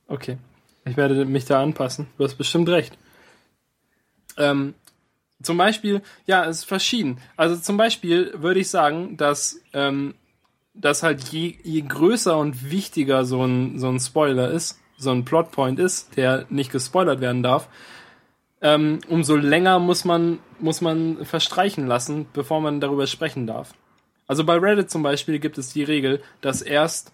Okay. 0.07 0.37
Ich 0.83 0.97
werde 0.97 1.23
mich 1.23 1.45
da 1.45 1.63
anpassen. 1.63 2.07
Du 2.17 2.25
hast 2.25 2.35
bestimmt 2.35 2.67
recht. 2.67 2.97
Ähm, 4.35 4.73
zum 5.43 5.57
Beispiel, 5.57 6.01
ja, 6.25 6.45
es 6.45 6.59
ist 6.59 6.65
verschieden. 6.65 7.19
Also 7.37 7.55
zum 7.57 7.77
Beispiel 7.77 8.33
würde 8.35 8.59
ich 8.59 8.69
sagen, 8.69 9.17
dass, 9.17 9.61
ähm, 9.73 10.15
dass 10.73 11.03
halt 11.03 11.23
je, 11.25 11.55
je 11.63 11.81
größer 11.81 12.37
und 12.37 12.71
wichtiger 12.71 13.25
so 13.25 13.43
ein, 13.43 13.77
so 13.79 13.89
ein 13.89 13.99
Spoiler 13.99 14.49
ist, 14.49 14.79
so 14.97 15.11
ein 15.11 15.25
Plotpoint 15.25 15.79
ist, 15.79 16.17
der 16.17 16.45
nicht 16.49 16.71
gespoilert 16.71 17.21
werden 17.21 17.43
darf, 17.43 17.67
ähm, 18.61 18.99
umso 19.09 19.35
länger 19.35 19.79
muss 19.79 20.05
man, 20.05 20.39
muss 20.59 20.79
man 20.79 21.25
verstreichen 21.25 21.85
lassen, 21.85 22.27
bevor 22.33 22.61
man 22.61 22.79
darüber 22.79 23.07
sprechen 23.07 23.45
darf. 23.45 23.73
Also 24.25 24.45
bei 24.45 24.57
Reddit 24.57 24.89
zum 24.89 25.03
Beispiel 25.03 25.39
gibt 25.39 25.57
es 25.57 25.73
die 25.73 25.83
Regel, 25.83 26.21
dass 26.39 26.61
erst 26.61 27.11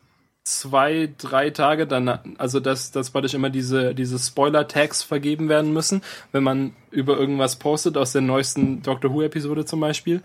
zwei, 0.50 1.10
drei 1.18 1.52
Tage 1.52 1.86
dann, 1.86 2.10
also 2.38 2.60
dass, 2.60 2.92
dass 2.92 3.12
praktisch 3.12 3.34
immer 3.34 3.50
diese, 3.50 3.94
diese 3.94 4.18
Spoiler-Tags 4.18 5.04
vergeben 5.04 5.48
werden 5.48 5.72
müssen, 5.74 6.02
wenn 6.32 6.44
man 6.44 6.74
über 6.90 7.18
irgendwas 7.18 7.58
postet 7.58 7.98
aus 7.98 8.14
der 8.14 8.22
neuesten 8.22 8.82
Doctor 8.82 9.14
Who-Episode 9.14 9.66
zum 9.66 9.80
Beispiel. 9.80 10.22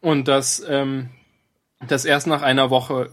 Und 0.00 0.28
dass, 0.28 0.64
ähm, 0.68 1.10
dass 1.88 2.04
erst 2.04 2.28
nach 2.28 2.42
einer 2.42 2.70
Woche, 2.70 3.10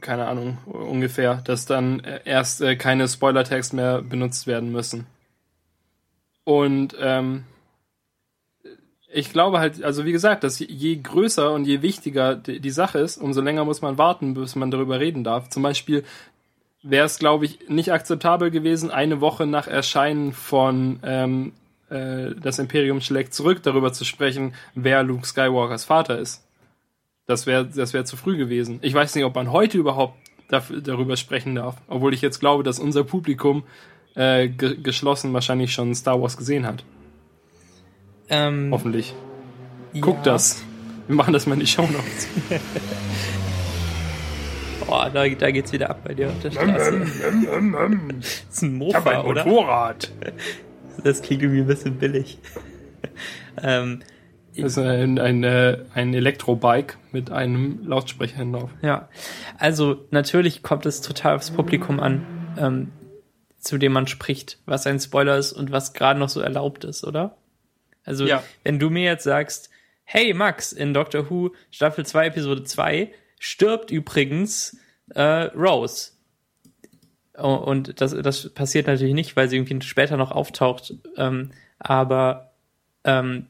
keine 0.00 0.26
Ahnung, 0.26 0.58
ungefähr, 0.66 1.36
dass 1.36 1.64
dann 1.64 2.02
erst 2.24 2.60
äh, 2.60 2.76
keine 2.76 3.08
Spoiler-Tags 3.08 3.72
mehr 3.72 4.02
benutzt 4.02 4.46
werden 4.46 4.70
müssen. 4.70 5.06
Und 6.44 6.94
ähm, 7.00 7.44
ich 9.10 9.32
glaube 9.32 9.58
halt, 9.58 9.82
also 9.82 10.04
wie 10.04 10.12
gesagt, 10.12 10.44
dass 10.44 10.58
je 10.58 10.96
größer 10.96 11.52
und 11.52 11.64
je 11.64 11.82
wichtiger 11.82 12.34
die, 12.34 12.60
die 12.60 12.70
Sache 12.70 12.98
ist, 12.98 13.16
umso 13.16 13.40
länger 13.40 13.64
muss 13.64 13.80
man 13.80 13.98
warten, 13.98 14.34
bis 14.34 14.54
man 14.54 14.70
darüber 14.70 15.00
reden 15.00 15.24
darf. 15.24 15.48
Zum 15.48 15.62
Beispiel 15.62 16.04
wäre 16.82 17.06
es, 17.06 17.18
glaube 17.18 17.46
ich, 17.46 17.68
nicht 17.68 17.92
akzeptabel 17.92 18.50
gewesen, 18.50 18.90
eine 18.90 19.20
Woche 19.20 19.46
nach 19.46 19.66
Erscheinen 19.66 20.32
von 20.32 21.00
ähm, 21.02 21.52
äh, 21.90 22.34
Das 22.40 22.58
Imperium 22.58 23.00
schlägt 23.00 23.34
zurück, 23.34 23.62
darüber 23.62 23.92
zu 23.92 24.04
sprechen, 24.04 24.54
wer 24.74 25.02
Luke 25.02 25.26
Skywalkers 25.26 25.84
Vater 25.84 26.18
ist. 26.18 26.44
Das 27.26 27.46
wäre 27.46 27.66
das 27.66 27.92
wäre 27.92 28.04
zu 28.04 28.16
früh 28.16 28.36
gewesen. 28.36 28.78
Ich 28.82 28.94
weiß 28.94 29.14
nicht, 29.14 29.24
ob 29.24 29.34
man 29.34 29.52
heute 29.52 29.78
überhaupt 29.78 30.18
dafür, 30.48 30.80
darüber 30.80 31.16
sprechen 31.16 31.54
darf, 31.54 31.76
obwohl 31.88 32.14
ich 32.14 32.22
jetzt 32.22 32.40
glaube, 32.40 32.62
dass 32.62 32.78
unser 32.78 33.04
Publikum 33.04 33.64
äh, 34.14 34.48
ge 34.48 34.76
geschlossen 34.82 35.32
wahrscheinlich 35.32 35.72
schon 35.72 35.94
Star 35.94 36.20
Wars 36.20 36.36
gesehen 36.36 36.66
hat. 36.66 36.84
Ähm, 38.28 38.68
Hoffentlich. 38.72 39.14
Guck 40.00 40.16
ja. 40.18 40.22
das. 40.22 40.62
Wir 41.06 41.14
machen 41.16 41.32
das 41.32 41.46
mal 41.46 41.54
in 41.54 41.60
die 41.60 41.66
Show 41.66 41.82
Notes. 41.82 42.28
Boah, 44.86 45.10
da, 45.14 45.26
da 45.26 45.50
geht's 45.50 45.72
wieder 45.72 45.88
ab 45.90 46.00
bei 46.04 46.14
dir 46.14 46.28
auf 46.28 46.38
der 46.42 46.50
Straße. 46.50 47.00
Das 47.00 47.08
ist 48.50 48.62
ein 48.62 48.74
Mofa, 48.74 49.22
oder? 49.22 49.46
Motorrad. 49.46 50.12
Das 51.02 51.22
klingt 51.22 51.42
irgendwie 51.42 51.62
ein 51.62 51.66
bisschen 51.66 51.96
billig. 51.96 52.38
ähm, 53.62 54.00
Das 54.54 54.72
ist 54.72 54.78
ein, 54.78 55.18
ein, 55.18 55.44
äh, 55.44 55.78
ein 55.94 56.12
Elektrobike 56.12 56.96
mit 57.12 57.30
einem 57.30 57.80
Lautsprecher 57.86 58.38
hinauf. 58.38 58.70
ja, 58.82 59.08
also 59.58 60.04
natürlich 60.10 60.62
kommt 60.62 60.84
es 60.84 61.00
total 61.00 61.36
aufs 61.36 61.50
Publikum 61.50 62.00
an, 62.00 62.26
ähm, 62.58 62.90
zu 63.58 63.78
dem 63.78 63.92
man 63.92 64.06
spricht, 64.06 64.58
was 64.66 64.86
ein 64.86 65.00
Spoiler 65.00 65.38
ist 65.38 65.52
und 65.52 65.72
was 65.72 65.94
gerade 65.94 66.18
noch 66.20 66.28
so 66.28 66.40
erlaubt 66.40 66.84
ist, 66.84 67.04
oder? 67.04 67.36
Also, 68.08 68.26
Ja. 68.26 68.42
wenn 68.64 68.78
du 68.78 68.88
mir 68.90 69.04
jetzt 69.04 69.24
sagst, 69.24 69.68
hey 70.04 70.32
Max, 70.32 70.72
in 70.72 70.94
Doctor 70.94 71.28
Who 71.28 71.54
Staffel 71.70 72.06
2, 72.06 72.26
Episode 72.28 72.64
2 72.64 73.12
stirbt 73.38 73.90
übrigens 73.90 74.78
äh, 75.14 75.20
Rose. 75.54 76.12
Oh, 77.36 77.54
Und 77.54 78.00
das, 78.00 78.16
das 78.20 78.48
passiert 78.54 78.86
natürlich 78.86 79.14
nicht, 79.14 79.36
weil 79.36 79.48
sie 79.48 79.56
irgendwie 79.56 79.80
später 79.86 80.16
noch 80.16 80.32
auftaucht. 80.32 80.94
Ähm, 81.16 81.50
aber 81.78 82.52
ähm, 83.04 83.46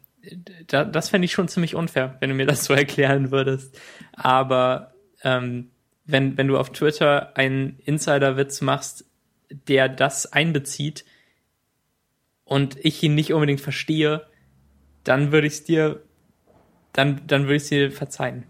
da, 0.66 0.84
das 0.84 1.08
fände 1.08 1.24
ich 1.24 1.32
schon 1.32 1.48
ziemlich 1.48 1.74
unfair, 1.74 2.16
wenn 2.20 2.28
du 2.28 2.34
mir 2.34 2.46
das 2.46 2.64
so 2.64 2.74
erklären 2.84 3.30
würdest. 3.30 3.78
Aber 4.12 4.92
ähm, 5.22 5.70
wenn, 6.04 6.36
wenn 6.36 6.48
du 6.48 6.58
auf 6.58 6.70
Twitter 6.72 7.36
einen 7.36 7.78
Insider-Witz 7.84 8.60
machst, 8.60 9.04
der 9.50 9.88
das 9.88 10.32
einbezieht 10.32 11.04
und 12.44 12.76
ich 12.84 13.02
ihn 13.02 13.14
nicht 13.14 13.32
unbedingt 13.32 13.60
verstehe, 13.60 14.26
dann 15.04 15.32
würde 15.32 15.46
ich 15.46 15.54
es 15.54 15.64
dir, 15.64 16.02
dann, 16.92 17.20
dann 17.26 17.42
würde 17.44 17.56
ich 17.56 17.62
es 17.62 17.68
dir 17.68 17.92
verzeihen. 17.92 18.44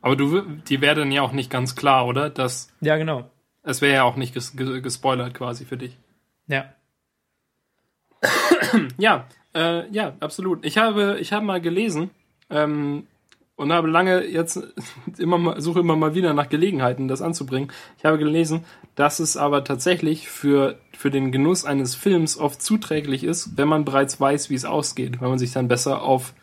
Aber 0.00 0.16
du, 0.16 0.42
die 0.42 0.80
wäre 0.80 0.94
dann 0.94 1.12
ja 1.12 1.22
auch 1.22 1.32
nicht 1.32 1.50
ganz 1.50 1.76
klar, 1.76 2.06
oder? 2.06 2.30
Das, 2.30 2.72
Ja, 2.80 2.96
genau. 2.96 3.30
es 3.62 3.80
wäre 3.82 3.94
ja 3.94 4.02
auch 4.04 4.16
nicht 4.16 4.32
ges 4.34 4.56
gespoilert 4.56 5.34
quasi 5.34 5.64
für 5.64 5.76
dich. 5.76 5.98
Ja. 6.46 6.72
Ja, 8.98 9.26
äh, 9.54 9.88
ja, 9.90 10.14
absolut. 10.20 10.64
Ich 10.64 10.78
habe, 10.78 11.18
ich 11.20 11.32
habe 11.32 11.44
mal 11.44 11.60
gelesen 11.60 12.10
ähm, 12.50 13.06
und 13.58 13.72
habe 13.72 13.88
lange 13.88 14.24
jetzt 14.24 14.62
immer 15.18 15.36
mal, 15.36 15.60
suche 15.60 15.80
immer 15.80 15.96
mal 15.96 16.14
wieder 16.14 16.32
nach 16.32 16.48
Gelegenheiten, 16.48 17.08
das 17.08 17.20
anzubringen. 17.20 17.70
Ich 17.98 18.04
habe 18.04 18.16
gelesen, 18.16 18.64
dass 18.94 19.18
es 19.18 19.36
aber 19.36 19.64
tatsächlich 19.64 20.28
für, 20.28 20.78
für 20.96 21.10
den 21.10 21.32
Genuss 21.32 21.64
eines 21.64 21.96
Films 21.96 22.38
oft 22.38 22.62
zuträglich 22.62 23.24
ist, 23.24 23.58
wenn 23.58 23.68
man 23.68 23.84
bereits 23.84 24.20
weiß, 24.20 24.48
wie 24.48 24.54
es 24.54 24.64
ausgeht, 24.64 25.20
weil 25.20 25.28
man 25.28 25.40
sich 25.40 25.52
dann 25.52 25.66
besser 25.66 26.02
auf 26.02 26.34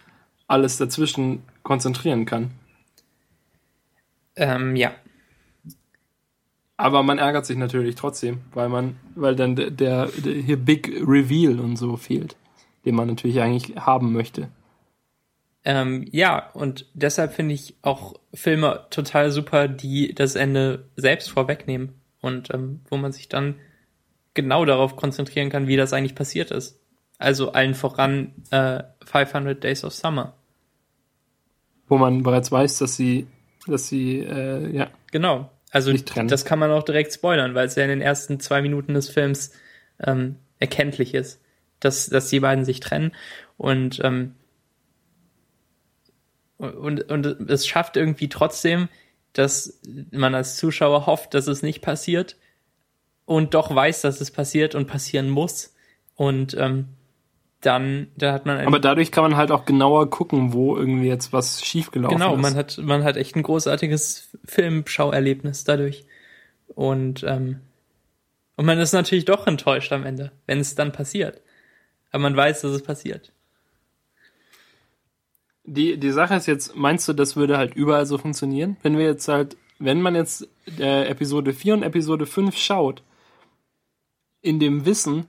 alles 0.47 0.78
dazwischen 0.78 1.43
konzentrieren 1.63 2.26
kann. 2.26 2.51
Ähm, 4.36 4.76
ja. 4.76 4.91
Aber 6.76 7.01
man 7.01 7.18
ärgert 7.18 7.45
sich 7.45 7.55
natürlich 7.55 7.95
trotzdem, 7.95 8.41
weil 8.53 8.68
man, 8.68 8.97
weil 9.16 9.38
dann 9.38 9.55
der, 9.55 9.72
der, 9.72 10.07
der 10.07 10.34
hier 10.34 10.57
Big 10.57 10.89
Reveal 11.07 11.61
und 11.61 11.78
so 11.78 11.95
fehlt, 11.95 12.36
den 12.84 12.95
man 12.95 13.07
natürlich 13.07 13.39
eigentlich 13.39 13.78
haben 13.78 14.11
möchte. 14.11 14.49
Ähm, 15.66 16.07
ja, 16.11 16.51
und 16.53 16.86
deshalb 16.93 17.34
finde 17.34 17.55
ich 17.55 17.76
auch 17.82 18.13
Filme 18.34 18.86
total 18.91 19.32
super, 19.32 19.68
die 19.68 20.13
das 20.13 20.36
Ende 20.36 20.86
selbst 20.95 21.32
vorwegnehmen 21.32 21.95
und 22.22 22.53
ähm, 22.53 22.82
wo 22.89 22.97
man 22.97 23.11
sich 23.11 23.30
dann 23.30 23.55
genau 24.36 24.66
darauf 24.66 24.95
konzentrieren 24.95 25.49
kann, 25.49 25.68
wie 25.68 25.76
das 25.76 25.91
eigentlich 25.91 26.13
passiert 26.16 26.51
ist. 26.51 26.80
Also 27.18 27.53
allen 27.53 27.74
voran 27.74 28.34
äh, 28.51 28.84
500 29.05 29.63
Days 29.63 29.84
of 29.84 29.93
Summer. 29.93 30.34
Wo 31.88 31.97
man 31.97 32.22
bereits 32.22 32.51
weiß, 32.51 32.78
dass 32.78 32.95
sie, 32.95 33.26
dass 33.66 33.88
sie, 33.88 34.20
äh, 34.20 34.70
ja, 34.70 34.89
Genau. 35.11 35.49
Also 35.72 35.91
Nicht 35.91 36.07
trennen. 36.07 36.30
das 36.30 36.45
kann 36.45 36.59
man 36.59 36.72
auch 36.72 36.84
direkt 36.84 37.11
spoilern, 37.11 37.55
weil 37.55 37.68
es 37.68 37.76
ja 37.76 37.84
in 37.84 37.89
den 37.89 38.01
ersten 38.01 38.39
zwei 38.39 38.61
Minuten 38.61 38.93
des 38.93 39.09
Films 39.09 39.51
ähm, 40.05 40.38
erkenntlich 40.59 41.13
ist, 41.13 41.41
dass, 41.80 42.07
dass 42.07 42.30
die 42.30 42.39
beiden 42.39 42.66
sich 42.66 42.80
trennen 42.80 43.11
und 43.57 43.99
ähm, 44.03 44.36
und, 46.58 47.12
und 47.12 47.26
es 47.49 47.68
schafft 47.68 47.97
irgendwie 47.97 48.30
trotzdem, 48.30 48.88
dass 49.34 49.80
man 50.12 50.34
als 50.36 50.58
Zuschauer 50.58 51.06
hofft, 51.06 51.34
dass 51.34 51.47
es 51.47 51.62
nicht 51.62 51.82
passiert 51.82 52.38
und 53.26 53.53
doch 53.53 53.74
weiß, 53.74 54.01
dass 54.01 54.22
es 54.22 54.32
passiert 54.32 54.76
und 54.76 54.88
passieren 54.88 55.30
muss. 55.30 55.74
Und 56.16 56.56
ähm, 56.58 56.88
dann, 57.60 58.08
da 58.16 58.32
hat 58.32 58.45
man 58.45 58.66
aber 58.66 58.80
dadurch 58.80 59.12
kann 59.12 59.24
man 59.24 59.36
halt 59.36 59.51
auch 59.51 59.66
genauer 59.66 60.10
gucken, 60.10 60.53
wo 60.53 60.78
irgendwie 60.78 61.08
jetzt 61.08 61.34
was 61.34 61.66
schiefgelaufen 61.66 62.18
genau, 62.18 62.36
ist. 62.36 62.41
man 62.41 62.56
hat 62.56 62.78
man 62.78 63.03
hat 63.03 63.18
echt 63.18 63.36
ein 63.36 63.43
großartiges 63.43 64.30
Filmschauerlebnis 64.45 65.64
dadurch. 65.64 66.06
Und 66.68 67.24
ähm, 67.24 67.62
und 68.56 68.66
man 68.66 68.80
ist 68.80 68.93
natürlich 68.93 69.26
doch 69.26 69.47
enttäuscht 69.47 69.91
am 69.91 70.06
Ende, 70.06 70.32
wenn 70.45 70.60
es 70.60 70.76
dann 70.76 70.91
passiert. 70.91 71.41
Aber 72.12 72.22
man 72.24 72.38
weiß, 72.38 72.62
dass 72.62 72.72
es 72.72 72.84
passiert. 72.84 73.34
Die, 75.66 75.97
die 75.97 76.11
Sache 76.11 76.36
ist 76.36 76.45
jetzt, 76.45 76.76
meinst 76.76 77.07
du, 77.07 77.13
das 77.13 77.36
würde 77.36 77.57
halt 77.57 77.74
überall 77.76 78.05
so 78.05 78.18
funktionieren? 78.18 78.78
Wenn 78.84 78.97
wir 78.97 79.05
jetzt 79.05 79.28
halt, 79.28 79.57
wenn 79.80 80.01
man 80.01 80.16
jetzt 80.16 80.47
äh, 80.80 81.07
Episode 81.07 81.53
4 81.53 81.74
und 81.76 81.84
Episode 81.84 82.26
5 82.26 82.55
schaut, 82.55 83.03
in 84.41 84.59
dem 84.59 84.86
Wissen, 84.86 85.26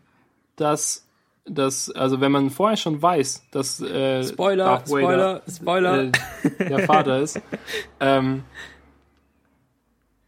dass, 0.57 1.09
dass, 1.47 1.91
also 1.91 2.21
wenn 2.21 2.33
man 2.33 2.51
vorher 2.51 2.77
schon 2.77 3.01
weiß, 3.01 3.47
dass 3.51 3.81
äh, 3.81 4.25
Spoiler, 4.25 4.83
Spoiler, 4.87 5.43
Spoiler. 5.49 6.05
äh, 6.05 6.13
der 6.69 6.81
Vater 6.81 7.21
ist, 7.21 7.41
ähm, 8.01 8.45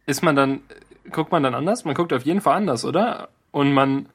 ist 0.07 0.23
man 0.23 0.35
dann, 0.35 0.61
guckt 1.11 1.31
man 1.31 1.43
dann 1.43 1.53
anders? 1.53 1.85
Man 1.85 1.93
guckt 1.93 2.13
auf 2.13 2.25
jeden 2.25 2.41
Fall 2.41 2.55
anders, 2.55 2.83
oder? 2.83 3.29
Und 3.51 3.73
man, 3.73 4.09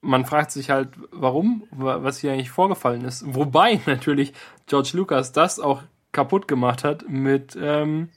man 0.00 0.24
fragt 0.24 0.50
sich 0.50 0.70
halt, 0.70 0.88
warum, 1.10 1.64
wa- 1.70 2.02
was 2.02 2.18
hier 2.18 2.32
eigentlich 2.32 2.50
vorgefallen 2.50 3.04
ist. 3.04 3.22
Wobei 3.34 3.80
natürlich 3.86 4.32
George 4.66 4.90
Lucas 4.94 5.32
das 5.32 5.60
auch 5.60 5.82
kaputt 6.12 6.48
gemacht 6.48 6.84
hat 6.84 7.08
mit, 7.08 7.56
ähm, 7.60 8.08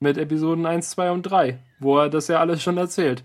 mit 0.00 0.18
Episoden 0.18 0.66
1, 0.66 0.90
2 0.90 1.10
und 1.12 1.22
3, 1.22 1.58
wo 1.78 1.98
er 1.98 2.08
das 2.10 2.28
ja 2.28 2.40
alles 2.40 2.62
schon 2.62 2.76
erzählt. 2.76 3.22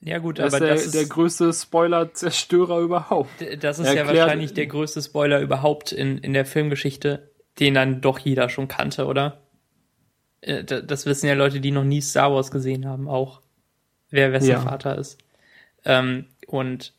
ja 0.00 0.18
gut, 0.18 0.38
ist 0.38 0.52
aber 0.54 0.64
der, 0.64 0.74
das 0.74 0.86
ist, 0.86 0.94
der 0.94 1.06
größte 1.06 1.52
Spoiler-Zerstörer 1.52 2.80
überhaupt. 2.80 3.30
das 3.62 3.78
ist 3.78 3.86
er 3.86 3.94
ja 3.94 4.00
erklärt- 4.02 4.24
wahrscheinlich 4.26 4.54
der 4.54 4.66
größte 4.66 5.00
Spoiler 5.02 5.40
überhaupt 5.40 5.92
in, 5.92 6.18
in 6.18 6.32
der 6.34 6.44
Filmgeschichte, 6.44 7.30
den 7.58 7.74
dann 7.74 8.00
doch 8.00 8.18
jeder 8.18 8.48
schon 8.48 8.68
kannte, 8.68 9.06
oder? 9.06 9.40
Äh, 10.42 10.64
da- 10.64 10.80
Das 10.82 11.06
wissen 11.06 11.26
ja 11.26 11.34
Leute, 11.34 11.60
die 11.60 11.70
noch 11.72 11.84
nie 11.84 12.00
Star 12.02 12.32
Wars 12.32 12.50
gesehen 12.50 12.86
haben, 12.86 13.08
auch. 13.08 13.40
Wer 14.10 14.32
wessen 14.32 14.50
Ja. 14.50 14.60
Vater 14.60 14.96
ist. 14.98 15.18
Ähm, 15.84 16.26
und, 16.52 16.92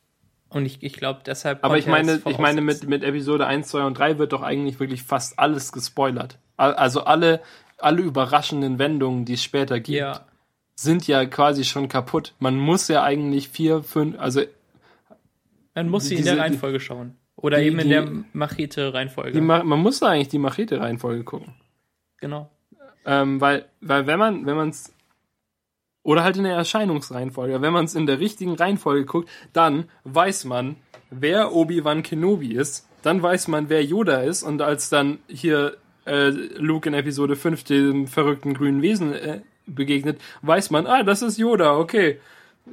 und 0.49 0.65
ich, 0.65 0.81
ich 0.81 0.93
glaube, 0.93 1.21
deshalb. 1.25 1.63
Aber 1.63 1.77
ich 1.77 1.87
meine, 1.87 2.21
ich 2.25 2.37
meine 2.37 2.61
mit, 2.61 2.87
mit 2.87 3.03
Episode 3.03 3.45
1, 3.47 3.67
2 3.67 3.83
und 3.83 3.97
3 3.97 4.17
wird 4.17 4.33
doch 4.33 4.41
eigentlich 4.41 4.79
wirklich 4.79 5.03
fast 5.03 5.37
alles 5.39 5.71
gespoilert. 5.71 6.37
Al- 6.57 6.73
Also 6.75 7.03
alle, 7.03 7.41
alle 7.77 8.01
überraschenden 8.01 8.79
Wendungen, 8.79 9.25
die 9.25 9.33
es 9.33 9.43
später 9.43 9.79
gibt, 9.79 9.97
Ja, 9.97 10.25
sind 10.75 11.07
ja 11.07 11.25
quasi 11.25 11.63
schon 11.65 11.87
kaputt. 11.89 12.33
Man 12.39 12.57
muss 12.57 12.87
ja 12.87 13.03
eigentlich 13.03 13.49
vier, 13.49 13.83
fünf, 13.83 14.17
also 14.19 14.41
man 15.75 15.89
muss 15.89 16.05
sie 16.05 16.15
in 16.15 16.21
Diese- 16.23 16.35
der 16.35 16.43
Reihenfolge 16.43 16.79
schauen. 16.79 17.15
Oder 17.35 17.57
die- 17.59 17.65
eben 17.67 17.79
in 17.79 17.83
die- 17.87 17.93
der 17.93 18.07
Machete-Reihenfolge. 18.33 19.41
man 19.41 19.67
muss 19.79 19.99
da 19.99 20.07
eigentlich 20.09 20.27
die 20.29 20.37
Machete-Reihenfolge 20.39 21.23
gucken. 21.23 21.53
Genau. 22.17 22.49
Ähm, 23.05 23.41
weil, 23.41 23.65
weil 23.81 24.05
wenn 24.05 24.19
man, 24.19 24.45
wenn 24.45 24.55
man 24.55 24.69
es 24.69 24.93
oder 26.03 26.23
halt 26.23 26.37
in 26.37 26.43
der 26.43 26.55
Erscheinungsreihenfolge, 26.55 27.61
wenn 27.61 27.73
man 27.73 27.85
es 27.85 27.95
in 27.95 28.05
der 28.05 28.19
richtigen 28.19 28.55
Reihenfolge 28.55 29.05
guckt, 29.05 29.29
dann 29.53 29.85
weiß 30.03 30.45
man, 30.45 30.77
wer 31.09 31.53
Obi-Wan 31.53 32.03
Kenobi 32.03 32.53
ist 32.53 32.87
dann 33.01 33.21
weiß 33.21 33.47
man, 33.47 33.69
wer 33.69 33.83
Yoda 33.83 34.21
ist. 34.21 34.43
Und 34.43 34.61
als 34.61 34.89
dann 34.89 35.19
hier 35.27 35.77
äh, 36.05 36.29
Luke 36.29 36.87
in 36.87 36.95
Episode 36.95 37.35
5 37.35 37.63
dem 37.63 38.07
verrückten 38.07 38.53
grünen 38.53 38.81
Wesen 38.81 39.13
äh, 39.13 39.41
begegnet, 39.65 40.19
weiß 40.41 40.71
man, 40.71 40.87
ah, 40.87 41.03
das 41.03 41.21
ist 41.21 41.37
Yoda, 41.37 41.77
okay. 41.77 42.19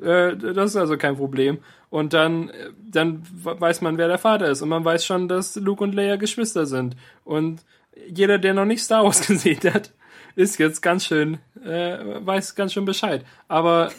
Äh, 0.03 0.37
das 0.37 0.70
ist 0.70 0.76
also 0.76 0.97
kein 0.97 1.16
Problem. 1.16 1.59
Und 1.91 2.12
dann, 2.12 2.51
äh, 2.51 2.70
dann 2.91 3.22
weiß 3.43 3.81
man, 3.81 3.99
wer 3.99 4.09
der 4.09 4.18
Vater 4.18 4.51
ist. 4.51 4.62
Und 4.62 4.68
man 4.68 4.85
weiß 4.85 5.05
schon, 5.05 5.29
dass 5.29 5.57
Luke 5.57 5.83
und 5.83 5.95
Leia 5.95 6.16
Geschwister 6.16 6.66
sind. 6.66 6.97
Und 7.24 7.62
jeder, 8.07 8.39
der 8.39 8.55
noch 8.55 8.66
nicht 8.66 8.83
Star 8.83 9.05
Wars 9.05 9.20
gesehen 9.26 9.61
hat, 9.72 9.93
ist 10.39 10.59
jetzt 10.59 10.82
ganz 10.82 11.05
schön, 11.05 11.39
äh, 11.64 11.99
weiß 12.24 12.55
ganz 12.55 12.72
schön 12.72 12.84
Bescheid. 12.84 13.24
Aber 13.49 13.91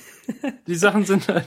die 0.67 0.75
Sachen 0.75 1.03
sind 1.05 1.27
halt, 1.27 1.43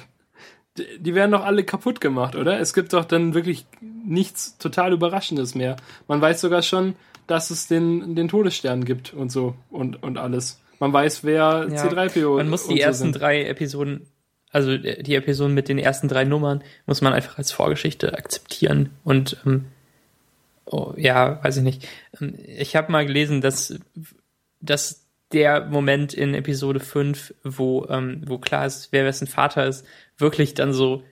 die 0.98 1.14
werden 1.14 1.30
doch 1.32 1.44
alle 1.44 1.64
kaputt 1.64 2.00
gemacht, 2.00 2.36
oder? 2.36 2.60
Es 2.60 2.74
gibt 2.74 2.92
doch 2.92 3.06
dann 3.06 3.32
wirklich 3.32 3.64
nichts 3.80 4.58
total 4.58 4.92
Überraschendes 4.92 5.54
mehr. 5.54 5.76
Man 6.08 6.20
weiß 6.20 6.42
sogar 6.42 6.60
schon, 6.62 6.94
dass 7.26 7.50
es 7.50 7.68
den, 7.68 8.14
den 8.14 8.28
Todesstern 8.28 8.84
gibt 8.84 9.14
und 9.14 9.32
so 9.32 9.54
und, 9.70 10.02
und 10.02 10.18
alles. 10.18 10.60
Man 10.78 10.92
weiß, 10.92 11.24
wer 11.24 11.68
Ja, 11.70 11.84
C3PO 11.86 12.36
Man 12.36 12.50
muss 12.50 12.68
die 12.68 12.74
so 12.76 12.80
ersten 12.82 13.04
sind. 13.04 13.20
drei 13.20 13.44
Episoden, 13.46 14.06
also 14.50 14.76
die 14.76 15.14
Episoden 15.14 15.54
mit 15.54 15.68
den 15.68 15.78
ersten 15.78 16.08
drei 16.08 16.24
Nummern, 16.24 16.62
muss 16.84 17.00
man 17.00 17.14
einfach 17.14 17.38
als 17.38 17.50
Vorgeschichte 17.50 18.12
akzeptieren. 18.18 18.90
Und 19.04 19.38
ähm, 19.46 19.66
oh, 20.66 20.92
ja, 20.98 21.42
weiß 21.42 21.58
ich 21.58 21.62
nicht. 21.62 21.88
Ähm, 22.20 22.34
Ich 22.58 22.76
habe 22.76 22.92
mal 22.92 23.06
gelesen, 23.06 23.40
dass, 23.40 23.78
dass 24.62 25.06
der 25.32 25.66
Moment 25.66 26.14
in 26.14 26.34
Episode 26.34 26.80
5, 26.80 27.34
wo, 27.42 27.86
ähm, 27.88 28.22
wo 28.26 28.38
klar 28.38 28.66
ist, 28.66 28.92
wer 28.92 29.04
wessen 29.04 29.26
Vater 29.26 29.66
ist, 29.66 29.86
wirklich 30.16 30.54
dann 30.54 30.72
so 30.72 31.02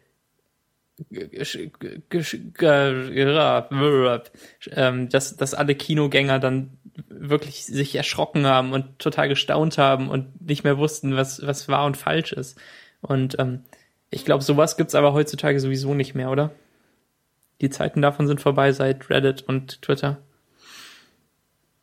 ähm, 4.72 5.08
dass, 5.08 5.36
dass 5.36 5.54
alle 5.54 5.74
Kinogänger 5.74 6.38
dann 6.38 6.76
wirklich 7.08 7.64
sich 7.64 7.94
erschrocken 7.94 8.46
haben 8.46 8.72
und 8.72 8.98
total 8.98 9.28
gestaunt 9.28 9.78
haben 9.78 10.10
und 10.10 10.46
nicht 10.46 10.64
mehr 10.64 10.78
wussten, 10.78 11.16
was, 11.16 11.46
was 11.46 11.68
wahr 11.68 11.86
und 11.86 11.96
falsch 11.96 12.32
ist. 12.32 12.58
Und 13.00 13.38
ähm, 13.38 13.64
ich 14.10 14.24
glaube, 14.24 14.44
sowas 14.44 14.76
gibt's 14.76 14.94
aber 14.94 15.12
heutzutage 15.12 15.60
sowieso 15.60 15.94
nicht 15.94 16.14
mehr, 16.14 16.30
oder? 16.30 16.50
Die 17.60 17.70
Zeiten 17.70 18.02
davon 18.02 18.26
sind 18.26 18.40
vorbei 18.40 18.72
seit 18.72 19.08
Reddit 19.10 19.42
und 19.42 19.82
Twitter. 19.82 20.18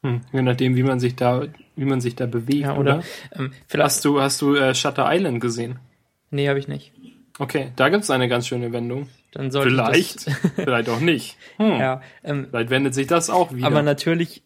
Hm, 0.08 0.22
je 0.32 0.42
nachdem, 0.42 0.76
wie 0.76 0.84
man 0.84 1.00
sich 1.00 1.16
da, 1.16 1.46
wie 1.76 1.86
man 1.86 2.00
sich 2.02 2.16
da 2.16 2.26
bewegt, 2.26 2.62
Ja, 2.62 2.78
oder? 2.78 2.98
oder? 2.98 3.04
Ähm, 3.36 3.52
vielleicht. 3.68 3.86
Hast 3.86 4.06
du, 4.06 4.22
hast 4.22 4.42
du 4.42 4.56
äh, 4.56 4.74
Shutter 4.74 5.06
Island 5.14 5.42
gesehen? 5.42 5.80
Nee, 6.32 6.48
habe 6.48 6.60
ich 6.60 6.68
nicht. 6.68 6.94
Okay, 7.40 7.72
da 7.76 7.90
gibt's 7.90 8.10
eine 8.10 8.28
ganz 8.28 8.48
schöne 8.48 8.72
Wendung. 8.74 9.10
Dann 9.32 9.52
sollte 9.52 9.70
Vielleicht, 9.70 10.28
Ich 10.28 10.34
vielleicht 10.56 10.90
auch 10.90 11.00
nicht. 11.00 11.38
Hm. 11.58 11.80
ja, 11.80 12.02
ähm, 12.24 12.48
Vielleicht 12.50 12.70
wendet 12.70 12.94
sich 12.96 13.08
das 13.08 13.30
auch 13.30 13.54
wieder. 13.54 13.68
Aber 13.68 13.82
natürlich 13.84 14.44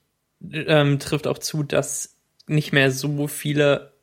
ähm, 0.52 1.00
trifft 1.00 1.28
auch 1.28 1.38
zu, 1.38 1.64
dass 1.64 2.16
nicht 2.48 2.74
mehr 2.74 2.92
so 2.92 3.28
viele 3.28 3.94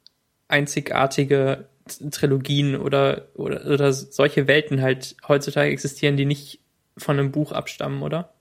einzigartige 0.47 1.67
Trilogien 2.11 2.77
oder, 2.77 3.29
oder, 3.35 3.67
oder 3.67 3.93
solche 3.93 4.47
Welten 4.47 4.81
halt 4.81 5.17
heutzutage 5.27 5.71
existieren, 5.71 6.17
die 6.17 6.25
nicht 6.27 6.61
von 6.97 7.19
einem 7.19 7.33
Buch 7.33 7.53
abstammen, 7.53 8.03
oder? 8.03 8.33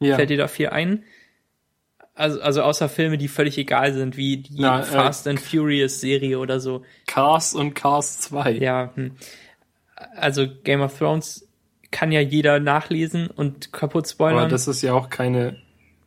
ja. 0.00 0.16
Fällt 0.16 0.30
dir 0.30 0.36
da 0.36 0.48
viel 0.48 0.68
ein? 0.68 1.04
Also, 2.16 2.40
also 2.40 2.62
außer 2.62 2.88
Filme, 2.88 3.18
die 3.18 3.28
völlig 3.28 3.58
egal 3.58 3.92
sind, 3.92 4.16
wie 4.16 4.38
die 4.38 4.54
Na, 4.56 4.80
äh, 4.80 4.84
Fast 4.84 5.28
and 5.28 5.38
Furious 5.38 6.00
Serie 6.00 6.38
oder 6.38 6.60
so. 6.60 6.82
Cars 7.06 7.52
und 7.54 7.74
Cars 7.74 8.18
2. 8.20 8.52
Ja, 8.52 8.90
hm. 8.94 9.12
also 10.16 10.46
Game 10.64 10.80
of 10.80 10.96
Thrones 10.98 11.46
kann 11.90 12.12
ja 12.12 12.20
jeder 12.20 12.58
nachlesen 12.58 13.28
und 13.28 13.72
kaputt 13.72 14.08
spoilern. 14.08 14.40
Aber 14.40 14.48
das 14.48 14.66
ist 14.66 14.82
ja 14.82 14.94
auch 14.94 15.10
keine, 15.10 15.58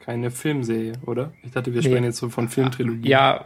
keine 0.04 0.32
Filmserie, 0.32 0.94
oder? 1.06 1.32
Ich 1.44 1.52
dachte, 1.52 1.74
wir 1.74 1.82
Nee. 1.82 1.88
sprechen 1.88 2.04
jetzt 2.06 2.18
so 2.18 2.30
von 2.30 2.50
Filmtrilogien. 2.50 3.04
Ja, 3.06 3.46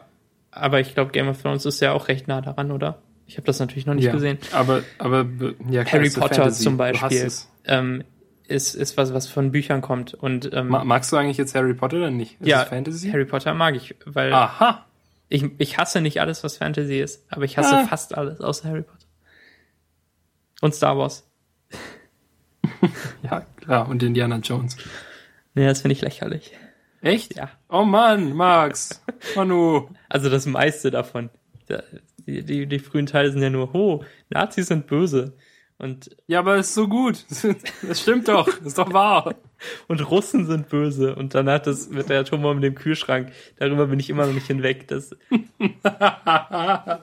aber 0.52 0.80
ich 0.80 0.94
glaube, 0.94 1.12
Game 1.12 1.28
of 1.28 1.42
Thrones 1.42 1.66
ist 1.66 1.80
ja 1.82 1.92
auch 1.92 2.08
recht 2.08 2.28
nah 2.28 2.42
daran, 2.42 2.72
oder? 2.72 3.00
Ich 3.28 3.38
habe 3.38 3.46
das 3.46 3.60
natürlich 3.60 3.86
noch 3.86 3.94
nicht 3.94 4.06
ja. 4.06 4.12
gesehen. 4.14 4.38
Aber, 4.52 4.84
aber, 5.00 5.24
be- 5.24 5.56
ja, 5.70 5.86
Harry 5.86 6.10
Potter 6.10 6.36
Fantasy. 6.36 6.64
zum 6.64 6.78
Beispiel 6.78 7.32
ähm, 7.66 8.04
ist, 8.48 8.76
ist 8.76 8.98
was, 8.98 9.14
was 9.14 9.28
von 9.28 9.52
Büchern 9.52 9.82
kommt. 9.82 10.14
Und 10.14 10.52
ähm, 10.54 10.68
Ma 10.70 10.84
magst 10.84 11.12
du 11.12 11.18
eigentlich 11.18 11.38
jetzt 11.38 11.56
Harry 11.56 11.74
Potter 11.74 11.98
oder 11.98 12.12
nicht? 12.12 12.40
Ist 12.42 12.48
ja, 12.48 12.66
Fantasy? 12.66 13.10
Harry 13.12 13.26
Potter 13.26 13.54
mag 13.54 13.76
ich, 13.76 13.96
weil 14.06 14.34
Aha. 14.34 14.86
ich, 15.30 15.46
ich 15.58 15.78
hasse 15.78 16.02
nicht 16.02 16.20
alles, 16.22 16.44
was 16.44 16.58
Fantasy 16.58 17.00
ist, 17.00 17.26
aber 17.30 17.44
ich 17.46 17.58
hasse 17.58 17.76
Ah. 17.78 17.86
fast 17.88 18.16
alles 18.18 18.42
außer 18.42 18.68
Harry 18.70 18.82
Potter. 18.84 19.06
Und 20.62 20.74
Star 20.76 20.98
Wars. 20.98 21.28
Ja, 23.24 23.42
klar. 23.58 23.88
Und 23.88 24.04
Indiana 24.04 24.38
Jones. 24.38 24.76
Nee, 25.54 25.66
das 25.66 25.82
finde 25.82 25.94
ich 25.94 26.02
lächerlich. 26.02 26.52
Echt? 27.02 27.36
Ja. 27.36 27.50
Oh 27.70 27.84
Mann, 27.86 28.34
Max. 28.34 29.02
Manu. 29.36 29.90
Also 30.10 30.30
das 30.30 30.46
meiste 30.46 30.92
davon. 30.92 31.30
Da- 31.68 31.84
Die, 32.26 32.44
die, 32.44 32.68
die 32.68 32.80
frühen 32.80 33.06
Teile 33.06 33.32
sind 33.32 33.42
ja 33.42 33.50
nur, 33.50 33.74
oh, 33.76 34.04
Nazis 34.30 34.68
sind 34.68 34.88
böse. 34.88 35.34
Und, 35.80 36.16
Ja, 36.28 36.40
aber 36.40 36.58
ist 36.58 36.74
so 36.74 36.88
gut. 36.88 37.26
Das 37.82 38.02
stimmt 38.02 38.28
doch. 38.28 38.48
Ist 38.62 38.78
doch 38.78 38.94
wahr. 38.94 39.36
und 39.88 40.10
Russen 40.10 40.46
sind 40.46 40.70
böse. 40.70 41.16
Und 41.16 41.36
dann 41.36 41.50
hat 41.50 41.68
das 41.68 41.90
mit 41.90 42.10
der 42.10 42.22
Atombombe 42.22 42.66
im 42.68 42.76
Kühlschrank. 42.76 43.32
Darüber 43.58 43.88
bin 43.88 44.00
ich 44.00 44.10
immer 44.10 44.26
noch 44.26 44.34
nicht 44.34 44.48
hinweg. 44.48 44.88
Das 44.88 45.12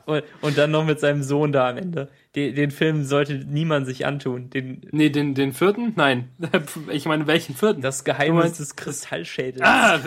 und, 0.07 0.23
und 0.41 0.59
dann 0.59 0.71
noch 0.71 0.85
mit 0.85 1.01
seinem 1.01 1.23
Sohn 1.23 1.53
da 1.53 1.68
am 1.71 1.77
Ende. 1.77 2.09
Den, 2.37 2.55
den 2.55 2.71
Film 2.71 3.05
sollte 3.05 3.35
niemand 3.35 3.87
sich 3.87 4.07
antun. 4.07 4.51
Den, 4.51 4.83
Nee, 4.93 5.11
den, 5.11 5.35
den 5.35 5.53
vierten? 5.53 5.93
Nein. 5.97 6.29
Ich 6.91 7.05
meine, 7.07 7.27
welchen 7.27 7.55
vierten? 7.57 7.83
das 7.83 8.05
Geheimnis 8.05 8.45
meinst- 8.45 8.61
des 8.61 8.77
Kristallschädels. 8.77 9.62
Ah, 9.62 9.99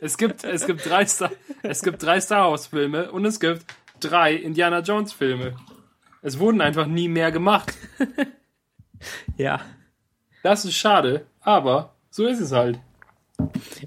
es 0.00 0.16
gibt, 0.18 0.44
es 0.44 0.66
gibt 0.66 0.88
drei 0.88 1.04
Star, 1.06 1.30
es 1.62 1.82
gibt 1.82 2.02
drei 2.02 2.20
Star 2.20 2.50
Wars 2.50 2.68
Filme 2.68 3.10
und 3.10 3.24
es 3.24 3.40
gibt 3.40 3.64
drei 4.00 4.34
Indiana 4.34 4.80
Jones 4.80 5.12
Filme. 5.12 5.54
Es 6.22 6.38
wurden 6.38 6.60
einfach 6.60 6.86
nie 6.86 7.08
mehr 7.08 7.32
gemacht. 7.32 7.74
Ja. 9.38 9.62
Das 10.42 10.66
ist 10.66 10.74
schade, 10.74 11.26
aber 11.40 11.94
so 12.10 12.26
ist 12.26 12.38
es 12.40 12.52
halt. 12.52 12.78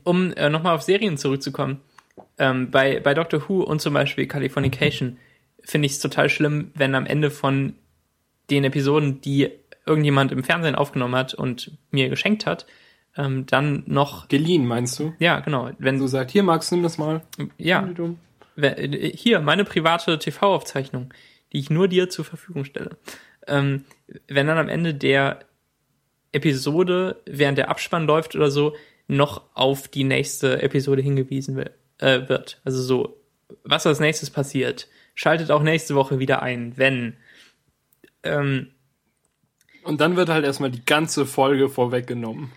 Um 0.03 0.33
äh, 0.33 0.49
nochmal 0.49 0.75
auf 0.75 0.81
Serien 0.81 1.17
zurückzukommen. 1.17 1.81
Ähm, 2.39 2.71
bei, 2.71 2.99
bei 2.99 3.13
Doctor 3.13 3.47
Who 3.47 3.61
und 3.61 3.79
zum 3.79 3.93
Beispiel 3.93 4.25
Californication 4.27 5.17
finde 5.61 5.85
ich 5.85 5.91
es 5.93 5.99
total 5.99 6.29
schlimm, 6.29 6.71
wenn 6.73 6.95
am 6.95 7.05
Ende 7.05 7.29
von 7.29 7.75
den 8.49 8.63
Episoden, 8.63 9.21
die 9.21 9.51
irgendjemand 9.85 10.31
im 10.31 10.43
Fernsehen 10.43 10.75
aufgenommen 10.75 11.15
hat 11.15 11.33
und 11.33 11.77
mir 11.91 12.09
geschenkt 12.09 12.45
hat, 12.45 12.65
ähm, 13.15 13.45
dann 13.45 13.83
noch, 13.85 14.27
Geliehen, 14.27 14.65
meinst 14.65 14.97
du? 14.99 15.13
ja, 15.19 15.39
genau, 15.41 15.69
wenn 15.77 15.99
Du 15.99 16.07
sagst, 16.07 16.31
hier 16.31 16.43
Max, 16.43 16.71
nimm 16.71 16.81
das 16.81 16.97
mal. 16.97 17.21
ja, 17.57 17.87
äh, 18.55 19.11
hier, 19.15 19.41
meine 19.41 19.63
private 19.63 20.17
TV-Aufzeichnung, 20.17 21.13
die 21.53 21.59
ich 21.59 21.69
nur 21.69 21.87
dir 21.87 22.09
zur 22.09 22.25
Verfügung 22.25 22.65
stelle. 22.65 22.97
Ähm, 23.47 23.85
wenn 24.27 24.47
dann 24.47 24.57
am 24.57 24.69
Ende 24.69 24.93
der 24.93 25.39
Episode, 26.31 27.21
während 27.25 27.57
der 27.57 27.69
Abspann 27.69 28.07
läuft 28.07 28.35
oder 28.35 28.49
so, 28.49 28.75
noch 29.07 29.43
auf 29.53 29.87
die 29.87 30.03
nächste 30.03 30.61
Episode 30.61 31.01
hingewiesen 31.01 31.55
will, 31.55 31.71
äh, 31.99 32.27
wird. 32.27 32.59
Also 32.63 32.81
so, 32.81 33.21
was 33.63 33.85
als 33.85 33.99
nächstes 33.99 34.29
passiert. 34.29 34.87
Schaltet 35.13 35.51
auch 35.51 35.61
nächste 35.61 35.93
Woche 35.95 36.19
wieder 36.19 36.41
ein, 36.41 36.73
wenn. 36.77 37.17
Ähm, 38.23 38.71
Und 39.83 40.01
dann 40.01 40.15
wird 40.15 40.29
halt 40.29 40.45
erstmal 40.45 40.71
die 40.71 40.85
ganze 40.85 41.25
Folge 41.25 41.69
vorweggenommen. 41.69 42.51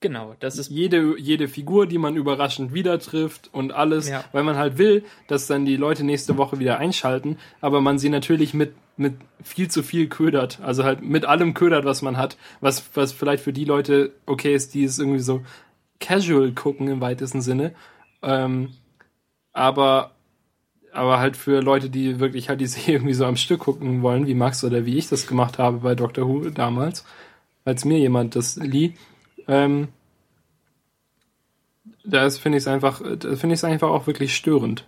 Genau, 0.00 0.34
das 0.40 0.58
ist 0.58 0.70
Jede, 0.70 1.18
jede 1.18 1.46
Figur, 1.48 1.86
die 1.86 1.98
man 1.98 2.16
überraschend 2.16 2.72
wieder 2.74 2.98
trifft 2.98 3.50
und 3.52 3.72
alles, 3.72 4.08
Ja. 4.08 4.24
weil 4.32 4.42
man 4.44 4.56
halt 4.56 4.78
will, 4.78 5.04
dass 5.28 5.46
dann 5.46 5.64
die 5.64 5.76
Leute 5.76 6.04
nächste 6.04 6.36
Woche 6.36 6.58
wieder 6.58 6.78
einschalten, 6.78 7.38
aber 7.60 7.80
man 7.80 7.98
sie 7.98 8.08
natürlich 8.08 8.54
mit, 8.54 8.72
mit 8.96 9.14
viel 9.42 9.68
zu 9.68 9.82
viel 9.82 10.08
ködert. 10.08 10.60
Also 10.60 10.84
halt 10.84 11.02
mit 11.02 11.24
allem 11.24 11.54
ködert, 11.54 11.84
was 11.84 12.02
man 12.02 12.16
hat, 12.16 12.36
was, 12.60 12.84
was 12.94 13.12
vielleicht 13.12 13.42
für 13.44 13.52
die 13.52 13.64
Leute 13.64 14.12
okay 14.26 14.54
ist, 14.54 14.74
die 14.74 14.84
es 14.84 14.98
irgendwie 14.98 15.20
so 15.20 15.42
casual 16.00 16.52
gucken 16.52 16.88
im 16.88 17.00
weitesten 17.00 17.40
Sinne. 17.42 17.74
Ähm, 18.22 18.70
aber, 19.52 20.12
aber 20.92 21.18
halt 21.18 21.36
für 21.36 21.60
Leute, 21.60 21.90
die 21.90 22.20
wirklich 22.20 22.48
halt 22.48 22.60
die 22.60 22.66
Serie 22.68 22.94
irgendwie 22.96 23.14
so 23.14 23.24
am 23.26 23.36
Stück 23.36 23.60
gucken 23.60 24.02
wollen, 24.02 24.26
wie 24.26 24.34
Max 24.34 24.62
oder 24.64 24.84
wie 24.86 24.96
ich 24.96 25.08
das 25.08 25.26
gemacht 25.26 25.58
habe 25.58 25.78
bei 25.78 25.94
Doctor 25.94 26.26
Who 26.28 26.50
damals, 26.50 27.04
als 27.64 27.84
mir 27.84 27.98
jemand 27.98 28.36
das 28.36 28.56
lieh, 28.56 28.94
ähm, 29.48 29.88
da 32.04 32.28
finde 32.30 32.58
ich 32.58 32.64
es 32.64 32.68
einfach, 32.68 32.98
finde 32.98 33.46
ich 33.46 33.52
es 33.52 33.64
einfach 33.64 33.90
auch 33.90 34.06
wirklich 34.06 34.34
störend. 34.34 34.86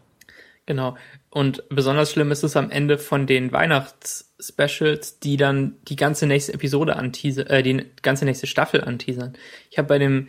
Genau. 0.67 0.97
Und 1.31 1.65
besonders 1.71 2.13
schlimm 2.13 2.31
ist 2.31 2.45
es 2.45 2.57
am 2.57 2.71
Ende 2.71 2.99
von 2.99 3.27
den 3.27 3.53
Weihnachts-Specials, 3.53 5.19
die 5.19 5.37
dann 5.37 5.77
die 5.89 5.97
ganze 5.97 6.27
nächste 6.27 6.55
Episode 6.55 6.97
anteasern, 6.97 7.47
äh, 7.49 7.63
die 7.63 7.85
ganze 8.03 8.25
nächste 8.25 8.47
Staffel 8.47 8.83
anteasern. 8.83 9.35
Ich 9.71 9.79
habe 9.79 9.89
bei 9.89 9.99
dem 9.99 10.29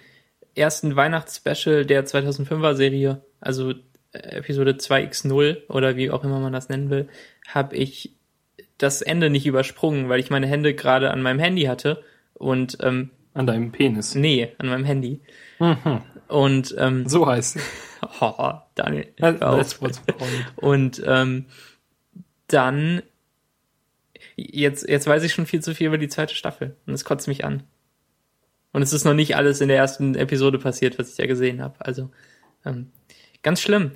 ersten 0.56 0.96
Weihnachts-Special 0.96 1.86
der 1.86 2.06
2005er 2.06 2.74
Serie, 2.76 3.22
also 3.42 3.72
äh, 4.12 4.38
Episode 4.38 4.72
2x0 4.72 5.68
oder 5.68 5.96
wie 5.98 6.10
auch 6.10 6.24
immer 6.24 6.40
man 6.40 6.54
das 6.54 6.70
nennen 6.70 6.90
will, 6.90 7.10
habe 7.48 7.76
ich 7.76 8.16
das 8.78 9.02
Ende 9.02 9.30
nicht 9.30 9.46
übersprungen, 9.46 10.10
weil 10.10 10.20
ich 10.20 10.30
meine 10.30 10.48
Hände 10.48 10.74
gerade 10.74 11.12
an 11.12 11.22
meinem 11.22 11.40
Handy 11.40 11.64
hatte 11.64 12.04
und 12.34 12.78
ähm, 12.82 13.12
An 13.34 13.48
deinem 13.48 13.72
Penis. 13.72 14.16
Nee, 14.16 14.54
an 14.60 14.68
meinem 14.68 14.86
Handy. 14.86 15.22
Mhm. 15.60 16.02
Und 16.28 16.76
ähm, 16.78 17.08
So 17.08 17.26
heißt 17.28 17.56
es. 17.56 17.64
oh, 18.22 18.54
Daniel. 18.76 19.08
That's 19.18 19.82
what's. 19.82 20.02
Und 20.56 21.02
ähm, 21.06 21.46
dann 22.48 23.02
jetzt 24.36 24.88
jetzt 24.88 25.08
weiß 25.08 25.24
ich 25.24 25.34
schon 25.34 25.46
viel 25.46 25.62
zu 25.62 25.74
viel 25.76 25.88
über 25.88 25.98
die 25.98 26.08
zweite 26.08 26.36
Staffel 26.36 26.76
und 26.86 26.94
es 26.94 27.06
kotzt 27.06 27.28
mich 27.28 27.44
an. 27.46 27.64
Und 28.72 28.82
es 28.82 28.94
ist 28.94 29.06
noch 29.06 29.14
nicht 29.14 29.36
alles 29.36 29.62
in 29.62 29.68
der 29.68 29.78
ersten 29.78 30.16
Episode 30.16 30.58
passiert, 30.58 30.98
was 30.98 31.12
ich 31.12 31.18
ja 31.18 31.28
gesehen 31.28 31.62
habe. 31.62 31.76
Also 31.86 32.10
ähm, 32.66 32.92
ganz 33.44 33.62
schlimm. 33.62 33.92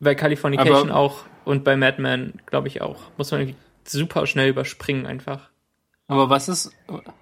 Bei 0.00 0.14
Californication 0.14 0.90
Aber- 0.90 0.98
auch 0.98 1.24
und 1.44 1.64
bei 1.64 1.76
Mad 1.76 2.00
Men 2.00 2.34
glaube 2.46 2.68
ich 2.68 2.80
auch. 2.82 3.10
Muss 3.16 3.30
man 3.30 3.54
super 3.84 4.26
schnell 4.26 4.48
überspringen 4.50 5.06
einfach. 5.06 5.50
Aber 6.12 6.30
was 6.30 6.48
ist. 6.48 6.70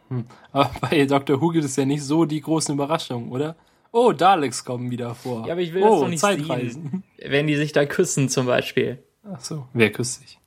Hm. 0.08 0.24
Aber 0.52 0.70
bei 0.80 1.04
Dr. 1.06 1.40
Who 1.40 1.50
gibt 1.50 1.64
es 1.64 1.76
ja 1.76 1.84
nicht 1.84 2.02
so 2.02 2.24
die 2.24 2.40
großen 2.40 2.74
Überraschungen, 2.74 3.30
oder? 3.30 3.56
Oh, 3.92 4.12
Daleks 4.12 4.64
kommen 4.64 4.90
wieder 4.90 5.14
vor. 5.14 5.46
Ja, 5.46 5.52
aber 5.52 5.62
ich 5.62 5.72
will 5.72 5.82
oh, 5.82 5.90
das 5.90 6.00
doch 6.00 6.08
nicht 6.08 6.20
Zeitreisen. 6.20 7.04
sehen. 7.18 7.30
Wenn 7.30 7.46
die 7.46 7.56
sich 7.56 7.72
da 7.72 7.86
küssen 7.86 8.28
zum 8.28 8.46
Beispiel. 8.46 9.02
Ach 9.24 9.40
so. 9.40 9.66
Wer 9.72 9.90
küsst 9.90 10.20
sich? 10.20 10.38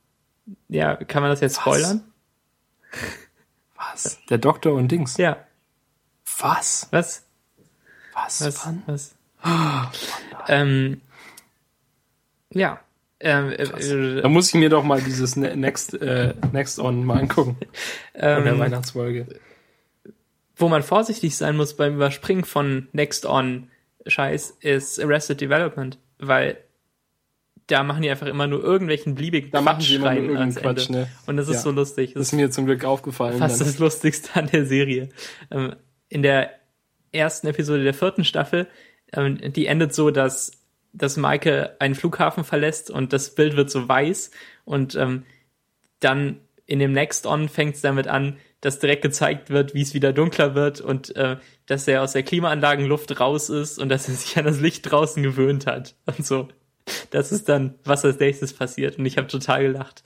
Ja, 0.68 0.96
kann 0.96 1.22
man 1.22 1.30
das 1.30 1.40
jetzt 1.40 1.56
spoilern? 1.56 2.04
Was? 3.76 4.18
Der 4.28 4.38
Doktor 4.38 4.74
und 4.74 4.88
Dings. 4.88 5.16
Ja. 5.16 5.36
Was? 6.38 6.88
Was? 6.90 7.24
Was? 8.12 8.44
Was? 8.44 8.66
Wann? 8.66 8.82
Was? 8.86 9.14
ähm, 10.48 11.00
ja. 12.50 12.80
Ähm, 13.26 13.52
äh, 13.52 14.20
Da 14.22 14.28
muss 14.28 14.48
ich 14.48 14.54
mir 14.54 14.68
doch 14.68 14.84
mal 14.84 15.00
dieses 15.00 15.34
Ne- 15.34 15.56
Next, 15.56 15.94
äh, 16.00 16.34
Next 16.52 16.78
On 16.78 17.04
mal 17.04 17.20
angucken. 17.20 17.56
Von 18.12 18.20
der 18.20 18.46
ähm, 18.46 18.58
Weihnachtsfolge. 18.58 19.26
wo 20.56 20.68
man 20.68 20.82
vorsichtig 20.82 21.36
sein 21.36 21.56
muss 21.56 21.74
beim 21.74 21.94
Überspringen 21.94 22.44
von 22.44 22.88
Next 22.92 23.24
On 23.26 23.68
Scheiß 24.06 24.58
ist 24.60 25.00
Arrested 25.02 25.40
Development, 25.40 25.98
weil 26.18 26.58
da 27.68 27.82
machen 27.82 28.02
die 28.02 28.10
einfach 28.10 28.26
immer 28.26 28.46
nur 28.46 28.62
irgendwelchen 28.62 29.14
beliebigen 29.14 29.50
Da 29.50 29.62
machen 29.62 29.80
die 29.80 29.94
immer 29.94 30.08
rein 30.08 30.16
irgendeinen 30.18 30.40
ans 30.42 30.56
Ende. 30.58 30.74
Quatsch, 30.74 30.90
ne? 30.90 31.08
Und 31.26 31.38
das 31.38 31.48
ist 31.48 31.54
Ja. 31.54 31.60
so 31.62 31.70
lustig. 31.70 32.12
Das 32.12 32.20
Das 32.20 32.26
ist 32.28 32.32
mir 32.34 32.50
zum 32.50 32.66
Glück 32.66 32.84
aufgefallen. 32.84 33.38
fast 33.38 33.58
dann. 33.60 33.66
das 33.68 33.78
Lustigste 33.78 34.28
an 34.38 34.48
der 34.52 34.66
Serie. 34.66 35.08
Ähm, 35.50 35.74
in 36.10 36.22
der 36.22 36.50
ersten 37.10 37.46
Episode 37.46 37.82
der 37.84 37.94
vierten 37.94 38.24
Staffel, 38.24 38.66
ähm, 39.14 39.38
die 39.54 39.64
endet 39.66 39.94
so, 39.94 40.10
dass, 40.10 40.52
dass 40.94 41.16
Maike 41.16 41.76
einen 41.80 41.94
Flughafen 41.94 42.44
verlässt 42.44 42.90
und 42.90 43.12
das 43.12 43.34
Bild 43.34 43.56
wird 43.56 43.70
so 43.70 43.88
weiß 43.88 44.30
und 44.64 44.94
ähm, 44.94 45.24
dann 46.00 46.40
in 46.66 46.78
dem 46.78 46.92
Next 46.92 47.26
On 47.26 47.48
fängt 47.48 47.74
es 47.74 47.82
damit 47.82 48.08
an, 48.08 48.38
dass 48.60 48.78
direkt 48.78 49.02
gezeigt 49.02 49.50
wird, 49.50 49.74
wie 49.74 49.82
es 49.82 49.92
wieder 49.92 50.12
dunkler 50.12 50.54
wird 50.54 50.80
und 50.80 51.14
äh, 51.16 51.36
dass 51.66 51.86
er 51.86 52.02
aus 52.02 52.12
der 52.12 52.22
Klimaanlagenluft 52.22 53.20
raus 53.20 53.50
ist 53.50 53.78
und 53.78 53.90
dass 53.90 54.08
er 54.08 54.14
sich 54.14 54.38
an 54.38 54.44
das 54.44 54.60
Licht 54.60 54.90
draußen 54.90 55.22
gewöhnt 55.22 55.66
hat 55.66 55.96
und 56.06 56.24
so. 56.24 56.48
Das 57.10 57.32
ist 57.32 57.48
dann, 57.48 57.74
was 57.84 58.04
als 58.04 58.18
nächstes 58.18 58.54
passiert 58.54 58.98
und 58.98 59.06
ich 59.06 59.18
habe 59.18 59.26
total 59.26 59.62
gelacht. 59.62 60.02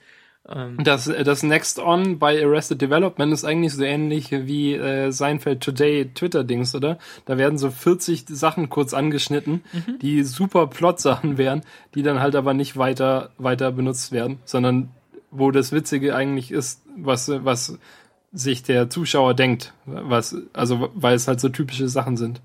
Ähm, 0.51 0.77
Das, 0.83 1.07
äh, 1.07 1.23
das 1.23 1.43
Next 1.43 1.79
On 1.79 2.19
bei 2.19 2.43
Arrested 2.43 2.81
Development 2.81 3.31
ist 3.33 3.45
eigentlich 3.45 3.73
so 3.73 3.83
ähnlich 3.83 4.31
wie 4.31 4.73
äh, 4.73 5.11
Seinfeld 5.11 5.61
Today 5.61 6.09
Twitter-Dings, 6.13 6.75
oder? 6.75 6.97
Da 7.25 7.37
werden 7.37 7.57
so 7.57 7.69
40 7.69 8.25
Sachen 8.29 8.69
kurz 8.69 8.93
angeschnitten, 8.93 9.63
Mhm. 9.73 9.99
die 9.99 10.23
super 10.23 10.67
Plot-Sachen 10.67 11.37
wären, 11.37 11.61
die 11.95 12.03
dann 12.03 12.19
halt 12.19 12.35
aber 12.35 12.53
nicht 12.53 12.77
weiter, 12.77 13.31
weiter 13.37 13.71
benutzt 13.71 14.11
werden, 14.11 14.39
sondern 14.45 14.89
wo 15.31 15.51
das 15.51 15.71
Witzige 15.71 16.15
eigentlich 16.15 16.51
ist, 16.51 16.81
was, 16.97 17.29
was 17.29 17.77
sich 18.31 18.63
der 18.63 18.89
Zuschauer 18.89 19.33
denkt, 19.33 19.73
was, 19.85 20.35
also, 20.53 20.89
weil 20.95 21.15
es 21.15 21.27
halt 21.27 21.39
so 21.39 21.49
typische 21.49 21.87
Sachen 21.87 22.17
sind, 22.17 22.41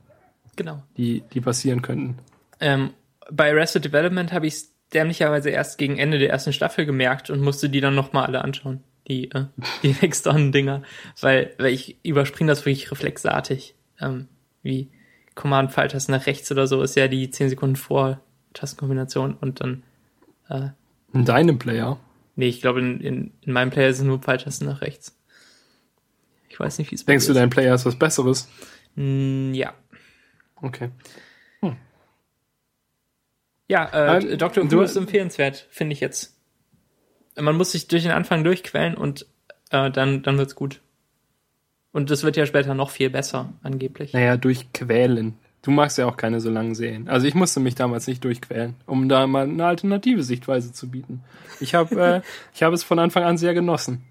genau. 0.57 0.83
die, 0.97 1.23
die 1.33 1.41
passieren 1.41 1.83
könnten. 1.83 2.19
Ähm, 2.61 2.91
bei 3.31 3.51
Arrested 3.51 3.85
Development 3.87 4.33
habe 4.33 4.47
ich 4.47 4.55
es 4.55 4.74
dämlicherweise 4.95 5.51
erst 5.51 5.79
gegen 5.79 5.99
Ende 5.99 6.19
der 6.19 6.31
ersten 6.31 6.53
Staffel 6.53 6.87
gemerkt 6.87 7.31
und 7.31 7.41
musste 7.41 7.69
die 7.69 7.81
dann 7.81 7.95
nochmal 7.95 8.27
alle 8.27 8.43
anschauen. 8.43 8.83
Die, 9.09 9.31
äh, 9.33 9.47
die 9.83 9.95
Next 10.03 10.27
On-Dinger. 10.27 10.83
Weil, 11.21 11.55
weil 11.59 11.73
ich 11.73 11.99
überspringe 12.05 12.51
das 12.51 12.65
wirklich 12.65 12.91
reflexartig. 12.91 13.75
Ähm, 14.01 14.29
wie 14.63 14.91
Command-Pfeiltasten 15.35 16.15
nach 16.15 16.27
rechts 16.27 16.51
oder 16.51 16.67
so 16.67 16.83
ist 16.83 16.97
ja 16.97 17.09
die 17.09 17.31
10 17.31 17.51
Sekunden 17.51 17.77
vor 17.77 18.21
Tastenkombination 18.55 19.35
und 19.35 19.61
dann, 19.61 19.83
äh, 20.49 20.69
In 21.13 21.25
deinem 21.25 21.59
Player. 21.59 21.99
nee, 22.37 22.47
ich 22.49 22.61
glaube, 22.61 22.81
in, 22.81 23.01
in, 23.01 23.33
in 23.43 23.53
meinem 23.53 23.71
Player 23.71 23.93
sind 23.93 24.07
nur 24.07 24.21
Pfeiltasten 24.21 24.67
nach 24.67 24.81
rechts. 24.81 25.19
Ich 26.49 26.59
weiß 26.59 26.79
nicht, 26.79 26.91
wie 26.93 26.95
es 26.95 27.05
bei 27.05 27.13
Denkst 27.13 27.27
du, 27.27 27.33
dein 27.33 27.51
Player 27.51 27.75
ist 27.75 27.85
was 27.85 27.99
Besseres? 27.99 28.49
Mm, 28.95 29.53
ja. 29.55 29.75
Okay. 30.57 30.91
Ja, 33.69 33.85
äh, 33.93 34.25
Ähm, 34.33 34.39
Dr. 34.39 34.65
du- 34.65 34.79
Who 34.79 34.83
ist 34.83 34.97
empfehlenswert, 34.97 35.67
finde 35.71 35.95
ich 35.95 36.01
jetzt. 36.01 36.37
Man 37.37 37.57
muss 37.57 37.73
sich 37.73 37.89
durch 37.89 38.03
den 38.03 38.13
Anfang 38.13 38.45
durchquälen 38.45 38.95
und 38.95 39.27
äh, 39.71 39.91
dann, 39.91 40.23
dann 40.23 40.39
wird's 40.39 40.55
gut. 40.55 40.81
Und 41.93 42.11
das 42.11 42.23
wird 42.25 42.37
ja 42.37 42.45
später 42.47 42.75
noch 42.75 42.91
viel 42.91 43.11
besser, 43.11 43.53
angeblich. 43.63 44.13
Naja, 44.13 44.37
durchquälen. 44.37 45.39
Du 45.63 45.71
magst 45.71 45.97
ja 45.97 46.07
auch 46.07 46.17
keine 46.19 46.41
so 46.41 46.51
langen 46.51 46.75
Serien. 46.75 47.09
Also 47.09 47.27
ich 47.27 47.35
musste 47.35 47.59
mich 47.61 47.75
damals 47.75 48.07
nicht 48.07 48.23
durchquälen, 48.23 48.75
um 48.87 49.09
da 49.09 49.27
mal 49.27 49.45
eine 49.45 49.65
alternative 49.65 50.23
Sichtweise 50.23 50.73
zu 50.73 50.91
bieten. 50.91 51.25
Ich 51.61 51.75
habe 51.75 52.01
äh, 52.01 52.21
ich 52.55 52.63
habe 52.63 52.75
es 52.75 52.83
von 52.85 52.99
Anfang 52.99 53.25
an 53.25 53.39
sehr 53.39 53.55
genossen. 53.55 54.05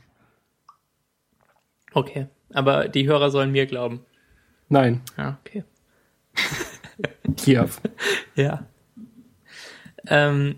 Okay. 1.93 2.27
Aber 2.53 2.87
die 2.87 3.07
Hörer 3.07 3.29
sollen 3.29 3.51
mir 3.51 3.65
glauben. 3.67 4.01
Nein, 4.69 5.01
Ja, 5.17 5.37
okay. 5.45 5.63
Kiew. 7.37 7.67
Ja. 8.35 8.65
Ähm, 10.07 10.55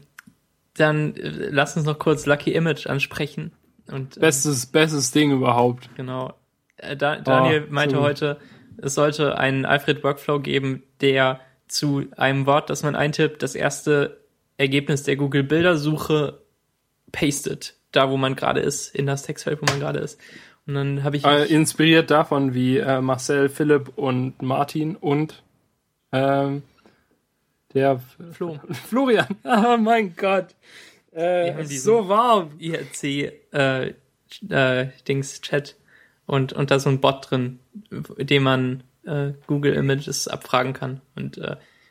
dann 0.76 1.16
äh, 1.16 1.50
lass 1.52 1.76
uns 1.78 1.86
noch 1.86 2.00
kurz 2.00 2.26
Lucky 2.26 2.52
Image 2.54 2.88
ansprechen. 2.88 3.52
Und, 3.88 4.18
äh, 4.18 4.20
Bestes, 4.20 4.66
bestes 4.66 5.12
Ding 5.12 5.32
überhaupt. 5.32 5.90
Genau. 5.96 6.34
Äh, 6.78 6.98
Da, 6.98 7.18
Daniel 7.18 7.66
Oh, 7.68 7.74
meinte 7.74 7.96
so 7.96 8.02
heute, 8.02 8.38
es 8.78 8.96
sollte 8.96 9.38
einen 9.38 9.66
Alfred 9.66 10.04
Workflow 10.04 10.40
geben, 10.40 10.84
der 11.02 11.40
zu 11.68 12.06
einem 12.18 12.46
Wort, 12.46 12.70
das 12.70 12.84
man 12.84 12.96
eintippt, 12.96 13.42
das 13.42 13.56
erste 13.56 14.20
Ergebnis 14.58 15.04
der 15.04 15.16
Google 15.16 15.44
Bildersuche 15.44 16.40
pastet, 17.12 17.76
da 17.92 18.10
wo 18.10 18.18
man 18.18 18.36
gerade 18.36 18.60
ist, 18.60 18.94
in 18.94 19.06
das 19.06 19.24
Textfeld, 19.24 19.62
wo 19.62 19.66
man 19.66 19.80
gerade 19.80 20.00
ist. 20.00 20.20
Und 20.68 20.74
dann 20.74 21.04
habe 21.04 21.18
ich 21.18 21.26
Äh, 21.26 21.46
inspiriert 21.46 22.12
davon, 22.12 22.54
wie 22.54 22.78
äh, 22.78 23.02
Marcel, 23.02 23.50
Philipp 23.50 23.98
und 23.98 24.42
Martin 24.42 24.96
und 24.96 25.44
ähm, 26.12 26.64
der 27.76 28.00
Flo. 28.32 28.60
Florian. 28.90 29.28
Oh 29.44 29.78
mein 29.80 30.16
Gott. 30.16 30.56
Äh, 31.12 31.64
so 31.66 32.10
warm. 32.10 32.52
IRC 32.58 33.04
äh, 33.54 33.94
äh, 34.50 34.88
Dings 35.08 35.42
Chat 35.42 35.76
und 36.26 36.54
und 36.54 36.72
da 36.72 36.76
ist 36.76 36.84
so 36.84 36.90
ein 36.90 37.00
Bot 37.00 37.30
drin, 37.30 37.60
dem 38.18 38.44
man 38.44 38.84
äh, 39.06 39.34
Google 39.46 39.74
Images 39.74 40.28
abfragen 40.28 40.74
kann 40.74 41.02
und 41.16 41.40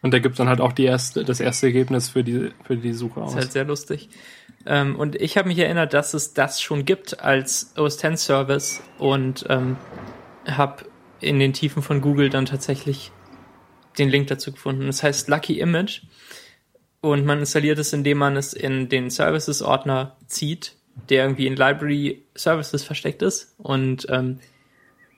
Und 0.03 0.13
der 0.13 0.21
gibt 0.21 0.39
dann 0.39 0.49
halt 0.49 0.61
auch 0.61 0.73
die 0.73 0.85
erste, 0.85 1.25
das 1.25 1.41
erste 1.41 1.67
Ergebnis 1.69 2.11
für 2.11 2.23
die, 2.23 2.51
für 2.65 2.77
die 2.77 2.93
Suche 2.93 3.23
aus. 3.23 3.31
Ist 3.31 3.39
halt 3.39 3.53
sehr 3.53 3.65
lustig. 3.65 4.11
Ähm, 4.67 4.97
und 4.97 5.17
ich 5.17 5.39
habe 5.39 5.49
mich 5.49 5.59
erinnert, 5.59 5.95
dass 5.95 6.13
es 6.13 6.35
das 6.35 6.61
schon 6.61 6.85
gibt 6.85 7.21
als 7.21 7.73
OS 7.79 8.03
X 8.05 8.25
Service 8.25 8.83
und 8.99 9.47
ähm, 9.49 9.77
habe 10.47 10.85
in 11.21 11.39
den 11.39 11.53
Tiefen 11.55 11.83
von 11.83 12.01
Google 12.01 12.29
dann 12.29 12.45
tatsächlich 12.47 13.13
den 13.99 14.09
Link 14.09 14.29
dazu 14.29 14.53
gefunden. 14.53 14.87
Das 14.87 15.03
heißt 15.03 15.29
Lucky 15.29 15.61
Image. 15.61 16.03
Und 17.01 17.27
man 17.27 17.41
installiert 17.41 17.79
es, 17.79 17.93
indem 17.93 18.19
man 18.19 18.37
es 18.37 18.55
in 18.55 18.89
den 18.89 19.11
Services 19.11 19.61
Ordner 19.61 20.17
zieht, 20.27 20.75
der 21.11 21.25
irgendwie 21.25 21.47
in 21.47 21.57
Library 21.57 22.25
Services 22.35 22.83
versteckt 22.83 23.21
ist. 23.21 23.55
Und 23.59 24.07
ähm, 24.09 24.39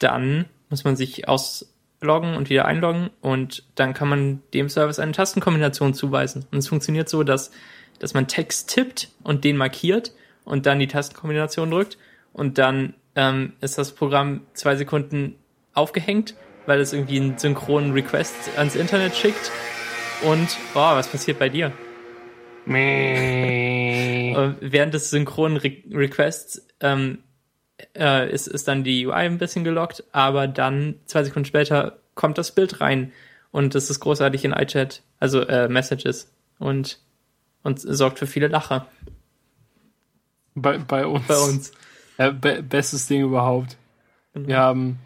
dann 0.00 0.46
muss 0.68 0.82
man 0.82 0.96
sich 0.96 1.28
ausloggen 1.28 2.34
und 2.36 2.50
wieder 2.50 2.64
einloggen. 2.64 3.10
Und 3.20 3.62
dann 3.76 3.94
kann 3.94 4.08
man 4.08 4.42
dem 4.52 4.68
Service 4.68 4.98
eine 4.98 5.12
Tastenkombination 5.12 5.94
zuweisen. 5.94 6.44
Und 6.50 6.58
es 6.58 6.68
funktioniert 6.68 7.08
so, 7.08 7.22
dass, 7.22 7.52
dass 8.00 8.14
man 8.14 8.26
Text 8.26 8.70
tippt 8.70 9.10
und 9.22 9.44
den 9.44 9.56
markiert 9.56 10.12
und 10.44 10.66
dann 10.66 10.80
die 10.80 10.88
Tastenkombination 10.88 11.70
drückt. 11.70 11.98
Und 12.32 12.58
dann 12.58 12.94
ähm, 13.14 13.52
ist 13.60 13.78
das 13.78 13.92
Programm 13.92 14.42
zwei 14.54 14.74
Sekunden 14.74 15.36
aufgehängt, 15.72 16.34
weil 16.66 16.80
es 16.80 16.92
irgendwie 16.92 17.20
einen 17.20 17.38
synchronen 17.38 17.92
Request 17.92 18.34
ans 18.56 18.76
Internet 18.76 19.14
schickt. 19.14 19.50
Und, 20.22 20.48
oh, 20.74 20.80
was 20.80 21.08
passiert 21.08 21.38
bei 21.38 21.48
dir? 21.48 21.72
Äh, 22.68 24.54
während 24.60 24.94
des 24.94 25.10
synchronen 25.10 25.56
Re 25.56 25.72
Requests 25.90 26.66
ähm, 26.80 27.18
äh, 27.96 28.30
ist, 28.30 28.48
ist 28.48 28.66
dann 28.68 28.84
die 28.84 29.06
UI 29.06 29.14
ein 29.14 29.38
bisschen 29.38 29.64
gelockt, 29.64 30.04
aber 30.12 30.48
dann 30.48 30.96
zwei 31.06 31.22
Sekunden 31.22 31.46
später 31.46 31.98
kommt 32.14 32.38
das 32.38 32.52
Bild 32.52 32.80
rein 32.80 33.12
und 33.52 33.74
das 33.74 33.90
ist 33.90 34.00
großartig 34.00 34.44
in 34.44 34.52
iChat, 34.52 35.02
also 35.20 35.42
äh, 35.42 35.68
Messages 35.68 36.32
und 36.58 36.98
und 37.62 37.80
sorgt 37.80 38.18
für 38.20 38.26
viele 38.28 38.46
Lacher 38.48 38.86
Bei, 40.54 40.78
bei 40.78 41.04
uns. 41.06 41.26
bei 41.26 41.36
uns. 41.36 41.72
Ja, 42.16 42.30
be 42.30 42.62
bestes 42.62 43.08
Ding 43.08 43.22
überhaupt. 43.22 43.76
Genau. 44.34 44.48
Wir 44.48 44.58
haben 44.58 44.98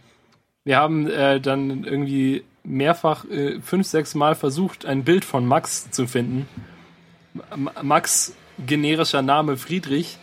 Wir 0.64 0.76
haben 0.76 1.08
äh, 1.08 1.40
dann 1.40 1.84
irgendwie 1.84 2.44
mehrfach 2.64 3.24
äh, 3.24 3.60
fünf, 3.60 3.86
sechs 3.86 4.14
Mal 4.14 4.34
versucht, 4.34 4.84
ein 4.84 5.04
Bild 5.04 5.24
von 5.24 5.46
Max 5.46 5.90
zu 5.90 6.06
finden. 6.06 6.48
M 7.50 7.70
Max, 7.82 8.34
generischer 8.66 9.22
Name 9.22 9.56
Friedrich. 9.56 10.18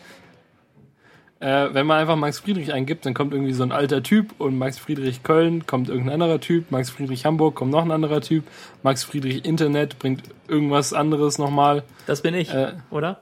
Äh, 1.39 1.69
wenn 1.73 1.85
man 1.85 1.99
einfach 1.99 2.15
Max 2.15 2.39
Friedrich 2.39 2.73
eingibt, 2.73 3.05
dann 3.05 3.13
kommt 3.13 3.33
irgendwie 3.33 3.53
so 3.53 3.63
ein 3.63 3.71
alter 3.71 4.01
Typ 4.01 4.33
und 4.39 4.57
Max 4.57 4.79
Friedrich 4.79 5.21
Köln 5.23 5.67
kommt 5.67 5.87
irgendein 5.89 6.13
anderer 6.21 6.39
Typ, 6.39 6.71
Max 6.71 6.89
Friedrich 6.89 7.25
Hamburg 7.25 7.53
kommt 7.55 7.71
noch 7.71 7.83
ein 7.83 7.91
anderer 7.91 8.21
Typ, 8.21 8.43
Max 8.81 9.03
Friedrich 9.03 9.45
Internet 9.45 9.99
bringt 9.99 10.23
irgendwas 10.47 10.93
anderes 10.93 11.37
nochmal. 11.37 11.83
Das 12.07 12.21
bin 12.23 12.33
ich, 12.33 12.51
Äh, 12.51 12.73
oder? 12.89 13.21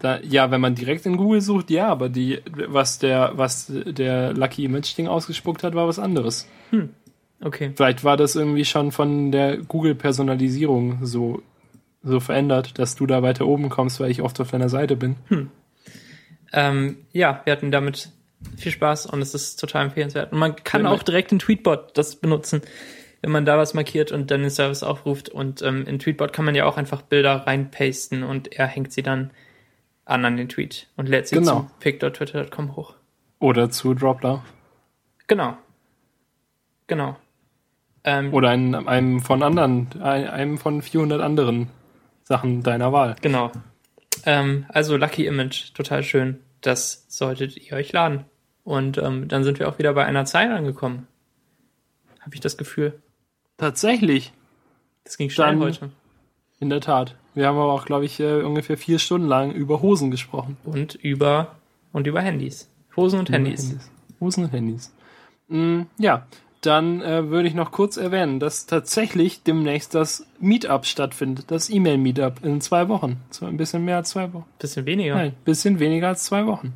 Da, 0.00 0.20
ja, 0.20 0.50
wenn 0.50 0.60
man 0.60 0.74
direkt 0.74 1.06
in 1.06 1.16
Google 1.16 1.40
sucht, 1.40 1.70
ja, 1.70 1.88
aber 1.88 2.08
die, 2.08 2.40
was 2.66 2.98
der, 2.98 3.32
was 3.34 3.70
der 3.70 4.32
Lucky 4.32 4.64
Image 4.64 4.96
Ding 4.96 5.08
ausgespuckt 5.08 5.62
hat, 5.62 5.74
war 5.74 5.88
was 5.88 5.98
anderes. 5.98 6.48
Okay. 7.40 7.72
Vielleicht 7.74 8.04
war 8.04 8.16
das 8.16 8.36
irgendwie 8.36 8.64
schon 8.64 8.92
von 8.92 9.30
der 9.30 9.58
Google-Personalisierung 9.58 11.04
so, 11.06 11.42
so 12.02 12.20
verändert, 12.20 12.78
dass 12.78 12.96
du 12.96 13.06
da 13.06 13.22
weiter 13.22 13.46
oben 13.46 13.68
kommst, 13.68 14.00
weil 14.00 14.10
ich 14.10 14.22
oft 14.22 14.40
auf 14.40 14.50
deiner 14.50 14.68
Seite 14.68 14.96
bin. 14.96 15.16
Ähm, 16.52 16.96
ja, 17.12 17.42
wir 17.44 17.52
hatten 17.52 17.70
damit 17.70 18.10
viel 18.56 18.72
Spaß 18.72 19.06
und 19.06 19.20
es 19.20 19.34
ist 19.34 19.56
total 19.56 19.86
empfehlenswert. 19.86 20.32
Und 20.32 20.38
man 20.38 20.56
kann 20.56 20.84
Ja, 20.84 20.90
auch 20.90 21.02
direkt 21.02 21.32
in 21.32 21.38
Tweetbot 21.38 21.96
das 21.96 22.16
benutzen, 22.16 22.62
wenn 23.20 23.30
man 23.30 23.44
da 23.44 23.58
was 23.58 23.74
markiert 23.74 24.12
und 24.12 24.30
dann 24.30 24.42
den 24.42 24.50
Service 24.50 24.82
aufruft. 24.82 25.28
Und 25.28 25.62
ähm, 25.62 25.86
in 25.86 25.98
Tweetbot 25.98 26.32
kann 26.32 26.44
man 26.44 26.54
ja 26.54 26.64
auch 26.64 26.76
einfach 26.76 27.02
Bilder 27.02 27.46
reinpasten 27.46 28.22
und 28.22 28.52
er 28.52 28.66
hängt 28.66 28.92
sie 28.92 29.02
dann 29.02 29.30
an 30.08 30.24
an 30.24 30.36
den 30.36 30.48
Tweet 30.48 30.88
und 30.96 31.08
lädt 31.08 31.28
sie 31.28 31.36
Genau. 31.36 31.60
zu 31.62 31.70
pic.twitter.com 31.80 32.76
hoch. 32.76 32.94
Oder 33.38 33.70
zu 33.70 33.94
Dropler. 33.94 34.44
Genau. 35.26 35.56
Genau. 36.86 37.16
Ähm, 38.04 38.32
Oder 38.32 38.50
einem, 38.50 38.88
einem 38.88 39.20
von 39.20 39.42
anderen, 39.42 39.88
ein- 40.00 40.28
einem 40.28 40.58
von 40.58 40.80
400 40.82 41.20
anderen 41.20 41.68
Sachen 42.24 42.62
deiner 42.62 42.92
Wahl. 42.92 43.16
Genau. 43.20 43.52
Ähm, 44.24 44.64
also 44.68 44.96
Lucky 44.96 45.26
Image, 45.26 45.74
total 45.74 46.02
schön. 46.02 46.40
Das 46.62 47.04
solltet 47.08 47.56
ihr 47.56 47.74
euch 47.74 47.92
laden. 47.92 48.24
Und 48.64 48.98
ähm, 48.98 49.28
dann 49.28 49.44
sind 49.44 49.58
wir 49.58 49.68
auch 49.68 49.78
wieder 49.78 49.92
bei 49.94 50.04
einer 50.04 50.24
Zeit 50.24 50.50
angekommen. 50.50 51.06
Habe 52.20 52.34
ich 52.34 52.40
das 52.40 52.56
Gefühl. 52.56 53.00
Tatsächlich. 53.56 54.32
Das 55.04 55.16
ging 55.16 55.30
schnell 55.30 55.48
Dann- 55.48 55.60
heute. 55.60 55.90
In 56.60 56.70
der 56.70 56.80
Tat. 56.80 57.14
Wir 57.34 57.46
haben 57.46 57.56
aber 57.56 57.72
auch, 57.72 57.84
glaube 57.84 58.04
ich, 58.04 58.18
äh, 58.18 58.42
ungefähr 58.42 58.76
vier 58.76 58.98
Stunden 58.98 59.28
lang 59.28 59.52
über 59.52 59.80
Hosen 59.80 60.10
gesprochen. 60.10 60.56
Und 60.64 60.94
über 60.96 61.56
und 61.92 62.06
über 62.06 62.20
Handys. 62.20 62.68
Hosen 62.96 63.20
und 63.20 63.30
Handys. 63.30 63.76
Hosen 64.20 64.44
und 64.44 64.52
Handys. 64.52 64.92
Mm, 65.48 65.82
ja, 65.98 66.26
dann 66.60 67.00
äh, 67.00 67.30
würde 67.30 67.48
ich 67.48 67.54
noch 67.54 67.70
kurz 67.70 67.96
erwähnen, 67.96 68.40
dass 68.40 68.66
tatsächlich 68.66 69.44
demnächst 69.44 69.94
das 69.94 70.26
Meetup 70.40 70.84
stattfindet. 70.84 71.50
Das 71.50 71.70
E-Mail-Meetup 71.70 72.44
in 72.44 72.60
zwei 72.60 72.88
Wochen. 72.88 73.18
So 73.30 73.46
ein 73.46 73.56
bisschen 73.56 73.84
mehr 73.84 73.96
als 73.96 74.10
zwei 74.10 74.32
Wochen. 74.32 74.46
Bisschen 74.58 74.84
weniger. 74.84 75.14
Nein, 75.14 75.34
bisschen 75.44 75.78
weniger 75.78 76.08
als 76.08 76.24
zwei 76.24 76.46
Wochen. 76.46 76.74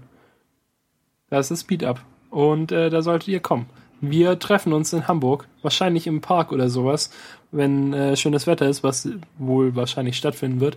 Das 1.30 1.50
ist 1.50 1.68
Meetup. 1.68 2.00
Und 2.30 2.70
äh, 2.70 2.88
da 2.88 3.02
solltet 3.02 3.28
ihr 3.28 3.40
kommen. 3.40 3.66
Wir 4.02 4.36
treffen 4.40 4.72
uns 4.72 4.92
in 4.92 5.06
Hamburg, 5.06 5.46
wahrscheinlich 5.62 6.08
im 6.08 6.20
Park 6.20 6.50
oder 6.50 6.68
sowas, 6.68 7.10
wenn 7.52 7.92
äh, 7.92 8.16
schönes 8.16 8.48
Wetter 8.48 8.68
ist, 8.68 8.82
was 8.82 9.08
wohl 9.38 9.76
wahrscheinlich 9.76 10.16
stattfinden 10.16 10.58
wird. 10.58 10.76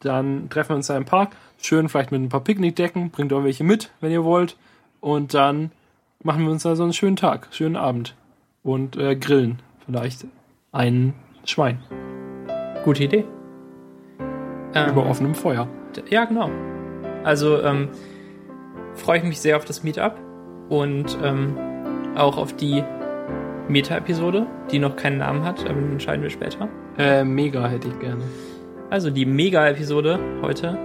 Dann 0.00 0.50
treffen 0.50 0.70
wir 0.70 0.76
uns 0.76 0.88
da 0.88 0.96
im 0.98 1.06
Park, 1.06 1.34
schön 1.56 1.88
vielleicht 1.88 2.12
mit 2.12 2.20
ein 2.20 2.28
paar 2.28 2.44
Picknickdecken, 2.44 3.08
bringt 3.10 3.32
auch 3.32 3.42
welche 3.42 3.64
mit, 3.64 3.90
wenn 4.02 4.12
ihr 4.12 4.22
wollt. 4.22 4.56
Und 5.00 5.32
dann 5.32 5.72
machen 6.22 6.44
wir 6.44 6.50
uns 6.50 6.64
da 6.64 6.76
so 6.76 6.82
einen 6.82 6.92
schönen 6.92 7.16
Tag, 7.16 7.48
schönen 7.52 7.76
Abend. 7.76 8.14
Und 8.62 8.96
äh, 8.96 9.16
grillen 9.16 9.60
vielleicht 9.86 10.26
ein 10.70 11.14
Schwein 11.46 11.82
Gute 12.84 13.04
Idee. 13.04 13.24
Ähm, 14.74 14.90
über 14.90 15.06
offenem 15.06 15.34
Feuer. 15.34 15.68
Ja, 16.10 16.26
genau. 16.26 16.50
Also 17.24 17.62
ähm, 17.62 17.88
freue 18.94 19.18
ich 19.18 19.24
mich 19.24 19.40
sehr 19.40 19.56
auf 19.56 19.64
das 19.64 19.82
Meetup 19.82 20.18
und 20.68 21.16
ähm, 21.22 21.56
auch 22.18 22.36
auf 22.36 22.54
die 22.54 22.84
Meta-Episode, 23.68 24.46
die 24.70 24.78
noch 24.78 24.96
keinen 24.96 25.18
Namen 25.18 25.44
hat, 25.44 25.64
aber 25.64 25.74
den 25.74 25.92
entscheiden 25.92 26.22
wir 26.22 26.30
später. 26.30 26.68
Äh, 26.96 27.24
mega 27.24 27.68
hätte 27.68 27.88
ich 27.88 27.98
gerne. 27.98 28.22
Also 28.90 29.10
die 29.10 29.26
Mega-Episode 29.26 30.18
heute. 30.42 30.78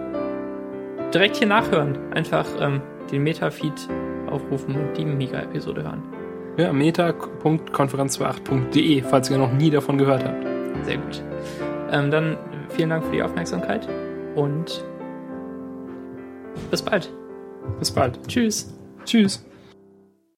Direkt 1.14 1.38
hier 1.38 1.48
nachhören. 1.48 1.98
Einfach 2.14 2.46
ähm, 2.60 2.82
den 3.12 3.24
Meta-Feed 3.24 3.88
aufrufen 4.30 4.76
und 4.76 4.96
die 4.98 5.06
Mega-Episode 5.06 5.84
hören. 5.84 6.04
Ja, 6.58 6.72
meta.konferenz28.de, 6.72 9.02
falls 9.04 9.30
ihr 9.30 9.38
noch 9.38 9.54
nie 9.54 9.70
davon 9.70 9.98
gehört 9.98 10.26
habt. 10.26 10.46
Sehr 10.84 10.98
gut. 10.98 11.24
Ähm, 11.92 12.12
dann 12.12 12.38
vielen 12.70 12.90
Dank 12.90 13.06
für 13.06 13.12
die 13.12 13.24
Aufmerksamkeit 13.24 13.88
und 14.36 14.84
bis 16.70 16.82
bald. 16.82 17.10
Bis 17.80 17.92
bald. 17.92 18.20
Tschüss. 18.28 18.78
Tschüss. 19.06 19.46